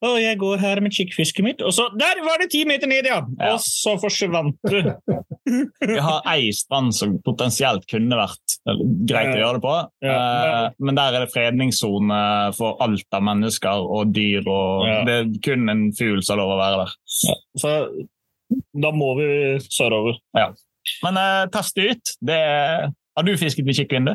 å, 0.00 0.14
jeg 0.16 0.38
går 0.40 0.60
her 0.62 0.80
med 0.80 0.94
kikkfisket 0.96 1.44
mitt, 1.44 1.60
og 1.60 1.74
så 1.76 1.90
Der 2.00 2.22
var 2.24 2.40
det 2.40 2.46
ti 2.54 2.62
meter 2.64 2.88
ned, 2.88 3.04
ja! 3.10 3.18
Ja. 3.36 3.50
Og 3.52 3.60
så 3.60 3.96
forsvant 4.00 4.56
du. 4.64 4.78
Vi 5.90 5.98
har 6.00 6.22
ei 6.30 6.46
strand 6.56 6.94
som 6.96 7.18
potensielt 7.26 7.84
kunne 7.90 8.16
vært 8.16 8.54
eh, 8.70 8.80
greit 9.10 9.34
å 9.34 9.42
gjøre 9.42 9.58
det 9.58 9.64
på, 9.66 9.74
Ja. 10.06 10.14
Ja. 10.14 10.62
men 10.80 10.96
der 10.96 11.18
er 11.18 11.26
det 11.26 11.34
fredningssone 11.34 12.22
for 12.56 12.80
alt 12.80 13.18
av 13.18 13.26
mennesker 13.28 13.84
og 13.98 14.14
dyr, 14.16 14.46
og 14.48 14.88
Ja. 14.88 14.96
det 15.04 15.18
er 15.18 15.28
kun 15.44 15.68
en 15.74 15.84
fugl 15.98 16.22
som 16.24 16.38
har 16.38 16.44
lov 16.44 16.54
å 16.56 16.60
være 16.62 16.80
der. 16.86 16.96
Så 17.60 17.74
da 18.82 18.90
må 18.96 19.12
vi 19.20 19.28
sørover. 19.68 20.16
Men 21.04 21.20
uh, 21.20 21.44
test 21.52 21.76
det 21.76 21.90
ut. 21.92 22.16
Det 22.24 22.40
er... 22.40 22.88
Har 23.18 23.26
du 23.26 23.34
fisket 23.36 23.66
med 23.66 23.76
kikkvindu? 23.76 24.14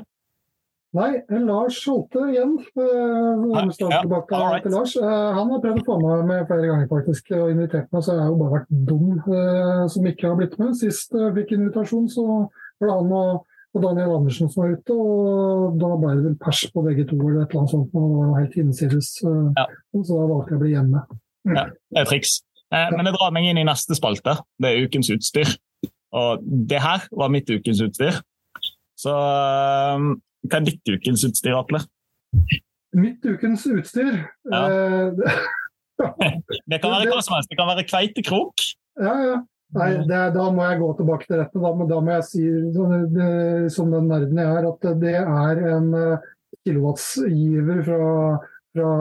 Nei, 0.95 1.09
Lars 1.43 1.77
Holte 1.89 2.21
igjen. 2.31 2.53
Uh, 2.77 3.41
Ja, 3.51 3.63
right. 3.65 4.63
til 4.63 4.71
Lars. 4.71 4.93
Uh, 4.95 5.33
Han 5.35 5.49
har 5.51 5.59
prøvd 5.63 5.81
å 5.81 5.85
få 5.89 5.97
meg 5.99 6.21
med 6.29 6.45
flere 6.47 6.69
ganger 6.69 6.87
faktisk, 6.91 7.31
og 7.35 7.49
invitert 7.51 7.89
meg, 7.91 8.03
så 8.05 8.13
jeg 8.15 8.21
har 8.23 8.29
jo 8.31 8.37
bare 8.39 8.53
vært 8.59 8.71
dum 8.87 9.09
uh, 9.27 9.81
som 9.91 10.07
ikke 10.07 10.29
har 10.29 10.37
blitt 10.39 10.55
med. 10.61 10.71
Sist 10.79 11.11
jeg 11.17 11.33
fikk 11.35 11.51
invitasjon, 11.57 12.07
så 12.13 12.23
var 12.79 12.87
det 12.87 12.95
han 12.95 13.11
og, 13.19 13.43
og 13.75 13.83
Daniel 13.83 14.13
Andersen 14.21 14.47
som 14.53 14.63
var 14.63 14.75
ute, 14.77 14.95
og 14.95 15.75
da 15.81 15.89
ble 15.99 16.13
det 16.15 16.25
vel 16.29 16.37
pers 16.45 16.61
på 16.71 16.83
begge 16.85 17.07
to 17.09 17.17
eller 17.19 17.41
et 17.43 17.49
eller 17.51 17.65
annet 17.65 17.73
sånt. 17.75 17.89
og 17.91 18.05
Det 18.05 18.15
var 18.15 18.27
noe 18.29 18.39
helt 18.39 18.55
hinsides. 18.61 19.09
eh, 19.27 19.47
Ja. 19.59 19.65
Så 19.99 20.19
da 20.21 20.27
valgte 20.31 20.53
jeg 20.53 20.59
å 20.59 20.63
bli 20.63 20.73
hjemme. 20.77 21.01
Ja, 21.51 21.65
Det 21.91 21.99
er 22.01 22.07
triks. 22.13 22.37
Eh, 22.71 22.87
men 22.95 23.03
det 23.05 23.13
drar 23.17 23.33
meg 23.35 23.49
inn 23.51 23.59
i 23.59 23.67
neste 23.67 23.95
spalte. 23.99 24.37
Det 24.63 24.71
er 24.71 24.87
ukens 24.87 25.11
utstyr. 25.11 25.51
Og 26.15 26.39
det 26.71 26.79
her 26.79 27.03
var 27.11 27.27
mitt 27.35 27.51
ukens 27.51 27.81
utstyr. 27.83 28.21
Så 28.95 29.11
hva 30.49 30.61
er 30.61 30.69
ditt 30.69 30.93
ukens 30.93 31.25
utstyr, 31.27 31.55
Atle? 31.57 31.81
Mitt 32.95 33.25
ukens 33.27 33.65
utstyr 33.67 34.13
Ja. 34.51 34.63
eh, 34.69 35.41
Det 36.69 36.81
kan 36.83 36.91
være 36.91 37.11
hva 37.11 37.21
som 37.23 37.37
helst. 37.37 37.51
Det 37.51 37.57
kan 37.59 37.69
være 37.71 37.85
kveitekrok. 37.87 38.63
Ja, 38.99 39.13
ja. 39.23 39.35
Nei, 39.75 39.89
det, 40.07 40.19
da 40.35 40.43
må 40.53 40.63
jeg 40.69 40.79
gå 40.79 40.89
tilbake 40.99 41.27
til 41.27 41.39
rette. 41.41 41.59
Da, 41.59 41.71
men 41.75 41.89
da 41.89 41.99
må 42.03 42.13
jeg 42.17 42.25
si, 42.29 42.43
det, 42.75 43.29
som 43.73 43.91
den 43.91 44.09
nerden 44.11 44.39
jeg 44.39 44.59
er, 44.59 44.67
at 44.69 44.85
det 45.01 45.15
er 45.19 45.61
en 45.73 45.89
uh, 45.95 46.27
kilowattsgiver 46.67 47.81
fra, 47.87 48.09
fra 48.75 48.91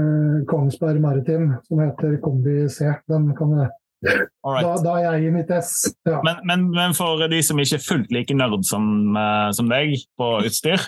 eh, 0.00 0.40
Kongsberg 0.50 1.02
Maritim 1.02 1.52
som 1.66 1.82
heter 1.82 2.16
Kombi 2.24 2.64
C. 2.72 2.88
Den 3.10 3.30
kan 3.38 3.54
jeg. 3.60 3.70
Da, 4.04 4.74
da 4.84 4.94
er 5.00 5.04
jeg 5.06 5.28
i 5.28 5.32
mitt 5.34 5.50
ess. 5.54 5.72
Ja. 6.06 6.20
Men, 6.26 6.40
men, 6.48 6.68
men 6.74 6.94
for 6.96 7.22
de 7.30 7.40
som 7.46 7.60
ikke 7.60 7.78
er 7.80 7.84
fullt 7.84 8.14
like 8.14 8.36
nerd 8.36 8.64
som, 8.68 8.86
eh, 9.18 9.50
som 9.56 9.70
deg 9.70 9.96
på 10.20 10.30
utstyr, 10.44 10.86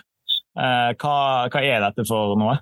eh, 0.59 0.91
hva, 1.01 1.17
hva 1.53 1.63
er 1.63 1.85
dette 1.89 2.07
for 2.09 2.37
noe? 2.41 2.59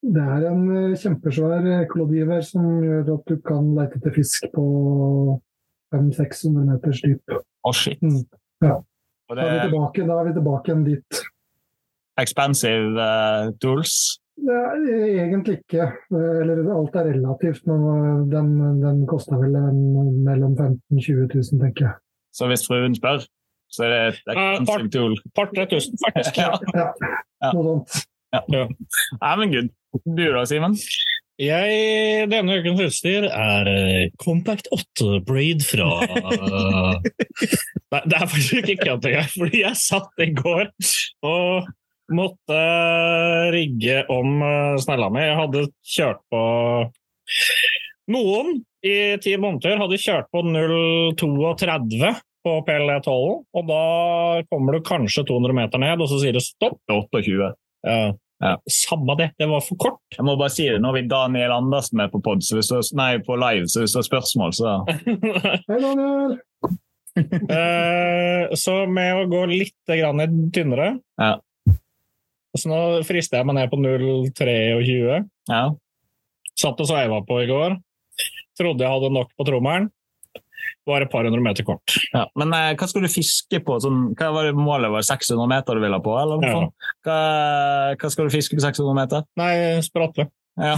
Det 0.00 0.22
er 0.36 0.46
en 0.48 0.62
eh, 0.76 0.98
kjempesvær 1.00 1.66
ekolodiver 1.82 2.44
som 2.46 2.68
gjør 2.84 3.16
at 3.18 3.26
du 3.28 3.40
kan 3.44 3.74
lete 3.76 4.00
etter 4.00 4.14
fisk 4.16 4.46
på 4.54 4.64
500-600 5.94 6.70
meters 6.70 7.02
dyp. 7.04 7.36
Å, 7.66 7.74
shit. 7.76 8.00
Mm. 8.00 8.22
Ja. 8.64 8.78
Og 9.30 9.36
Da 9.36 9.44
vi 9.44 9.58
er 9.58 9.68
tilbake, 9.68 10.06
da 10.08 10.16
er 10.22 10.30
vi 10.30 10.38
tilbake 10.38 10.72
igjen 10.72 10.86
dit. 10.88 11.20
expensive 12.20 12.96
uh, 12.98 13.50
tools. 13.60 14.20
Det 14.40 14.56
er 14.56 15.24
egentlig 15.26 15.58
ikke. 15.60 15.86
eh, 16.16 16.38
Eller 16.42 16.62
alt 16.74 16.94
er 16.96 17.08
relativt, 17.12 17.66
men 17.68 17.82
eh, 17.90 18.22
den, 18.32 18.54
den 18.82 19.02
koster 19.10 19.36
vel 19.40 19.54
en, 19.60 19.80
mellom 20.26 20.56
15 20.56 20.80
000 20.96 21.04
20 21.04 21.28
000, 21.34 21.60
tenker 21.64 21.86
jeg. 21.88 21.94
Så 22.34 22.46
hvis 22.50 22.64
fruen 22.68 22.94
spør, 22.96 23.24
så 23.70 23.84
er 23.86 23.90
det 23.92 24.00
et 24.08 24.20
expensive 24.32 24.66
part- 24.66 24.90
tool. 24.94 25.14
Par 25.36 25.50
3000, 25.54 25.98
faktisk. 26.06 26.38
Ja. 26.44 26.50
Ja, 26.74 26.88
Ja. 27.42 27.52
noe 27.56 27.64
sånt. 27.68 28.04
Nei, 29.20 29.32
men 29.40 29.52
good. 29.54 29.70
Du 30.06 30.24
da, 30.34 30.44
Simen? 30.46 30.74
Jeg, 31.40 32.26
denne 32.30 32.58
ukens 32.60 32.82
utstyr 32.84 33.24
er 33.32 33.68
eh, 33.70 34.10
Compact 34.20 34.68
8 34.76 35.22
Braid 35.24 35.62
fra 35.64 35.86
Nei, 37.90 38.00
det 38.04 38.16
er 38.18 38.26
faktisk 38.28 38.60
ikke 38.60 38.76
kødd 38.84 39.06
engang, 39.08 39.30
fordi 39.32 39.62
jeg 39.64 39.78
satt 39.80 40.22
i 40.22 40.28
går 40.36 40.68
og 41.26 41.70
måtte 42.14 42.60
rigge 43.54 44.02
om 44.12 44.40
eh, 44.42 44.80
snella 44.82 45.10
mi. 45.12 45.22
Jeg 45.24 45.38
hadde 45.38 45.68
kjørt 45.96 46.24
på 46.32 46.42
Noen 48.10 48.56
i 48.82 48.96
ti 49.22 49.36
måneder 49.38 49.78
hadde 49.78 50.00
kjørt 50.00 50.30
på 50.32 50.40
0,32 50.42 52.10
på 52.40 52.54
PL12, 52.66 53.14
og 53.52 53.68
da 53.68 53.82
kommer 54.48 54.74
du 54.74 54.86
kanskje 54.86 55.26
200 55.28 55.56
meter 55.58 55.82
ned, 55.82 56.00
og 56.00 56.08
så 56.08 56.18
sier 56.22 56.34
det 56.34 56.42
stopp. 56.46 56.80
28. 56.88 57.52
Ja. 57.86 58.00
Ja. 58.40 58.54
Samme 58.72 59.18
det, 59.20 59.26
det 59.36 59.50
var 59.50 59.60
for 59.60 59.76
kort. 59.76 60.00
Jeg 60.16 60.24
må 60.24 60.32
bare 60.40 60.52
si 60.54 60.64
det, 60.64 60.78
nå 60.80 60.88
har 60.88 60.96
vi 60.96 61.08
Daniel 61.10 61.52
Andersen 61.58 62.00
med 62.00 62.12
på 62.12 62.22
pod, 62.24 62.40
så 62.40 62.56
hvis 62.56 62.70
du, 62.72 62.78
nei, 62.96 63.18
på 63.24 63.36
live, 63.36 63.68
så 63.68 63.82
hvis 63.82 63.92
du 63.92 64.00
har 64.00 64.06
spørsmål, 64.08 64.54
så 64.56 64.78
Hei, 65.68 65.80
Daniel! 65.84 66.38
Eh, 67.20 68.54
så 68.56 68.74
med 68.88 69.18
å 69.18 69.28
gå 69.28 69.42
litt 69.50 69.92
grann 69.92 70.22
tynnere 70.54 70.92
Ja. 71.20 71.34
Så 72.58 72.66
nå 72.70 72.78
frister 73.06 73.38
jeg 73.38 73.46
meg 73.46 73.56
ned 73.60 73.70
på 73.70 73.78
0,23. 73.78 75.24
ja. 75.52 75.62
Satt 76.60 76.80
og 76.82 76.88
sveiva 76.90 77.22
på 77.24 77.38
i 77.40 77.46
går. 77.48 77.76
Trodde 78.58 78.82
jeg 78.84 78.90
hadde 78.92 79.08
nok 79.14 79.30
på 79.38 79.44
trommelen. 79.48 79.86
Var 80.88 81.04
et 81.06 81.10
par 81.12 81.24
hundre 81.24 81.40
meter 81.40 81.64
kort. 81.64 81.94
ja. 82.12 82.26
Men 82.36 82.52
eh, 82.52 82.74
hva 82.76 82.88
skal 82.90 83.06
du 83.06 83.08
fiske 83.08 83.60
på? 83.64 83.78
Sånn, 83.80 84.10
hva 84.18 84.28
var 84.34 84.44
det 84.50 84.58
målet? 84.58 84.90
Var 84.92 85.06
600 85.06 85.46
meter 85.48 85.78
du 85.78 85.80
ville 85.86 86.00
på? 86.04 86.12
Eller 86.20 86.44
Ja. 86.44 86.58
Hva, 87.06 87.16
hva 87.96 88.10
skal 88.12 88.28
du 88.28 88.34
fiske 88.34 88.58
på 88.58 88.64
600 88.66 88.98
meter? 88.98 89.24
Nei, 89.40 89.54
spratle. 89.86 90.28
Ja, 90.60 90.74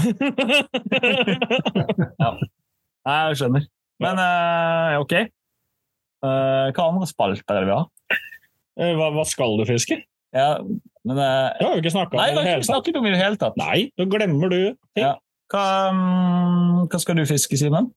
Nei, 3.03 3.16
jeg 3.33 3.39
skjønner. 3.41 3.64
Men 4.03 4.20
eh, 4.23 4.97
ok. 5.03 5.14
Eh, 5.16 6.68
hva 6.77 6.85
andre 6.87 7.09
spalter 7.11 7.43
er 7.57 7.64
det 7.64 7.68
vi 7.70 7.75
har? 7.75 7.89
Eh, 8.79 8.93
hva, 8.99 9.09
hva 9.16 9.25
skal 9.27 9.57
du 9.59 9.64
fiske? 9.68 9.99
Ja, 10.33 10.49
men 11.05 11.18
eh, 11.18 11.49
Det 11.59 11.66
har 11.66 11.74
vi 11.76 11.83
ikke 11.83 11.93
snakka 11.95 12.16
om. 12.16 12.22
I 12.22 12.35
det 12.37 12.47
hele 12.47 12.66
tatt. 12.66 12.97
om 12.97 13.07
i 13.07 13.12
det 13.12 13.20
hele 13.20 13.41
tatt. 13.41 13.57
Nei, 13.61 13.78
da 13.99 14.07
glemmer 14.09 14.53
du 14.53 14.61
ting. 14.97 15.05
Ja. 15.05 15.16
Hva, 15.53 15.64
mm, 15.93 16.85
hva 16.89 17.01
skal 17.03 17.18
du 17.18 17.26
fiske, 17.28 17.59
Simen? 17.61 17.91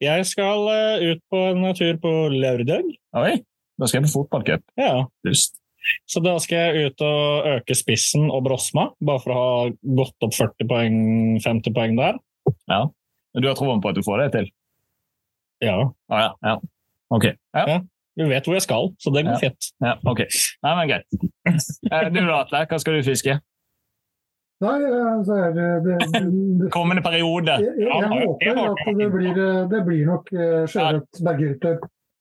Jeg 0.00 0.24
skal 0.30 0.64
uh, 0.64 1.02
ut 1.04 1.20
på 1.30 1.40
en 1.50 1.66
tur 1.76 1.98
på 2.00 2.12
lørdag. 2.32 2.88
Oi, 3.20 3.34
da 3.78 3.88
skal 3.88 4.00
jeg 4.00 4.08
på 4.08 4.14
fotballcup. 4.14 4.64
Ja. 4.80 5.04
Dust. 5.26 5.58
Så 6.08 6.22
da 6.24 6.36
skal 6.40 6.70
jeg 6.72 6.88
ut 6.92 7.04
og 7.04 7.48
øke 7.56 7.76
spissen 7.76 8.30
og 8.30 8.44
Brosma, 8.46 8.88
bare 9.02 9.22
for 9.24 9.34
å 9.34 9.38
ha 9.42 9.70
gått 9.98 10.24
opp 10.24 10.34
40 10.38 10.68
poeng, 10.70 10.98
50 11.42 11.74
poeng 11.76 11.96
der. 11.98 12.20
Ja. 12.70 12.84
Du 13.36 13.48
har 13.48 13.56
troen 13.58 13.82
på 13.82 13.90
at 13.90 13.98
du 13.98 14.04
får 14.06 14.24
det 14.24 14.28
til? 14.36 14.50
Ja, 15.62 15.78
Ah, 16.10 16.20
ja. 16.24 16.30
ja. 16.42 16.54
Ok. 17.12 17.28
Ja. 17.54 17.80
Du 18.18 18.26
vet 18.28 18.44
hvor 18.44 18.54
jeg 18.58 18.62
skal, 18.66 18.90
så 19.00 19.10
det 19.14 19.22
går 19.24 19.32
Ja. 19.32 19.38
fett. 19.48 19.70
ja, 19.80 19.94
ok. 20.04 20.20
Nei, 20.62 20.72
men 20.76 20.88
greit. 20.90 21.06
Eh, 21.92 22.08
Du 22.12 22.20
da, 22.26 22.42
Atle, 22.42 22.66
hva 22.68 22.78
skal 22.80 22.98
du 22.98 23.02
fiske? 23.06 23.38
Nei, 24.62 24.76
altså 24.86 25.34
er 25.42 25.54
det, 25.56 25.68
det, 25.86 25.96
det 26.60 26.68
Kommende 26.76 27.02
periode? 27.02 27.56
jeg, 27.58 27.72
jeg, 27.80 27.88
jeg 27.88 27.88
Ja, 27.88 28.10
håper 28.12 28.46
jeg 28.46 28.68
at 28.68 29.00
det 29.00 29.08
blir, 29.16 29.40
eh, 29.42 29.64
det 29.72 29.80
blir 29.88 30.04
nok 30.06 30.28
sjøørret, 30.70 31.08
berghylte, 31.26 31.72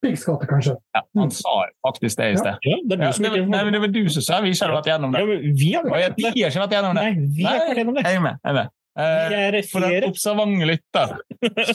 piggskatte 0.01 0.47
kanskje. 0.49 0.73
Ja, 0.97 1.03
han 1.19 1.29
sa 1.29 1.51
faktisk 1.85 2.17
det 2.17 2.31
i 2.33 2.37
sted. 2.41 2.55
Ja, 2.65 2.77
det 2.89 2.97
er 2.97 3.03
du 3.03 3.13
som 3.13 3.27
ikke 3.29 3.43
nei, 3.51 3.59
men 3.67 3.73
det 3.75 3.81
var 3.83 3.91
du 3.93 4.01
som 4.09 4.25
sa 4.25 4.39
vi 4.41 4.55
ikke 4.55 4.65
hadde 4.65 4.79
vært 4.79 4.89
gjennom 4.89 5.13
det. 5.13 5.21
Ja, 5.21 5.53
Vi 5.61 5.69
har 5.75 5.83
Og 5.85 5.91
vært 5.93 6.17
vi 6.17 6.25
har 6.25 6.49
ikke 6.49 6.63
vært 6.63 6.73
gjennom 6.79 6.97
det. 6.97 7.03
Nei, 7.03 7.27
vi 7.37 7.43
har 7.45 7.59
ikke 7.59 7.67
vært 7.69 7.81
gjennom 7.83 7.99
det. 7.99 8.05
Jeg 8.07 8.15
er 8.17 8.23
med. 8.25 8.39
Jeg 8.41 8.49
er 8.49 8.57
med. 8.57 8.77
Eh, 9.01 9.61
for 9.71 9.79
den 9.85 10.03
observante 10.09 10.65
lytter, 10.67 11.13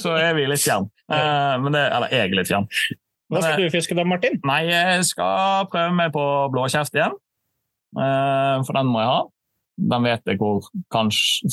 så 0.03 0.17
er 0.19 0.35
vi 0.41 0.49
litt 0.51 0.64
fjern. 0.67 0.91
Eh, 1.07 1.57
men 1.62 1.71
det, 1.71 1.85
eller 1.95 2.11
jeg 2.11 2.25
er 2.27 2.33
litt 2.35 2.49
fjern. 2.51 2.64
Hva 3.33 3.43
skal 3.43 3.64
du 3.64 3.72
fiske 3.74 3.97
da, 3.99 4.05
Martin? 4.07 4.39
Nei, 4.47 4.61
jeg 4.68 5.07
skal 5.09 5.66
prøve 5.72 5.95
meg 5.99 6.12
på 6.14 6.24
blåkjeft 6.55 6.95
igjen. 6.95 7.16
Eh, 7.97 8.59
for 8.66 8.77
den 8.77 8.93
må 8.93 9.03
jeg 9.03 9.11
ha. 9.11 9.24
Den 9.93 10.07
vet 10.07 10.31
jeg 10.31 10.39
hvor 10.41 10.68
kanskje 10.95 11.51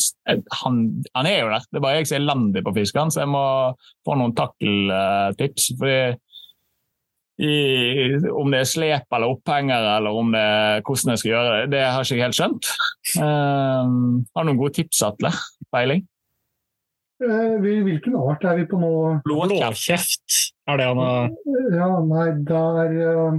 han, 0.62 0.78
han 1.12 1.28
er 1.28 1.42
jo 1.42 1.50
der. 1.52 1.66
Det 1.68 1.80
er 1.80 1.84
bare 1.84 1.98
jeg 1.98 2.08
som 2.08 2.18
er 2.18 2.22
elendig 2.24 2.64
på 2.64 2.76
fiskeren, 2.78 3.12
så 3.12 3.24
jeg 3.26 3.34
må 3.34 3.46
få 4.08 4.16
noen 4.20 4.36
takkeltips. 4.38 5.74
Fordi 5.82 5.98
i, 7.44 7.52
om 8.30 8.54
det 8.54 8.62
er 8.62 8.70
slep 8.70 9.18
eller 9.18 9.34
opphenger, 9.34 9.90
eller 9.98 10.16
om 10.16 10.32
det 10.36 10.48
hvordan 10.86 11.14
jeg 11.16 11.24
skal 11.24 11.32
gjøre 11.34 11.54
det, 11.56 11.70
det 11.74 11.84
har 11.84 12.06
ikke 12.06 12.20
jeg 12.20 12.26
helt 12.28 12.38
skjønt. 12.38 12.72
Um, 13.18 13.96
har 14.38 14.48
noen 14.48 14.62
gode 14.62 14.78
tips, 14.78 15.02
Atle? 15.10 15.34
Peiling? 15.74 16.06
Eh, 17.22 17.54
hvil- 17.62 17.84
hvilken 17.86 18.16
art 18.18 18.44
er 18.44 18.58
vi 18.58 18.66
på 18.66 18.80
nå? 18.82 19.22
Blåkjeft 19.28 20.40
er 20.68 20.78
det 20.78 20.88
han 20.90 20.98
har 20.98 21.30
Ja, 21.72 21.90
nei, 22.02 22.26
det 22.48 22.58
er 22.58 22.92
eh, 23.12 23.38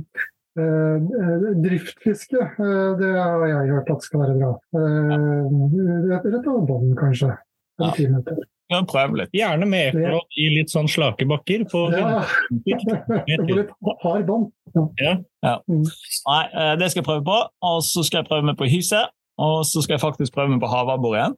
eh, 0.62 1.48
driftfiske. 1.64 2.40
Uh, 2.58 2.94
det 3.00 3.10
har 3.18 3.46
jeg 3.50 3.72
hørt 3.74 3.90
at 3.90 4.02
skal 4.06 4.20
være 4.20 4.38
bra. 4.38 4.52
Uh, 4.72 6.10
rett, 6.12 6.46
over 6.46 6.66
bånden, 6.66 6.96
kanskje. 6.96 7.34
Ja. 7.82 7.90
time 7.96 8.20
etter. 8.22 8.38
Ja, 8.70 8.80
prøv 8.88 9.12
litt. 9.18 9.32
Gjerne 9.36 9.66
med 9.68 9.92
ekolod 9.92 10.38
i 10.40 10.46
litt 10.54 10.70
sånn 10.72 10.88
slake 10.88 11.26
bakker. 11.28 11.66
På 11.68 11.90
Ja. 11.92 12.22
Litt 12.64 13.70
hard 14.02 14.24
bånd. 14.26 14.52
Nei, 14.74 16.44
eh, 16.48 16.74
det 16.80 16.88
skal 16.90 17.02
jeg 17.02 17.08
prøve 17.10 17.24
på. 17.26 17.36
Og 17.68 17.82
så 17.84 18.04
skal 18.06 18.22
jeg 18.22 18.30
prøve 18.30 18.48
meg 18.48 18.56
på 18.56 18.68
hyse. 18.70 19.02
Og 19.42 19.64
så 19.68 19.82
skal 19.82 19.98
jeg 19.98 20.04
faktisk 20.04 20.32
prøve 20.36 20.54
meg 20.54 20.62
på 20.62 20.70
havabbor 20.70 21.18
igjen. 21.18 21.36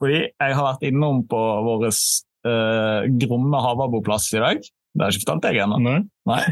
Fordi 0.00 0.20
jeg 0.26 0.56
har 0.58 0.66
vært 0.66 0.86
innom 0.88 1.22
på 1.30 1.40
vår 1.66 1.86
uh, 1.88 3.06
gromme 3.20 3.60
Havaboplass 3.66 4.32
i 4.34 4.42
dag. 4.42 4.64
Det 4.94 5.02
har 5.02 5.10
ikke 5.10 5.24
fortalt 5.24 5.46
deg 5.48 5.58
ennå. 5.64 5.78
Nei. 5.82 5.98
Nei. 6.30 6.42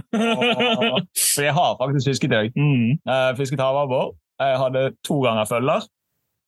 For 1.15 1.47
jeg 1.47 1.55
har 1.55 1.77
faktisk 1.79 2.11
fisket 2.11 2.33
i 2.33 2.35
dag. 2.35 2.57
Mm. 2.59 2.99
Uh, 3.07 3.31
fisket 3.39 3.63
havabbor. 3.63 4.17
Jeg 4.43 4.59
hadde 4.59 4.83
to 5.07 5.21
ganger 5.23 5.47
følger. 5.47 5.87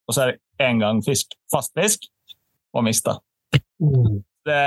Og 0.09 0.17
så 0.17 0.25
er 0.25 0.33
det 0.33 0.67
én 0.67 0.83
gang 0.83 1.01
fisk, 1.07 1.37
fast 1.53 1.73
fisk, 1.79 2.09
og 2.75 2.85
mista. 2.89 3.19
Mm. 3.79 4.25
Det 4.45 4.65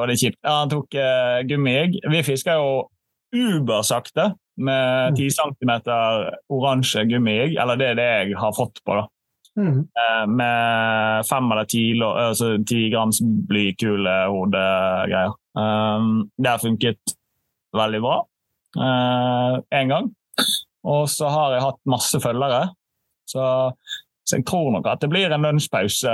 var 0.00 0.10
litt 0.10 0.22
kjipt. 0.22 0.40
Ja, 0.40 0.62
han 0.62 0.72
tok 0.72 0.96
uh, 0.96 1.44
gummiegg. 1.46 2.00
Vi 2.10 2.22
fisker 2.26 2.56
jo 2.58 2.86
ubersakte 3.36 4.32
med 4.56 5.18
10 5.18 5.28
cm 5.36 5.72
oransje 6.48 7.04
gummiegg, 7.10 7.58
eller 7.60 7.76
det 7.76 7.90
er 7.92 8.00
det 8.00 8.08
jeg 8.08 8.40
har 8.40 8.56
fått 8.56 8.80
på. 8.80 8.96
da. 8.96 9.04
Mm. 9.56 9.78
Eh, 9.88 10.24
Med 10.28 11.26
fem 11.28 11.52
eller 11.52 11.68
ti, 11.70 11.82
altså 12.02 12.56
ti 12.68 12.88
grams 12.92 13.22
blykulehodegreier. 13.48 15.36
Um, 15.56 16.26
det 16.36 16.50
har 16.50 16.60
funket 16.60 17.16
veldig 17.76 18.00
bra 18.04 18.16
én 18.76 19.88
gang. 19.88 20.10
Og 20.84 21.06
så 21.08 21.30
har 21.32 21.54
jeg 21.54 21.64
hatt 21.64 21.78
masse 21.88 22.18
følgere. 22.20 22.66
Så, 23.24 23.42
så 24.28 24.36
jeg 24.36 24.44
tror 24.46 24.68
nok 24.74 24.90
at 24.90 25.00
det 25.00 25.08
blir 25.10 25.32
en 25.32 25.46
lunsjpause 25.48 26.12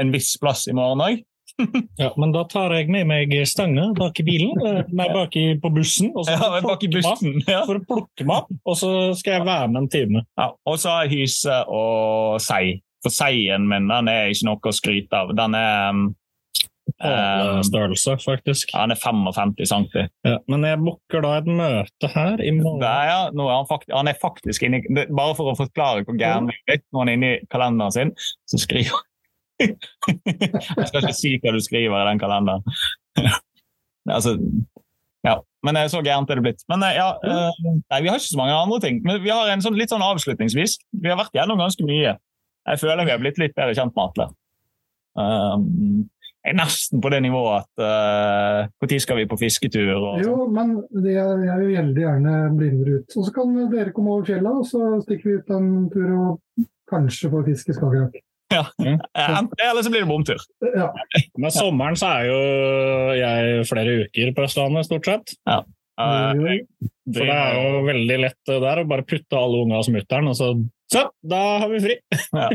en 0.00 0.12
viss 0.14 0.36
plass 0.40 0.66
i 0.70 0.76
morgen 0.76 1.02
òg. 1.04 1.20
Ja, 2.00 2.10
men 2.20 2.32
da 2.34 2.44
tar 2.50 2.72
jeg 2.76 2.90
med 2.92 3.08
meg 3.10 3.32
stanga 3.48 3.88
bak 3.96 4.20
i 4.22 4.26
bilen, 4.26 4.54
eh, 4.66 4.82
nei, 4.96 5.08
bak 5.14 5.34
i, 5.36 5.46
på 5.60 5.70
bussen, 5.74 6.12
og 6.14 6.26
så 6.28 6.36
Ja, 6.36 6.60
bak 6.64 6.84
i 6.86 6.90
bussen. 6.92 7.40
Ja. 7.48 7.64
for 7.68 7.80
å 7.80 7.84
plukke 7.86 8.26
meg 8.28 8.44
opp, 8.44 8.54
og 8.64 8.78
så 8.78 8.92
skal 9.18 9.38
jeg 9.38 9.48
være 9.48 9.68
med 9.72 9.82
en 9.84 9.90
time. 9.92 10.24
Ja, 10.40 10.50
og 10.66 10.78
så 10.80 10.94
har 10.94 11.08
jeg 11.08 11.24
hyse 11.24 11.60
og 11.68 12.40
sei. 12.44 12.80
For 13.00 13.12
seien 13.14 13.64
min 13.68 13.88
den 13.88 14.10
er 14.12 14.28
ikke 14.28 14.50
noe 14.50 14.70
å 14.70 14.76
skryte 14.76 15.16
av. 15.16 15.30
Den 15.38 15.54
er 15.56 15.94
um, 15.94 17.62
Størrelse, 17.64 18.16
faktisk. 18.20 18.74
Ja, 18.74 18.82
han 18.82 18.92
er 18.92 18.98
55 19.00 19.54
cm. 19.70 20.08
Ja, 20.26 20.36
men 20.52 20.66
jeg 20.68 20.80
booker 20.82 21.24
da 21.24 21.36
et 21.38 21.48
møte 21.48 22.10
her 22.12 22.42
i 22.44 22.50
morgen. 22.56 22.82
Nei, 22.84 23.06
Ja, 23.08 23.20
nå 23.32 23.46
er 23.48 23.60
han, 23.60 23.68
faktisk, 23.70 23.94
han 23.96 24.10
er 24.10 24.18
faktisk 24.20 24.66
inne 24.68 24.82
i 24.82 25.06
Bare 25.08 25.36
for 25.38 25.52
å 25.52 25.56
forklare 25.58 26.04
hvor 26.04 26.18
gæren 26.20 26.50
vi 26.50 26.58
er 26.68 26.82
når 26.90 27.00
han 27.00 27.08
er 27.12 27.18
inne 27.18 27.32
i 27.32 27.40
kalenderen 27.52 27.94
sin, 27.96 28.12
så 28.50 28.60
skriver 28.60 29.00
Jeg 30.80 30.88
skal 30.88 31.02
ikke 31.02 31.16
si 31.16 31.36
hva 31.40 31.54
du 31.54 31.60
skriver 31.64 32.00
i 32.00 32.08
den 32.10 32.20
kalenderen. 32.22 32.64
altså, 34.16 34.36
ja. 35.26 35.38
Men 35.66 35.76
så 35.92 36.00
gærent 36.00 36.30
er 36.32 36.40
det 36.40 36.46
blitt. 36.46 36.62
Men 36.72 36.84
ja, 36.96 37.10
nei, 37.20 37.98
vi 38.00 38.08
har 38.08 38.16
ikke 38.16 38.30
så 38.30 38.40
mange 38.40 38.56
andre 38.56 38.78
ting. 38.80 39.02
Men 39.04 39.20
vi 39.20 39.32
har 39.32 39.50
en 39.52 39.60
sånn, 39.64 39.76
litt 39.76 39.92
sånn 39.92 40.04
avslutningsvis. 40.04 40.78
Vi 41.02 41.10
har 41.12 41.20
vært 41.20 41.36
gjennom 41.36 41.60
ganske 41.60 41.84
mye. 41.84 42.14
Jeg 42.70 42.80
føler 42.80 43.04
vi 43.04 43.12
har 43.12 43.20
blitt 43.20 43.40
litt 43.40 43.56
bedre 43.56 43.76
kjent 43.76 43.92
med 43.96 44.06
Atle. 44.06 44.30
Um, 45.20 46.08
jeg 46.40 46.54
er 46.54 46.56
nesten 46.56 47.02
på 47.04 47.10
det 47.12 47.18
nivået 47.20 47.66
at 47.66 47.82
når 48.80 48.92
uh, 48.94 49.02
skal 49.04 49.18
vi 49.18 49.26
på 49.28 49.36
fisketur? 49.42 49.90
Og 49.92 50.22
jo, 50.24 50.36
men 50.48 50.78
det, 50.94 51.18
jeg 51.18 51.56
vil 51.60 51.74
veldig 51.74 52.04
gjerne 52.06 52.36
bli 52.56 52.70
med 52.78 52.90
ut. 52.94 53.16
Og 53.16 53.26
så 53.26 53.34
kan 53.34 53.52
dere 53.74 53.92
komme 53.96 54.14
over 54.14 54.28
fjellet, 54.30 54.62
og 54.62 54.64
så 54.68 55.02
stikker 55.04 55.28
vi 55.28 55.36
ut 55.36 55.52
en 55.56 55.70
tur 55.92 56.14
og 56.16 56.64
kanskje 56.90 57.32
få 57.34 57.44
fisk 57.50 57.68
i 57.68 57.76
Skagerrak. 57.76 58.16
Ja. 58.50 58.64
Enten 58.80 59.52
det, 59.56 59.66
eller 59.70 59.84
så 59.86 59.92
blir 59.92 60.02
det 60.02 60.10
bomtur. 60.10 60.40
Ja. 60.74 60.88
Men 61.38 61.52
sommeren 61.54 61.98
så 61.98 62.08
er 62.16 62.26
jo 62.26 62.40
jeg 63.18 63.68
flere 63.70 63.94
uker 64.02 64.32
på 64.34 64.46
Østlandet, 64.46 64.88
stort 64.88 65.06
sett. 65.06 65.36
Ja. 65.46 65.60
Uh, 66.00 66.58
så 67.12 67.24
det 67.26 67.34
er 67.34 67.56
jo 67.58 67.80
veldig 67.84 68.18
lett 68.22 68.52
der 68.64 68.80
å 68.80 68.88
bare 68.88 69.04
putte 69.04 69.36
alle 69.36 69.64
unga 69.66 69.80
hos 69.82 69.90
mutter'n, 69.92 70.30
og 70.30 70.36
så 70.38 70.54
Så, 70.90 71.04
da 71.22 71.40
har 71.62 71.68
vi 71.70 71.82
fri! 71.84 71.98
Ja. 72.34 72.50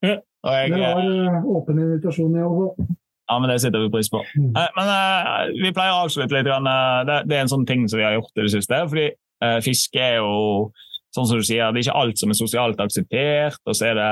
Jeg, 0.40 0.70
det 0.72 0.78
var 0.80 1.42
åpen 1.52 1.76
invitasjon 1.76 2.32
i 2.32 2.40
alle 2.40 2.60
fall. 2.62 2.86
Ja, 3.28 3.34
men 3.38 3.50
Det 3.50 3.58
setter 3.60 3.82
vi 3.82 3.90
pris 3.92 4.08
på. 4.10 4.22
Mm. 4.34 4.54
Men 4.56 4.88
uh, 4.88 5.50
Vi 5.52 5.72
pleier 5.76 5.92
å 5.92 6.06
avslutte 6.06 6.34
litt. 6.34 6.48
Grann, 6.48 6.66
det, 7.06 7.18
det, 7.28 7.36
er 7.36 7.44
en 7.44 7.52
sånn 7.52 7.66
ting 7.68 7.84
som 7.90 8.00
vi 8.00 8.06
har 8.06 8.16
gjort 8.16 8.32
i 8.38 8.46
det 8.46 8.52
siste. 8.54 8.78
fordi 8.90 9.10
uh, 9.44 9.58
Fiske 9.62 10.00
er 10.00 10.16
jo 10.18 10.70
sånn 11.14 11.26
som 11.26 11.40
du 11.40 11.46
sier, 11.46 11.70
det 11.70 11.82
er 11.82 11.86
ikke 11.88 12.00
alt 12.00 12.20
som 12.22 12.32
er 12.32 12.38
sosialt 12.38 12.82
akseptert. 12.82 13.60
og 13.66 13.76
så 13.76 13.90
er 13.90 13.98
det 13.98 14.10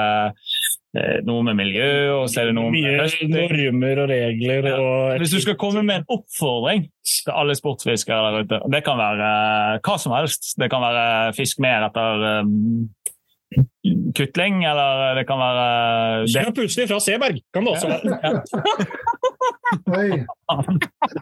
noe 1.26 1.44
med 1.46 1.58
miljø, 1.58 1.90
og 2.16 2.26
så 2.30 2.42
er 2.42 2.50
det 2.50 2.56
noe 2.58 2.72
Mye 2.72 2.94
med 2.98 3.32
normer 3.32 4.02
og 4.04 4.10
regler. 4.12 4.68
Ja. 4.70 4.78
Og 4.78 5.22
Hvis 5.22 5.34
du 5.34 5.40
skal 5.44 5.58
komme 5.60 5.82
med 5.86 6.02
en 6.02 6.08
oppfordring 6.18 6.88
til 7.08 7.32
alle 7.34 7.56
sportsfiskere 7.58 8.18
der 8.24 8.44
ute 8.44 8.60
Det 8.72 8.82
kan 8.86 8.98
være 9.00 9.28
hva 9.84 9.96
som 10.00 10.14
helst. 10.16 10.54
Det 10.60 10.68
kan 10.72 10.84
være 10.84 11.32
fisk 11.36 11.62
mer 11.64 11.88
etter 11.88 12.26
um, 12.42 12.90
kutling, 14.16 14.62
eller 14.68 15.14
det 15.18 15.24
kan 15.28 15.40
være 15.40 15.66
Kjøp 16.28 16.62
utstyr 16.64 16.88
fra 16.90 17.00
Seberg, 17.02 17.40
kan 17.54 17.64
det 17.64 17.74
også 17.76 17.88
være. 17.92 18.06
Ja. 18.28 18.32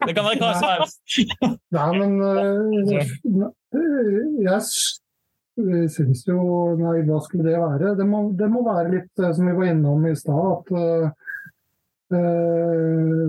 Det 0.06 0.12
kan 0.14 0.24
være 0.26 0.38
hva 0.38 0.52
som 0.54 0.68
helst. 0.70 1.00
Nei, 1.74 1.90
men 1.98 2.10
uh, 2.22 3.50
jeg 4.46 4.60
syns 5.92 6.26
jo 6.28 6.38
Nei, 6.80 6.98
hva 7.08 7.20
skulle 7.24 7.46
det 7.48 7.60
være? 7.60 7.94
Det 7.98 8.06
må, 8.08 8.26
det 8.36 8.48
må 8.52 8.64
være 8.66 8.92
litt 8.92 9.22
uh, 9.22 9.32
som 9.36 9.48
vi 9.48 9.56
var 9.56 9.72
innom 9.72 10.04
i 10.08 10.14
stad, 10.18 10.44
at 10.52 10.66
uh, 10.76 11.06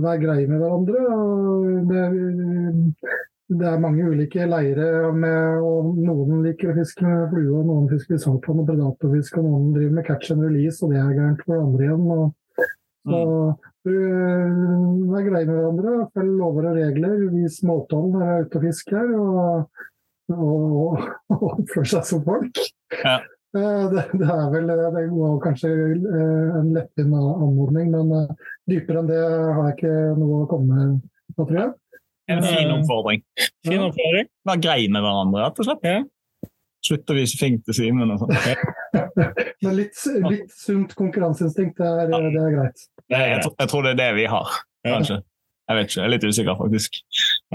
være 0.04 0.20
greie 0.22 0.48
med 0.50 0.60
hverandre. 0.62 1.00
det 1.90 2.02
det 3.48 3.64
er 3.64 3.80
mange 3.80 4.04
ulike 4.04 4.44
leire, 4.44 5.14
med, 5.16 5.62
og 5.64 5.94
noen 6.04 6.42
liker 6.44 6.74
å 6.74 6.76
fiske 6.82 7.06
med 7.06 7.30
flue, 7.32 7.54
og 7.56 7.70
noen 7.70 7.86
fisker 7.88 8.20
saltvann 8.20 8.60
og 8.64 8.68
predatorfisk, 8.68 9.38
og 9.40 9.48
noen 9.48 9.70
driver 9.76 9.94
med 9.96 10.08
catch 10.08 10.34
and 10.34 10.44
release, 10.44 10.82
og 10.84 10.92
det 10.92 11.00
er 11.00 11.14
gærent 11.16 11.46
for 11.46 11.62
andre 11.62 11.86
igjen. 11.86 12.10
Og, 12.12 12.66
så 13.08 13.22
mm. 13.88 15.06
vær 15.14 15.30
greie 15.30 15.48
med 15.48 15.54
hverandre, 15.54 15.94
følg 16.18 16.34
lover 16.42 16.68
og 16.74 16.82
regler, 16.82 17.22
vis 17.38 17.62
måtehold 17.64 18.18
når 18.18 18.26
du 18.26 18.34
er 18.34 18.44
ute 18.50 18.60
og 18.60 18.68
fisker, 18.68 19.16
og, 19.16 19.86
og, 20.36 21.02
og 21.34 21.44
oppfør 21.54 21.90
seg 21.96 22.06
som 22.08 22.24
folk. 22.26 22.62
Ja. 23.04 23.18
Det, 23.58 24.04
det, 24.20 24.28
er 24.28 24.50
vel 24.52 24.68
det 24.70 25.04
går 25.10 25.38
kanskje 25.42 25.72
en 25.72 26.74
lettvint 26.76 27.16
anmodning, 27.16 27.94
men 27.96 28.34
dypere 28.70 29.02
enn 29.02 29.10
det 29.10 29.22
har 29.24 29.70
jeg 29.70 29.78
ikke 29.78 29.94
noe 30.20 30.42
å 30.44 30.50
komme 30.52 30.76
med, 30.76 30.98
tror 31.40 31.60
jeg. 31.62 31.72
En 32.28 32.44
fin 32.44 32.74
oppfordring. 32.76 33.24
Fin 33.66 33.86
oppfordring. 33.86 34.28
Være 34.50 34.64
greie 34.66 34.92
med 34.92 35.06
hverandre, 35.06 35.46
rett 35.46 35.62
og 35.64 35.70
slett. 35.70 35.88
Ja. 35.88 36.52
Slutt 36.88 37.12
å 37.12 37.16
vise 37.18 37.40
fing 37.40 37.58
til 37.66 37.78
Simen 37.78 38.12
og 38.14 38.22
sånn. 38.22 38.36
Men 39.64 39.74
litt, 39.80 39.98
litt 40.28 40.52
sunt 40.54 40.94
konkurranseinstinkt, 41.00 41.80
det 41.80 41.88
er, 41.88 42.28
det 42.36 42.44
er 42.44 42.54
greit. 42.54 42.86
Jeg, 43.10 43.40
tror, 43.46 43.56
jeg 43.64 43.72
tror 43.72 43.88
det 43.88 43.96
er 43.96 44.00
det 44.04 44.12
vi 44.20 44.28
har, 44.30 44.60
kanskje. 44.86 45.22
Jeg 45.68 45.80
vet 45.80 45.90
ikke, 45.90 46.00
jeg 46.00 46.06
er 46.06 46.14
litt 46.14 46.28
usikker, 46.28 46.60
faktisk. 46.60 47.00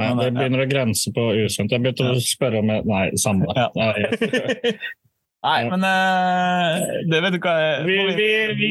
Nei, 0.00 0.08
det 0.16 0.28
begynner 0.32 0.64
å 0.64 0.68
grense 0.70 1.12
på 1.12 1.28
usunt. 1.44 1.72
Jeg 1.72 1.84
begynte 1.84 2.12
å 2.14 2.20
spørre 2.24 2.62
om 2.62 2.70
Nei, 2.88 3.04
samme 3.20 3.48
det. 3.50 3.66
Ja. 3.76 3.88
Nei, 5.44 5.58
men 5.72 5.84
uh, 5.84 6.86
det 7.12 7.20
vet 7.26 7.36
du 7.36 7.42
hva 7.44 7.56
Vi, 7.84 7.98
vi, 8.16 8.30
vi, 8.56 8.70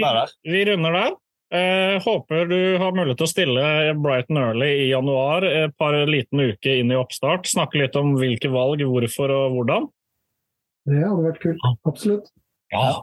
vi 0.50 0.64
runder 0.72 0.98
der. 0.98 1.20
Eh, 1.52 2.04
håper 2.04 2.46
du 2.48 2.78
har 2.80 2.94
mulighet 2.96 3.18
til 3.20 3.28
å 3.28 3.30
stille 3.30 3.64
Brighton 4.00 4.38
Early 4.40 4.70
i 4.86 4.92
januar, 4.94 5.44
et 5.44 5.74
par 5.76 5.98
liten 6.08 6.46
uke 6.48 6.78
inn 6.80 6.94
i 6.94 7.00
oppstart. 7.00 7.50
Snakke 7.52 7.82
litt 7.82 7.98
om 8.00 8.14
hvilke 8.16 8.48
valg, 8.54 8.80
hvorfor 8.88 9.34
og 9.36 9.58
hvordan. 9.58 9.90
Det 10.88 11.02
hadde 11.04 11.26
vært 11.26 11.42
kult. 11.44 11.66
Absolutt. 11.90 12.32
Ja. 12.72 13.02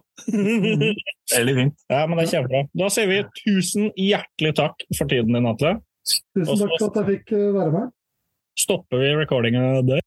Veldig 1.36 1.55
fint. 1.59 1.77
Ja, 1.93 2.07
men 2.09 2.16
det 2.16 2.24
er 2.24 2.32
kjempebra. 2.32 2.65
Da 2.81 2.89
sier 2.95 3.12
vi 3.12 3.20
tusen 3.43 3.93
hjertelig 4.01 4.55
takk 4.62 4.89
for 4.97 5.12
tiden 5.12 5.36
din, 5.36 5.51
Atle. 5.53 5.77
Tusen 6.09 6.65
takk 6.65 6.74
for 6.78 6.89
at 6.89 7.01
jeg 7.03 7.09
fikk 7.12 7.36
eh, 7.36 7.47
være 7.53 7.74
med. 7.74 7.95
Stopper 8.59 8.97
vi 8.98 9.16
recordinga 9.16 9.60
der? 9.90 10.01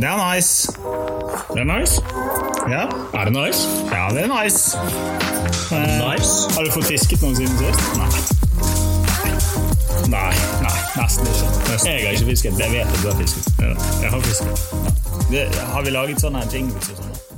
Det 0.00 0.06
er 0.06 0.34
nice. 0.34 0.72
Det 1.54 1.60
er 1.60 1.78
nice? 1.78 2.02
Ja. 2.70 2.82
Er 3.20 3.24
det 3.24 3.32
nice? 3.32 3.60
Ja, 3.96 4.08
det 4.14 4.20
er 4.26 4.42
nice. 4.42 4.78
Eh, 5.74 6.10
nice. 6.10 6.54
Har 6.54 6.64
du 6.64 6.70
fått 6.70 6.84
fisket 6.84 7.22
noen 7.22 7.36
siden 7.36 7.58
sist? 7.58 7.80
Nei. 7.98 8.10
Nei, 10.14 10.34
nei, 10.66 10.78
nesten 11.00 11.26
ikke. 11.32 11.46
Nesten. 11.70 11.90
Jeg 11.92 12.06
har 12.06 12.12
ikke 12.12 12.30
fisket. 12.30 12.52
Jeg 12.58 12.70
vet 12.72 12.86
at 12.86 13.00
du 13.02 13.10
har 13.10 13.18
fisket. 13.22 13.44
Ja, 13.58 13.74
jeg 14.02 14.10
har 14.10 14.20
fisket. 14.20 14.54
Det, 15.30 15.42
har 15.74 15.82
vi 15.82 15.90
laget 15.90 16.20
sånne 16.20 16.46
jingles 16.52 16.90
og 16.90 17.02
sånn? 17.02 17.37